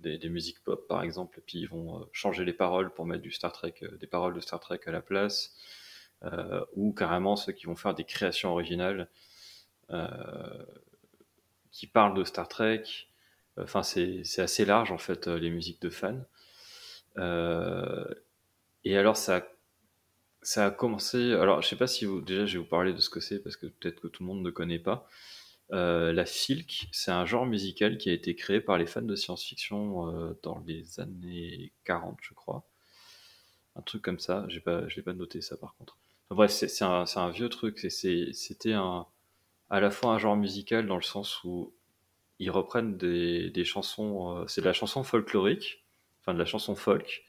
[0.00, 3.22] des, musiques pop par exemple, et puis ils vont euh, changer les paroles pour mettre
[3.22, 5.54] du Star Trek, euh, des paroles de Star Trek à la place,
[6.24, 9.08] euh, ou carrément ceux qui vont faire des créations originales
[9.90, 10.64] euh,
[11.70, 12.82] qui parlent de Star Trek.
[13.56, 16.24] Enfin, c'est assez large en fait les musiques de fans.
[17.18, 18.04] Euh,
[18.84, 19.46] et alors ça
[20.42, 21.32] ça a commencé.
[21.34, 22.20] Alors, je sais pas si vous.
[22.20, 24.26] Déjà, je vais vous parler de ce que c'est parce que peut-être que tout le
[24.26, 25.08] monde ne connaît pas.
[25.72, 29.16] Euh, la filk, c'est un genre musical qui a été créé par les fans de
[29.16, 32.64] science-fiction euh, dans les années 40, je crois.
[33.76, 34.44] Un truc comme ça.
[34.48, 34.56] Je
[34.96, 35.96] l'ai pas noté ça par contre.
[36.30, 37.78] Bref, c'est un, un vieux truc.
[37.90, 41.72] C'était à la fois un genre musical dans le sens où
[42.38, 44.36] ils reprennent des, des chansons.
[44.36, 45.84] euh, c'est de la chanson folklorique,
[46.20, 47.24] enfin de la chanson folk,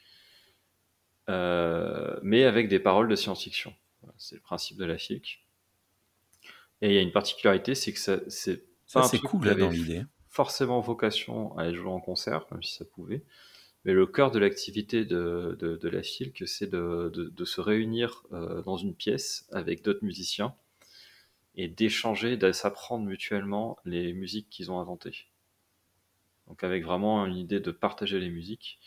[1.27, 3.73] mais avec des paroles de science-fiction.
[4.17, 5.42] C'est le principe de la FIC.
[6.83, 9.31] Et il y a une particularité, c'est que ça, c'est Ça, pas un c'est truc
[9.31, 10.05] cool, qui là, avait dans l'idée.
[10.29, 13.23] forcément vocation à être joué en concert, même si ça pouvait.
[13.85, 17.61] Mais le cœur de l'activité de, de, de la FILC, c'est de, de, de se
[17.61, 20.55] réunir euh, dans une pièce avec d'autres musiciens
[21.55, 25.27] et d'échanger, de s'apprendre mutuellement les musiques qu'ils ont inventées.
[26.47, 28.79] Donc avec vraiment une idée de partager les musiques.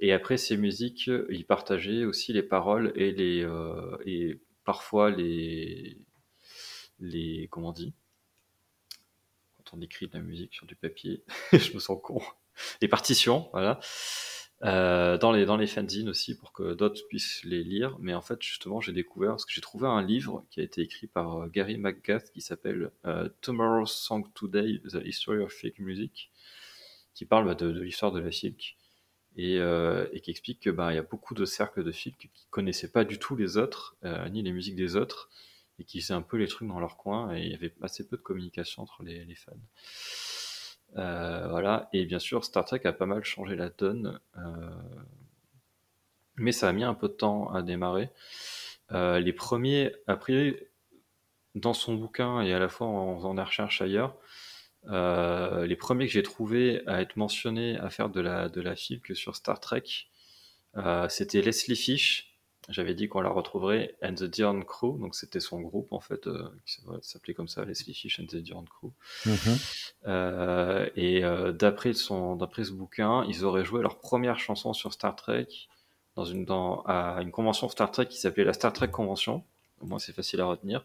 [0.00, 6.05] Et après ces musiques, ils partageaient aussi les paroles et les euh, et parfois les
[7.00, 7.94] les comment on dit?
[9.56, 12.20] Quand on écrit de la musique sur du papier, je me sens con.
[12.80, 13.80] Les partitions, voilà.
[14.64, 17.96] Euh, dans les dans les fanzines aussi pour que d'autres puissent les lire.
[18.00, 20.80] Mais en fait, justement, j'ai découvert parce que j'ai trouvé un livre qui a été
[20.80, 25.78] écrit par euh, Gary McGath qui s'appelle euh, Tomorrow's Song Today: The History of Fake
[25.78, 26.30] Music,
[27.14, 28.76] qui parle bah, de, de l'histoire de la filk
[29.36, 32.46] et, euh, et qui explique que bah y a beaucoup de cercles de filk qui
[32.50, 35.28] connaissaient pas du tout les autres euh, ni les musiques des autres
[35.78, 38.06] et qui faisaient un peu les trucs dans leur coin et il y avait assez
[38.06, 39.52] peu de communication entre les, fans.
[40.96, 44.70] Euh, voilà, et bien sûr, Star Trek a pas mal changé la donne, euh,
[46.36, 48.10] mais ça a mis un peu de temps à démarrer.
[48.92, 50.56] Euh, les premiers, a priori,
[51.54, 54.16] dans son bouquin et à la fois en faisant des recherches ailleurs,
[54.88, 58.74] euh, les premiers que j'ai trouvés à être mentionnés à faire de la, de la
[59.02, 59.84] que sur Star Trek,
[61.08, 62.25] c'était Leslie Fish.
[62.68, 66.26] J'avais dit qu'on la retrouverait, and the Dion Crew, donc c'était son groupe en fait,
[66.26, 68.90] euh, qui s'appelait comme ça, Leslie Fish and the Dion Crew.
[69.24, 69.58] Mhm.
[70.08, 74.92] Euh, et euh, d'après son, d'après ce bouquin, ils auraient joué leur première chanson sur
[74.92, 75.46] Star Trek
[76.16, 79.44] dans une, dans, à une convention Star Trek qui s'appelait la Star Trek Convention.
[79.80, 80.82] Au moins, c'est facile à retenir.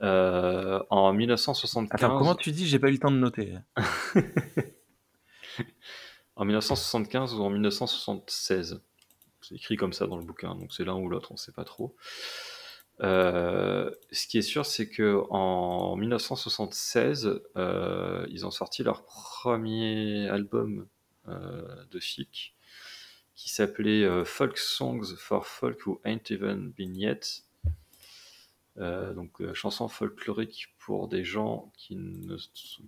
[0.00, 2.04] En 1975.
[2.04, 3.54] Attends, comment tu dis J'ai pas eu le temps de noter.
[6.36, 8.82] En 1975 ou en 1976.
[9.48, 11.64] C'est écrit comme ça dans le bouquin, donc c'est l'un ou l'autre, on sait pas
[11.64, 11.94] trop.
[13.02, 20.28] Euh, ce qui est sûr, c'est que en 1976, euh, ils ont sorti leur premier
[20.28, 20.88] album
[21.28, 22.54] euh, de chic
[23.34, 27.42] qui s'appelait Folk Songs for Folk Who Ain't Even Been Yet.
[28.76, 32.36] Donc chansons folkloriques pour des gens ne,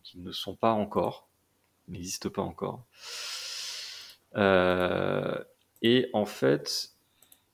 [0.03, 1.29] qui ne sont pas encore,
[1.87, 2.87] n'existent pas encore.
[5.83, 6.93] Et en fait,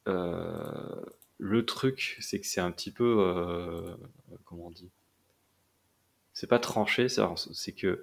[0.09, 1.03] euh,
[1.39, 3.95] le truc, c'est que c'est un petit peu, euh,
[4.45, 4.91] comment on dit,
[6.33, 7.23] c'est pas tranché, c'est
[7.53, 8.03] c'est que,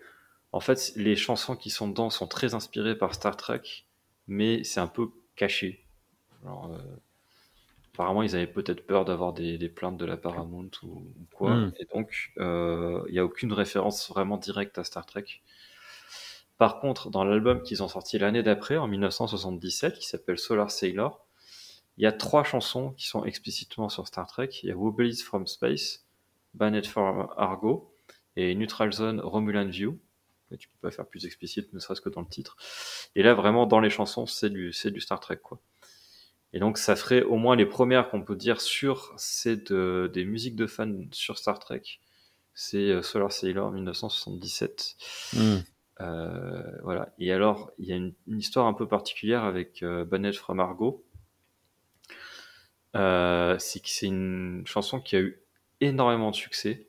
[0.52, 3.62] en fait, les chansons qui sont dedans sont très inspirées par Star Trek,
[4.28, 5.86] mais c'est un peu caché.
[6.44, 6.78] Genre, euh,
[7.94, 11.56] apparemment, ils avaient peut-être peur d'avoir des, des, plaintes de la Paramount ou, ou quoi,
[11.56, 11.74] Mm.
[11.80, 15.26] et donc il euh, n'y a aucune référence vraiment directe à Star Trek.
[16.62, 21.26] Par contre, dans l'album qu'ils ont sorti l'année d'après, en 1977, qui s'appelle Solar Sailor,
[21.98, 24.50] il y a trois chansons qui sont explicitement sur Star Trek.
[24.62, 26.06] Il y a Wobblies from Space,
[26.54, 27.92] Banned for Argo
[28.36, 29.98] et Neutral Zone Romulan View.
[30.60, 32.56] Tu peux pas faire plus explicite, ne serait-ce que dans le titre.
[33.16, 35.60] Et là, vraiment, dans les chansons, c'est du, Star Trek, quoi.
[36.54, 40.26] Et donc, ça ferait au moins les premières qu'on peut dire sur c'est de, des
[40.26, 41.82] musiques de fans sur Star Trek.
[42.54, 44.96] C'est euh, Solar Sailor 1977.
[45.34, 45.58] Hmm.
[46.02, 47.14] Euh, voilà.
[47.20, 50.60] Et alors, il y a une, une histoire un peu particulière avec euh, Bannett from
[50.60, 51.06] Argo.
[52.96, 55.40] Euh, c'est que c'est une chanson qui a eu
[55.80, 56.88] énormément de succès.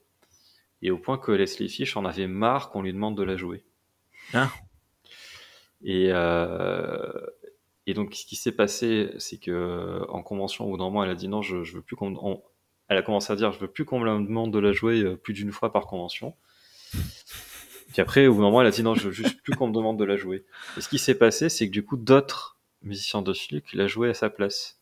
[0.81, 3.65] Et au point que Leslie Fish en avait marre qu'on lui demande de la jouer.
[4.35, 4.51] Ah.
[5.85, 6.07] Et,
[7.87, 11.11] et donc, ce qui s'est passé, c'est que en convention, au bout d'un moment, elle
[11.11, 12.17] a dit non, je, je veux plus qu'on.
[12.17, 12.43] on-
[12.89, 15.35] Elle a commencé à dire, je veux plus qu'on me demande de la jouer plus
[15.35, 16.35] d'une fois par convention.
[17.93, 19.69] Puis après, au bout d'un moment, elle a dit non, je veux juste plus qu'on
[19.69, 20.45] me demande de la jouer.
[20.77, 24.09] Et ce qui s'est passé, c'est que du coup, d'autres musiciens de Philippe la joué
[24.11, 24.79] à sa place.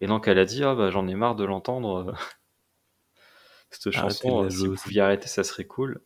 [0.00, 2.08] Et donc, elle a dit, ah bah j'en ai marre de l'entendre.
[2.10, 2.12] euh,
[3.70, 6.00] Cette chanson, la si vous pouviez arrêter, ça serait cool.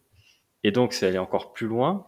[0.65, 2.07] Et donc, c'est aller encore plus loin.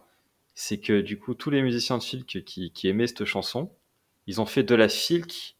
[0.53, 3.71] C'est que du coup, tous les musiciens de Filk qui, qui aimaient cette chanson,
[4.27, 5.55] ils ont fait de la Filk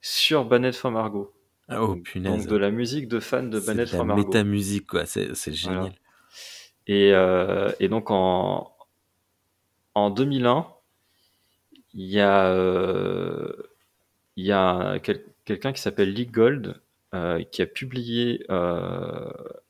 [0.00, 1.34] sur Bannett from Argo.
[1.68, 2.46] Ah, Oh Donc, punaise.
[2.46, 4.24] de la musique de fans de C'est Bannett de la from Argo.
[4.24, 5.04] métamusique, quoi.
[5.06, 5.78] C'est c'est génial.
[5.80, 5.94] Voilà.
[6.88, 8.72] Et, euh, et donc en,
[9.94, 10.66] en 2001,
[11.94, 13.52] il y a, euh,
[14.52, 16.80] a quel- quelqu'un qui s'appelle Lee Gold
[17.14, 18.44] euh, qui a publié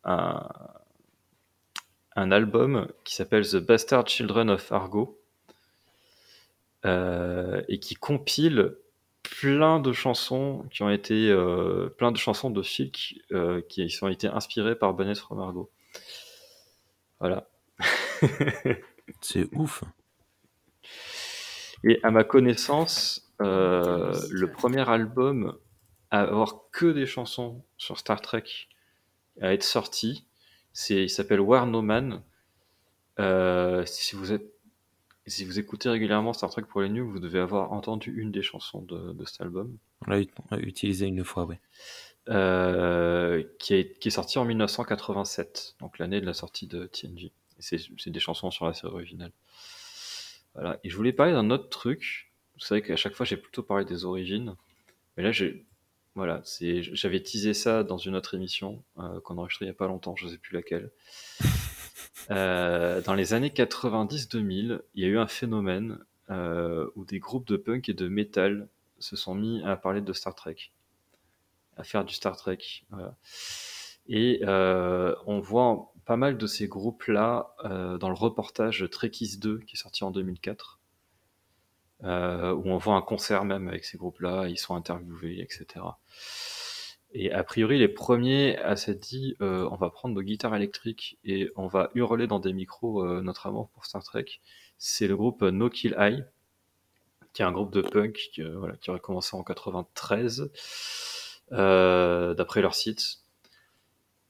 [0.04, 0.48] un,
[2.16, 5.18] un album qui s'appelle The Bastard Children of Argo
[7.68, 8.74] et qui compile
[9.22, 11.30] plein de chansons qui ont été
[11.98, 12.62] plein de chansons de
[13.32, 15.70] euh, qui ont été inspirées par Bennett from Argo.
[17.20, 17.48] Voilà.
[19.20, 19.84] C'est ouf.
[21.84, 25.56] Et à ma connaissance, euh, le premier album
[26.10, 28.44] à avoir que des chansons sur Star Trek
[29.40, 30.26] à être sorti,
[30.72, 32.22] c'est, il s'appelle War No Man.
[33.20, 34.46] Euh, si vous êtes,
[35.26, 38.42] si vous écoutez régulièrement Star Trek pour les nuls, vous devez avoir entendu une des
[38.42, 41.60] chansons de, de cet album, On l'a utilisé une fois, ouais.
[42.28, 47.32] Euh, qui, est, qui est sorti en 1987, donc l'année de la sortie de TNG.
[47.58, 49.32] C'est, des chansons sur la série originale.
[50.54, 50.78] Voilà.
[50.84, 52.32] Et je voulais parler d'un autre truc.
[52.54, 54.54] Vous savez qu'à chaque fois, j'ai plutôt parlé des origines.
[55.16, 55.66] Mais là, j'ai,
[56.14, 56.42] voilà,
[56.92, 59.86] j'avais teasé ça dans une autre émission euh, qu'on a enregistrée il n'y a pas
[59.86, 60.90] longtemps, je ne sais plus laquelle.
[62.30, 65.98] Euh, dans les années 90-2000, il y a eu un phénomène
[66.28, 70.12] euh, où des groupes de punk et de metal se sont mis à parler de
[70.12, 70.56] Star Trek,
[71.78, 72.58] à faire du Star Trek.
[72.90, 73.16] Voilà.
[74.08, 79.60] Et euh, on voit pas mal de ces groupes-là euh, dans le reportage Trekkies 2
[79.60, 80.80] qui est sorti en 2004,
[82.04, 85.84] euh, où on voit un concert même avec ces groupes-là, ils sont interviewés, etc.
[87.12, 91.18] Et a priori, les premiers à s'être dit, euh, on va prendre nos guitares électriques
[91.24, 94.26] et on va hurler dans des micros euh, notre amour pour Star Trek,
[94.76, 96.24] c'est le groupe No Kill Eye,
[97.32, 100.52] qui est un groupe de punk qui, euh, voilà, qui aurait commencé en 93, euh,
[101.50, 103.18] d'après leur site.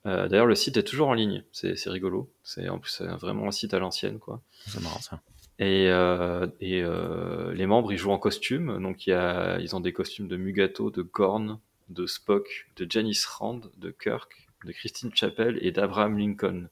[0.07, 2.31] Euh, D'ailleurs, le site est toujours en ligne, c'est rigolo.
[2.43, 4.41] C'est en plus c'est vraiment un site à l'ancienne, quoi.
[4.67, 5.21] C'est marrant, ça.
[5.59, 8.81] Et, euh, et euh, les membres, ils jouent en costume.
[8.81, 13.27] Donc, y a, ils ont des costumes de Mugato, de Gorn, de Spock, de Janice
[13.27, 16.69] Rand, de Kirk, de Christine Chappell et d'Abraham Lincoln.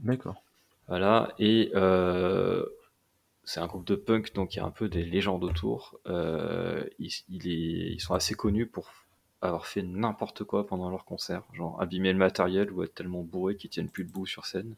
[0.00, 0.42] D'accord.
[0.88, 1.32] Voilà.
[1.38, 2.64] Et euh,
[3.44, 5.98] c'est un groupe de punk, donc il y a un peu des légendes autour.
[6.06, 8.90] Euh, ils, il est- ils sont assez connus pour
[9.40, 13.56] avoir fait n'importe quoi pendant leur concert, genre abîmer le matériel ou être tellement bourrés
[13.56, 14.74] qu'ils tiennent plus debout sur scène.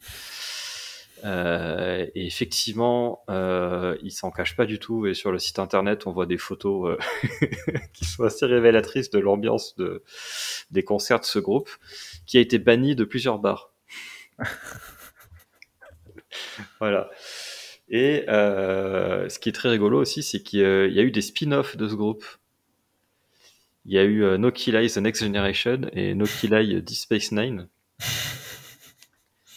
[1.24, 5.06] Euh, et effectivement, euh, ils s'en cachent pas du tout.
[5.06, 7.38] Et sur le site internet, on voit des photos euh,
[7.92, 10.02] qui sont assez révélatrices de l'ambiance de,
[10.70, 11.70] des concerts de ce groupe,
[12.26, 13.72] qui a été banni de plusieurs bars.
[16.80, 17.10] voilà.
[17.90, 21.76] Et euh, ce qui est très rigolo aussi, c'est qu'il y a eu des spin-offs
[21.76, 22.24] de ce groupe.
[23.88, 26.82] Il y a eu euh, No Kill Eye The Next Generation et No Kill Eye
[26.82, 27.68] Deep Space Nine.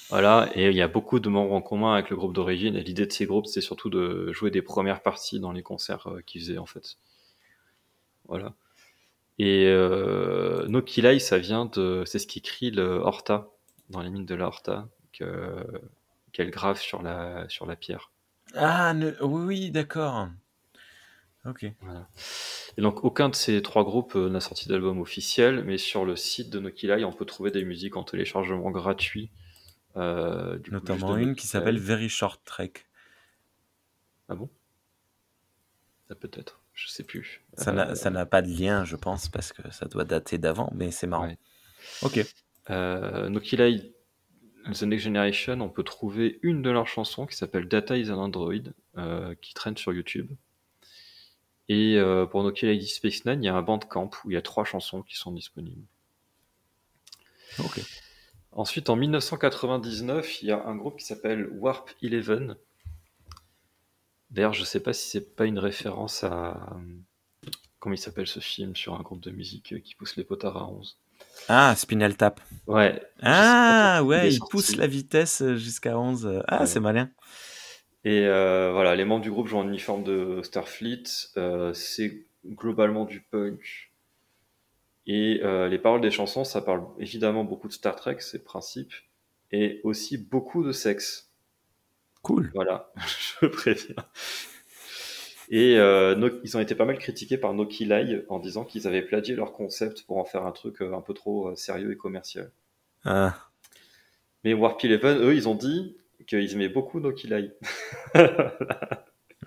[0.10, 2.76] Voilà, et il y a beaucoup de membres en commun avec le groupe d'origine.
[2.76, 6.08] Et l'idée de ces groupes, c'est surtout de jouer des premières parties dans les concerts
[6.08, 6.98] euh, qu'ils faisaient en fait.
[8.27, 8.53] Voilà.
[9.40, 12.03] Et euh, No Kill Eye, ça vient de.
[12.06, 13.48] C'est ce qu'écrit le Horta
[13.90, 15.66] dans les mines de la Horta, que-
[16.34, 18.11] qu'elle grave sur la, sur la pierre.
[18.53, 20.27] Ah, ne- oui, oui, d'accord.
[21.45, 21.66] Ok.
[21.82, 22.08] Voilà.
[22.78, 26.16] Et donc aucun de ces trois groupes euh, n'a sorti d'album officiel, mais sur le
[26.16, 29.32] site de Nokilai, on peut trouver des musiques en téléchargement gratuit.
[29.98, 31.48] euh, du coup, Notamment de une qui Nokilai.
[31.48, 32.74] s'appelle Very Short Trek.
[34.30, 34.50] Ah bon?
[36.08, 37.42] Ça peut-être, je sais plus.
[37.56, 40.38] Ça Euh, n'a ça n'a pas de lien, je pense, parce que ça doit dater
[40.38, 41.26] d'avant, mais c'est marrant.
[41.28, 41.38] Ouais.
[42.03, 42.20] Ok.
[42.70, 43.94] Euh, Nokilai,
[44.74, 48.20] The Next Generation, on peut trouver une de leurs chansons qui s'appelle Data is an
[48.20, 48.53] Android,
[48.98, 50.32] euh, qui traîne sur YouTube.
[51.74, 54.38] Et euh, pour Nokia Lady Space Nine, il y a un bandcamp où il y
[54.38, 55.85] a trois chansons qui sont disponibles.
[57.59, 57.80] Ok.
[58.51, 62.58] Ensuite, en 1999, il y a un groupe qui s'appelle Warp Eleven.
[64.32, 66.77] D'ailleurs, je sais pas si c'est pas une référence à.
[67.80, 70.67] Comment il s'appelle ce film sur un groupe de musique qui pousse les potards à
[70.67, 70.98] 11
[71.48, 72.41] Ah, Spinal Tap.
[72.67, 73.01] Ouais.
[73.22, 74.51] Ah, ouais, il sorti.
[74.51, 76.43] pousse la vitesse jusqu'à 11.
[76.48, 76.66] Ah, Ouais.
[76.67, 77.09] c'est malin.
[78.03, 81.03] Et euh, voilà, les membres du groupe jouent en uniforme de Starfleet.
[81.38, 83.91] Euh, c'est globalement du punk.
[85.07, 88.43] Et euh, les paroles des chansons, ça parle évidemment beaucoup de Star Trek, c'est le
[88.43, 88.93] principe,
[89.51, 91.31] et aussi beaucoup de sexe.
[92.21, 92.51] Cool.
[92.53, 92.91] Voilà,
[93.41, 93.95] je préviens.
[95.49, 98.88] Et euh, No- ils ont été pas mal critiqués par Noki Lai en disant qu'ils
[98.88, 102.51] avaient plagié leur concept pour en faire un truc un peu trop sérieux et commercial.
[103.03, 103.35] Ah,
[104.43, 105.97] Mais Warp Eleven, eux, ils ont dit
[106.32, 107.11] qu'ils aimaient beaucoup ouais,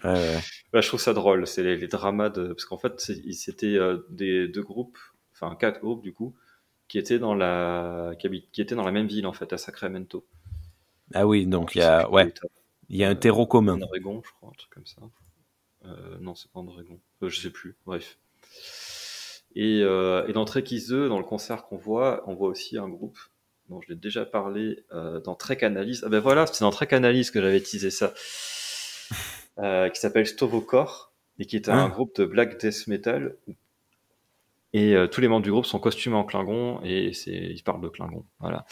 [0.04, 0.38] ouais.
[0.72, 2.48] Bah, je trouve ça drôle, c'est les, les dramas de...
[2.48, 4.98] Parce qu'en fait, c'était euh, des deux groupes,
[5.32, 6.34] enfin quatre groupes du coup,
[6.88, 10.26] qui étaient dans la qui, qui étaient dans la même ville en fait, à Sacramento.
[11.12, 12.32] Ah oui, donc il y a, ouais,
[12.88, 13.80] il y a un terreau commun.
[13.80, 15.02] En Oregon, je crois, un truc comme ça.
[15.84, 17.00] Euh, non, c'est pas en Oregon.
[17.22, 18.18] Euh, je sais plus, bref.
[19.54, 22.78] Et, euh, et dans Trek Is 2, dans le concert qu'on voit, on voit aussi
[22.78, 23.18] un groupe
[23.68, 26.02] dont je l'ai déjà parlé euh, dans Trek Analyse.
[26.06, 28.12] Ah ben voilà, c'est dans Trek Analyse que j'avais teasé ça.
[29.58, 31.88] Euh, qui s'appelle Stovokor et qui est un Ah.
[31.88, 33.36] groupe de black death metal.
[34.72, 37.88] Et euh, tous les membres du groupe sont costumés en Klingon et ils parlent de
[37.88, 38.24] Klingon.
[38.40, 38.66] Voilà.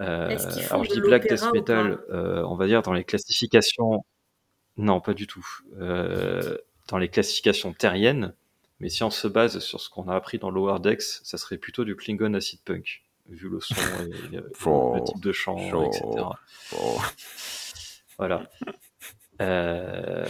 [0.00, 0.36] Euh,
[0.70, 4.04] alors je dis black death metal, euh, on va dire dans les classifications.
[4.76, 5.46] Non, pas du tout.
[5.80, 6.58] Euh,
[6.88, 8.34] dans les classifications terriennes,
[8.80, 11.58] mais si on se base sur ce qu'on a appris dans Lower Decks, ça serait
[11.58, 15.56] plutôt du Klingon acid punk, vu le son et le, Oh, le type de chant,
[15.58, 16.04] etc.
[16.78, 16.98] Oh.
[18.18, 18.48] Voilà.
[19.40, 20.26] Euh,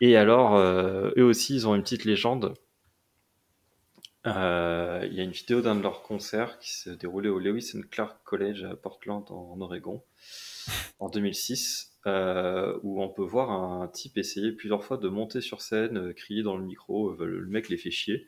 [0.00, 2.54] et alors, euh, eux aussi, ils ont une petite légende.
[4.26, 7.72] Euh, Il y a une vidéo d'un de leurs concerts qui s'est déroulé au Lewis
[7.76, 10.02] and Clark College à Portland, en Oregon,
[10.98, 15.60] en 2006, euh, où on peut voir un type essayer plusieurs fois de monter sur
[15.60, 18.26] scène, crier dans le micro, le mec les fait chier.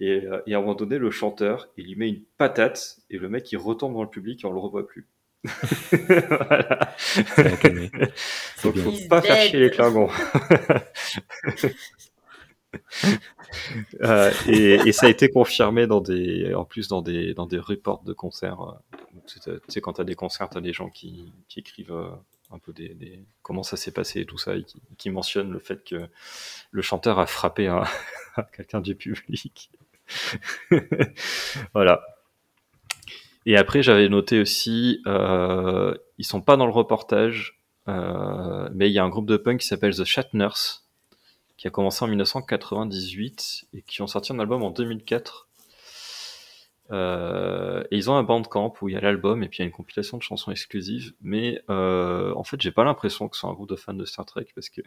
[0.00, 3.18] Et, euh, et à un moment donné, le chanteur, il lui met une patate, et
[3.18, 5.06] le mec, il retombe dans le public et on le revoit plus.
[6.28, 6.94] voilà.
[8.64, 8.82] Donc, bien.
[8.82, 10.10] faut pas faire chier les Klingons.
[14.02, 17.58] Euh, et, et ça a été confirmé dans des, en plus dans des, dans des
[17.58, 18.60] reports de concerts.
[18.60, 21.92] euh, Tu sais, tu sais, quand t'as des concerts, t'as des gens qui, qui écrivent
[21.92, 22.10] euh,
[22.50, 25.50] un peu des, des- comment ça s'est passé et tout ça, et qui, qui mentionnent
[25.52, 26.08] le fait que
[26.70, 27.84] le chanteur a frappé un-
[28.56, 29.70] quelqu'un du public.
[31.74, 32.02] voilà.
[33.46, 38.92] Et après, j'avais noté aussi, euh, ils sont pas dans le reportage, euh, mais il
[38.92, 40.82] y a un groupe de punk qui s'appelle The Shatners,
[41.56, 45.48] qui a commencé en 1998 et qui ont sorti un album en 2004.
[46.90, 49.64] Euh, et ils ont un bandcamp où il y a l'album et puis il y
[49.64, 51.14] a une compilation de chansons exclusives.
[51.20, 54.24] Mais euh, en fait, j'ai pas l'impression que c'est un groupe de fans de Star
[54.24, 54.82] Trek parce que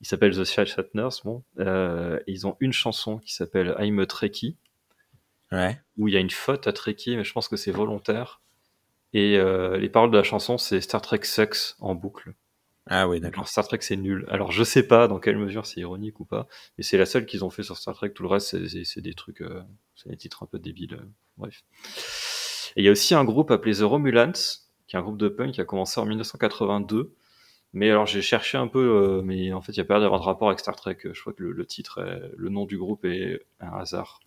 [0.00, 1.20] ils s'appellent The Shatners.
[1.24, 4.56] Bon, euh, ils ont une chanson qui s'appelle I'm a Trekkie
[5.50, 5.78] Ouais.
[5.98, 8.40] où il y a une faute à Trekkie, mais je pense que c'est volontaire.
[9.12, 12.32] Et euh, les paroles de la chanson, c'est Star Trek sucks en boucle.
[12.86, 13.46] Ah oui, d'accord.
[13.46, 14.24] Star Trek c'est nul.
[14.28, 16.48] Alors je sais pas dans quelle mesure c'est ironique ou pas,
[16.78, 18.10] mais c'est la seule qu'ils ont fait sur Star Trek.
[18.12, 19.62] Tout le reste c'est des trucs, euh,
[19.94, 20.94] c'est des titres un peu débiles.
[20.94, 21.06] euh,
[21.36, 21.62] bref.
[22.74, 24.32] Et il y a aussi un groupe appelé The Romulans,
[24.88, 27.14] qui est un groupe de punk qui a commencé en 1982.
[27.74, 28.78] Mais alors j'ai cherché un peu,
[29.18, 30.98] euh, mais en fait il y a pas d'avoir de rapport avec Star Trek.
[31.04, 34.20] Je crois que le, le titre, est- le nom du groupe est un hasard.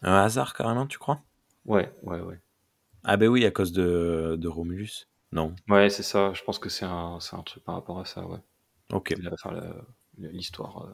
[0.00, 1.20] Un hasard, carrément, tu crois?
[1.66, 2.40] Ouais, ouais, ouais.
[3.04, 5.08] Ah ben oui, à cause de, de Romulus.
[5.32, 5.56] Non.
[5.68, 6.32] Ouais, c'est ça.
[6.34, 8.38] Je pense que c'est un, un truc par rapport à ça, ouais.
[8.92, 9.12] Ok.
[9.32, 9.60] Enfin,
[10.18, 10.92] l'histoire euh,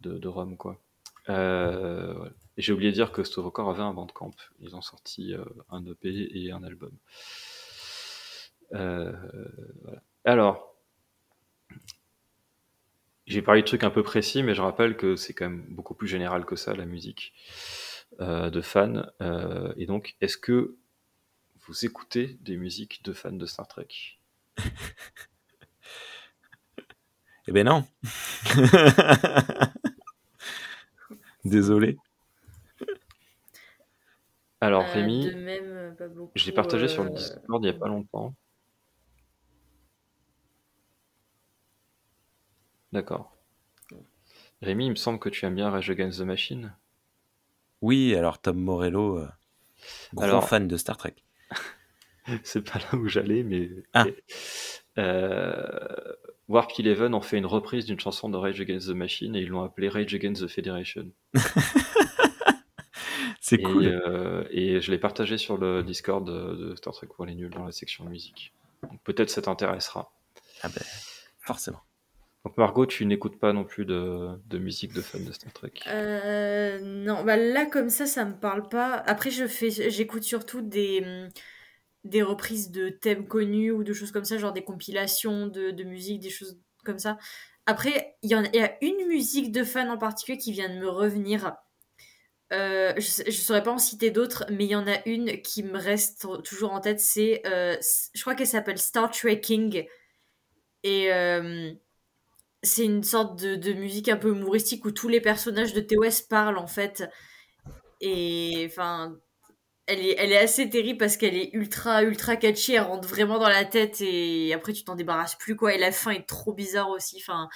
[0.00, 0.80] de, de Rome, quoi.
[1.28, 2.30] Euh, ouais.
[2.56, 4.32] J'ai oublié de dire que Stovokor avait un bandcamp.
[4.60, 5.34] Ils ont sorti
[5.70, 6.92] un EP et un album.
[8.74, 9.12] Euh,
[9.82, 10.02] voilà.
[10.24, 10.74] Alors,
[13.26, 15.94] j'ai parlé de trucs un peu précis, mais je rappelle que c'est quand même beaucoup
[15.94, 17.32] plus général que ça, la musique
[18.20, 19.02] euh, de fans.
[19.20, 20.76] Euh, et donc, est-ce que
[21.66, 23.88] vous écoutez des musiques de fans de Star Trek?
[27.48, 27.84] Eh ben non.
[31.44, 31.96] Désolé.
[34.60, 35.96] Alors, Euh, Rémi, de même,
[36.34, 38.34] je l'ai partagé sur le euh, Discord il n'y a pas longtemps.
[42.92, 43.36] D'accord.
[44.60, 46.74] Rémi, il me semble que tu aimes bien Rage Against the Machine.
[47.80, 49.28] Oui, alors Tom Morello, euh,
[50.14, 51.14] gros Alors- fan de Star Trek.
[52.44, 53.70] C'est pas là où j'allais, mais.
[53.92, 54.04] Ah.
[54.98, 56.14] Euh,
[56.48, 59.48] Warp Eleven ont fait une reprise d'une chanson de Rage Against the Machine et ils
[59.48, 61.10] l'ont appelée Rage Against the Federation.
[63.40, 63.86] C'est cool.
[63.86, 67.64] euh, et je l'ai partagé sur le Discord de, Star Trek pour les nuls dans
[67.64, 68.52] la section musique.
[69.02, 70.12] Peut-être ça t'intéressera.
[70.62, 70.82] Ah ben,
[71.40, 71.80] forcément.
[72.44, 75.72] Donc Margot, tu n'écoutes pas non plus de, musique de fans de Star Trek.
[75.86, 78.94] Euh, non, bah là comme ça, ça me parle pas.
[78.94, 81.28] Après, je fais, j'écoute surtout des
[82.04, 86.20] des reprises de thèmes connus ou de choses comme ça, genre des compilations de, musique,
[86.20, 87.16] des choses comme ça.
[87.66, 90.68] Après, il y, en a- y a une musique de fan en particulier qui vient
[90.68, 91.54] de me revenir.
[92.52, 95.62] Euh, je, je saurais pas en citer d'autres, mais il y en a une qui
[95.62, 96.98] me reste toujours en tête.
[96.98, 97.76] C'est, euh,
[98.14, 99.86] je crois qu'elle s'appelle Star Trek King.
[100.82, 101.72] Et euh,
[102.62, 106.22] c'est une sorte de, de musique un peu humoristique où tous les personnages de TOS
[106.28, 107.04] parlent en fait.
[108.00, 109.16] Et enfin,
[109.86, 112.74] elle est, elle est assez terrible parce qu'elle est ultra, ultra catchy.
[112.74, 115.74] Elle rentre vraiment dans la tête et après tu t'en débarrasses plus quoi.
[115.74, 117.18] Et la fin est trop bizarre aussi.
[117.20, 117.48] Enfin,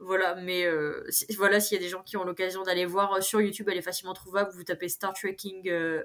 [0.00, 0.34] voilà.
[0.36, 1.04] Mais euh,
[1.36, 3.78] voilà, s'il y a des gens qui ont l'occasion d'aller voir euh, sur YouTube, elle
[3.78, 4.50] est facilement trouvable.
[4.54, 6.02] Vous tapez Star Trekking euh,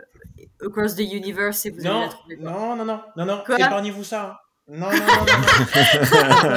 [0.62, 2.38] Across the Universe et vous allez la trouver.
[2.38, 4.24] non, non, non, non, non, épargnez-vous ça.
[4.32, 4.38] hein.
[4.66, 6.54] Non, non, non, non, non.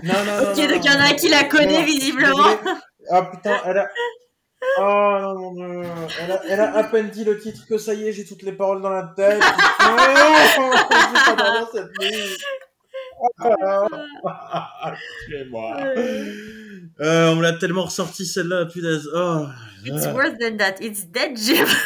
[0.02, 1.84] non, non, non, Ok, non, donc il y en a un qui la connaît Non,
[1.84, 2.56] visiblement.
[3.10, 3.88] Ah putain, elle a.
[4.78, 6.08] Oh non, non, non, non.
[6.18, 8.42] Elle, a, elle a à peine dit le titre que ça y est, j'ai toutes
[8.42, 9.40] les paroles dans la tête.
[9.42, 9.96] Oh,
[10.58, 12.36] j'ai pas dormi cette nuit.
[13.38, 14.94] Ah,
[15.26, 15.76] Tuez-moi.
[17.00, 19.08] Euh, on me l'a tellement ressorti celle-là, punaise.
[19.14, 19.46] Oh.
[19.84, 20.76] It's worse than that.
[20.80, 21.66] It's dead, Jim.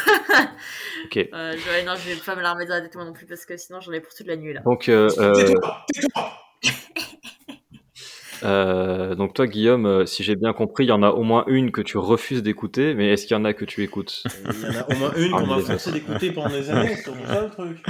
[1.05, 1.17] Ok.
[1.17, 3.25] Euh, je, non, je vais pas me la remettre dans la tête moi non plus
[3.25, 4.61] parce que sinon j'en ai pour toute la nuit là.
[4.61, 6.31] Donc, euh, euh, Tais-toi, tais-toi.
[8.43, 11.43] euh, donc toi, Guillaume, euh, si j'ai bien compris, il y en a au moins
[11.47, 14.23] une que tu refuses d'écouter, mais est-ce qu'il y en a que tu écoutes?
[14.45, 17.25] Il y en a au moins une qu'on m'a forcé d'écouter pendant des années, c'est
[17.25, 17.85] ça le truc.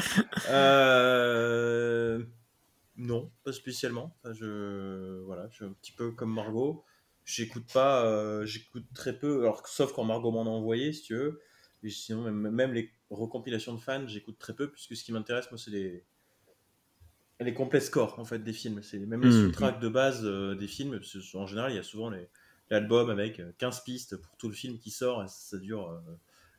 [0.50, 2.20] Euh...
[2.98, 4.16] Non, pas spécialement.
[4.24, 5.22] Enfin, je...
[5.26, 6.84] Voilà, je suis un petit peu comme Margot.
[7.24, 11.16] J'écoute pas, euh, j'écoute très peu, alors sauf quand Margot m'en a envoyé, si tu
[11.16, 11.42] veux.
[11.84, 15.50] Et sinon, même, même les recompilations de fans, j'écoute très peu, puisque ce qui m'intéresse,
[15.52, 16.04] moi, c'est les,
[17.40, 18.82] les complets scores, en fait, des films.
[18.84, 19.32] C'est même les Mhm.
[19.32, 20.98] sous-tracks de base euh, des films.
[21.00, 22.12] parce que, en général, il y a souvent
[22.70, 25.90] l'album avec euh, 15 pistes pour tout le film qui sort, et ça, ça dure
[25.90, 26.00] euh,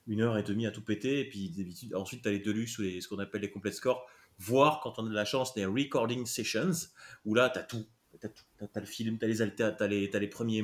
[0.08, 1.20] une heure et demie à tout péter.
[1.20, 3.72] Et puis d'habitude, ensuite, tu as les deluxe ou les, ce qu'on appelle les complets
[3.72, 4.06] scores,
[4.38, 6.72] voire quand on a de la chance, les recording sessions,
[7.24, 7.86] où là, tu as tout.
[8.20, 8.44] T'as tout.
[8.72, 10.62] T'as le film, t'as les, alter, t'as les, t'as les, premiers,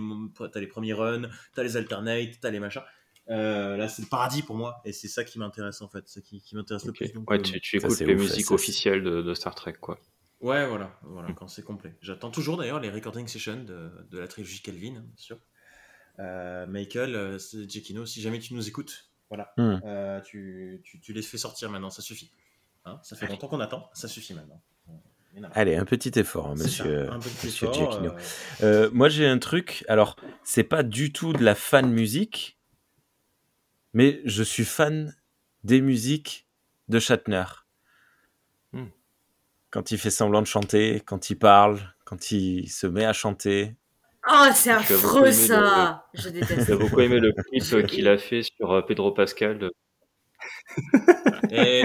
[0.53, 2.83] t'as les premiers runs, t'as les alternates, t'as les machins.
[3.31, 6.21] Euh, là, c'est le paradis pour moi, et c'est ça qui m'intéresse en fait, c'est
[6.21, 7.13] ça qui, qui m'intéresse le plus.
[7.13, 9.35] donc, Ouais, euh, tu, tu Ça, écoutes c'est les ouf, musiques ça, officielles de, de
[9.35, 9.99] Star Trek, quoi.
[10.41, 11.95] Ouais, voilà, voilà quand c'est complet.
[12.01, 15.39] J'attends toujours d'ailleurs les recording sessions de, de la trilogie Kelvin, hein, bien sûr.
[16.21, 19.79] Euh, Michael, euh, Giacchino, si jamais tu nous écoutes, voilà, Hmm.
[19.85, 22.31] euh, tu, tu, tu les fais sortir maintenant, ça suffit.
[22.87, 24.63] Hein, ça fait longtemps qu'on attend, ça suffit maintenant.
[25.53, 28.11] Allez, un petit effort, hein, ça, monsieur, un petit monsieur effort, Giacchino.
[28.13, 29.85] euh, Euh, moi, j'ai un truc.
[29.87, 32.58] Alors, c'est pas du tout de la fan musique,
[33.93, 35.15] mais je suis fan
[35.65, 36.47] des musiques
[36.89, 37.45] de Shatner.
[38.73, 38.87] Hmm.
[39.71, 43.75] Quand il fait semblant de chanter, quand il parle, quand il se met à chanter.
[44.31, 46.07] Oh, c'est Tu as affreux ça.
[46.15, 46.67] Je déteste.
[46.67, 49.71] J'ai beaucoup aimé le clip qu'il a fait sur euh, Pedro Pascal.
[51.51, 51.85] Et,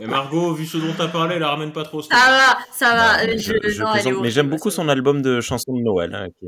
[0.00, 2.02] et Margot, vu ce dont t'as parlé, elle la ramène pas trop.
[2.02, 2.18] Ça plaît.
[2.18, 3.24] va, ça va.
[3.26, 4.76] Non, mais je, je- je non, elle est plaisante, mais j'aime beaucoup ça.
[4.76, 6.46] son album de chansons de Noël, hein, qui-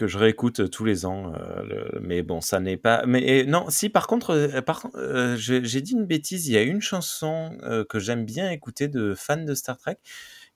[0.00, 1.34] que je réécoute tous les ans.
[1.34, 3.04] euh, mais bon, ça n'est pas.
[3.06, 6.48] Mais non, si par contre, euh, par euh, j'ai dit une bêtise.
[6.48, 9.98] Il y a une chanson euh, que j'aime bien écouter de fans de Star Trek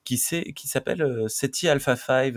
[0.05, 2.36] qui, s'appelle euh, SETI Alpha 5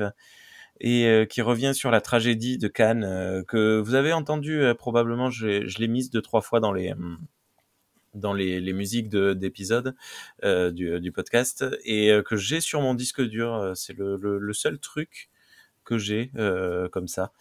[0.82, 4.74] et euh, qui revient sur la tragédie de Cannes euh, que vous avez entendu euh,
[4.74, 5.30] probablement.
[5.30, 7.18] Je, l'ai mise deux trois fois dans les hum,
[8.16, 9.96] dans les, musiques de- d'épisodes
[10.44, 13.54] euh, du, podcast et euh, que j'ai sur mon disque dur.
[13.54, 15.30] Euh, C'est le seul truc
[15.88, 17.32] que j'ai euh, comme ça.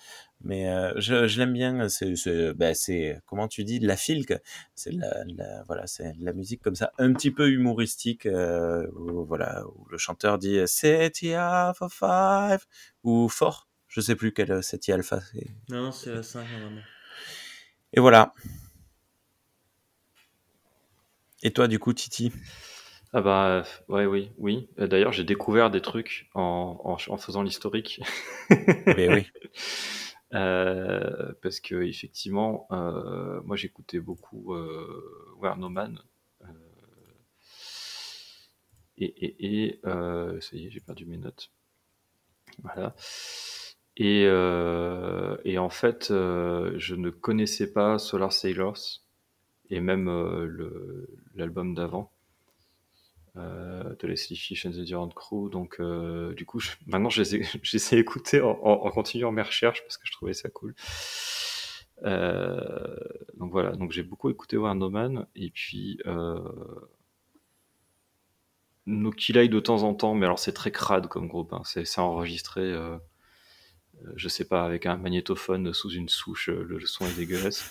[0.42, 1.88] Mais euh, je, je l'aime bien.
[1.88, 4.34] C'est, c'est, bah, c'est comment tu dis de la filque.
[4.74, 8.26] C'est de la, la- voilà, c'est la musique comme ça, un petit peu humoristique.
[8.26, 12.60] Euh, où, voilà, où le chanteur dit c'est Alpha 5
[13.02, 13.68] ou fort.
[13.88, 15.20] Je sais plus quel c'est Alpha.
[15.70, 16.82] Non, non, c'est la 5 normalement.
[17.92, 18.32] Et voilà.
[21.42, 22.32] Et toi, du coup, Titi?
[23.16, 24.68] Ah bah ouais oui oui.
[24.78, 28.00] Euh, D'ailleurs j'ai découvert des trucs en, en, en faisant l'historique.
[28.96, 29.26] Eh oui.
[30.34, 36.00] Euh, parce que effectivement, euh, moi j'écoutais beaucoup euh, Where No Man.
[36.42, 36.46] euh,
[38.98, 41.50] et et, et euh, ça y est, j'ai perdu mes notes.
[42.62, 42.94] Voilà.
[43.96, 48.78] Et, euh, et en fait, euh, je ne connaissais pas Solar Sailors
[49.70, 52.12] et même euh, le- l'album d'avant.
[53.38, 55.50] Euh, de Leslie Fish and the Durant Crew.
[55.50, 60.06] Donc, euh, du coup, maintenant, je les ai- d'écouter en, continuant mes recherches parce que
[60.06, 60.74] je trouvais ça cool.
[62.02, 62.96] Euh,
[63.38, 66.38] donc voilà, donc j'ai beaucoup écouté War No Man et puis euh,
[68.86, 71.62] No Kill Eye de temps en temps, mais alors c'est très crade comme groupe, hein.
[71.64, 72.74] c'est enregistré,
[74.14, 77.70] je sais pas, avec un magnétophone sous une souche, le son est dégueulasse.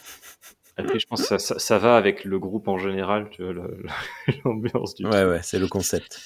[0.78, 3.54] Après, je pense que ça, ça, ça va avec le groupe en général, tu vois,
[4.45, 6.20] l'ambiance du Ouais, ouais, c'est le concept.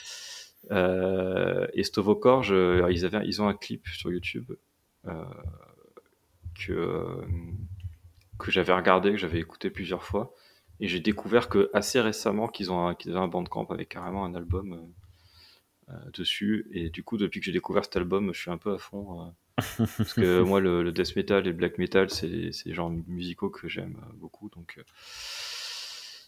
[0.71, 4.51] euh, et Stovokor, ils, avaient, ils ont un clip sur YouTube
[5.07, 5.23] euh,
[6.55, 7.21] que, euh,
[8.37, 10.33] que j'avais regardé, que j'avais écouté plusieurs fois.
[10.79, 14.23] Et j'ai découvert que assez récemment qu'ils ont un, qu'ils avaient un bandcamp avec carrément
[14.25, 14.73] un album
[15.89, 16.67] euh, euh, dessus.
[16.71, 19.33] Et du coup, depuis que j'ai découvert cet album, je suis un peu à fond.
[19.97, 23.67] Parce que moi, le, death metal et le black metal, c'est des genres musicaux que
[23.67, 24.49] j'aime euh, beaucoup.
[24.49, 24.83] Donc, euh,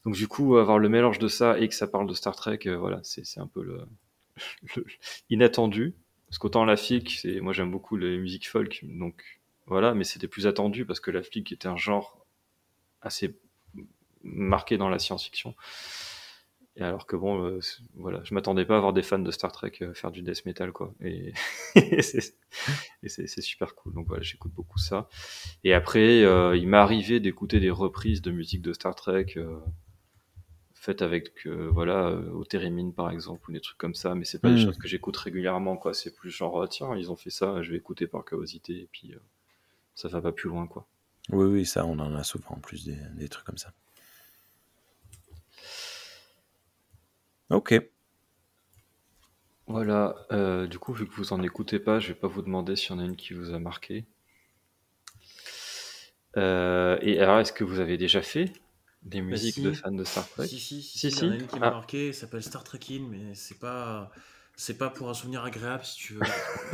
[0.05, 2.59] donc du coup, avoir le mélange de ça et que ça parle de Star Trek,
[2.65, 3.63] euh, voilà, c'est un peu
[4.75, 4.85] le,
[5.29, 5.93] inattendu.
[6.27, 10.29] Parce qu'autant la flic, c'est moi j'aime beaucoup les musiques folk, donc voilà, mais c'était
[10.29, 12.25] plus attendu parce que la flic était un genre
[13.01, 13.35] assez
[14.23, 15.55] marqué dans la science-fiction.
[16.77, 17.59] Et alors que bon, euh,
[17.95, 20.45] voilà, je m'attendais pas à voir des fans de Star Trek euh, faire du death
[20.45, 20.93] metal, quoi.
[21.01, 21.33] Et,
[21.75, 23.93] et c'est super cool.
[23.93, 25.09] Donc voilà, j'écoute beaucoup ça.
[25.65, 29.33] Et après, euh, il m'est arrivé d'écouter des reprises de musique de Star Trek.
[29.37, 29.59] euh,
[30.73, 34.49] faites avec voilà au Térémine par exemple ou des trucs comme ça mais c'est pas
[34.49, 34.65] des Mm.
[34.65, 37.69] choses que j'écoute régulièrement quoi c'est plus genre ah, tiens ils ont fait ça je
[37.71, 39.13] vais écouter par curiosité et puis
[39.93, 40.87] ça va pas plus loin quoi
[41.29, 43.73] Oui, oui, ça, on en a souvent en plus des, des trucs comme ça.
[47.51, 47.71] Ok.
[49.65, 52.75] voilà euh, du coup vu que vous en écoutez pas je vais pas vous demander
[52.75, 54.05] s'il y en a une qui vous a marqué
[56.37, 58.53] Euh, et alors est-ce que vous avez déjà fait
[59.03, 59.61] des musiques si.
[59.61, 60.47] de fans de Star Trek?
[60.47, 61.69] Si, si, si, Si, si, il y en a une qui m'a Ah.
[61.69, 64.11] marqué, elle s'appelle Star Trek In, mais c'est pas,
[64.63, 66.19] c'est pas pour un souvenir agréable si tu veux.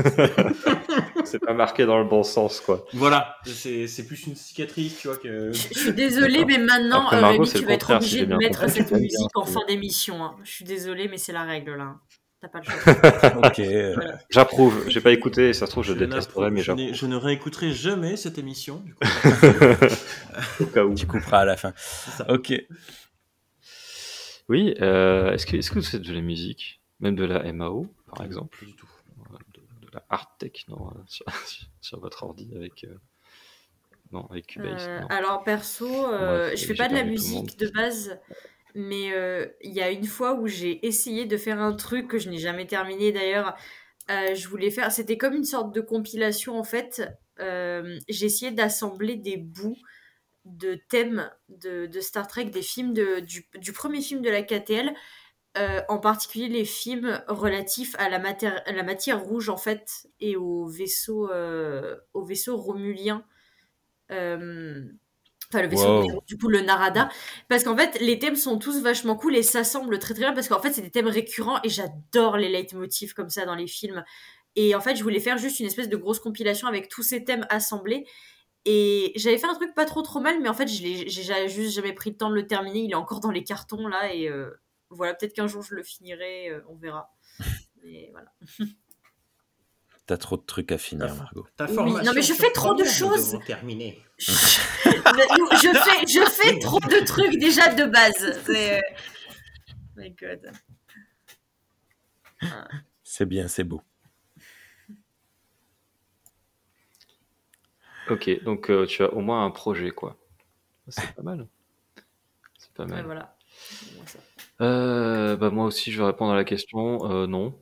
[1.24, 5.07] c'est pas marqué dans le bon sens quoi voilà, c'est c'est plus une cicatrice, tu
[5.07, 5.53] vois, que.
[5.53, 8.25] Je je suis désolée, mais maintenant, Après, euh, Margot, Rémi, tu vas être si obligé
[8.25, 8.75] de mettre compris.
[8.75, 10.22] cette musique bien, en fin d'émission.
[10.22, 10.35] hein.
[10.43, 11.95] Je suis désolée, mais c'est la règle là.
[12.41, 13.48] T'as pas le choix.
[13.48, 13.61] Ok.
[14.30, 17.06] j'approuve j'ai pas écouté ça se trouve je, Je détesterais mais je, n'ai- j'approuve je
[17.07, 18.83] ne réécouterai jamais cette émission.
[18.85, 18.99] Du coup.
[20.59, 21.72] au cas où tu couperas à la fin.
[21.77, 22.30] C'est ça.
[22.32, 22.53] Ok.
[24.49, 26.82] Oui, euh, est-ce que, est-ce que vous faites de la musique?
[27.00, 28.88] Même de la MAO, par exemple Pas du tout.
[29.53, 31.26] de, de la art tech, non, euh, sur,
[31.82, 32.98] sur votre ordi avec, euh,
[34.11, 34.88] non, avec Cubase.
[34.88, 35.08] Euh, non.
[35.08, 38.19] alors perso, euh, Bref, je fais pas de la musique de base,
[38.74, 42.17] mais euh, il y a une fois où j'ai essayé de faire un truc que
[42.17, 43.56] je n'ai jamais terminé d'ailleurs.
[44.09, 47.01] Euh, je voulais faire, c'était comme une sorte de compilation en fait.
[47.40, 49.77] Euh, j'ai essayé d'assembler des bouts
[50.45, 54.42] de thèmes de, de Star Trek, des films de, du, du premier film de la
[54.43, 54.93] KTL,
[55.60, 60.08] euh, en particulier les films relatifs à la, mater- à la matière rouge en fait
[60.19, 63.26] et au vaisseau, euh, au vaisseau romulien.
[64.11, 64.84] Euh,
[65.50, 66.24] Enfin, le vaisseau, Wow.
[66.27, 67.08] du coup, le Narada.
[67.48, 70.50] Parce qu'en fait, les thèmes sont tous vachement cool et s'assemblent très très bien parce
[70.50, 74.03] qu'en fait, c'est des thèmes récurrents et j'adore les leitmotifs comme ça dans les films.
[74.58, 77.24] Et en fait, je voulais faire juste une espèce de grosse compilation avec tous ces
[77.24, 78.06] thèmes assemblés.
[78.66, 81.74] Et j'avais fait un truc pas trop trop mal, mais en fait, j'ai ja- juste
[81.74, 82.80] jamais pris le temps de le terminer.
[82.80, 84.14] Il est encore dans les cartons là.
[84.14, 84.50] Et euh,
[84.90, 87.14] voilà, peut-être qu'un jour je le finirai, euh, on verra.
[87.83, 88.32] Mais voilà.
[90.06, 91.45] T'as trop de trucs à finir, Margot.
[91.57, 91.75] Ta Oui,
[92.06, 93.38] non, mais je fais trop de choses.
[93.45, 94.01] terminer.
[94.17, 98.41] je fais, je fais trop de trucs déjà de base.
[98.45, 98.77] C'est.
[98.77, 98.82] euh,
[99.98, 100.49] My God.
[103.03, 103.82] C'est bien, c'est beau.
[108.09, 110.17] Ok, donc euh, tu as au moins un projet, quoi.
[110.88, 111.48] C'est pas mal.
[112.57, 113.06] C'est pas Ouais, mal.
[113.06, 113.38] voilà.
[113.91, 114.19] Au moins ça.
[114.61, 117.10] Euh, bah, moi aussi, je vais répondre à la question.
[117.11, 117.53] Euh, non.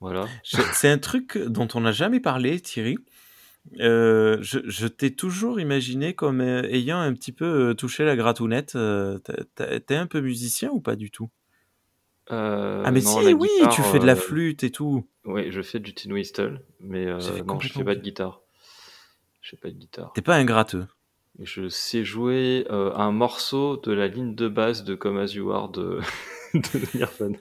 [0.00, 0.26] Voilà.
[0.44, 2.96] Je- C'est un truc dont on n'a jamais parlé, Thierry.
[3.80, 8.72] Euh, je je t'ai toujours imaginé comme ayant un petit peu touché la gratounette.
[8.76, 11.30] T'es un peu musicien ou pas du tout?
[12.28, 15.08] Ah mais non, si, la oui, guitare, tu fais de la flûte et tout.
[15.24, 18.00] Oui, je fais du tin whistle, mais non, je fais pas de oublié.
[18.02, 18.40] guitare.
[19.40, 20.12] Je fais pas de guitare.
[20.12, 20.86] T'es pas un gratteux.
[21.40, 25.52] Je sais jouer euh, un morceau de la ligne de base de Come As You
[25.52, 26.00] Are de,
[26.54, 27.36] de Nirvana.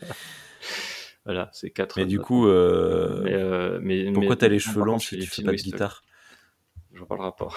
[1.24, 1.98] Voilà, c'est quatre.
[1.98, 5.28] Mais du coup, euh, Mais, euh, mais- pourquoi t'as les cheveux longs je si tu
[5.28, 6.04] fais pas de guitare?
[6.94, 7.50] J'en parlerai pas.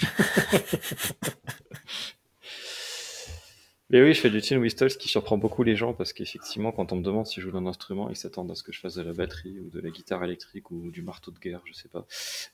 [3.90, 6.72] Mais oui, je fais du tin whistle, ce qui surprend beaucoup les gens parce qu'effectivement,
[6.72, 8.80] quand on me demande si je joue d'un instrument, ils s'attendent à ce que je
[8.80, 11.72] fasse de la batterie ou de la guitare électrique ou du marteau de guerre, je
[11.72, 12.06] sais pas.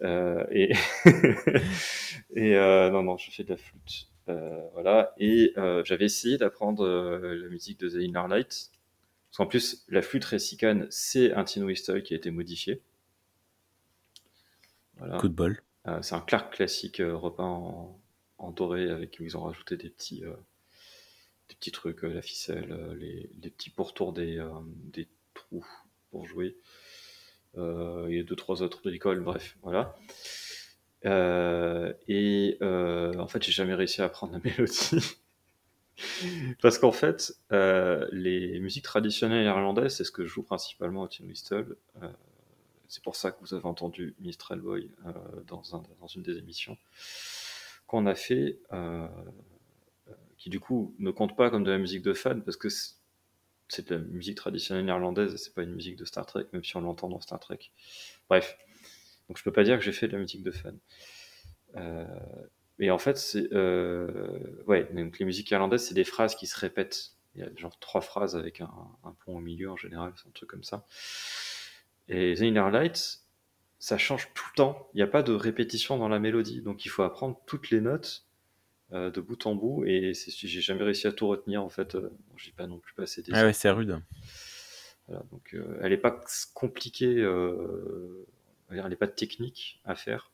[0.03, 0.73] Euh, et
[2.37, 4.09] et euh, non, non, je fais de la flûte.
[4.29, 5.13] Euh, voilà.
[5.19, 8.71] Et euh, j'avais essayé d'apprendre euh, la musique de The Inner Light,
[9.31, 12.81] Parce qu'en plus, la flûte Ressican, c'est un Tin Whistle qui a été modifié.
[14.97, 15.19] Voilà.
[15.19, 15.61] Coup de bol.
[15.87, 17.99] Euh, c'est un Clark classique repeint en,
[18.39, 20.33] en doré avec où ils ont rajouté des petits, euh,
[21.49, 24.49] des petits trucs, euh, la ficelle, euh, les, petits pourtours des, euh,
[24.93, 25.67] des trous
[26.11, 26.57] pour jouer.
[27.57, 29.97] Il y a deux trois autres de l'école, bref, voilà.
[32.09, 35.17] Et en fait, j'ai jamais réussi à apprendre la mélodie.
[36.61, 41.25] Parce qu'en fait, les musiques traditionnelles irlandaises, c'est ce que je joue principalement au Tin
[41.27, 41.77] Whistle.
[42.89, 44.91] C'est pour ça que vous avez entendu Mistral Boy
[45.47, 46.77] dans, un- dans une des émissions
[47.87, 48.59] qu'on a fait,
[50.45, 53.89] qui du coup ne compte pas comme de la musique de fan, parce que c'est-
[53.89, 56.77] de la musique traditionnelle irlandaise, et c'est pas une musique de Star Trek, même si
[56.77, 57.59] on l'entend dans Star Trek.
[58.29, 58.59] Bref,
[59.27, 60.79] donc je peux pas dire que j'ai fait de la musique de fan.
[61.77, 62.05] Euh,
[62.79, 67.13] et en fait, euh, ouais, donc les musiques irlandaises, c'est des phrases qui se répètent.
[67.35, 68.71] Il y a genre trois phrases avec un,
[69.03, 70.87] un pont au milieu en général, c'est un truc comme ça.
[72.09, 73.21] Et The Inner Light,
[73.79, 74.91] ça change tout le temps.
[74.93, 77.81] Il n'y a pas de répétition dans la mélodie, donc il faut apprendre toutes les
[77.81, 78.27] notes
[78.93, 79.85] euh, de bout en bout.
[79.87, 81.95] Et c'est- j'ai jamais réussi à tout retenir en fait.
[81.95, 84.01] Euh, j'ai pas non plus passé des Ah ouais, c'est rude.
[85.09, 86.23] voilà, donc euh, elle n'est pas
[86.55, 87.19] compliquée,
[88.71, 90.31] elle n'est pas technique à faire.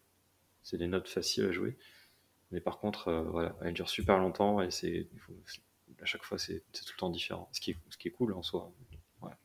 [0.63, 1.77] C'est des notes faciles à jouer.
[2.53, 5.07] Mais par contre, voilà, elle dure super longtemps et c'est,
[6.03, 7.49] à chaque fois, c'est c'est tout le temps différent.
[7.53, 8.73] Ce qui est, ce qui est cool en soi.
[9.21, 9.37] Voilà.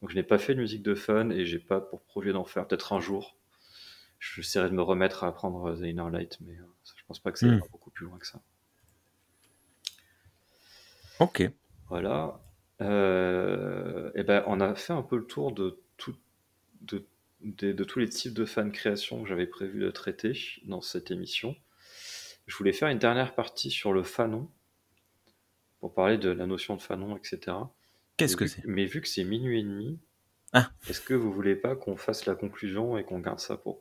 [0.00, 2.44] Donc je n'ai pas fait de musique de fun et j'ai pas pour projet d'en
[2.44, 2.66] faire.
[2.66, 3.36] Peut-être un jour,
[4.18, 6.56] j'essaierai de me remettre à apprendre The Inner Light, mais
[6.96, 7.68] je pense pas que ça ira Mm.
[7.70, 8.40] beaucoup plus loin que ça.
[11.18, 11.42] Ok.
[11.88, 12.40] Voilà.
[12.82, 16.14] Euh, et ben, on a fait un peu le tour de, tout,
[16.82, 17.06] de,
[17.40, 21.10] de, de tous les types de fan création que j'avais prévu de traiter dans cette
[21.10, 21.56] émission.
[22.46, 24.50] Je voulais faire une dernière partie sur le fanon,
[25.80, 27.56] pour parler de la notion de fanon, etc.
[28.18, 28.66] Qu'est-ce Mais que vu- c'est?
[28.66, 29.98] Mais vu que c'est minuit et demi,
[30.52, 30.70] Ah.
[30.88, 33.80] est-ce que vous voulez pas qu'on fasse la conclusion et qu'on garde ça pour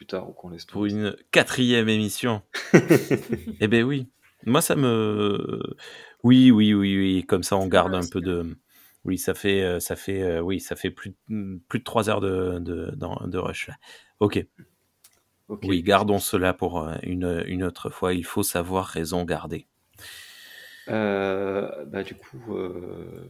[0.00, 2.40] plus tard ou qu'on laisse Pour une quatrième émission.
[3.60, 4.08] Eh ben oui.
[4.46, 5.60] Moi, ça me.
[6.22, 7.26] Oui, oui, oui, oui.
[7.26, 8.56] Comme ça, on garde un peu de.
[9.04, 12.08] Oui, ça fait, euh, ça fait, euh, oui, ça fait plus, de- plus de trois
[12.08, 13.68] heures de, de, dans- de rush.
[13.68, 13.74] là.
[14.20, 14.42] Ok.
[15.48, 15.64] Ok.
[15.68, 18.14] Oui, gardons cela pour euh, une, une autre fois.
[18.14, 19.66] Il faut savoir raison garder.
[20.88, 23.28] Euh, bah, du coup, euh,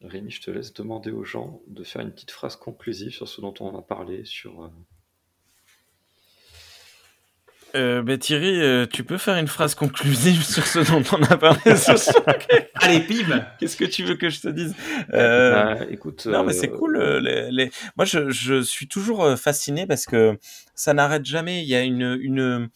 [0.00, 3.40] Rémi, je te laisse demander aux gens de faire une petite phrase conclusive sur ce
[3.40, 4.68] dont on a parlé, sur euh,
[7.76, 11.36] Euh, ben Thierry, euh, tu peux faire une phrase conclusive sur ce dont on a
[11.36, 12.34] parlé ce soir
[12.76, 14.74] Allez, pim Qu'est-ce que tu veux que je te dise
[15.12, 16.96] Euh, bah, écoute, Non, mais c'est euh, cool.
[16.96, 20.38] euh, les, les- Moi, je, je suis toujours euh, fasciné parce que
[20.74, 21.62] ça n'arrête jamais.
[21.62, 22.68] Il y a une, une,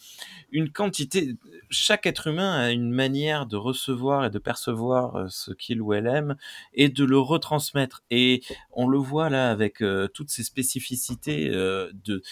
[0.53, 1.35] une quantité.
[1.71, 5.95] Chaque être humain a une manière de recevoir et de percevoir euh, ce qu'il ou
[5.95, 6.37] elle aime
[6.75, 8.03] et de le retransmettre.
[8.11, 12.23] Et on le voit là avec euh, toutes ces spécificités euh, de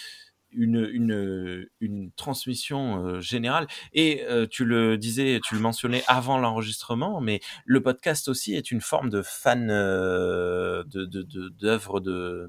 [0.51, 3.67] une, une, une transmission euh, générale.
[3.93, 8.71] Et euh, tu le disais, tu le mentionnais avant l'enregistrement, mais le podcast aussi est
[8.71, 12.47] une forme de fan euh, de de- de- d'œuvre de,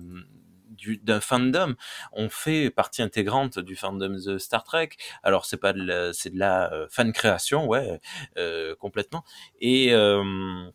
[0.70, 1.74] du- d'un fandom.
[2.12, 4.90] On fait partie intégrante du fandom de Star Trek.
[5.22, 8.00] Alors c'est pas de c'est de la euh, fan création, ouais,
[8.38, 9.24] euh, complètement.
[9.60, 10.70] Et, euh,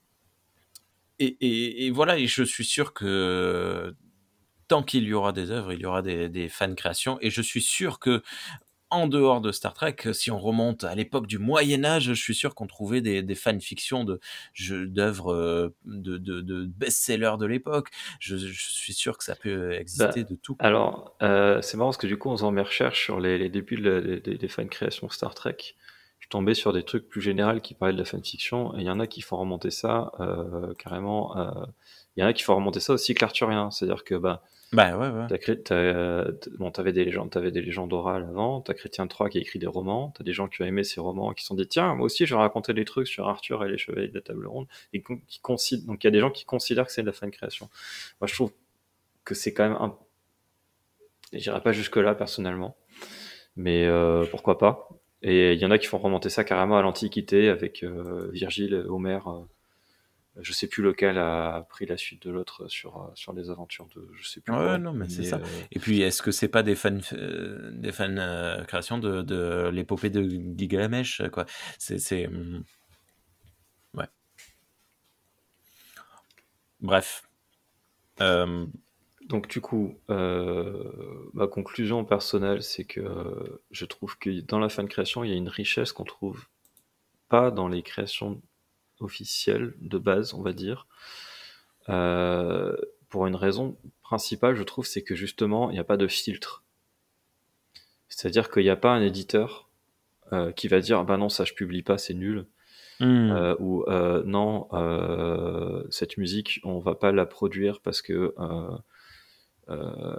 [1.19, 3.95] et, et, et voilà, et je suis sûr que
[4.67, 7.17] tant qu'il y aura des œuvres, il y aura des, des fan créations.
[7.21, 8.21] Et je suis sûr que
[8.91, 12.35] en dehors de Star Trek, si on remonte à l'époque du Moyen Âge, je suis
[12.35, 14.19] sûr qu'on trouvait des, des fanfictions de
[14.69, 17.89] d'œuvres euh, de, de, de best-sellers de l'époque.
[18.19, 20.55] Je, je suis sûr que ça peut exister de tout.
[20.59, 23.49] Alors, euh, c'est marrant parce que du coup, en faisant mes recherches sur les, les
[23.49, 27.21] débuts de des, des, fan créations Star Trek, je suis tombé sur des trucs plus
[27.21, 30.11] généraux qui parlaient de la fanfiction, et il y en a qui font remonter ça
[30.19, 31.35] euh, carrément.
[31.37, 31.65] euh,
[32.15, 34.97] Il y en a qui font remonter ça au cycle arthurien, c'est-à-dire que bah, Bah
[34.97, 35.27] ouais, ouais.
[35.29, 38.61] T'as t'as, euh, bon, t'avais des légendes, t'avais des légendes orales avant.
[38.61, 40.11] T'as Chrétien 3 qui a écrit des romans.
[40.17, 42.25] T'as des gens qui ont aimé ces romans qui se sont dit tiens, moi aussi
[42.25, 44.67] je vais raconter des trucs sur Arthur et les chevaliers de la table ronde.
[44.93, 47.13] Et qui considèrent, donc il y a des gens qui considèrent que c'est de la
[47.13, 47.69] fan création.
[48.19, 48.51] Moi je trouve
[49.23, 49.97] que c'est quand même un.
[51.33, 52.75] J'irai pas jusque là personnellement,
[53.55, 54.89] mais euh, pourquoi pas.
[55.21, 58.85] Et il y en a qui font remonter ça carrément à l'Antiquité avec euh, Virgile,
[58.89, 59.45] Homère.
[60.41, 63.87] Je sais plus lequel a pris la suite de l'autre sur, euh, sur les aventures
[63.95, 64.07] de.
[64.19, 64.51] Je sais plus.
[64.53, 64.77] Ouais, quoi.
[64.77, 65.37] non, mais c'est ça.
[65.37, 69.21] euh, Et puis, est-ce que c'est pas des fans, euh, des fans euh, créations de,
[69.21, 70.23] de l'épopée de
[70.57, 71.45] Gilgamesh, quoi?
[71.79, 72.63] C'est, c'est, hum,
[73.93, 74.07] ouais.
[76.81, 77.23] Bref.
[78.19, 85.23] Donc du coup, ma conclusion personnelle, c'est que je trouve que dans la fan création,
[85.23, 86.45] il y a une richesse qu'on trouve
[87.27, 88.41] pas dans les créations
[88.99, 90.87] officielles de base, on va dire.
[91.89, 92.75] euh,
[93.09, 96.63] pour une raison principale, je trouve, c'est que justement, il n'y a pas de filtre.
[98.09, 99.69] C'est-à-dire qu'il n'y a pas un éditeur
[100.33, 102.45] euh, qui va dire bah non, ça je publie pas, c'est nul.
[102.99, 103.31] Hmm.
[103.31, 104.67] Euh, ou euh, non,
[105.91, 108.33] cette musique, on va pas la produire parce que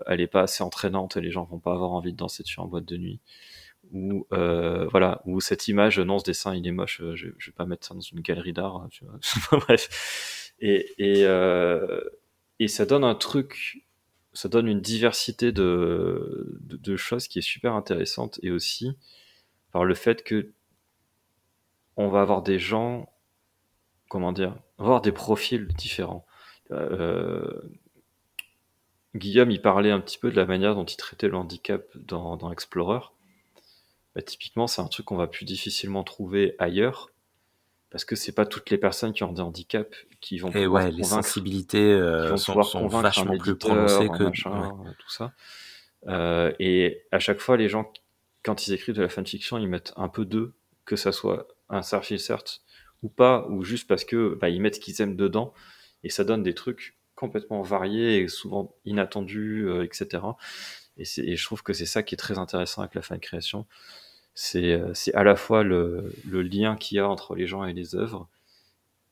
[0.06, 2.60] elle est pas assez entraînante et les gens vont pas avoir envie de danser dessus
[2.60, 3.20] en boîte de nuit.
[3.92, 7.50] Ou euh, voilà, ou cette image, non, ce dessin il est moche, euh, je, je
[7.50, 8.88] vais pas mettre ça dans une galerie d'art, hein.
[9.52, 12.00] Bref, et et, euh,
[12.58, 13.86] et ça donne un truc,
[14.32, 18.96] ça donne une diversité de, de, de choses qui est super intéressante et aussi
[19.72, 20.52] par le fait que
[21.96, 23.08] on va avoir des gens,
[24.08, 26.26] comment dire, avoir des profils différents.
[26.70, 27.62] Euh,
[29.14, 32.36] Guillaume, il parlait un petit peu de la manière dont il traitait le handicap dans,
[32.36, 33.00] dans Explorer.
[34.16, 37.10] Bah, typiquement, c'est un truc qu'on va plus difficilement trouver ailleurs,
[37.90, 40.84] parce que c'est pas toutes les personnes qui ont des handicaps qui vont Et pouvoir
[40.86, 44.24] ouais, les sensibilités qui euh, vont sont, sont convaincre vachement un plus éditeur, prononcées que.
[44.24, 44.88] machin, ouais.
[44.88, 45.34] euh, tout ça.
[46.08, 47.92] Euh, et à chaque fois, les gens,
[48.42, 50.54] quand ils écrivent de la fanfiction, ils mettent un peu d'eux,
[50.86, 52.42] que ça soit un self-insert
[53.02, 55.52] ou pas, ou juste parce que bah, ils mettent ce qu'ils aiment dedans,
[56.04, 60.22] et ça donne des trucs complètement variés et souvent inattendus, euh, etc.
[60.96, 63.20] Et, c'est- et je trouve que c'est ça qui est très intéressant avec la fan
[63.20, 63.66] création.
[64.36, 67.64] C'est euh, c'est à la fois le, le lien qu'il y a entre les gens
[67.64, 68.28] et les œuvres,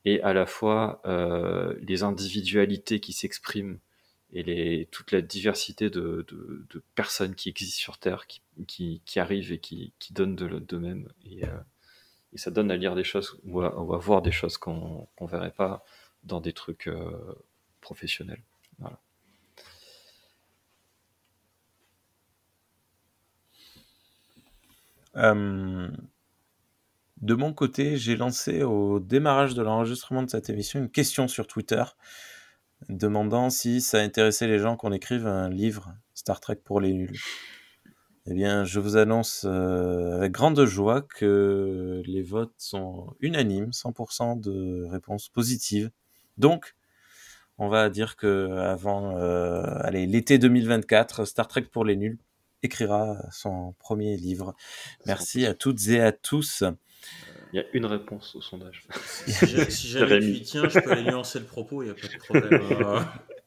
[0.04, 3.78] et à la fois euh, les individualités qui s'expriment
[4.32, 9.00] et les, toute la diversité de, de, de personnes qui existent sur Terre, qui, qui,
[9.06, 11.08] qui arrivent et qui, qui donnent de d'eux-mêmes.
[11.24, 11.58] Et, euh,
[12.34, 15.08] et ça donne à lire des choses ou à, ou à voir des choses qu'on
[15.16, 15.84] qu'on verrait pas
[16.24, 17.34] dans des trucs euh,
[17.80, 18.42] professionnels.
[18.78, 18.98] Voilà.
[25.16, 25.88] Euh,
[27.20, 31.46] de mon côté, j'ai lancé au démarrage de l'enregistrement de cette émission une question sur
[31.46, 31.84] Twitter
[32.88, 37.16] demandant si ça intéressait les gens qu'on écrive un livre Star Trek pour les nuls.
[38.26, 44.40] Eh bien, je vous annonce euh, avec grande joie que les votes sont unanimes, 100%
[44.40, 45.90] de réponses positives.
[46.38, 46.74] Donc,
[47.58, 52.18] on va dire que avant, euh, l'été 2024, Star Trek pour les nuls
[52.64, 54.54] écrira son premier livre.
[55.06, 56.64] Merci à toutes et à tous.
[57.52, 58.82] Il y a une réponse au sondage.
[59.06, 59.30] Si,
[59.88, 62.18] jamais tu y tiens, je peux aller nuancer le propos, il n'y a pas de
[62.18, 62.60] problème.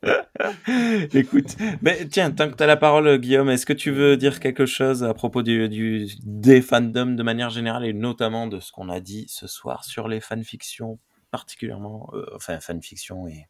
[0.03, 1.57] Euh, Écoute,
[2.11, 5.03] tiens, tant que tu as la parole, Guillaume, est-ce que tu veux dire quelque chose
[5.03, 8.99] à propos du, du- des fandoms de manière générale et notamment de ce qu'on a
[8.99, 10.99] dit ce soir sur les fanfictions,
[11.31, 13.47] particulièrement, euh, enfin, fanfiction et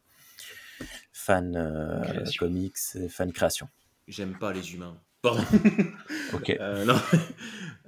[1.12, 3.68] fan euh, comics et fan création?
[4.08, 4.98] J'aime pas les humains.
[5.28, 5.44] Pardon.
[6.34, 6.50] Ok.
[6.50, 6.98] Euh.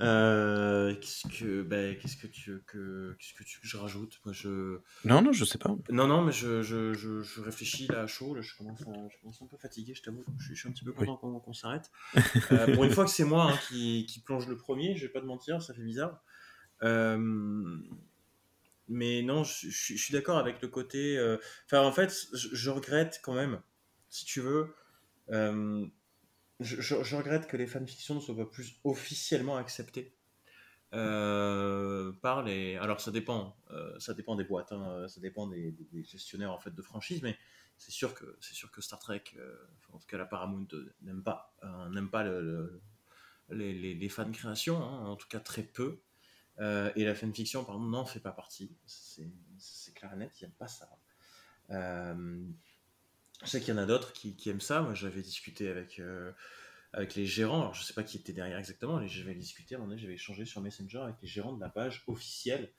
[0.01, 3.75] Euh, qu'est-ce que, ben, qu'est-ce que tu veux que, qu'est-ce que tu veux que je
[3.75, 4.19] rajoute?
[4.23, 4.79] Moi, je.
[5.03, 5.75] Non, non, je sais pas.
[5.89, 8.33] Non, non, mais je, je, je, je réfléchis là à chaud.
[8.33, 10.23] Là, je, commence à, je commence un peu fatigué, je t'avoue.
[10.37, 11.91] Je, suis- un petit peu content qu'on, qu'on s'arrête.
[12.51, 15.11] Euh, pour une fois que c'est moi hein, qui, qui plonge le premier, je vais
[15.11, 16.23] pas te mentir, ça fait bizarre.
[16.83, 17.77] Euh,
[18.87, 21.19] mais non, je, suis d'accord avec le côté.
[21.65, 23.61] Enfin, en fait, je regrette quand même,
[24.09, 24.73] si tu veux.
[26.59, 30.13] Je, regrette que les fanfictions ne soient pas plus officiellement acceptées
[30.93, 32.75] euh, par les.
[32.77, 36.59] Alors ça dépend, euh, ça dépend des boîtes, hein, euh, ça dépend des, gestionnaires en
[36.59, 37.37] fait de franchise, mais
[37.77, 39.23] c'est sûr que c'est sûr que Star Trek,
[39.93, 40.67] en tout cas la Paramount
[41.01, 41.55] n'aime pas,
[41.91, 42.81] n'aime pas le- le-
[43.51, 46.01] les, les, les fans création, hein, en tout cas très peu.
[46.95, 48.75] Et la fanfiction, par exemple, n'en fait pas partie.
[48.85, 50.89] C'est c'est clair et net, il n'y a pas ça.
[53.43, 54.81] Je sais qu'il y en a d'autres qui, aiment ça.
[54.81, 56.31] Moi, j'avais discuté avec, euh,
[57.15, 57.61] les gérants.
[57.61, 58.99] Alors, je sais pas qui était derrière exactement.
[58.99, 62.71] mais J'avais discuté, j'avais échangé sur Messenger avec les gérants de la page officielle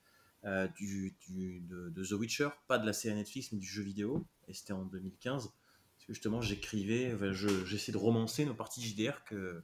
[0.45, 4.27] euh, de, The Witcher, pas de la série Netflix, mais du jeu vidéo.
[4.49, 5.45] Et c'était en 2015.
[5.45, 7.17] Parce que justement, j'écrivais,
[7.65, 9.63] j'essayais de romancer nos parties JDR euh,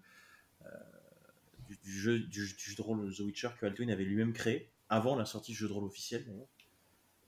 [1.82, 5.16] du, jeu, du, du jeu de rôle The Witcher que Altoin avait lui-même créé avant
[5.16, 6.24] la sortie du jeu de rôle officiel.
[6.24, 6.48] d'ailleurs.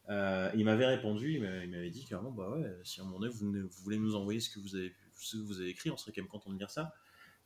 [0.08, 3.06] Euh, il m'avait répondu, il m'a- il m'avait dit clairement, bah ouais, si à un
[3.06, 6.30] moment donné vous, voulez nous envoyer ce que vous avez, écrit, on serait quand même
[6.30, 6.94] content de lire ça.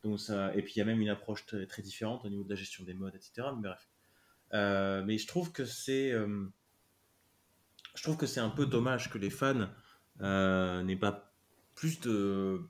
[0.05, 2.51] Donc ça, et puis il y a même une approche très, différente au niveau de
[2.51, 3.49] la gestion des modes, etc.
[3.57, 3.89] Mais bref.
[4.53, 6.47] Euh, mais je trouve que c'est, euh,
[7.95, 9.69] je trouve que c'est un peu dommage que les fans
[10.21, 11.33] n'aient pas
[11.75, 12.61] plus de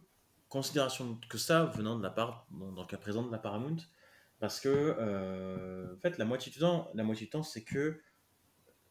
[0.48, 3.76] considération que ça venant de la part, dans, le cas présent de la Paramount,
[4.40, 8.00] parce que en fait la moitié du temps, la moitié du temps, c'est que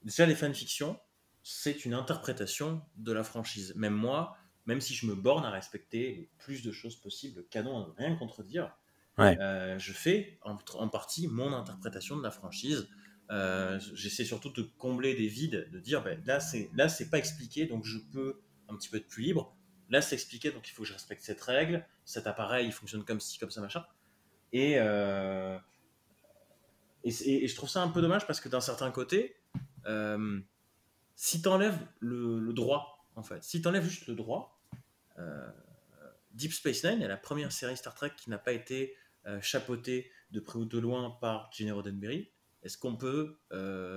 [0.03, 0.99] déjà les fanfictions,
[1.43, 3.73] c'est une interprétation de la franchise.
[3.75, 7.43] Même moi, même si je me borne à respecter le plus de choses possibles, le
[7.43, 8.75] canon, rien contredire,
[9.17, 9.37] Ouais.
[9.41, 12.87] euh, je fais en, en partie mon interprétation de la franchise.
[13.29, 17.17] Euh, J'essaie surtout de combler des vides, de dire ben, là c'est là c'est pas
[17.17, 19.55] expliqué, donc je peux un petit peu être plus libre.
[19.89, 21.85] Là, c'est expliqué, donc il faut que je respecte cette règle.
[22.05, 23.85] Cet appareil, il fonctionne comme ci, comme ça, machin.
[24.53, 25.57] Et, euh,
[27.03, 29.35] et je trouve ça un peu dommage parce que d'un certain côté,
[29.87, 30.39] euh,
[31.15, 34.59] si tu enlèves le, le droit, en fait, si tu enlèves juste le droit,
[35.19, 35.49] euh,
[36.31, 38.95] Deep Space Nine est la première série Star Trek qui n'a pas été
[39.25, 42.31] euh, chapeautée de près ou de loin par Gene Roddenberry.
[42.63, 43.39] Est-ce qu'on peut,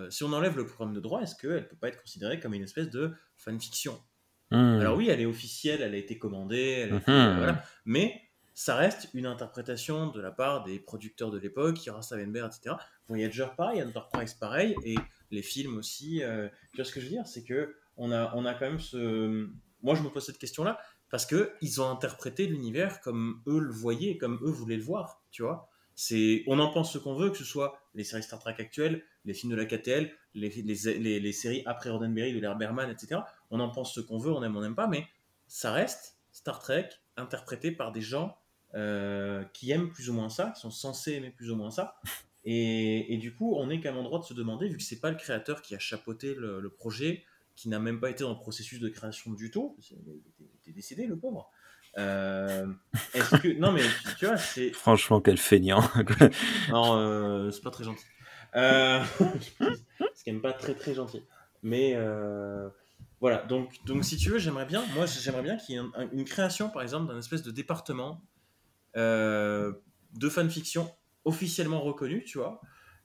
[0.08, 2.62] si on enlève le programme de droit, est-ce qu'elle peut pas être considérée comme une
[2.62, 4.02] espèce de fanfiction?
[4.50, 4.78] Hmm.
[4.80, 7.64] alors oui, elle est officielle, elle a été commandée, elle a été- voilà.
[7.84, 8.20] mais
[8.54, 12.76] ça reste une interprétation de la part des producteurs de l'époque, Ira Savenberg, etc.
[13.08, 14.94] Voyager pareil, Enterprise pareil, et
[15.30, 16.22] les films aussi.
[16.22, 17.26] euh, tu vois ce que je veux dire?
[17.26, 19.48] C'est que on a, on a quand même ce...
[19.82, 20.78] Moi, je me pose cette question-là,
[21.10, 25.22] parce que ils ont interprété l'univers comme eux le voyaient, comme eux voulaient le voir,
[25.30, 25.68] tu vois?
[25.94, 29.04] C'est, on en pense ce qu'on veut, que ce soit les séries Star Trek actuelles,
[29.24, 32.90] les films de la KTL, les, les, les, les séries après Roddenberry, de l'ère Berman,
[32.90, 33.20] etc.
[33.50, 35.06] On en pense ce qu'on veut, on aime, on n'aime pas, mais
[35.46, 38.36] ça reste Star Trek interprété par des gens
[38.74, 41.96] euh, qui aiment plus ou moins ça, qui sont censés aimer plus ou moins ça.
[42.44, 44.82] Et, et du coup, on est quand même en droit de se demander, vu que
[44.82, 47.24] c'est pas le créateur qui a chapeauté le, le projet,
[47.56, 50.20] qui n'a même pas été dans le processus de création du tout, il
[50.60, 51.50] était décédé, le pauvre.
[51.96, 52.66] Euh,
[53.14, 53.82] est-ce que non mais
[54.18, 55.80] tu, vois c'est Franchement, quel feignant.
[56.70, 58.04] non euh, c'est pas très gentil
[58.56, 61.22] euh, c'est quand même pas très très gentil
[61.62, 62.68] mais euh,
[63.20, 65.92] voilà donc donc si tu veux j'aimerais bien moi j'aimerais bien qu'il y ait un-
[65.94, 68.20] un- une création par exemple d'un espèce de département
[68.96, 69.72] euh,
[70.18, 70.90] de fanfiction
[71.24, 72.60] officiellement reconnu tu vois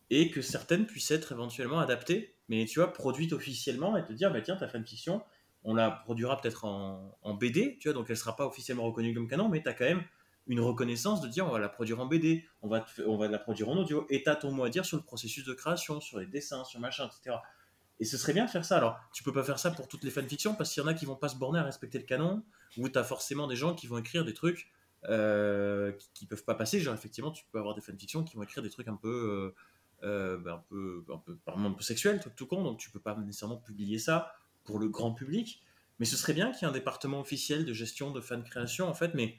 [0.10, 4.32] et que certaines puissent être éventuellement adaptées mais tu vois produites officiellement et te dire
[4.32, 5.22] bah tiens ta fanfiction
[5.64, 9.28] on la produira peut-être en, BD, tu vois, donc elle sera pas officiellement reconnue comme
[9.28, 10.04] canon, mais tu as quand même
[10.48, 13.40] une reconnaissance de dire on va la produire en BD, on va, on va la
[13.40, 16.02] produire en audio, et tu as ton mot à dire sur le processus de création,
[16.02, 17.38] sur les dessins, sur machin, etc.
[18.00, 18.78] Et ce serait bien de faire ça.
[18.78, 20.94] Alors, tu peux pas faire ça pour toutes les fanfictions, parce qu'il y en a
[20.94, 22.44] qui vont pas se borner à respecter le canon,
[22.78, 24.72] ou tu as forcément des gens qui vont écrire des trucs
[25.06, 26.80] euh, qui, qui peuvent pas passer.
[26.80, 29.54] Genre, effectivement, tu peux avoir des fanfictions qui vont écrire des trucs un peu,
[30.04, 32.90] euh, euh, ben, un peu, un peu, un peu sexuels, tout, tout con, donc tu
[32.92, 35.62] peux pas nécessairement publier ça pour le grand public.
[36.00, 38.88] Mais ce serait bien qu'il y ait un département officiel de gestion de fan création,
[38.88, 39.38] en fait, mais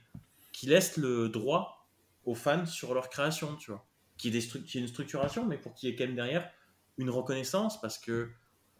[0.53, 1.89] qui laisse le droit
[2.25, 3.87] aux fans sur leur création, tu vois.
[4.19, 6.17] Qui ait, des stru- qui ait une structuration, mais pour qu'il y ait quand même
[6.17, 6.51] derrière
[6.99, 8.31] une reconnaissance, parce que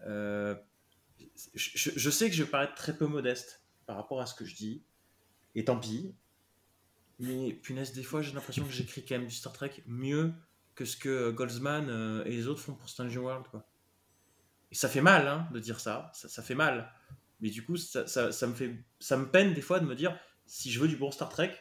[0.07, 0.55] euh,
[1.55, 4.55] je sais que je vais paraître très peu modeste par rapport à ce que je
[4.55, 4.83] dis,
[5.55, 6.15] et tant pis.
[7.21, 10.33] Mais punaise, des fois, j'ai l'impression que j'écris quand même du Star Trek mieux
[10.75, 13.67] que ce que Goldsman euh, et les autres font pour Strange World, quoi.
[14.73, 16.91] Et ça fait mal hein, de dire ça, ça, fait mal.
[17.41, 20.17] Mais du coup, ça, ça, me fait, ça me peine des fois de me dire,
[20.47, 21.53] si je veux du bon Star Trek,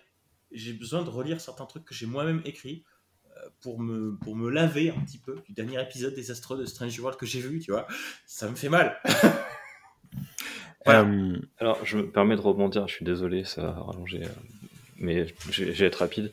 [0.52, 2.86] j'ai besoin de relire certains trucs que j'ai moi-même écrits
[3.38, 6.98] euh, pour me, pour me laver un petit peu du dernier épisode désastreux de Strange
[7.00, 7.88] World que j'ai vu, tu vois.
[8.26, 8.98] Ça me fait mal.
[10.88, 14.30] Euh, Alors, je me permets de rebondir, je suis désolé, ça a rallongé, euh,
[15.00, 16.32] mais je vais être rapide.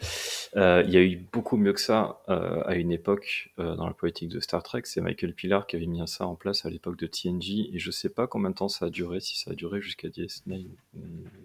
[0.57, 3.87] Euh, il y a eu beaucoup mieux que ça euh, à une époque euh, dans
[3.87, 4.83] la politique de Star Trek.
[4.85, 7.91] C'est Michael Pillar qui avait mis ça en place à l'époque de TNG, et je
[7.91, 10.99] sais pas combien de temps ça a duré, si ça a duré jusqu'à DS9 ou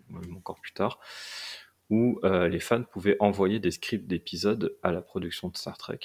[0.10, 1.00] même encore plus tard,
[1.90, 6.00] où les fans pouvaient envoyer des scripts d'épisodes à la production de Star Trek.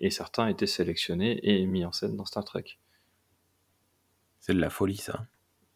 [0.00, 2.78] Et certains étaient sélectionnés et mis en scène dans Star Trek.
[4.40, 5.26] c'est de la folie, ça.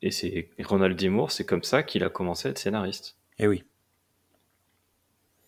[0.02, 1.08] Et c'est Ronald D.
[1.08, 3.16] Moore, c'est comme ça qu'il a commencé à être scénariste.
[3.38, 3.64] Eh oui.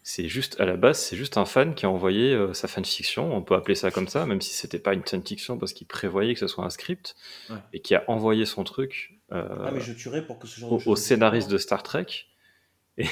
[0.05, 3.37] C'est juste, à la base, c'est juste un fan qui a envoyé euh, sa fanfiction,
[3.37, 6.35] on peut appeler ça comme ça, même si c'était pas une fanfiction parce qu'il prévoyait
[6.35, 7.15] que ce soit un script,
[7.51, 7.57] Ouais.
[7.73, 10.73] et qui a envoyé son truc euh, Ah, mais je tuerais pour que ce genre
[10.73, 12.07] au, de au choses- scénariste de Star Trek.
[12.99, 13.07] Et,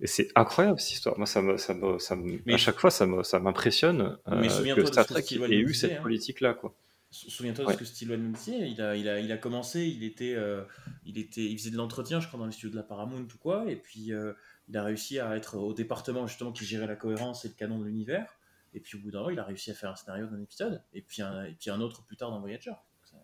[0.00, 1.16] et c'est incroyable cette histoire.
[1.16, 4.18] Moi, ça me, ça me, ça me- Mais- à chaque fois, ça me, ça m'impressionne
[4.28, 6.02] euh, que Star Trek ait eu cette hein.
[6.02, 6.74] politique-là, quoi.
[7.10, 7.72] Sou- Souviens-toi Ouais.
[7.72, 8.68] de ce que Steve nous disait.
[8.68, 10.64] Il a, il, a, il a commencé, il était, euh,
[11.06, 13.38] il était, il faisait de l'entretien, je crois, dans les studios de la Paramount ou
[13.40, 14.34] quoi, et puis euh,
[14.68, 17.78] il a réussi à être au département justement qui gérait la cohérence et le canon
[17.78, 18.32] de l'univers.
[18.74, 20.82] Et puis au bout d'un moment, il a réussi à faire un scénario d'un épisode,
[20.92, 22.72] et puis un, et puis un autre plus tard dans Voyager.
[23.04, 23.16] Ça-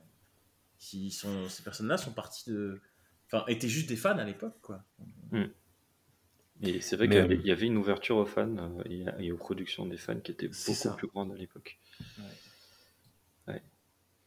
[0.94, 2.80] Ils sont, ces personnes-là sont parties de,
[3.26, 4.82] enfin, étaient juste des fans à l'époque, quoi.
[6.64, 9.06] Et c'est vrai qu'il y avait- euh, y avait une ouverture aux fans euh, et,
[9.08, 10.92] à- et aux productions des fans qui était beaucoup ça.
[10.94, 11.78] plus grande à l'époque.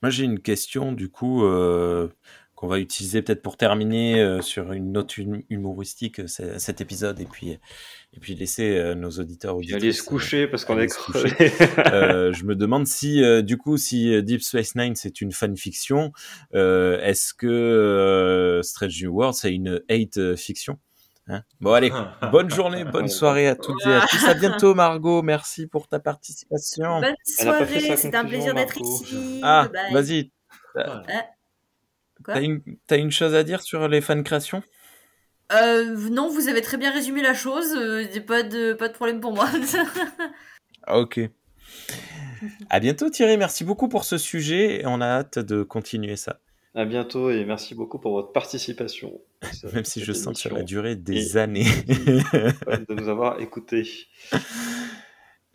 [0.02, 2.10] Moi, j'ai une question, du coup, euh,
[2.56, 6.28] qu'on va utiliser peut-être pour terminer euh, sur une note hum- humoristique euh,
[6.58, 9.84] cet épisode et puis, et puis laisser euh, nos auditeurs auditrices.
[9.84, 11.52] aller se coucher parce qu'on aller est crevé.
[11.94, 15.32] Euh, je me demande si, euh, du coup, si euh, Deep Space Nine c'est une
[15.34, 16.12] fanfiction,
[16.54, 20.80] euh, est-ce que euh, Strange New World c'est une hate euh, fiction
[21.28, 21.42] Hein?
[21.60, 21.92] Bon, allez,
[22.32, 24.24] bonne journée, bonne soirée à toutes et à tous.
[24.26, 25.24] À bientôt, Margot.
[25.24, 27.02] Merci pour ta participation.
[27.02, 29.40] Bonne soirée, c'était un plaisir d'être ici.
[29.44, 30.32] Ah, vas-y.
[30.76, 31.04] Voilà.
[32.34, 34.64] T'as une, t'as une chose à dire sur les fan créations
[35.54, 37.74] Euh, non, vous avez très bien résumé la chose.
[37.76, 39.48] euh, pas de pas de problème pour moi.
[40.88, 41.20] Ah, Ok.
[42.70, 46.40] À bientôt Thierry, merci beaucoup pour ce sujet et on a hâte de continuer ça.
[46.76, 49.20] À bientôt et merci beaucoup pour votre participation.
[49.74, 51.64] Même si je sens que ça va durer des Et- années.
[51.88, 53.88] de nous avoir écoutés.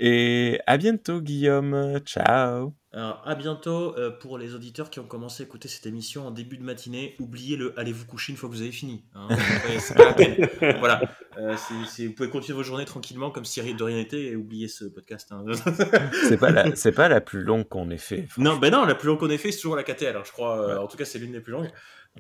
[0.01, 2.01] et à bientôt Guillaume.
[2.05, 2.73] Ciao.
[2.93, 6.33] Alors, à bientôt euh, pour les auditeurs qui ont commencé à écouter cette émission en
[6.33, 7.15] début de matinée.
[7.21, 9.05] Oubliez le allez vous coucher une fois que vous avez fini.
[9.15, 9.29] hein.
[10.81, 11.01] Voilà.
[11.39, 14.85] Euh, vous pouvez continuer vos journées tranquillement comme si de rien n'était et oubliez ce
[14.87, 15.31] podcast.
[15.31, 15.45] hein.
[16.29, 18.27] C'est pas la, c'est pas la plus longue qu'on ait fait.
[18.39, 20.03] non, ben non, la plus longue qu'on ait fait, c'est toujours la KT.
[20.05, 20.79] Alors, je crois, euh, Ouais.
[20.83, 21.71] en tout cas, c'est l'une des plus longues.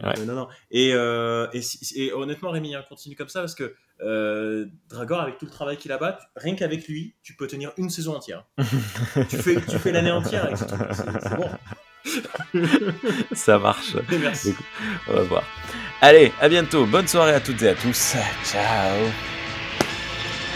[0.02, 0.18] Ouais.
[0.18, 0.48] Euh, non, non.
[0.70, 1.60] Et, euh, et,
[1.96, 5.76] et honnêtement, Rémi, hein, continue comme ça parce que euh, Dragor, avec tout le travail
[5.76, 8.44] qu'il a bas, tu- rien qu'avec lui, tu peux tenir une saison entière.
[9.28, 10.80] tu fais, tu fais l'année entière avec ce truc.
[10.92, 11.50] C'est bon.
[13.32, 13.96] Ça marche.
[14.20, 14.50] Merci.
[14.50, 14.64] Écoute,
[15.08, 15.42] on va voir.
[16.00, 16.86] Allez, à bientôt.
[16.86, 18.14] Bonne soirée à toutes et à tous.
[18.44, 18.96] Ciao.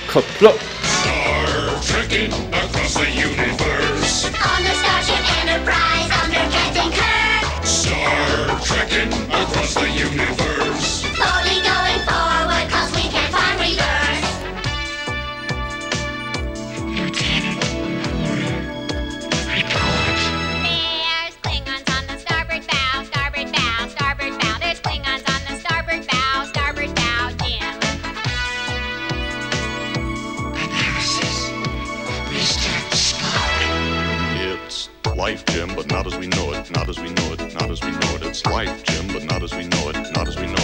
[0.08, 0.50] Coplo.
[0.82, 4.26] Star trekking across the universe.
[4.26, 7.66] On the Starship Enterprise under Captain Kirk.
[7.66, 9.10] Star trekking
[9.74, 11.02] across the universe.
[11.02, 14.30] Slowly going forward cause we can't find reverse.
[20.62, 24.58] There's Klingons on the starboard bow, starboard bow, starboard bow.
[24.60, 27.78] There's Klingons on the starboard bow, starboard bow, Jim.
[34.36, 37.70] It's life, Jim, but not as we know it, not as we know it, not
[37.70, 38.22] as we know it.
[38.22, 40.63] It's life, Jim but not as we know it, not as we know it.